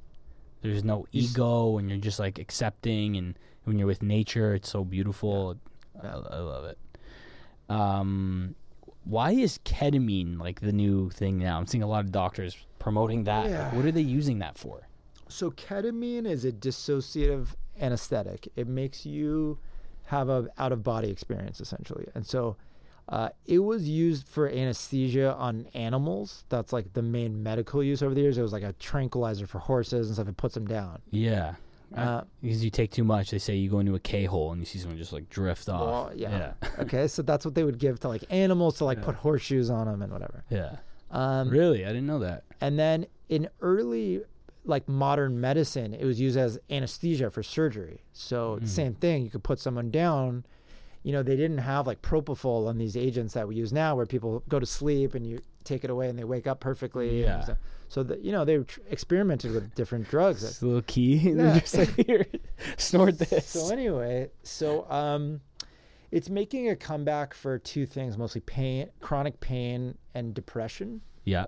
there's 0.63 0.85
no 0.85 1.07
ego, 1.13 1.77
and 1.79 1.91
you're 1.91 1.99
just 1.99 2.19
like 2.19 2.39
accepting, 2.39 3.17
and 3.17 3.39
when 3.65 3.79
you're 3.79 3.87
with 3.89 4.03
nature, 4.03 4.55
it's 4.55 4.71
so 4.71 4.85
beautiful. 4.85 5.57
I, 6.03 6.07
I 6.09 6.39
love 6.39 6.65
it. 6.65 6.79
Um, 7.69 8.55
why 9.05 9.33
is 9.33 9.59
ketamine 9.65 10.39
like 10.39 10.61
the 10.61 10.73
new 10.73 11.11
thing 11.11 11.39
now? 11.39 11.59
I'm 11.59 11.67
seeing 11.67 11.83
a 11.83 11.87
lot 11.87 12.05
of 12.05 12.13
doctors 12.13 12.57
promoting 12.79 13.25
that. 13.25 13.43
Like, 13.45 13.51
Yeah. 13.51 13.75
what 13.75 13.85
are 13.85 13.93
they 13.93 14.01
using 14.03 14.39
that 14.39 14.57
for? 14.59 14.86
So 15.29 15.51
ketamine 15.51 16.27
is 16.27 16.45
a 16.45 16.53
dissociative 16.53 17.49
anesthetic. 17.81 18.49
It 18.57 18.67
makes 18.69 19.05
you 19.05 19.59
have 20.07 20.29
a 20.29 20.49
out 20.57 20.73
of 20.73 20.85
body 20.85 21.11
experience 21.11 21.61
essentially, 21.61 22.07
and 22.15 22.25
so 22.27 22.57
uh, 23.09 23.29
it 23.45 23.61
was 23.61 23.89
used 23.89 24.27
for 24.29 24.49
anesthesia 24.49 25.35
on 25.35 25.67
animals. 25.75 26.45
That's 26.49 26.73
like 26.73 26.93
the 26.93 27.03
main 27.03 27.43
medical 27.43 27.83
use 27.83 28.03
over 28.03 28.15
the 28.15 28.21
years. 28.21 28.37
It 28.39 28.43
was 28.43 28.53
like 28.53 28.65
a 28.65 28.73
tranquilizer 28.75 29.47
for 29.47 29.59
horses 29.61 30.09
and 30.09 30.17
stuff. 30.17 30.29
It 30.29 30.37
puts 30.37 30.55
them 30.55 30.67
down. 30.67 31.01
Yeah. 31.11 31.55
Uh, 31.95 32.23
because 32.43 32.65
you 32.65 32.71
take 32.71 32.91
too 32.91 33.05
much, 33.05 33.31
they 33.31 33.39
say 33.39 33.55
you 33.55 33.71
go 33.71 33.79
into 33.79 33.95
a 33.95 34.01
K 34.01 34.25
hole 34.25 34.51
and 34.51 34.61
you 34.61 34.67
see 34.67 34.79
someone 34.79 34.99
just 34.99 35.13
like 35.13 35.31
drift 35.31 35.69
off. 35.69 35.81
Well, 35.81 36.13
yeah. 36.17 36.55
okay, 36.81 37.07
so 37.07 37.23
that's 37.23 37.45
what 37.45 37.55
they 37.55 37.63
would 37.63 37.79
give 37.79 38.01
to 38.01 38.09
like 38.09 38.25
animals 38.29 38.79
to 38.79 38.85
like 38.85 39.03
put 39.03 39.15
horseshoes 39.15 39.71
on 39.71 39.87
them 39.87 40.03
and 40.03 40.13
whatever. 40.13 40.45
Yeah. 40.51 40.77
Um, 41.13 41.49
Really? 41.49 41.85
I 41.85 41.89
didn't 41.89 42.07
know 42.07 42.19
that. 42.19 42.43
And 42.61 42.77
then 42.77 43.07
in 43.29 43.49
early 43.61 44.23
like 44.67 44.89
modern 44.89 45.41
medicine, 45.41 45.95
it 45.95 46.05
was 46.05 46.21
used 46.21 46.37
as 46.37 46.59
anesthesia 46.71 47.31
for 47.31 47.43
surgery. 47.43 48.03
So 48.13 48.59
Mm. 48.63 48.69
same 48.69 48.95
thing, 48.95 49.25
you 49.25 49.31
could 49.31 49.45
put 49.45 49.59
someone 49.61 49.91
down, 49.91 50.45
you 51.03 51.13
know, 51.13 51.23
they 51.23 51.37
didn't 51.37 51.59
have 51.59 51.87
like 51.87 52.03
propofol 52.03 52.67
on 52.67 52.79
these 52.79 52.97
agents 52.97 53.35
that 53.35 53.47
we 53.49 53.55
use 53.55 53.73
now, 53.73 53.95
where 53.97 54.07
people 54.07 54.43
go 54.49 54.59
to 54.59 54.67
sleep 54.67 55.15
and 55.15 55.25
you 55.27 55.39
take 55.65 55.85
it 55.85 55.91
away 55.91 56.09
and 56.09 56.19
they 56.19 56.25
wake 56.25 56.47
up 56.47 56.59
perfectly. 56.61 57.23
Yeah. 57.23 57.43
So, 57.45 57.57
so 57.89 58.03
that 58.03 58.23
you 58.23 58.33
know 58.33 58.45
they 58.45 58.59
tr- 58.59 58.81
experimented 58.91 59.53
with 59.53 59.73
different 59.77 60.09
drugs. 60.09 60.43
It's 60.43 60.61
a 60.63 60.67
little 60.67 60.83
key. 60.83 61.17
Yeah. 61.37 61.59
Just 61.61 61.79
like, 61.79 62.07
here, 62.07 62.27
snort 62.77 63.19
this. 63.19 63.47
So 63.47 63.71
anyway, 63.73 64.31
so 64.43 64.91
um, 64.91 65.41
it's 66.11 66.29
making 66.29 66.69
a 66.69 66.75
comeback 66.77 67.35
for 67.35 67.59
two 67.59 67.87
things, 67.87 68.19
mostly 68.19 68.41
pain, 68.41 68.89
chronic 69.01 69.39
pain, 69.41 69.97
and 70.15 70.35
depression. 70.35 71.03
yeah. 71.25 71.47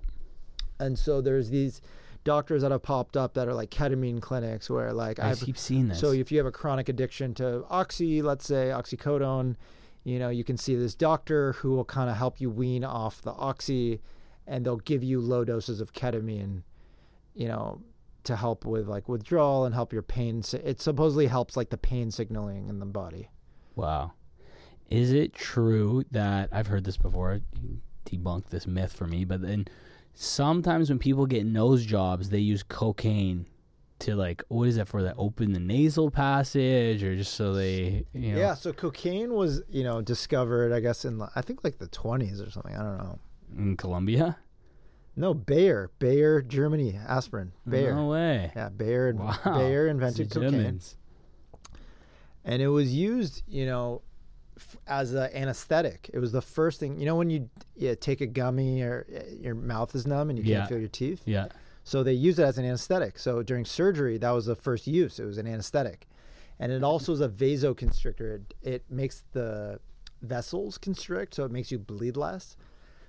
And 0.80 0.96
so 0.96 1.20
there's 1.20 1.50
these 1.50 1.80
doctors 2.28 2.60
that 2.60 2.70
have 2.70 2.82
popped 2.82 3.16
up 3.16 3.32
that 3.32 3.48
are 3.48 3.54
like 3.54 3.70
ketamine 3.70 4.20
clinics 4.20 4.68
where 4.68 4.92
like 4.92 5.18
I 5.18 5.30
I've 5.30 5.40
keep 5.40 5.56
seeing 5.56 5.88
this. 5.88 5.98
so 5.98 6.12
if 6.12 6.30
you 6.30 6.36
have 6.36 6.46
a 6.46 6.52
chronic 6.52 6.90
addiction 6.90 7.32
to 7.34 7.64
oxy, 7.70 8.20
let's 8.20 8.46
say 8.46 8.66
oxycodone, 8.68 9.56
you 10.04 10.18
know, 10.18 10.28
you 10.28 10.44
can 10.44 10.58
see 10.58 10.76
this 10.76 10.94
doctor 10.94 11.54
who 11.54 11.70
will 11.70 11.86
kind 11.86 12.10
of 12.10 12.16
help 12.16 12.38
you 12.38 12.50
wean 12.50 12.84
off 12.84 13.22
the 13.22 13.32
oxy 13.32 14.02
and 14.46 14.66
they'll 14.66 14.76
give 14.76 15.02
you 15.02 15.22
low 15.22 15.42
doses 15.42 15.80
of 15.80 15.94
ketamine, 15.94 16.64
you 17.34 17.48
know, 17.48 17.80
to 18.24 18.36
help 18.36 18.66
with 18.66 18.86
like 18.86 19.08
withdrawal 19.08 19.64
and 19.64 19.74
help 19.74 19.90
your 19.90 20.02
pain. 20.02 20.42
It 20.52 20.82
supposedly 20.82 21.28
helps 21.28 21.56
like 21.56 21.70
the 21.70 21.78
pain 21.78 22.10
signaling 22.10 22.68
in 22.68 22.78
the 22.78 22.86
body. 22.86 23.30
Wow. 23.74 24.12
Is 24.90 25.12
it 25.12 25.32
true 25.32 26.04
that 26.10 26.50
I've 26.52 26.66
heard 26.66 26.84
this 26.84 26.98
before? 26.98 27.40
Debunk 28.04 28.50
this 28.50 28.66
myth 28.66 28.92
for 28.92 29.06
me, 29.06 29.24
but 29.24 29.40
then 29.40 29.66
sometimes 30.20 30.88
when 30.88 30.98
people 30.98 31.26
get 31.26 31.46
nose 31.46 31.84
jobs, 31.86 32.30
they 32.30 32.40
use 32.40 32.62
cocaine 32.64 33.46
to 34.00 34.14
like 34.16 34.42
what 34.48 34.68
is 34.68 34.76
that 34.76 34.88
for? 34.88 35.02
That 35.02 35.14
open 35.16 35.52
the 35.52 35.60
nasal 35.60 36.10
passage, 36.10 37.02
or 37.04 37.14
just 37.16 37.34
so 37.34 37.52
they 37.54 38.04
you 38.12 38.32
know 38.32 38.38
Yeah, 38.38 38.54
so 38.54 38.72
cocaine 38.72 39.32
was, 39.34 39.62
you 39.70 39.84
know, 39.84 40.02
discovered 40.02 40.72
I 40.72 40.80
guess 40.80 41.04
in 41.04 41.22
I 41.34 41.40
think 41.40 41.62
like 41.64 41.78
the 41.78 41.88
20s 41.88 42.44
or 42.46 42.50
something, 42.50 42.74
I 42.74 42.82
don't 42.82 42.98
know. 42.98 43.18
in 43.56 43.76
Colombia? 43.76 44.38
No, 45.16 45.34
Bayer, 45.34 45.90
Bayer, 45.98 46.40
Germany, 46.42 46.96
aspirin, 47.08 47.52
Bayer. 47.68 47.92
No 47.94 48.06
way. 48.08 48.52
Yeah, 48.54 48.68
Bayer, 48.68 49.12
Wow. 49.14 49.36
Bayer 49.44 49.88
invented 49.88 50.30
cocaine. 50.30 50.80
And 52.44 52.62
it 52.62 52.68
was 52.68 52.94
used, 52.94 53.42
you 53.48 53.66
know, 53.66 54.02
f- 54.58 54.76
as 54.86 55.12
an 55.14 55.30
anesthetic. 55.34 56.10
It 56.12 56.18
was 56.18 56.32
the 56.32 56.42
first 56.42 56.80
thing, 56.80 56.98
you 56.98 57.06
know, 57.06 57.16
when 57.16 57.30
you 57.30 57.48
yeah, 57.76 57.94
take 57.94 58.20
a 58.20 58.26
gummy 58.26 58.82
or 58.82 59.06
uh, 59.14 59.20
your 59.40 59.54
mouth 59.54 59.94
is 59.94 60.06
numb 60.06 60.30
and 60.30 60.38
you 60.38 60.44
Yeah. 60.44 60.58
can't 60.58 60.68
feel 60.68 60.78
your 60.78 60.88
teeth. 60.88 61.22
Yeah. 61.24 61.48
So 61.84 62.02
they 62.02 62.12
use 62.12 62.38
it 62.38 62.42
as 62.42 62.58
an 62.58 62.64
anesthetic. 62.64 63.18
So 63.18 63.42
during 63.42 63.64
surgery, 63.64 64.18
that 64.18 64.30
was 64.30 64.46
the 64.46 64.56
first 64.56 64.86
use. 64.86 65.18
It 65.18 65.24
was 65.24 65.38
an 65.38 65.46
anesthetic, 65.46 66.06
and 66.58 66.70
it 66.70 66.82
also 66.84 67.12
is 67.12 67.20
a 67.20 67.28
vasoconstrictor. 67.28 68.34
It, 68.36 68.54
it 68.62 68.84
makes 68.90 69.22
the 69.32 69.80
vessels 70.20 70.76
constrict, 70.78 71.34
so 71.34 71.44
it 71.44 71.50
makes 71.50 71.70
you 71.72 71.78
bleed 71.78 72.16
less. 72.16 72.56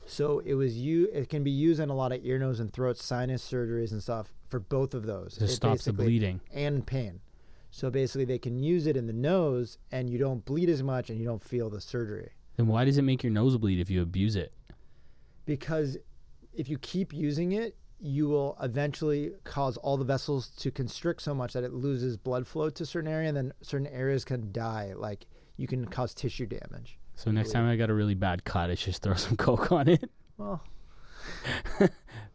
So 0.05 0.39
it 0.45 0.53
was 0.55 0.77
you. 0.77 1.07
It 1.13 1.29
can 1.29 1.43
be 1.43 1.51
used 1.51 1.79
in 1.79 1.89
a 1.89 1.95
lot 1.95 2.11
of 2.11 2.23
ear, 2.25 2.39
nose, 2.39 2.59
and 2.59 2.71
throat 2.71 2.97
sinus 2.97 3.47
surgeries 3.47 3.91
and 3.91 4.01
stuff 4.01 4.33
for 4.47 4.59
both 4.59 4.93
of 4.93 5.05
those. 5.05 5.37
It 5.41 5.49
stops 5.49 5.83
the 5.85 5.91
basically- 5.93 6.05
bleeding. 6.05 6.39
and 6.53 6.85
pain. 6.85 7.19
So 7.71 7.89
basically, 7.89 8.25
they 8.25 8.39
can 8.39 8.59
use 8.59 8.87
it 8.87 8.97
in 8.97 9.07
the 9.07 9.13
nose, 9.13 9.77
and 9.91 10.09
you 10.09 10.17
don't 10.17 10.43
bleed 10.43 10.69
as 10.69 10.81
much, 10.81 11.09
and 11.09 11.19
you 11.19 11.25
don't 11.25 11.41
feel 11.41 11.69
the 11.69 11.79
surgery. 11.81 12.31
Then 12.57 12.67
why 12.67 12.83
does 12.85 12.97
it 12.97 13.03
make 13.03 13.23
your 13.23 13.31
nose 13.31 13.57
bleed 13.57 13.79
if 13.79 13.89
you 13.89 14.01
abuse 14.01 14.35
it? 14.35 14.53
Because 15.45 15.97
if 16.53 16.67
you 16.67 16.77
keep 16.79 17.13
using 17.13 17.51
it, 17.51 17.77
you 17.99 18.27
will 18.27 18.57
eventually 18.61 19.31
cause 19.43 19.77
all 19.77 19.97
the 19.97 20.05
vessels 20.05 20.49
to 20.57 20.71
constrict 20.71 21.21
so 21.21 21.33
much 21.35 21.53
that 21.53 21.63
it 21.63 21.73
loses 21.73 22.17
blood 22.17 22.47
flow 22.47 22.69
to 22.69 22.85
certain 22.85 23.09
area, 23.11 23.27
and 23.29 23.37
then 23.37 23.53
certain 23.61 23.87
areas 23.87 24.25
can 24.25 24.51
die. 24.51 24.93
Like 24.95 25.25
you 25.57 25.67
can 25.67 25.85
cause 25.85 26.13
tissue 26.13 26.45
damage. 26.45 26.97
So 27.15 27.29
next 27.31 27.51
time 27.51 27.67
I 27.67 27.75
got 27.75 27.89
a 27.89 27.93
really 27.93 28.15
bad 28.15 28.45
cut, 28.45 28.69
I 28.69 28.75
should 28.75 28.93
just 28.93 29.03
throw 29.03 29.13
some 29.15 29.35
coke 29.35 29.71
on 29.71 29.87
it. 29.89 30.09
Well, 30.37 30.63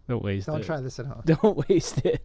Don't 0.08 0.22
waste 0.22 0.46
it. 0.48 0.50
don't 0.50 0.60
it. 0.60 0.64
try 0.64 0.80
this 0.80 0.98
at 0.98 1.06
home. 1.06 1.22
Don't 1.26 1.68
waste 1.68 1.98
it. 2.04 2.22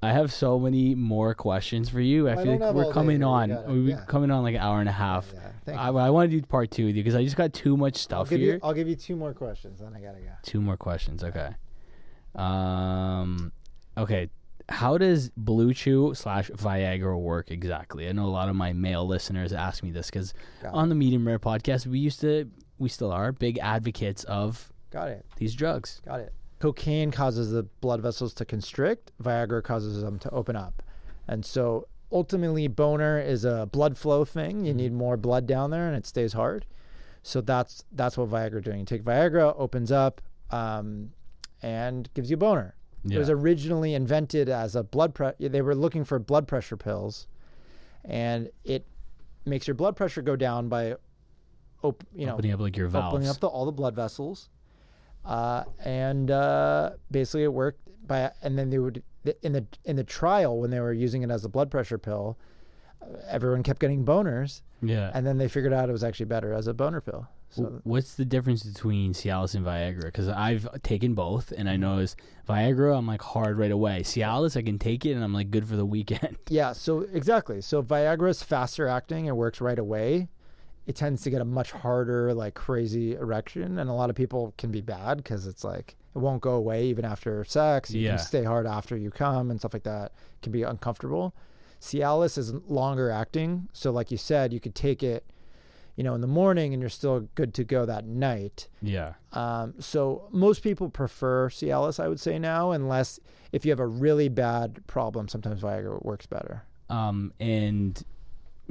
I 0.00 0.12
have 0.12 0.32
so 0.32 0.60
many 0.60 0.94
more 0.94 1.34
questions 1.34 1.88
for 1.88 2.00
you. 2.00 2.28
I 2.28 2.32
I 2.32 2.42
feel 2.42 2.56
like 2.56 2.74
we're 2.74 2.92
coming 2.92 3.24
on. 3.24 3.50
We're 3.50 3.96
yeah. 3.96 4.04
coming 4.06 4.30
on 4.30 4.44
like 4.44 4.54
an 4.54 4.60
hour 4.60 4.78
and 4.78 4.88
a 4.88 4.92
half. 4.92 5.30
Yeah, 5.34 5.40
thank 5.64 5.78
I. 5.78 5.88
I 5.88 6.10
want 6.10 6.30
to 6.30 6.40
do 6.40 6.46
part 6.46 6.70
two 6.70 6.86
with 6.86 6.96
you 6.96 7.02
because 7.02 7.16
I 7.16 7.24
just 7.24 7.36
got 7.36 7.52
too 7.52 7.76
much 7.76 7.94
I'll 7.94 7.98
stuff 7.98 8.30
here. 8.30 8.38
you. 8.38 8.60
I'll 8.62 8.74
give 8.74 8.88
you 8.88 8.94
two 8.94 9.16
more 9.16 9.34
questions, 9.34 9.80
then 9.80 9.94
I 9.96 10.00
gotta 10.00 10.20
go. 10.20 10.30
Two 10.42 10.60
more 10.60 10.76
questions. 10.76 11.24
Okay. 11.24 11.50
Um. 12.36 13.52
Okay. 13.96 14.30
How 14.70 14.98
does 14.98 15.30
Blue 15.30 15.72
Chew 15.72 16.12
slash 16.14 16.50
Viagra 16.50 17.18
work 17.18 17.50
exactly? 17.50 18.06
I 18.06 18.12
know 18.12 18.26
a 18.26 18.28
lot 18.28 18.50
of 18.50 18.54
my 18.54 18.74
male 18.74 19.06
listeners 19.06 19.52
ask 19.52 19.82
me 19.82 19.90
this 19.90 20.10
because 20.10 20.34
on 20.62 20.90
the 20.90 20.94
Medium 20.94 21.26
Rare 21.26 21.38
podcast, 21.38 21.86
we 21.86 21.98
used 21.98 22.20
to, 22.20 22.50
we 22.78 22.90
still 22.90 23.10
are 23.10 23.32
big 23.32 23.58
advocates 23.60 24.24
of 24.24 24.70
Got 24.90 25.08
it. 25.08 25.24
these 25.38 25.54
drugs. 25.54 26.02
Got 26.04 26.20
it. 26.20 26.34
Cocaine 26.58 27.10
causes 27.10 27.50
the 27.52 27.62
blood 27.80 28.00
vessels 28.00 28.34
to 28.34 28.44
constrict. 28.44 29.12
Viagra 29.22 29.62
causes 29.62 30.02
them 30.02 30.18
to 30.20 30.30
open 30.30 30.56
up. 30.56 30.82
And 31.28 31.44
so 31.44 31.86
ultimately, 32.10 32.66
boner 32.68 33.20
is 33.20 33.44
a 33.44 33.68
blood 33.70 33.96
flow 33.96 34.24
thing. 34.24 34.64
You 34.64 34.74
need 34.74 34.92
more 34.92 35.16
blood 35.16 35.46
down 35.46 35.70
there, 35.70 35.86
and 35.86 35.96
it 35.96 36.06
stays 36.06 36.32
hard. 36.32 36.66
So 37.22 37.40
that's 37.40 37.84
that's 37.92 38.16
what 38.16 38.28
Viagra 38.30 38.62
doing. 38.62 38.80
You 38.80 38.84
take 38.86 39.02
Viagra, 39.04 39.54
opens 39.58 39.92
up, 39.92 40.20
um, 40.50 41.10
and 41.62 42.08
gives 42.14 42.30
you 42.30 42.34
a 42.34 42.38
boner. 42.38 42.74
It 43.08 43.18
was 43.18 43.30
originally 43.30 43.94
invented 43.94 44.48
as 44.48 44.74
a 44.74 44.82
blood 44.82 45.14
pressure. 45.14 45.36
They 45.48 45.62
were 45.62 45.74
looking 45.74 46.04
for 46.04 46.18
blood 46.18 46.48
pressure 46.48 46.76
pills, 46.76 47.28
and 48.04 48.50
it 48.64 48.86
makes 49.46 49.66
your 49.68 49.74
blood 49.74 49.96
pressure 49.96 50.20
go 50.20 50.34
down 50.36 50.68
by, 50.68 50.96
op- 51.82 52.04
you 52.14 52.26
know, 52.26 52.34
Opening 52.34 52.52
up 52.52 52.60
like 52.60 52.76
your 52.76 52.88
valves. 52.88 53.14
opening 53.14 53.28
up 53.28 53.38
the, 53.40 53.46
all 53.46 53.64
the 53.66 53.72
blood 53.72 53.94
vessels, 53.94 54.48
uh, 55.28 55.64
and 55.84 56.30
uh, 56.30 56.90
basically 57.10 57.44
it 57.44 57.52
worked 57.52 57.80
by. 58.06 58.32
And 58.42 58.58
then 58.58 58.70
they 58.70 58.78
would 58.78 59.02
in 59.42 59.52
the 59.52 59.66
in 59.84 59.96
the 59.96 60.04
trial 60.04 60.58
when 60.58 60.70
they 60.70 60.80
were 60.80 60.92
using 60.92 61.22
it 61.22 61.30
as 61.30 61.44
a 61.44 61.48
blood 61.48 61.70
pressure 61.70 61.98
pill, 61.98 62.38
uh, 63.02 63.06
everyone 63.28 63.62
kept 63.62 63.78
getting 63.78 64.04
boners, 64.04 64.62
yeah. 64.82 65.10
and 65.14 65.26
then 65.26 65.38
they 65.38 65.48
figured 65.48 65.72
out 65.72 65.88
it 65.88 65.92
was 65.92 66.04
actually 66.04 66.26
better 66.26 66.52
as 66.52 66.66
a 66.66 66.74
boner 66.74 67.00
pill. 67.00 67.28
So 67.50 67.80
What's 67.84 68.14
the 68.14 68.26
difference 68.26 68.62
between 68.62 69.14
Cialis 69.14 69.54
and 69.54 69.64
Viagra? 69.64 70.04
Because 70.04 70.28
I've 70.28 70.68
taken 70.82 71.14
both, 71.14 71.50
and 71.56 71.68
I 71.68 71.76
know 71.76 71.94
noticed 71.94 72.16
Viagra, 72.46 72.96
I'm 72.96 73.06
like 73.06 73.22
hard 73.22 73.58
right 73.58 73.70
away. 73.70 74.00
Cialis, 74.02 74.54
I 74.56 74.62
can 74.62 74.78
take 74.78 75.06
it, 75.06 75.12
and 75.12 75.24
I'm 75.24 75.32
like 75.32 75.50
good 75.50 75.66
for 75.66 75.76
the 75.76 75.86
weekend. 75.86 76.36
yeah, 76.48 76.72
so 76.72 77.00
exactly. 77.12 77.60
So 77.60 77.82
Viagra 77.82 78.30
is 78.30 78.42
faster 78.42 78.86
acting; 78.86 79.26
it 79.26 79.36
works 79.36 79.60
right 79.60 79.78
away. 79.78 80.28
It 80.88 80.96
tends 80.96 81.20
to 81.22 81.30
get 81.30 81.40
a 81.42 81.44
much 81.44 81.70
harder, 81.70 82.32
like 82.32 82.54
crazy 82.54 83.14
erection, 83.14 83.78
and 83.78 83.88
a 83.88 83.92
lot 83.92 84.08
of 84.10 84.16
people 84.16 84.54
can 84.56 84.70
be 84.72 84.80
bad 84.80 85.18
because 85.18 85.46
it's 85.46 85.62
like 85.62 85.96
it 86.16 86.18
won't 86.18 86.40
go 86.40 86.52
away 86.52 86.86
even 86.86 87.04
after 87.04 87.44
sex. 87.44 87.90
You 87.90 88.00
Yeah. 88.00 88.16
can 88.16 88.18
stay 88.20 88.42
hard 88.42 88.66
after 88.66 88.96
you 88.96 89.10
come 89.10 89.50
and 89.50 89.60
stuff 89.60 89.74
like 89.74 89.82
that. 89.84 90.06
It 90.36 90.42
can 90.42 90.50
be 90.52 90.62
uncomfortable. 90.62 91.34
Cialis 91.80 92.38
is 92.38 92.54
longer 92.66 93.10
acting, 93.10 93.68
so 93.72 93.90
like 93.92 94.10
you 94.10 94.16
said, 94.16 94.52
you 94.54 94.60
could 94.60 94.74
take 94.74 95.02
it, 95.02 95.24
you 95.94 96.02
know, 96.02 96.14
in 96.14 96.22
the 96.22 96.26
morning 96.26 96.72
and 96.72 96.80
you're 96.82 96.88
still 96.88 97.28
good 97.34 97.52
to 97.54 97.64
go 97.64 97.84
that 97.84 98.06
night. 98.06 98.68
Yeah. 98.80 99.12
Um, 99.34 99.74
so 99.78 100.28
most 100.32 100.62
people 100.62 100.88
prefer 100.88 101.50
Cialis, 101.50 102.00
I 102.02 102.08
would 102.08 102.18
say 102.18 102.38
now, 102.38 102.70
unless 102.72 103.20
if 103.52 103.66
you 103.66 103.70
have 103.72 103.78
a 103.80 103.86
really 103.86 104.28
bad 104.30 104.86
problem, 104.86 105.28
sometimes 105.28 105.60
Viagra 105.60 106.02
works 106.02 106.24
better. 106.26 106.64
Um, 106.88 107.34
and 107.38 108.02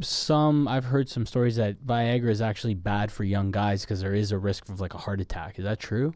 some 0.01 0.67
I've 0.67 0.85
heard 0.85 1.09
some 1.09 1.25
stories 1.25 1.55
that 1.55 1.85
Viagra 1.85 2.29
is 2.29 2.41
actually 2.41 2.75
bad 2.75 3.11
for 3.11 3.23
young 3.23 3.51
guys 3.51 3.81
because 3.81 4.01
there 4.01 4.13
is 4.13 4.31
a 4.31 4.37
risk 4.37 4.69
of 4.69 4.79
like 4.79 4.93
a 4.93 4.97
heart 4.97 5.21
attack. 5.21 5.57
Is 5.59 5.65
that 5.65 5.79
true? 5.79 6.13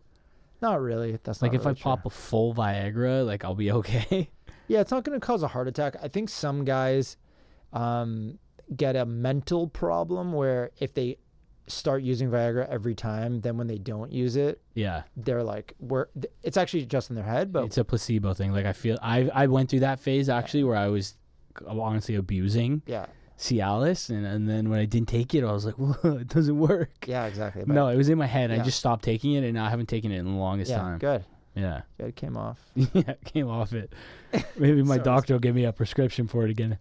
Not 0.61 0.81
really. 0.81 1.17
That's 1.23 1.41
Like 1.41 1.53
if 1.53 1.65
really 1.65 1.79
I 1.79 1.81
pop 1.81 2.01
true. 2.01 2.07
a 2.07 2.11
full 2.11 2.53
Viagra, 2.53 3.25
like 3.25 3.43
I'll 3.43 3.55
be 3.55 3.71
okay. 3.81 4.29
yeah, 4.67 4.81
it's 4.81 4.91
not 4.91 5.03
going 5.03 5.19
to 5.19 5.25
cause 5.25 5.43
a 5.43 5.47
heart 5.47 5.67
attack. 5.67 5.95
I 6.01 6.07
think 6.07 6.29
some 6.29 6.63
guys 6.63 7.17
um, 7.73 8.37
get 8.75 8.95
a 8.95 9.05
mental 9.05 9.67
problem 9.67 10.33
where 10.33 10.71
if 10.79 10.93
they 10.93 11.17
start 11.67 12.03
using 12.03 12.29
Viagra 12.29 12.67
every 12.69 12.93
time, 12.93 13.41
then 13.41 13.57
when 13.57 13.67
they 13.67 13.77
don't 13.77 14.11
use 14.11 14.35
it, 14.35 14.61
yeah. 14.73 15.03
they're 15.15 15.43
like, 15.43 15.73
"We're." 15.79 16.07
It's 16.43 16.57
actually 16.57 16.85
just 16.85 17.09
in 17.09 17.15
their 17.15 17.25
head, 17.25 17.51
but 17.51 17.65
it's 17.65 17.77
a 17.77 17.83
placebo 17.83 18.33
thing. 18.33 18.51
Like 18.51 18.65
I 18.65 18.73
feel 18.73 18.97
I 19.01 19.29
I 19.33 19.47
went 19.47 19.69
through 19.69 19.81
that 19.81 19.99
phase 19.99 20.29
actually 20.29 20.63
where 20.63 20.75
I 20.75 20.87
was 20.87 21.15
honestly 21.67 22.15
abusing 22.15 22.81
yeah, 22.85 23.07
Cialis, 23.41 24.09
and 24.09 24.25
and 24.25 24.47
then 24.47 24.69
when 24.69 24.79
I 24.79 24.85
didn't 24.85 25.09
take 25.09 25.33
it, 25.35 25.43
I 25.43 25.51
was 25.51 25.65
like, 25.65 25.75
well, 25.79 26.17
it 26.17 26.27
doesn't 26.27 26.57
work. 26.59 26.91
yeah, 27.07 27.25
exactly. 27.25 27.63
But 27.65 27.73
No, 27.73 27.87
it 27.87 27.95
was 27.97 28.07
in 28.09 28.17
my 28.17 28.27
head. 28.27 28.51
I 28.51 28.55
Yeah. 28.57 28.63
just 28.63 28.77
stopped 28.79 29.03
taking 29.03 29.33
it, 29.33 29.43
and 29.43 29.53
now 29.55 29.65
I 29.65 29.69
haven't 29.69 29.89
taken 29.89 30.11
it 30.11 30.19
in 30.19 30.25
the 30.25 30.31
longest 30.31 30.69
yeah, 30.71 30.77
time. 30.77 30.99
good. 30.99 31.25
Yeah, 31.55 31.81
Good, 31.97 32.07
it 32.09 32.15
came 32.15 32.37
off. 32.37 32.59
yeah, 32.75 32.87
it 32.93 33.25
came 33.25 33.49
off 33.49 33.73
it. 33.73 33.91
Maybe 34.57 34.83
my 34.83 34.95
Sorry. 34.95 35.03
doctor 35.03 35.33
will 35.33 35.39
give 35.41 35.53
me 35.53 35.65
a 35.65 35.73
prescription 35.73 36.27
for 36.27 36.45
it 36.45 36.49
again. 36.51 36.77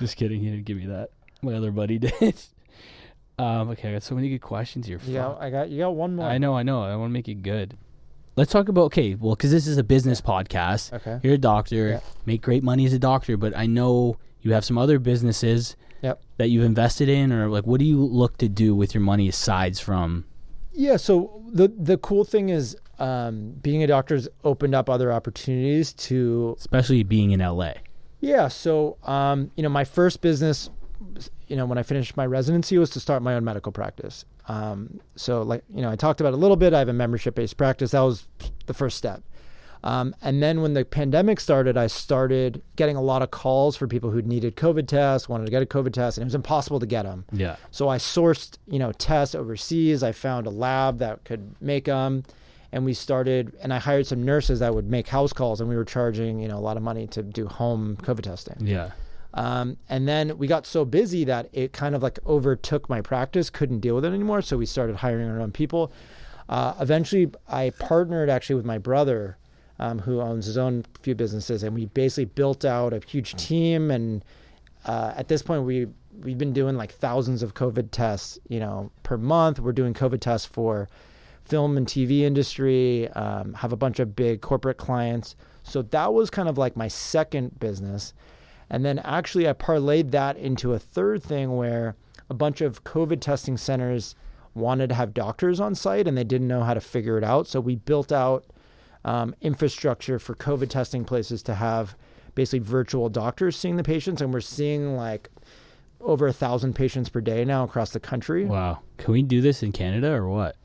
just 0.00 0.16
kidding. 0.16 0.40
He 0.40 0.50
didn't 0.50 0.64
give 0.64 0.78
me 0.78 0.86
that. 0.86 1.10
My 1.42 1.54
other 1.54 1.70
buddy 1.70 1.98
did. 1.98 2.34
Um, 3.38 3.70
okay, 3.70 3.90
I 3.90 3.92
got 3.94 4.02
so 4.02 4.14
many 4.14 4.28
good 4.28 4.40
questions 4.40 4.86
here. 4.86 4.98
Yeah, 5.06 5.28
Fuck. 5.30 5.38
I 5.42 5.50
got 5.50 5.68
you. 5.70 5.78
Got 5.78 5.94
one 5.94 6.16
more. 6.16 6.26
I 6.26 6.38
know, 6.38 6.56
I 6.56 6.62
know. 6.62 6.82
I 6.82 6.94
want 6.96 7.10
to 7.10 7.12
make 7.12 7.28
it 7.28 7.42
good. 7.42 7.76
Let's 8.36 8.50
talk 8.50 8.68
about 8.68 8.82
okay. 8.86 9.14
Well, 9.14 9.34
because 9.36 9.50
this 9.52 9.66
is 9.66 9.76
a 9.78 9.84
business 9.84 10.20
podcast. 10.20 10.92
Okay. 10.92 11.20
You're 11.22 11.34
a 11.34 11.38
doctor. 11.38 11.88
Yeah. 11.88 12.00
Make 12.26 12.42
great 12.42 12.62
money 12.64 12.84
as 12.86 12.92
a 12.92 12.98
doctor, 12.98 13.36
but 13.36 13.56
I 13.56 13.66
know 13.66 14.16
You 14.44 14.52
have 14.52 14.64
some 14.64 14.78
other 14.78 14.98
businesses 15.00 15.74
Yep. 16.02 16.20
that 16.36 16.48
you've 16.50 16.64
invested 16.64 17.08
in, 17.08 17.32
or 17.32 17.48
like 17.48 17.66
what 17.66 17.78
do 17.80 17.86
you 17.86 18.04
look 18.04 18.36
to 18.38 18.48
do 18.48 18.74
with 18.76 18.94
your 18.94 19.00
money 19.00 19.26
aside 19.28 19.76
from? 19.78 20.26
Yeah. 20.72 20.96
So 20.98 21.42
the 21.50 21.68
the 21.68 21.96
cool 21.98 22.24
thing 22.24 22.50
is, 22.50 22.76
um, 22.98 23.54
being 23.62 23.82
a 23.82 23.86
doctor's 23.86 24.28
opened 24.44 24.74
up 24.74 24.90
other 24.90 25.10
opportunities 25.12 25.92
to 25.94 26.56
Especially 26.58 27.02
being 27.02 27.30
in 27.32 27.40
LA. 27.40 27.72
Yeah. 28.20 28.48
So, 28.48 28.98
um, 29.04 29.50
you 29.56 29.62
know, 29.62 29.68
my 29.70 29.84
first 29.84 30.20
business, 30.20 30.68
you 31.48 31.56
know, 31.56 31.64
when 31.66 31.78
I 31.78 31.82
finished 31.82 32.16
my 32.16 32.26
residency 32.26 32.76
was 32.78 32.90
to 32.90 33.00
start 33.00 33.22
my 33.22 33.34
own 33.34 33.44
medical 33.44 33.72
practice. 33.72 34.24
Um, 34.48 35.00
so, 35.16 35.42
like, 35.42 35.64
you 35.74 35.80
know, 35.80 35.90
I 35.90 35.96
talked 35.96 36.20
about 36.20 36.34
a 36.34 36.36
little 36.36 36.56
bit. 36.56 36.74
I 36.74 36.78
have 36.80 36.88
a 36.88 36.92
membership 36.92 37.34
based 37.34 37.56
practice. 37.56 37.92
That 37.92 38.00
was 38.00 38.28
the 38.66 38.74
first 38.74 38.96
step. 38.98 39.22
Um, 39.84 40.16
and 40.22 40.42
then 40.42 40.62
when 40.62 40.72
the 40.72 40.82
pandemic 40.82 41.38
started, 41.38 41.76
I 41.76 41.88
started 41.88 42.62
getting 42.74 42.96
a 42.96 43.02
lot 43.02 43.20
of 43.20 43.30
calls 43.30 43.76
for 43.76 43.86
people 43.86 44.10
who 44.10 44.22
needed 44.22 44.56
COVID 44.56 44.88
tests, 44.88 45.28
wanted 45.28 45.44
to 45.44 45.50
get 45.50 45.62
a 45.62 45.66
COVID 45.66 45.92
test, 45.92 46.16
and 46.16 46.22
it 46.22 46.24
was 46.24 46.34
impossible 46.34 46.80
to 46.80 46.86
get 46.86 47.02
them. 47.02 47.26
Yeah. 47.30 47.56
So 47.70 47.90
I 47.90 47.98
sourced, 47.98 48.56
you 48.66 48.78
know, 48.78 48.92
tests 48.92 49.34
overseas. 49.34 50.02
I 50.02 50.12
found 50.12 50.46
a 50.46 50.50
lab 50.50 50.98
that 51.00 51.26
could 51.26 51.54
make 51.60 51.84
them, 51.84 52.24
and 52.72 52.86
we 52.86 52.94
started. 52.94 53.54
And 53.60 53.74
I 53.74 53.78
hired 53.78 54.06
some 54.06 54.24
nurses 54.24 54.60
that 54.60 54.74
would 54.74 54.88
make 54.88 55.08
house 55.08 55.34
calls, 55.34 55.60
and 55.60 55.68
we 55.68 55.76
were 55.76 55.84
charging, 55.84 56.40
you 56.40 56.48
know, 56.48 56.56
a 56.56 56.64
lot 56.64 56.78
of 56.78 56.82
money 56.82 57.06
to 57.08 57.22
do 57.22 57.46
home 57.46 57.98
COVID 58.00 58.22
testing. 58.22 58.56
Yeah. 58.66 58.92
Um, 59.34 59.76
and 59.90 60.08
then 60.08 60.38
we 60.38 60.46
got 60.46 60.64
so 60.64 60.86
busy 60.86 61.24
that 61.24 61.50
it 61.52 61.74
kind 61.74 61.94
of 61.94 62.02
like 62.02 62.18
overtook 62.24 62.88
my 62.88 63.02
practice. 63.02 63.50
Couldn't 63.50 63.80
deal 63.80 63.96
with 63.96 64.06
it 64.06 64.14
anymore, 64.14 64.40
so 64.40 64.56
we 64.56 64.64
started 64.64 64.96
hiring 64.96 65.28
our 65.28 65.42
own 65.42 65.52
people. 65.52 65.92
Uh, 66.48 66.72
eventually, 66.80 67.30
I 67.48 67.68
partnered 67.78 68.30
actually 68.30 68.56
with 68.56 68.64
my 68.64 68.78
brother, 68.78 69.36
um, 69.78 70.00
who 70.00 70.20
owns 70.20 70.46
his 70.46 70.56
own 70.56 70.84
few 71.02 71.14
businesses, 71.14 71.62
and 71.62 71.74
we 71.74 71.86
basically 71.86 72.26
built 72.26 72.64
out 72.64 72.92
a 72.92 73.00
huge 73.06 73.34
team. 73.34 73.90
And 73.90 74.24
uh, 74.84 75.12
at 75.16 75.28
this 75.28 75.42
point, 75.42 75.64
we 75.64 75.86
we've 76.22 76.38
been 76.38 76.52
doing 76.52 76.76
like 76.76 76.92
thousands 76.92 77.42
of 77.42 77.54
COVID 77.54 77.90
tests, 77.90 78.38
you 78.48 78.60
know, 78.60 78.90
per 79.02 79.16
month. 79.16 79.58
We're 79.58 79.72
doing 79.72 79.94
COVID 79.94 80.20
tests 80.20 80.46
for 80.46 80.88
film 81.44 81.76
and 81.76 81.86
TV 81.86 82.20
industry. 82.20 83.08
Um, 83.10 83.54
have 83.54 83.72
a 83.72 83.76
bunch 83.76 83.98
of 83.98 84.14
big 84.14 84.40
corporate 84.40 84.76
clients. 84.76 85.36
So 85.62 85.82
that 85.82 86.12
was 86.12 86.30
kind 86.30 86.48
of 86.48 86.58
like 86.58 86.76
my 86.76 86.88
second 86.88 87.58
business. 87.58 88.12
And 88.70 88.84
then 88.84 88.98
actually, 89.00 89.48
I 89.48 89.52
parlayed 89.52 90.10
that 90.12 90.36
into 90.36 90.72
a 90.72 90.78
third 90.78 91.22
thing 91.22 91.56
where 91.56 91.96
a 92.30 92.34
bunch 92.34 92.60
of 92.60 92.84
COVID 92.84 93.20
testing 93.20 93.56
centers 93.56 94.14
wanted 94.54 94.88
to 94.88 94.94
have 94.94 95.12
doctors 95.12 95.60
on 95.60 95.74
site 95.74 96.06
and 96.06 96.16
they 96.16 96.24
didn't 96.24 96.48
know 96.48 96.62
how 96.62 96.74
to 96.74 96.80
figure 96.80 97.18
it 97.18 97.24
out. 97.24 97.46
So 97.46 97.60
we 97.60 97.76
built 97.76 98.12
out 98.12 98.46
um, 99.04 99.34
infrastructure 99.40 100.18
for 100.18 100.34
COVID 100.34 100.68
testing 100.68 101.04
places 101.04 101.42
to 101.44 101.54
have 101.54 101.96
basically 102.34 102.60
virtual 102.60 103.08
doctors 103.08 103.56
seeing 103.56 103.76
the 103.76 103.84
patients. 103.84 104.20
And 104.22 104.32
we're 104.32 104.40
seeing 104.40 104.96
like 104.96 105.30
over 106.00 106.26
a 106.26 106.32
thousand 106.32 106.74
patients 106.74 107.08
per 107.08 107.20
day 107.20 107.44
now 107.44 107.64
across 107.64 107.90
the 107.90 108.00
country. 108.00 108.44
Wow. 108.44 108.80
Can 108.98 109.12
we 109.12 109.22
do 109.22 109.40
this 109.40 109.62
in 109.62 109.72
Canada 109.72 110.12
or 110.12 110.28
what? 110.28 110.56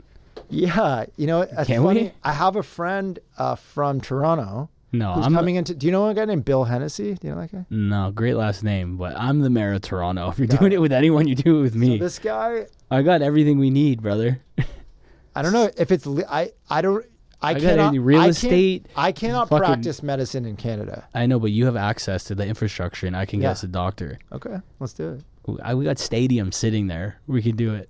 Yeah. 0.50 1.06
You 1.18 1.28
know, 1.28 1.46
Can 1.66 1.84
funny. 1.84 2.04
we? 2.04 2.12
I 2.24 2.34
have 2.34 2.56
a 2.56 2.64
friend 2.64 3.20
uh, 3.38 3.56
from 3.56 4.02
Toronto 4.02 4.70
No, 4.92 5.14
who's 5.14 5.26
I'm 5.26 5.34
coming 5.34 5.56
into. 5.56 5.76
Do 5.76 5.86
you 5.86 5.92
know 5.92 6.08
a 6.08 6.14
guy 6.14 6.26
named 6.26 6.46
Bill 6.46 6.64
Hennessy? 6.64 7.14
Do 7.14 7.28
you 7.28 7.36
know 7.36 7.42
that 7.42 7.52
guy? 7.52 7.66
no 7.70 8.12
great 8.12 8.36
last 8.36 8.64
name, 8.64 8.98
but 8.98 9.16
I'm 9.18 9.42
the 9.42 9.50
mayor 9.50 9.74
of 9.74 9.82
Toronto. 9.82 10.30
If 10.30 10.40
you're 10.40 10.48
doing 10.48 10.72
it 10.72 10.82
with 10.82 10.92
anyone, 10.94 11.28
you 11.28 11.36
do 11.36 11.60
it 11.60 11.62
with 11.62 11.76
me. 11.76 11.98
So 12.00 12.04
this 12.06 12.20
guy, 12.20 12.66
I 12.90 13.02
got 13.04 13.22
everything 13.22 13.60
we 13.60 13.70
need, 13.70 14.02
brother. 14.02 14.42
I 15.36 15.42
don't 15.44 15.54
know 15.54 15.70
if 15.78 15.92
it's. 15.92 16.08
I 16.08 16.52
I 16.70 16.82
don't. 16.82 17.06
I, 17.42 17.52
I 17.52 17.54
got 17.54 17.62
cannot. 17.62 17.88
any 17.90 18.00
real 18.00 18.20
I 18.22 18.28
estate, 18.30 18.88
I 18.96 19.12
cannot 19.14 19.48
fucking- 19.50 19.66
practice 19.66 20.04
medicine 20.04 20.46
in 20.46 20.56
Canada. 20.58 21.08
I 21.14 21.26
know, 21.26 21.40
but 21.40 21.52
you 21.52 21.66
have 21.66 21.76
access 21.78 22.24
to 22.26 22.36
the 22.36 22.46
infrastructure, 22.46 23.08
and 23.08 23.16
I 23.16 23.26
can 23.26 23.40
Yeah. 23.40 23.48
get 23.48 23.52
us 23.52 23.64
a 23.64 23.68
doctor. 23.68 24.20
Okay, 24.32 24.58
let's 24.80 24.94
do 24.94 25.14
it. 25.14 25.24
I, 25.64 25.74
we 25.74 25.86
got 25.86 25.96
stadiums 25.98 26.54
sitting 26.56 26.88
there. 26.88 27.20
We 27.28 27.42
can 27.42 27.56
do 27.56 27.74
it. 27.74 27.90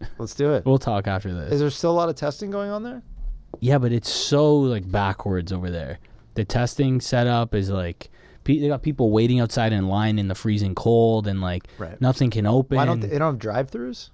Let's 0.18 0.34
do 0.34 0.52
it. 0.52 0.64
We'll 0.64 0.78
talk 0.78 1.08
after 1.08 1.32
this. 1.34 1.54
Is 1.54 1.60
there 1.60 1.70
still 1.70 1.90
a 1.90 1.98
lot 1.98 2.08
of 2.08 2.14
testing 2.14 2.50
going 2.52 2.70
on 2.70 2.82
there? 2.84 3.02
Yeah, 3.60 3.78
but 3.78 3.90
it's 3.92 4.08
so 4.12 4.56
like 4.60 4.88
backwards 4.88 5.52
over 5.52 5.70
there. 5.70 5.98
The 6.34 6.44
testing 6.44 7.00
setup 7.00 7.52
is 7.54 7.68
like 7.70 8.08
pe- 8.44 8.58
they 8.60 8.68
got 8.68 8.82
people 8.84 9.10
waiting 9.10 9.40
outside 9.40 9.72
in 9.72 9.88
line 9.88 10.18
in 10.20 10.28
the 10.28 10.36
freezing 10.36 10.74
cold, 10.76 11.26
and 11.26 11.40
like 11.40 11.64
Right. 11.78 12.00
nothing 12.00 12.30
can 12.30 12.46
open. 12.46 12.76
Why 12.76 12.84
don't 12.84 13.00
they, 13.00 13.08
they 13.08 13.18
don't 13.18 13.32
have 13.32 13.38
drive-throughs? 13.40 14.10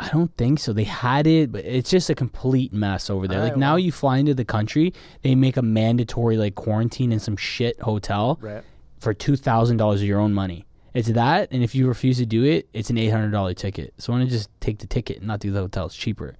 I 0.00 0.08
don't 0.10 0.34
think 0.36 0.58
so. 0.60 0.72
They 0.72 0.84
had 0.84 1.26
it, 1.26 1.50
but 1.52 1.64
it's 1.64 1.90
just 1.90 2.08
a 2.08 2.14
complete 2.14 2.72
mess 2.72 3.10
over 3.10 3.26
there. 3.28 3.40
Like 3.42 3.56
now, 3.56 3.72
well. 3.72 3.78
you 3.80 3.92
fly 3.92 4.18
into 4.18 4.34
the 4.34 4.44
country, 4.44 4.94
they 5.22 5.34
make 5.34 5.56
a 5.56 5.62
mandatory 5.62 6.36
like 6.36 6.54
quarantine 6.54 7.10
in 7.12 7.18
some 7.20 7.36
shit 7.36 7.80
hotel 7.80 8.38
Right. 8.40 8.62
for 9.00 9.12
two 9.12 9.36
thousand 9.36 9.76
dollars 9.78 10.00
of 10.00 10.06
your 10.06 10.20
own 10.20 10.32
money. 10.32 10.64
It's 10.94 11.08
that, 11.12 11.48
and 11.52 11.62
if 11.62 11.74
you 11.74 11.86
refuse 11.86 12.16
to 12.18 12.26
do 12.26 12.44
it, 12.44 12.68
it's 12.72 12.90
an 12.90 12.98
eight 12.98 13.10
hundred 13.10 13.30
dollar 13.32 13.54
ticket. 13.54 13.92
So 13.98 14.12
why 14.12 14.18
don't 14.20 14.26
you 14.26 14.32
just 14.32 14.50
take 14.60 14.78
the 14.78 14.86
ticket 14.86 15.18
and 15.18 15.26
not 15.26 15.40
do 15.40 15.50
the 15.50 15.60
hotel? 15.60 15.86
It's 15.86 15.96
cheaper. 15.96 16.36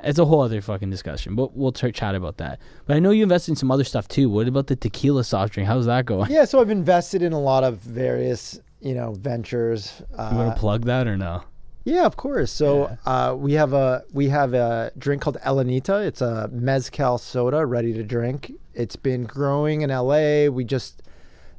It's 0.00 0.18
a 0.18 0.24
whole 0.24 0.42
other 0.42 0.60
fucking 0.60 0.90
discussion, 0.90 1.34
but 1.34 1.56
we'll 1.56 1.72
ch- 1.72 1.92
chat 1.92 2.14
about 2.14 2.36
that. 2.36 2.60
But 2.86 2.96
I 2.96 3.00
know 3.00 3.10
you 3.10 3.24
invested 3.24 3.52
in 3.52 3.56
some 3.56 3.70
other 3.72 3.82
stuff 3.82 4.06
too. 4.06 4.30
What 4.30 4.46
about 4.46 4.68
the 4.68 4.76
tequila 4.76 5.24
soft 5.24 5.54
drink? 5.54 5.66
How's 5.68 5.86
that 5.86 6.06
going? 6.06 6.30
Yeah, 6.30 6.44
so 6.44 6.60
I've 6.60 6.70
invested 6.70 7.20
in 7.22 7.32
a 7.32 7.40
lot 7.40 7.64
of 7.64 7.80
various, 7.80 8.60
you 8.80 8.94
know, 8.94 9.12
ventures. 9.14 10.00
Uh, 10.16 10.28
You 10.32 10.38
want 10.38 10.54
to 10.54 10.60
plug 10.60 10.84
that 10.84 11.08
or 11.08 11.16
no? 11.16 11.42
Yeah, 11.88 12.04
of 12.04 12.16
course. 12.16 12.52
So 12.52 12.96
uh, 13.06 13.34
we 13.36 13.54
have 13.54 13.72
a 13.72 14.04
we 14.12 14.28
have 14.28 14.52
a 14.52 14.92
drink 14.98 15.22
called 15.22 15.38
Elenita. 15.44 16.06
It's 16.06 16.20
a 16.20 16.48
mezcal 16.52 17.16
soda, 17.16 17.64
ready 17.64 17.94
to 17.94 18.02
drink. 18.02 18.52
It's 18.74 18.96
been 18.96 19.24
growing 19.24 19.80
in 19.80 19.90
LA. 19.90 20.46
We 20.46 20.64
just 20.64 21.02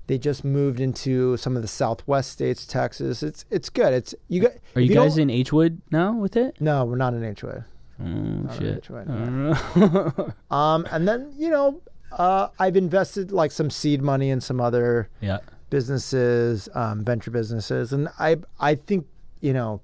they 0.05 0.19
just 0.19 0.43
moved 0.43 0.79
into 0.79 1.35
some 1.37 1.55
of 1.55 1.63
the 1.63 1.67
Southwest 1.67 2.31
states, 2.31 2.67
Texas. 2.67 3.23
It's 3.23 3.45
it's 3.49 3.69
good. 3.69 3.93
It's 3.93 4.13
you 4.27 4.41
got. 4.41 4.51
Are 4.75 4.81
if 4.81 4.89
you 4.89 4.93
guys 4.93 5.17
in 5.17 5.29
Hwood 5.29 5.79
now 5.89 6.13
with 6.13 6.35
it? 6.35 6.61
No, 6.61 6.85
we're 6.85 6.95
not 6.95 7.15
in 7.15 7.23
HOA. 7.23 7.65
Not 7.97 8.55
in 8.55 8.59
shit! 8.59 8.85
HOA, 8.85 9.01
I 9.01 9.03
no. 9.05 9.13
don't 9.13 9.93
know. 9.93 10.33
Um, 10.55 10.87
and 10.91 11.07
then 11.07 11.33
you 11.37 11.49
know, 11.49 11.81
uh, 12.11 12.49
I've 12.59 12.77
invested 12.77 13.31
like 13.31 13.51
some 13.51 13.71
seed 13.71 14.03
money 14.03 14.29
in 14.29 14.41
some 14.41 14.61
other 14.61 15.09
yeah, 15.21 15.39
businesses, 15.71 16.69
um, 16.75 17.03
venture 17.03 17.31
businesses, 17.31 17.93
and 17.93 18.09
I 18.19 18.37
I 18.59 18.75
think 18.75 19.07
you 19.41 19.53
know 19.53 19.81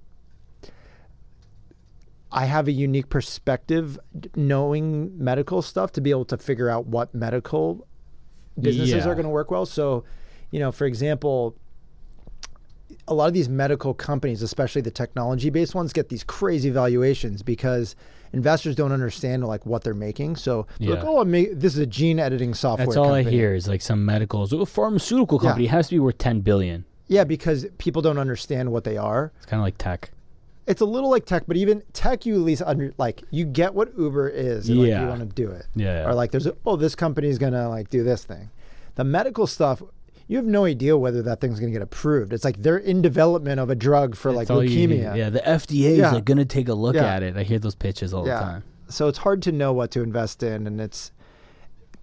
I 2.35 2.45
have 2.45 2.67
a 2.67 2.71
unique 2.71 3.09
perspective 3.09 3.97
knowing 4.35 5.17
medical 5.17 5.61
stuff 5.61 5.91
to 5.93 6.01
be 6.01 6.09
able 6.11 6.25
to 6.25 6.37
figure 6.37 6.69
out 6.69 6.85
what 6.85 7.15
medical 7.15 7.87
businesses 8.59 9.05
Yeah. 9.05 9.09
are 9.09 9.15
going 9.15 9.23
to 9.23 9.29
work 9.29 9.49
well. 9.49 9.65
So, 9.65 10.03
you 10.51 10.59
know, 10.59 10.71
for 10.71 10.85
example, 10.85 11.55
a 13.07 13.13
lot 13.13 13.27
of 13.27 13.33
these 13.33 13.49
medical 13.49 13.93
companies, 13.93 14.41
especially 14.41 14.81
the 14.81 14.91
technology 14.91 15.49
based 15.49 15.73
ones, 15.75 15.93
get 15.93 16.09
these 16.09 16.23
crazy 16.23 16.69
valuations 16.69 17.41
because 17.41 17.95
investors 18.33 18.75
don't 18.75 18.91
understand 18.91 19.45
like 19.45 19.65
what 19.65 19.83
they're 19.83 19.93
making. 19.93 20.35
So, 20.35 20.67
they're 20.79 20.95
like, 20.95 21.03
oh, 21.05 21.23
ma- 21.23 21.43
this 21.53 21.73
is 21.73 21.79
a 21.79 21.85
gene 21.85 22.19
editing 22.19 22.53
software. 22.53 22.85
that's 22.87 22.97
all 22.97 23.13
I 23.13 23.23
hear 23.23 23.53
is 23.55 23.67
like 23.67 23.81
some 23.81 24.05
medicals. 24.05 24.51
A 24.53 24.65
pharmaceutical 24.65 25.39
Yeah. 25.41 25.49
company 25.49 25.67
has 25.67 25.87
to 25.87 25.95
be 25.95 25.99
worth 25.99 26.17
ten 26.17 26.41
billion. 26.41 26.85
Yeah, 27.07 27.23
because 27.23 27.67
people 27.77 28.01
don't 28.01 28.17
understand 28.17 28.71
what 28.71 28.83
they 28.83 28.97
are. 28.97 29.31
It's 29.37 29.45
kind 29.45 29.59
of 29.59 29.63
like 29.63 29.77
tech. 29.77 30.11
It's 30.67 30.81
a 30.81 30.85
little 30.85 31.11
like 31.11 31.25
tech, 31.25 31.43
but 31.47 31.57
even 31.57 31.83
tech, 31.93 32.25
you 32.25 32.35
at 32.35 32.41
least 32.41 32.63
under 32.65 32.91
like 32.97 33.23
you 33.29 33.45
get 33.45 33.73
what 33.75 33.91
Uber 33.97 34.29
is, 34.29 34.67
and 34.67 34.79
like 34.79 34.89
you 34.89 35.07
want 35.07 35.19
to 35.19 35.25
do 35.27 35.51
it. 35.51 35.67
Yeah, 35.75 36.01
yeah. 36.01 36.09
Or 36.09 36.13
like 36.15 36.31
there's 36.31 36.47
a, 36.47 36.55
oh 36.65 36.75
this 36.75 36.95
company 36.95 37.27
is 37.27 37.37
gonna 37.37 37.69
like 37.69 37.89
do 37.89 38.03
this 38.03 38.23
thing. 38.23 38.49
The 38.95 39.03
medical 39.03 39.45
stuff, 39.45 39.83
you 40.27 40.37
have 40.37 40.45
no 40.45 40.65
idea 40.65 40.97
whether 40.97 41.21
that 41.21 41.39
thing's 41.39 41.59
gonna 41.59 41.71
get 41.71 41.83
approved. 41.83 42.33
It's 42.33 42.43
like 42.43 42.63
they're 42.63 42.77
in 42.77 43.01
development 43.03 43.59
of 43.59 43.69
a 43.69 43.75
drug 43.75 44.15
for 44.15 44.31
like 44.31 44.47
That's 44.47 44.55
all 44.57 44.63
you 44.63 44.87
leukemia. 44.87 45.15
Yeah, 45.15 45.29
the 45.29 45.41
FDA 45.47 45.97
Yeah. 45.97 46.07
is 46.07 46.13
like 46.13 46.25
gonna 46.25 46.45
take 46.45 46.67
a 46.67 46.73
look 46.73 46.95
Yeah. 46.95 47.13
at 47.13 47.21
it. 47.21 47.37
I 47.37 47.43
hear 47.43 47.59
those 47.59 47.75
pitches 47.75 48.11
all 48.13 48.23
the 48.23 48.31
time. 48.31 48.63
So 48.87 49.07
it's 49.07 49.19
hard 49.19 49.41
to 49.43 49.51
know 49.51 49.71
what 49.73 49.91
to 49.91 50.01
invest 50.01 50.41
in, 50.43 50.65
and 50.67 50.79
it's, 50.81 51.11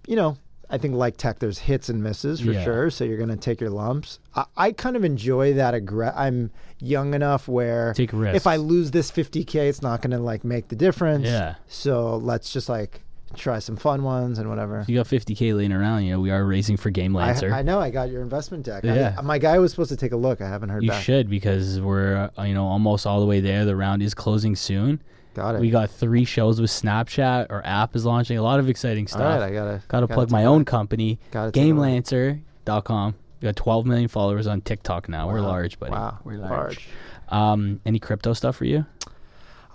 you 0.07 0.15
know, 0.15 0.37
I 0.73 0.77
think 0.79 0.95
like 0.95 1.17
tech, 1.17 1.39
there's 1.39 1.59
hits 1.59 1.87
and 1.89 2.01
misses 2.03 2.39
for 2.41 2.51
Yeah. 2.51 2.63
sure. 2.63 2.89
So 2.89 3.03
you're 3.03 3.17
gonna 3.17 3.37
take 3.37 3.61
your 3.61 3.69
lumps. 3.69 4.19
I, 4.35 4.45
I 4.57 4.71
kind 4.71 4.95
of 4.95 5.03
enjoy 5.05 5.53
that. 5.53 5.73
Aggre- 5.73 6.13
I'm 6.15 6.51
young 6.79 7.13
enough 7.13 7.47
where 7.47 7.93
Take 7.93 8.11
risks. 8.11 8.35
if 8.35 8.47
I 8.47 8.55
lose 8.57 8.91
this 8.91 9.11
50k, 9.11 9.55
it's 9.69 9.81
not 9.81 10.01
gonna 10.01 10.19
like 10.19 10.43
make 10.43 10.67
the 10.69 10.75
difference. 10.75 11.25
Yeah. 11.25 11.55
So 11.67 12.17
let's 12.17 12.51
just 12.51 12.67
like 12.69 13.01
try 13.35 13.57
some 13.59 13.75
fun 13.75 14.03
ones 14.03 14.37
and 14.37 14.47
whatever. 14.49 14.83
You 14.87 14.95
got 14.95 15.07
50k 15.07 15.55
laying 15.55 15.71
around, 15.73 16.03
you 16.03 16.11
know 16.13 16.19
we 16.19 16.29
are 16.31 16.45
raising 16.45 16.77
for 16.77 16.89
Game 16.91 17.15
I, 17.17 17.27
Lancer. 17.27 17.51
I 17.53 17.61
know 17.63 17.79
I 17.79 17.89
got 17.89 18.09
your 18.11 18.21
investment 18.21 18.63
deck. 18.65 18.83
I- 18.85 18.95
Yeah. 18.95 19.15
my 19.23 19.37
guy 19.37 19.57
was 19.59 19.71
supposed 19.71 19.89
to 19.89 19.95
take 19.97 20.11
a 20.11 20.17
look. 20.17 20.41
I 20.41 20.47
haven't 20.47 20.69
heard 20.69 20.83
you 20.83 20.89
back. 20.89 21.03
should 21.03 21.29
because 21.29 21.79
we're 21.81 22.29
uh, 22.37 22.43
you 22.43 22.53
know 22.53 22.65
almost 22.67 23.05
all 23.07 23.19
the 23.19 23.25
way 23.25 23.39
there. 23.39 23.65
The 23.65 23.75
round 23.75 24.01
is 24.03 24.13
closing 24.13 24.55
soon. 24.55 25.01
Got 25.33 25.55
it. 25.55 25.61
We 25.61 25.69
got 25.69 25.89
three 25.89 26.25
shows 26.25 26.61
with 26.61 26.69
Snapchat. 26.69 27.47
Our 27.49 27.61
app 27.65 27.95
is 27.95 28.05
launching. 28.05 28.37
A 28.37 28.43
lot 28.43 28.59
of 28.59 28.69
exciting 28.69 29.07
stuff. 29.07 29.21
right, 29.21 29.41
I 29.41 29.51
gotta 29.53 29.81
Gotta 29.87 30.05
gotta 30.05 30.07
plug 30.13 30.31
my 30.31 30.45
own 30.45 30.65
company, 30.65 31.19
Gotta 31.31 31.51
take. 31.51 31.63
GameLancer.com. 31.63 33.15
We 33.41 33.45
got 33.47 33.55
12 33.55 33.85
million 33.85 34.07
followers 34.07 34.47
on 34.47 34.61
TikTok 34.61 35.09
now. 35.09 35.27
We're 35.27 35.41
large, 35.41 35.79
buddy. 35.79 35.91
Wow, 35.91 36.19
We're 36.23 36.37
large. 36.37 36.87
Um, 37.29 37.81
any 37.85 37.99
crypto 37.99 38.33
stuff 38.33 38.55
for 38.57 38.65
you? 38.65 38.85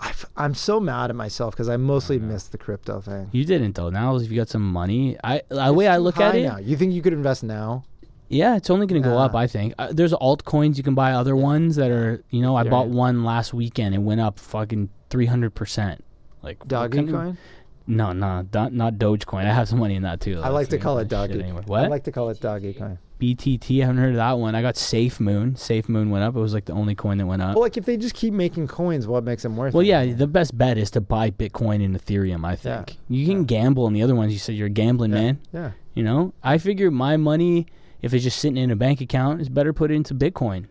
I've, 0.01 0.27
I'm 0.37 0.55
so 0.55 0.79
mad 0.79 1.11
at 1.11 1.17
myself 1.17 1.55
because 1.55 1.69
I 1.69 1.77
mostly 1.77 2.19
missed 2.19 2.53
the 2.53 2.59
crypto 2.59 3.01
thing. 3.01 3.31
You 3.33 3.45
didn't 3.45 3.75
though. 3.75 3.91
Now 3.91 4.15
if 4.17 4.31
you 4.31 4.37
got 4.37 4.49
some 4.49 4.63
money, 4.63 5.17
I 5.25 5.43
the 5.49 5.73
way 5.73 5.89
I 5.89 5.97
look 5.97 6.21
at 6.21 6.37
it, 6.37 6.45
now. 6.47 6.59
You 6.59 6.77
think 6.77 6.93
you 6.93 7.03
could 7.03 7.13
invest 7.13 7.43
now? 7.43 7.85
Yeah, 8.29 8.57
it's 8.57 8.69
only 8.71 8.87
going 8.87 9.03
to 9.03 9.09
go 9.09 9.15
Yeah. 9.17 9.25
up. 9.25 9.35
I 9.35 9.47
think 9.47 9.75
uh, 9.79 9.89
there's 9.93 10.13
altcoins 10.13 10.77
you 10.77 10.83
can 10.83 10.95
buy. 10.95 11.13
Other 11.13 11.35
ones 11.37 11.77
that 11.77 11.91
are, 11.91 12.23
you 12.31 12.43
know, 12.43 12.57
I 12.57 12.65
Yeah, 12.65 12.71
bought 12.71 12.89
yeah. 12.89 12.95
one 12.95 13.25
last 13.25 13.55
weekend. 13.55 13.95
It 13.95 13.99
went 13.99 14.21
up 14.21 14.39
fucking 14.39 14.91
three 15.11 15.27
hundred 15.27 15.55
percent. 15.55 16.05
Like 16.43 16.59
what 16.61 16.69
Doggy 16.69 16.97
kind 16.99 17.09
of- 17.09 17.15
coin. 17.15 17.39
No, 17.91 18.13
no, 18.13 18.47
not, 18.53 18.75
not 18.75 18.95
Dogecoin. 18.97 19.47
I 19.47 19.53
have 19.55 19.67
some 19.67 19.79
money 19.79 19.95
in 19.95 20.03
that 20.03 20.21
too. 20.21 20.41
I 20.43 20.49
like 20.51 20.69
to 20.69 20.79
call 20.79 20.99
it 20.99 21.09
doggy. 21.09 21.41
Anyway. 21.43 21.63
I 21.71 21.87
like 21.87 22.05
to 22.05 22.13
call 22.13 22.29
it 22.29 22.39
doggy 22.39 22.75
coin. 22.75 22.99
BTT. 23.19 23.79
I 23.83 23.87
haven't 23.87 23.97
heard 24.03 24.11
of 24.11 24.17
that 24.17 24.33
one. 24.39 24.55
I 24.55 24.61
got 24.61 24.77
Safe 24.77 25.19
Moon. 25.19 25.57
Safe 25.57 25.89
Moon 25.89 26.11
went 26.11 26.23
up. 26.23 26.37
It 26.37 26.39
was 26.39 26.53
like 26.53 26.67
the 26.67 26.75
only 26.75 26.95
coin 26.95 27.17
that 27.17 27.25
went 27.27 27.41
up. 27.41 27.55
Well, 27.55 27.63
like 27.63 27.79
if 27.79 27.87
they 27.87 27.97
just 27.97 28.15
keep 28.15 28.35
making 28.35 28.69
coins, 28.69 29.07
what 29.07 29.25
makes 29.25 29.43
them 29.43 29.57
worth? 29.57 29.73
Well, 29.73 29.83
yeah, 29.83 30.05
the 30.13 30.27
best 30.27 30.57
bet 30.57 30.77
is 30.77 30.91
to 30.93 31.01
buy 31.01 31.31
Bitcoin 31.31 31.83
and 31.83 31.97
Ethereum. 31.99 32.45
I 32.45 32.57
think 32.57 32.99
you 33.09 33.25
can 33.27 33.45
gamble 33.45 33.87
on 33.87 33.95
the 33.95 34.03
other 34.03 34.15
ones. 34.15 34.35
You 34.35 34.39
said 34.39 34.55
you're 34.55 34.67
a 34.67 34.71
gambling 34.71 35.13
Yeah. 35.13 35.17
man. 35.23 35.39
yeah. 35.55 35.71
You 35.95 36.03
know, 36.05 36.35
I 36.45 36.59
figure 36.59 36.91
my 36.91 37.17
money, 37.17 37.67
if 38.03 38.15
it's 38.15 38.25
just 38.25 38.39
sitting 38.39 38.57
in 38.57 38.71
a 38.71 38.77
bank 38.77 39.01
account, 39.01 39.41
it's 39.41 39.49
better 39.49 39.73
put 39.73 39.91
into 39.91 40.15
Bitcoin. 40.15 40.67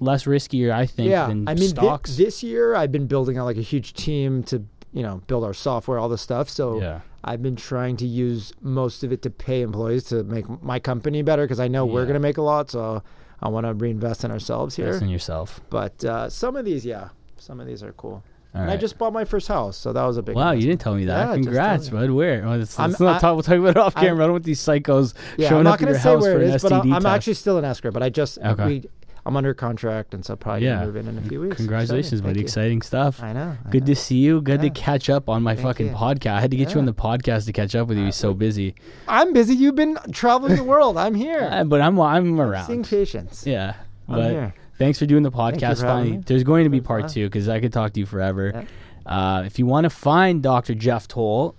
Less 0.00 0.24
riskier, 0.24 0.72
I 0.72 0.86
think, 0.86 1.10
yeah, 1.10 1.28
than 1.28 1.48
I 1.48 1.54
mean, 1.54 1.68
stocks. 1.68 2.16
this 2.16 2.42
year 2.42 2.74
I've 2.74 2.90
been 2.90 3.06
building 3.06 3.38
out 3.38 3.44
like 3.44 3.56
a 3.56 3.62
huge 3.62 3.92
team 3.94 4.42
to, 4.44 4.64
you 4.92 5.02
know, 5.02 5.22
build 5.26 5.44
our 5.44 5.54
software, 5.54 5.98
all 5.98 6.08
this 6.08 6.20
stuff. 6.20 6.48
So 6.48 6.80
yeah, 6.80 7.00
I've 7.22 7.42
been 7.42 7.56
trying 7.56 7.96
to 7.98 8.06
use 8.06 8.52
most 8.60 9.04
of 9.04 9.12
it 9.12 9.22
to 9.22 9.30
pay 9.30 9.62
employees 9.62 10.04
to 10.04 10.24
make 10.24 10.62
my 10.62 10.80
company 10.80 11.22
better 11.22 11.44
because 11.44 11.60
I 11.60 11.68
know 11.68 11.86
we're 11.86 12.04
going 12.04 12.14
to 12.14 12.20
make 12.20 12.38
a 12.38 12.42
lot. 12.42 12.70
So 12.70 13.02
I 13.40 13.48
want 13.48 13.66
to 13.66 13.74
reinvest 13.74 14.24
in 14.24 14.30
ourselves 14.30 14.76
here. 14.76 14.86
invest 14.86 15.02
in 15.02 15.08
yourself. 15.10 15.60
But 15.70 16.04
uh, 16.04 16.28
some 16.28 16.56
of 16.56 16.64
these, 16.64 16.84
yeah, 16.84 17.10
some 17.36 17.60
of 17.60 17.66
these 17.66 17.82
are 17.82 17.92
cool. 17.92 18.24
All 18.54 18.60
and 18.62 18.70
I 18.70 18.76
just 18.76 18.98
bought 18.98 19.12
my 19.12 19.24
first 19.24 19.48
house, 19.48 19.76
so 19.76 19.92
that 19.92 20.04
was 20.04 20.16
a 20.16 20.22
big. 20.22 20.36
Wow, 20.36 20.52
you 20.52 20.62
didn't 20.62 20.80
tell 20.80 20.94
me 20.94 21.06
that. 21.06 21.28
Yeah, 21.28 21.34
Congrats, 21.34 21.88
bud. 21.88 22.10
Where? 22.10 22.42
Well, 22.42 22.58
let's, 22.58 22.78
I'm- 22.78 22.90
let's 22.90 23.00
not 23.00 23.16
I- 23.16 23.18
talk. 23.18 23.34
We'll 23.34 23.42
talk 23.42 23.56
about 23.58 23.70
it 23.70 23.76
off 23.76 23.96
I'm- 23.96 24.06
camera. 24.06 24.24
I 24.24 24.26
don't 24.28 24.32
want 24.34 24.44
these 24.44 24.60
psychos 24.60 25.14
Yeah, 25.36 25.48
showing 25.48 25.66
I'm 25.66 25.66
up 25.66 25.72
not 25.72 25.74
at 25.74 25.80
going 25.80 25.88
your 25.88 25.96
to 25.96 26.02
say 26.02 26.08
house 26.10 26.22
where 26.22 26.34
for 26.36 26.40
it 26.42 26.48
an 26.48 26.54
is, 26.54 26.62
but 26.62 26.72
I- 26.72 26.80
STD 26.80 26.94
I'm 26.94 27.02
test. 27.02 27.06
actually 27.06 27.34
still 27.34 27.58
in 27.58 27.64
escrow. 27.64 27.90
But 27.90 28.02
I 28.04 28.10
just 28.10 28.38
Okay. 28.38 28.64
we, 28.66 28.84
I'm 29.26 29.36
under 29.36 29.54
contract, 29.54 30.12
and 30.14 30.22
so 30.24 30.36
probably 30.36 30.66
Yeah. 30.66 30.84
move 30.84 30.96
in 30.96 31.08
in 31.08 31.16
a 31.18 31.22
few 31.22 31.40
weeks. 31.40 31.56
Congratulations, 31.56 32.20
buddy! 32.20 32.40
Exciting 32.42 32.82
stuff. 32.82 33.22
I 33.22 33.32
know. 33.32 33.56
I 33.66 33.70
Good 33.70 33.84
know. 33.84 33.94
to 33.94 33.96
see 33.96 34.18
you. 34.18 34.40
Good 34.42 34.62
Yeah. 34.62 34.68
to 34.68 34.74
catch 34.78 35.08
up 35.10 35.28
on 35.30 35.42
my 35.42 35.54
Thank 35.54 35.66
fucking 35.66 35.86
you. 35.88 35.92
podcast. 35.94 36.34
I 36.34 36.40
had 36.42 36.50
to 36.50 36.56
get 36.56 36.74
you 36.74 36.78
on 36.78 36.84
the 36.86 36.92
podcast 36.94 37.46
to 37.46 37.52
catch 37.52 37.74
up 37.74 37.88
with 37.88 37.96
you. 37.98 38.04
He's 38.04 38.16
so 38.16 38.34
busy. 38.34 38.74
I'm 39.08 39.32
busy. 39.32 39.54
You've 39.56 39.74
been 39.76 39.98
traveling 40.12 40.56
the 40.56 40.62
world. 40.64 40.96
I'm 40.96 41.14
here. 41.14 41.40
Uh, 41.50 41.64
but 41.64 41.80
I'm 41.80 41.98
I'm 42.00 42.24
Seeing 42.24 42.38
around. 42.40 42.84
patients. 42.88 43.46
Yeah. 43.46 43.74
I'm 44.08 44.14
But 44.16 44.30
here. 44.30 44.54
Thanks 44.78 44.98
for 44.98 45.06
doing 45.06 45.22
the 45.22 45.30
podcast. 45.30 45.82
Finally, 45.82 46.12
me. 46.12 46.22
there's 46.26 46.44
going 46.44 46.64
to 46.64 46.70
be 46.70 46.80
part 46.80 47.08
two 47.08 47.26
because 47.26 47.48
I 47.48 47.60
could 47.60 47.72
talk 47.72 47.92
to 47.92 48.00
you 48.00 48.06
forever. 48.06 48.52
Yeah. 48.54 48.64
Uh, 49.06 49.42
if 49.44 49.58
you 49.58 49.66
want 49.66 49.84
to 49.84 49.90
find 49.90 50.42
Dr. 50.42 50.74
Jeff 50.74 51.06
Toll, 51.06 51.54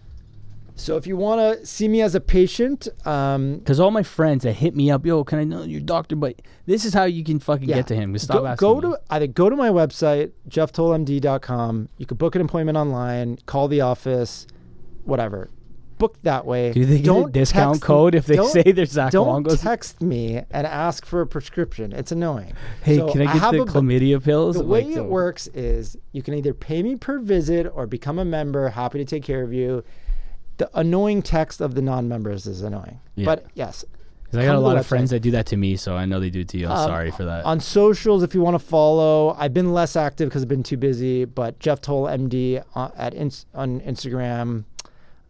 So 0.78 0.98
if 0.98 1.08
you 1.08 1.16
want 1.16 1.40
to 1.40 1.66
see 1.66 1.88
me 1.88 2.02
as 2.02 2.16
a 2.16 2.20
patient, 2.20 2.90
um, 3.06 3.60
because 3.60 3.80
all 3.80 3.92
my 3.92 4.04
friends 4.04 4.44
that 4.44 4.54
hit 4.54 4.76
me 4.76 4.92
up, 4.92 5.06
yo, 5.06 5.24
can 5.24 5.40
I 5.40 5.46
know 5.46 5.64
your 5.64 5.80
doctor? 5.80 6.18
But 6.18 6.42
this 6.66 6.84
is 6.84 6.94
how 6.94 7.06
you 7.06 7.24
can 7.24 7.40
fucking 7.40 7.70
yeah, 7.70 7.76
get 7.78 7.88
to 7.88 7.96
him. 7.96 8.12
Just 8.12 8.26
Stop 8.26 8.42
go, 8.42 8.48
asking 8.48 8.68
go 8.68 8.76
me. 8.76 8.82
to 8.82 9.00
either 9.12 9.28
go 9.28 9.50
to 9.50 9.56
my 9.56 9.70
website 9.70 10.32
jefftollmd.com. 10.50 11.90
You 11.98 12.06
could 12.06 12.18
book 12.18 12.36
an 12.36 12.42
appointment 12.42 12.78
online, 12.78 13.38
call 13.46 13.70
the 13.70 13.82
office, 13.82 14.48
whatever. 15.06 15.50
Book 15.98 16.22
that 16.24 16.46
way. 16.46 16.74
Do 16.74 16.86
they 16.86 16.98
get 16.98 17.06
don't 17.06 17.30
a 17.30 17.32
discount 17.32 17.76
me- 17.76 17.80
code 17.80 18.16
if 18.16 18.26
they 18.26 18.38
say 18.48 18.64
they're 18.74 18.86
Zach 18.86 19.12
Don't 19.14 19.28
Longo's? 19.28 19.62
text 19.62 20.02
me 20.02 20.42
and 20.52 20.68
ask 20.68 21.06
for 21.06 21.22
a 21.22 21.28
prescription. 21.28 21.94
It's 21.94 22.12
annoying. 22.12 22.54
hey, 22.84 22.98
So 22.98 23.12
can 23.12 23.22
I 23.22 23.26
get 23.34 23.36
have 23.42 23.52
the 23.54 23.62
a- 23.62 23.66
chlamydia 23.66 24.22
pills? 24.24 24.58
The 24.58 24.64
way 24.66 24.84
Like 24.84 24.92
it 24.92 24.96
the- 24.96 25.04
works 25.06 25.48
is 25.54 25.96
you 26.12 26.22
can 26.22 26.34
either 26.34 26.54
pay 26.54 26.84
me 26.84 26.96
per 26.98 27.20
visit 27.20 27.72
or 27.74 27.88
become 27.88 28.20
a 28.20 28.26
member. 28.26 28.70
Happy 28.70 28.98
to 29.00 29.06
take 29.06 29.24
care 29.24 29.42
of 29.42 29.54
you. 29.54 29.84
The 30.58 30.70
annoying 30.78 31.22
text 31.22 31.62
of 31.62 31.76
the 31.76 31.82
non-members 31.82 32.46
is 32.46 32.62
annoying. 32.62 33.00
Yeah. 33.16 33.26
But 33.26 33.46
yes, 33.54 33.84
I 34.34 34.44
got 34.44 34.56
a 34.56 34.60
lot 34.60 34.76
of 34.76 34.86
friends 34.86 35.12
that 35.12 35.22
do 35.22 35.32
that 35.32 35.46
to 35.48 35.56
me, 35.58 35.78
so 35.78 35.96
I 35.96 36.04
know 36.06 36.20
they 36.20 36.30
do 36.30 36.42
it 36.42 36.50
to 36.50 36.58
you. 36.58 36.66
I'm 36.68 36.74
Um, 36.78 36.88
sorry 36.90 37.12
for 37.12 37.24
that. 37.24 37.46
on 37.46 37.62
socials 37.62 38.22
if 38.22 38.34
you 38.36 38.42
want 38.42 38.56
to 38.56 38.60
follow. 38.60 39.34
I've 39.38 39.54
been 39.54 39.72
less 39.74 39.96
active 39.96 40.28
because 40.28 40.42
I've 40.42 40.50
been 40.50 40.64
too 40.64 40.76
busy. 40.76 41.24
But 41.24 41.60
Jeff 41.60 41.80
Toll 41.80 42.06
MD 42.08 42.62
on, 42.74 42.92
at 42.98 43.14
ins, 43.14 43.46
on 43.56 43.80
Instagram. 43.80 44.66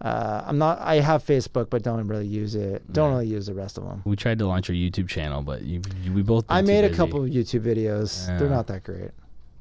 Uh, 0.01 0.43
I'm 0.45 0.57
not. 0.57 0.79
I 0.81 0.95
have 0.95 1.23
Facebook, 1.25 1.69
but 1.69 1.81
don't 1.81 2.05
really 2.07 2.27
use 2.27 2.53
it. 2.55 2.91
Don't 2.91 3.11
really 3.11 3.27
use 3.27 3.45
the 3.47 3.53
rest 3.53 3.77
of 3.77 3.85
them. 3.85 4.01
we 4.05 4.15
tried 4.15 4.39
to 4.39 4.45
launch 4.47 4.69
our 4.69 4.75
YouTube 4.75 5.07
channel, 5.07 5.41
but 5.41 5.61
you, 5.61 5.81
you- 6.03 6.13
we 6.13 6.21
both. 6.21 6.45
I 6.49 6.61
made 6.61 6.83
a 6.83 6.89
busy. 6.89 6.97
couple 6.97 7.23
of 7.23 7.29
YouTube 7.29 7.61
videos. 7.61 8.27
They're 8.39 8.49
not 8.49 8.67
that 8.67 8.83
great. 8.83 9.11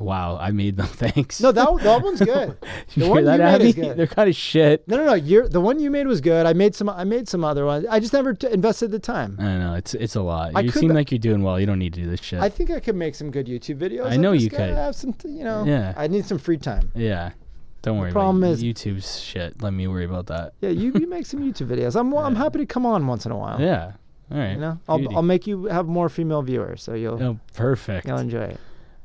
Wow, 0.01 0.37
I 0.41 0.51
made 0.51 0.77
them. 0.77 0.87
Thanks. 0.89 1.41
No, 1.41 1.53
that 1.53 1.69
that 1.85 2.03
one's 2.03 2.21
good. 2.21 2.57
you 2.95 3.03
the 3.03 3.05
hear 3.05 3.09
one 3.15 3.25
that, 3.27 3.33
you 3.39 3.39
made 3.45 3.55
Abby? 3.55 3.69
is 3.69 3.75
good. 3.77 3.97
They're 3.97 4.07
kind 4.09 4.29
of 4.29 4.35
shit. 4.35 4.87
No, 4.89 4.97
no, 4.97 5.07
no. 5.07 5.15
You're, 5.15 5.49
the 5.49 5.61
one 5.61 5.79
you 5.79 5.89
made 5.89 6.09
was 6.09 6.21
good. 6.21 6.47
I 6.47 6.53
made 6.53 6.75
some. 6.75 6.89
I 6.89 7.05
made 7.05 7.29
some 7.29 7.45
other 7.45 7.65
ones. 7.65 7.87
I 7.89 8.01
just 8.01 8.13
never 8.13 8.35
t- 8.35 8.49
invested 8.51 8.91
the 8.91 8.99
time. 8.99 9.37
I 9.39 9.57
know. 9.59 9.75
It's 9.75 9.95
it's 9.95 10.17
a 10.17 10.21
lot. 10.21 10.51
I 10.57 10.61
you 10.61 10.73
could- 10.73 10.81
seem 10.81 10.91
like 10.93 11.13
you're 11.13 11.21
doing 11.21 11.45
well. 11.45 11.61
You 11.61 11.67
don't 11.67 11.79
need 11.79 11.95
to 11.95 12.01
do 12.01 12.11
this 12.11 12.21
shit. 12.21 12.41
I 12.41 12.49
think 12.49 12.73
I 12.73 12.81
could 12.81 12.97
make 12.97 13.15
some 13.15 13.31
good 13.31 13.47
YouTube 13.47 13.79
videos. 13.79 14.11
I 14.11 14.17
know 14.17 14.33
you 14.33 14.51
could. 14.51 14.59
Have 14.75 14.97
some, 14.97 15.15
you 15.25 15.45
know. 15.45 15.63
Yeah. 15.65 15.95
I 15.97 16.09
need 16.09 16.27
some 16.27 16.39
free 16.39 16.59
time. 16.59 16.91
yeah. 16.97 17.31
Don't 17.85 17.99
worry. 17.99 18.11
problem 18.13 18.43
about 18.43 18.53
is- 18.53 18.63
YouTube's 18.65 19.21
shit. 19.21 19.63
Let 19.63 19.73
me 19.73 19.87
worry 19.87 20.05
about 20.05 20.27
that. 20.27 20.55
Yeah, 20.61 20.71
you, 20.71 20.93
you 20.95 21.07
make 21.07 21.27
some 21.27 21.41
YouTube 21.41 21.69
videos. 21.69 21.95
I'm 21.99 22.13
I'm 22.17 22.35
happy 22.35 22.59
to 22.59 22.67
come 22.67 22.85
on 22.87 23.07
once 23.07 23.25
in 23.27 23.33
a 23.33 23.37
while. 23.37 23.61
Yeah. 23.61 23.93
All 24.33 24.39
right. 24.39 24.53
You 24.53 24.59
know, 24.59 24.79
I'll 24.89 25.17
I'll 25.17 25.23
make 25.23 25.47
you 25.47 25.67
have 25.67 25.87
more 25.87 26.09
female 26.09 26.43
viewers, 26.43 26.83
so 26.83 26.95
you'll 26.95 27.23
Oh, 27.23 27.39
perfect. 27.55 28.07
you'll 28.09 28.19
enjoy 28.19 28.43
it. 28.45 28.61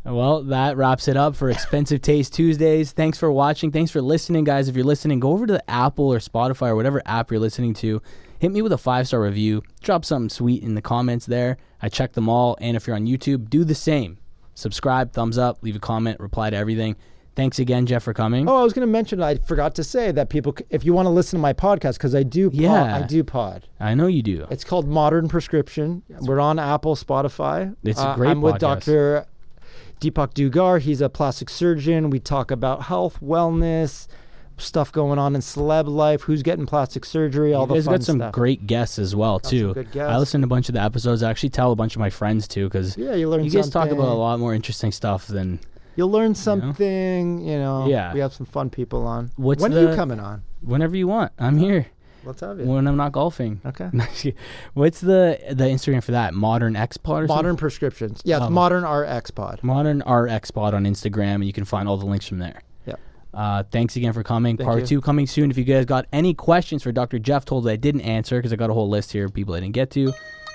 Well, 0.06 0.44
that 0.44 0.78
wraps 0.78 1.10
it 1.10 1.18
up 1.18 1.36
for 1.36 1.50
Expensive 1.50 2.02
Taste 2.02 2.34
Tuesdays. 2.34 2.94
Thanks 2.94 3.18
for 3.20 3.30
watching. 3.32 3.70
Thanks 3.72 3.92
for 3.92 4.02
listening, 4.02 4.46
guys. 4.46 4.70
If 4.70 4.76
you're 4.78 4.86
listening, 4.86 5.20
go 5.20 5.32
over 5.32 5.46
to 5.46 5.54
the 5.54 5.70
Apple 5.70 6.12
or 6.12 6.20
Spotify 6.20 6.70
or 6.70 6.76
whatever 6.78 7.02
app 7.06 7.30
you're 7.32 7.40
listening 7.40 7.74
to. 7.76 8.02
Hit 8.40 8.54
me 8.54 8.62
with 8.62 8.72
a 8.72 8.78
five 8.78 9.08
star 9.08 9.22
review. 9.22 9.62
Drop 9.82 10.06
something 10.06 10.30
sweet 10.30 10.64
in 10.64 10.74
the 10.76 10.82
comments 10.82 11.26
there. 11.26 11.58
I 11.82 11.90
check 11.90 12.14
them 12.14 12.30
all. 12.30 12.58
And 12.62 12.78
if 12.78 12.88
you're 12.88 12.96
on 12.96 13.06
YouTube, 13.08 13.50
do 13.50 13.66
the 13.66 13.76
same. 13.76 14.18
Subscribe, 14.56 15.12
thumbs 15.12 15.38
up, 15.38 15.60
leave 15.62 15.76
a 15.76 15.80
comment, 15.80 16.20
reply 16.22 16.50
to 16.50 16.56
everything. 16.56 16.96
Thanks 17.40 17.58
again, 17.58 17.86
Jeff, 17.86 18.04
for 18.04 18.14
coming. 18.14 18.50
Oh, 18.50 18.58
I 18.58 18.64
was 18.64 18.74
going 18.74 18.86
to 18.86 18.92
mention. 18.92 19.24
I 19.24 19.36
forgot 19.36 19.74
to 19.76 19.84
say 19.84 20.12
that 20.12 20.28
people, 20.30 20.54
c- 20.60 20.66
if 20.70 20.84
you 20.84 20.94
want 20.94 21.06
to 21.06 21.10
listen 21.10 21.38
to 21.38 21.42
my 21.42 21.54
podcast, 21.54 21.94
because 21.94 22.14
I 22.14 22.24
do, 22.24 22.50
pod, 22.50 22.60
Yeah. 22.60 22.98
I 22.98 23.02
do 23.04 23.24
pod. 23.24 23.66
I 23.80 23.94
know 23.94 24.08
you 24.08 24.22
do. 24.22 24.46
It's 24.50 24.66
called 24.66 24.88
Modern 24.90 25.30
Prescription. 25.30 26.04
We're 26.22 26.42
on 26.42 26.60
Apple, 26.60 26.96
Spotify. 26.98 27.76
It's 27.84 28.00
a 28.02 28.10
Uh, 28.10 28.16
great 28.16 28.32
I'm 28.32 28.42
with 28.42 28.56
podcast. 28.56 28.60
Dr. 28.86 29.26
Deepak 30.02 30.34
Dugar. 30.34 30.80
He's 30.82 31.00
a 31.00 31.08
plastic 31.10 31.50
surgeon. 31.50 32.10
We 32.10 32.20
talk 32.20 32.52
about 32.52 32.84
health, 32.84 33.20
wellness, 33.22 34.08
stuff 34.58 34.92
going 34.92 35.18
on 35.18 35.34
in 35.34 35.40
celeb 35.40 35.88
life, 35.88 36.24
who's 36.24 36.44
getting 36.44 36.66
plastic 36.66 37.06
surgery, 37.06 37.54
all 37.54 37.64
you 37.64 37.68
the 37.70 37.74
guys 37.76 37.86
fun 37.86 37.94
got 37.96 38.04
some 38.04 38.18
stuff. 38.18 38.32
great 38.34 38.68
guests 38.68 39.00
as 39.00 39.16
well 39.16 39.40
too. 39.40 39.74
good 39.74 39.88
I 39.88 39.92
guests. 39.92 40.20
listened 40.20 40.42
to 40.44 40.46
a 40.46 40.50
bunch 40.50 40.68
of 40.68 40.74
the 40.74 40.82
episodes. 40.82 41.24
I 41.24 41.30
actually 41.30 41.50
tell 41.52 41.72
a 41.72 41.76
bunch 41.78 41.96
of 41.96 42.02
my 42.02 42.10
friends 42.10 42.50
too 42.50 42.66
because 42.66 42.98
yeah, 42.98 43.16
you 43.16 43.30
learn 43.30 43.46
you 43.46 43.50
guys 43.50 43.70
talk 43.70 43.90
about 43.90 44.10
a 44.10 44.14
lot 44.14 44.38
more 44.42 44.54
interesting 44.54 44.92
stuff 44.92 45.28
than 45.28 45.60
You'll 45.96 46.12
learn 46.12 46.34
something, 46.36 47.42
you 47.42 47.58
know. 47.58 47.88
Yeah. 47.88 48.14
We 48.14 48.20
have 48.20 48.34
some 48.34 48.46
fun 48.46 48.70
people 48.70 49.06
on. 49.06 49.32
What's 49.36 49.62
when 49.62 49.74
are 49.74 49.76
the- 49.86 49.90
you 49.92 49.96
coming 49.96 50.20
on? 50.20 50.44
whenever 50.62 50.96
you 50.98 51.08
want. 51.08 51.32
I'm 51.40 51.58
here 51.58 51.88
Let's 52.26 52.42
have 52.42 52.60
you. 52.60 52.66
when 52.66 52.86
I'm 52.88 52.98
not 52.98 53.12
golfing. 53.14 53.62
Okay. 53.66 53.90
What's 54.74 55.00
the 55.02 55.40
the 55.52 55.64
Instagram 55.66 56.04
for 56.04 56.12
that? 56.12 56.34
Modern 56.34 56.76
X 56.76 56.98
Pod 56.98 57.24
or 57.24 57.28
Modern 57.28 57.52
something? 57.52 57.58
prescriptions. 57.58 58.22
Yeah, 58.26 58.38
it's 58.38 58.46
Um, 58.48 58.54
Modern 58.54 58.84
RX 58.86 59.32
Pod. 59.32 59.60
Modern 59.64 60.00
RX 60.06 60.52
Pod 60.52 60.74
on 60.74 60.84
Instagram, 60.86 61.36
and 61.36 61.46
you 61.46 61.54
can 61.54 61.66
find 61.66 61.88
all 61.88 61.98
the 61.98 62.06
links 62.06 62.28
from 62.28 62.40
there. 62.40 62.62
Yeah. 62.86 62.96
Uh, 63.34 63.64
thanks 63.72 63.96
again 63.96 64.12
for 64.14 64.22
coming. 64.24 64.58
Part 64.58 64.82
you. 64.82 64.86
two 64.88 65.02
coming 65.02 65.28
soon. 65.28 65.50
If 65.50 65.58
you 65.58 65.64
guys 65.64 65.86
got 65.86 66.08
any 66.12 66.34
questions 66.34 66.84
for 66.84 66.92
Dr. 66.92 67.20
Jeff 67.20 67.46
Toll 67.46 67.62
that 67.62 67.72
I 67.72 67.76
didn't 67.78 68.02
answer 68.02 68.38
because 68.38 68.52
I 68.52 68.58
got 68.58 68.70
a 68.70 68.74
whole 68.74 68.90
list 68.90 69.14
here 69.14 69.26
of 69.26 69.34
people 69.34 69.54
I 69.56 69.62
didn't 69.62 69.74
get 69.76 69.90
to, 69.92 70.14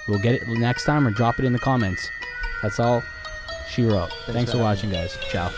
we'll 0.09 0.19
get 0.21 0.35
it 0.35 0.49
next 0.49 0.85
time 0.85 1.07
or 1.07 1.11
drop 1.13 1.39
it 1.39 1.45
in 1.47 1.53
the 1.55 1.59
comments. 1.59 2.09
That's 2.63 2.79
all 2.79 3.03
she 3.75 3.85
wrote. 3.85 4.11
Thanks, 4.27 4.53
for 4.53 4.59
for 4.59 4.63
watching, 4.63 4.91
guys. 4.91 5.17
Ciao. 5.31 5.51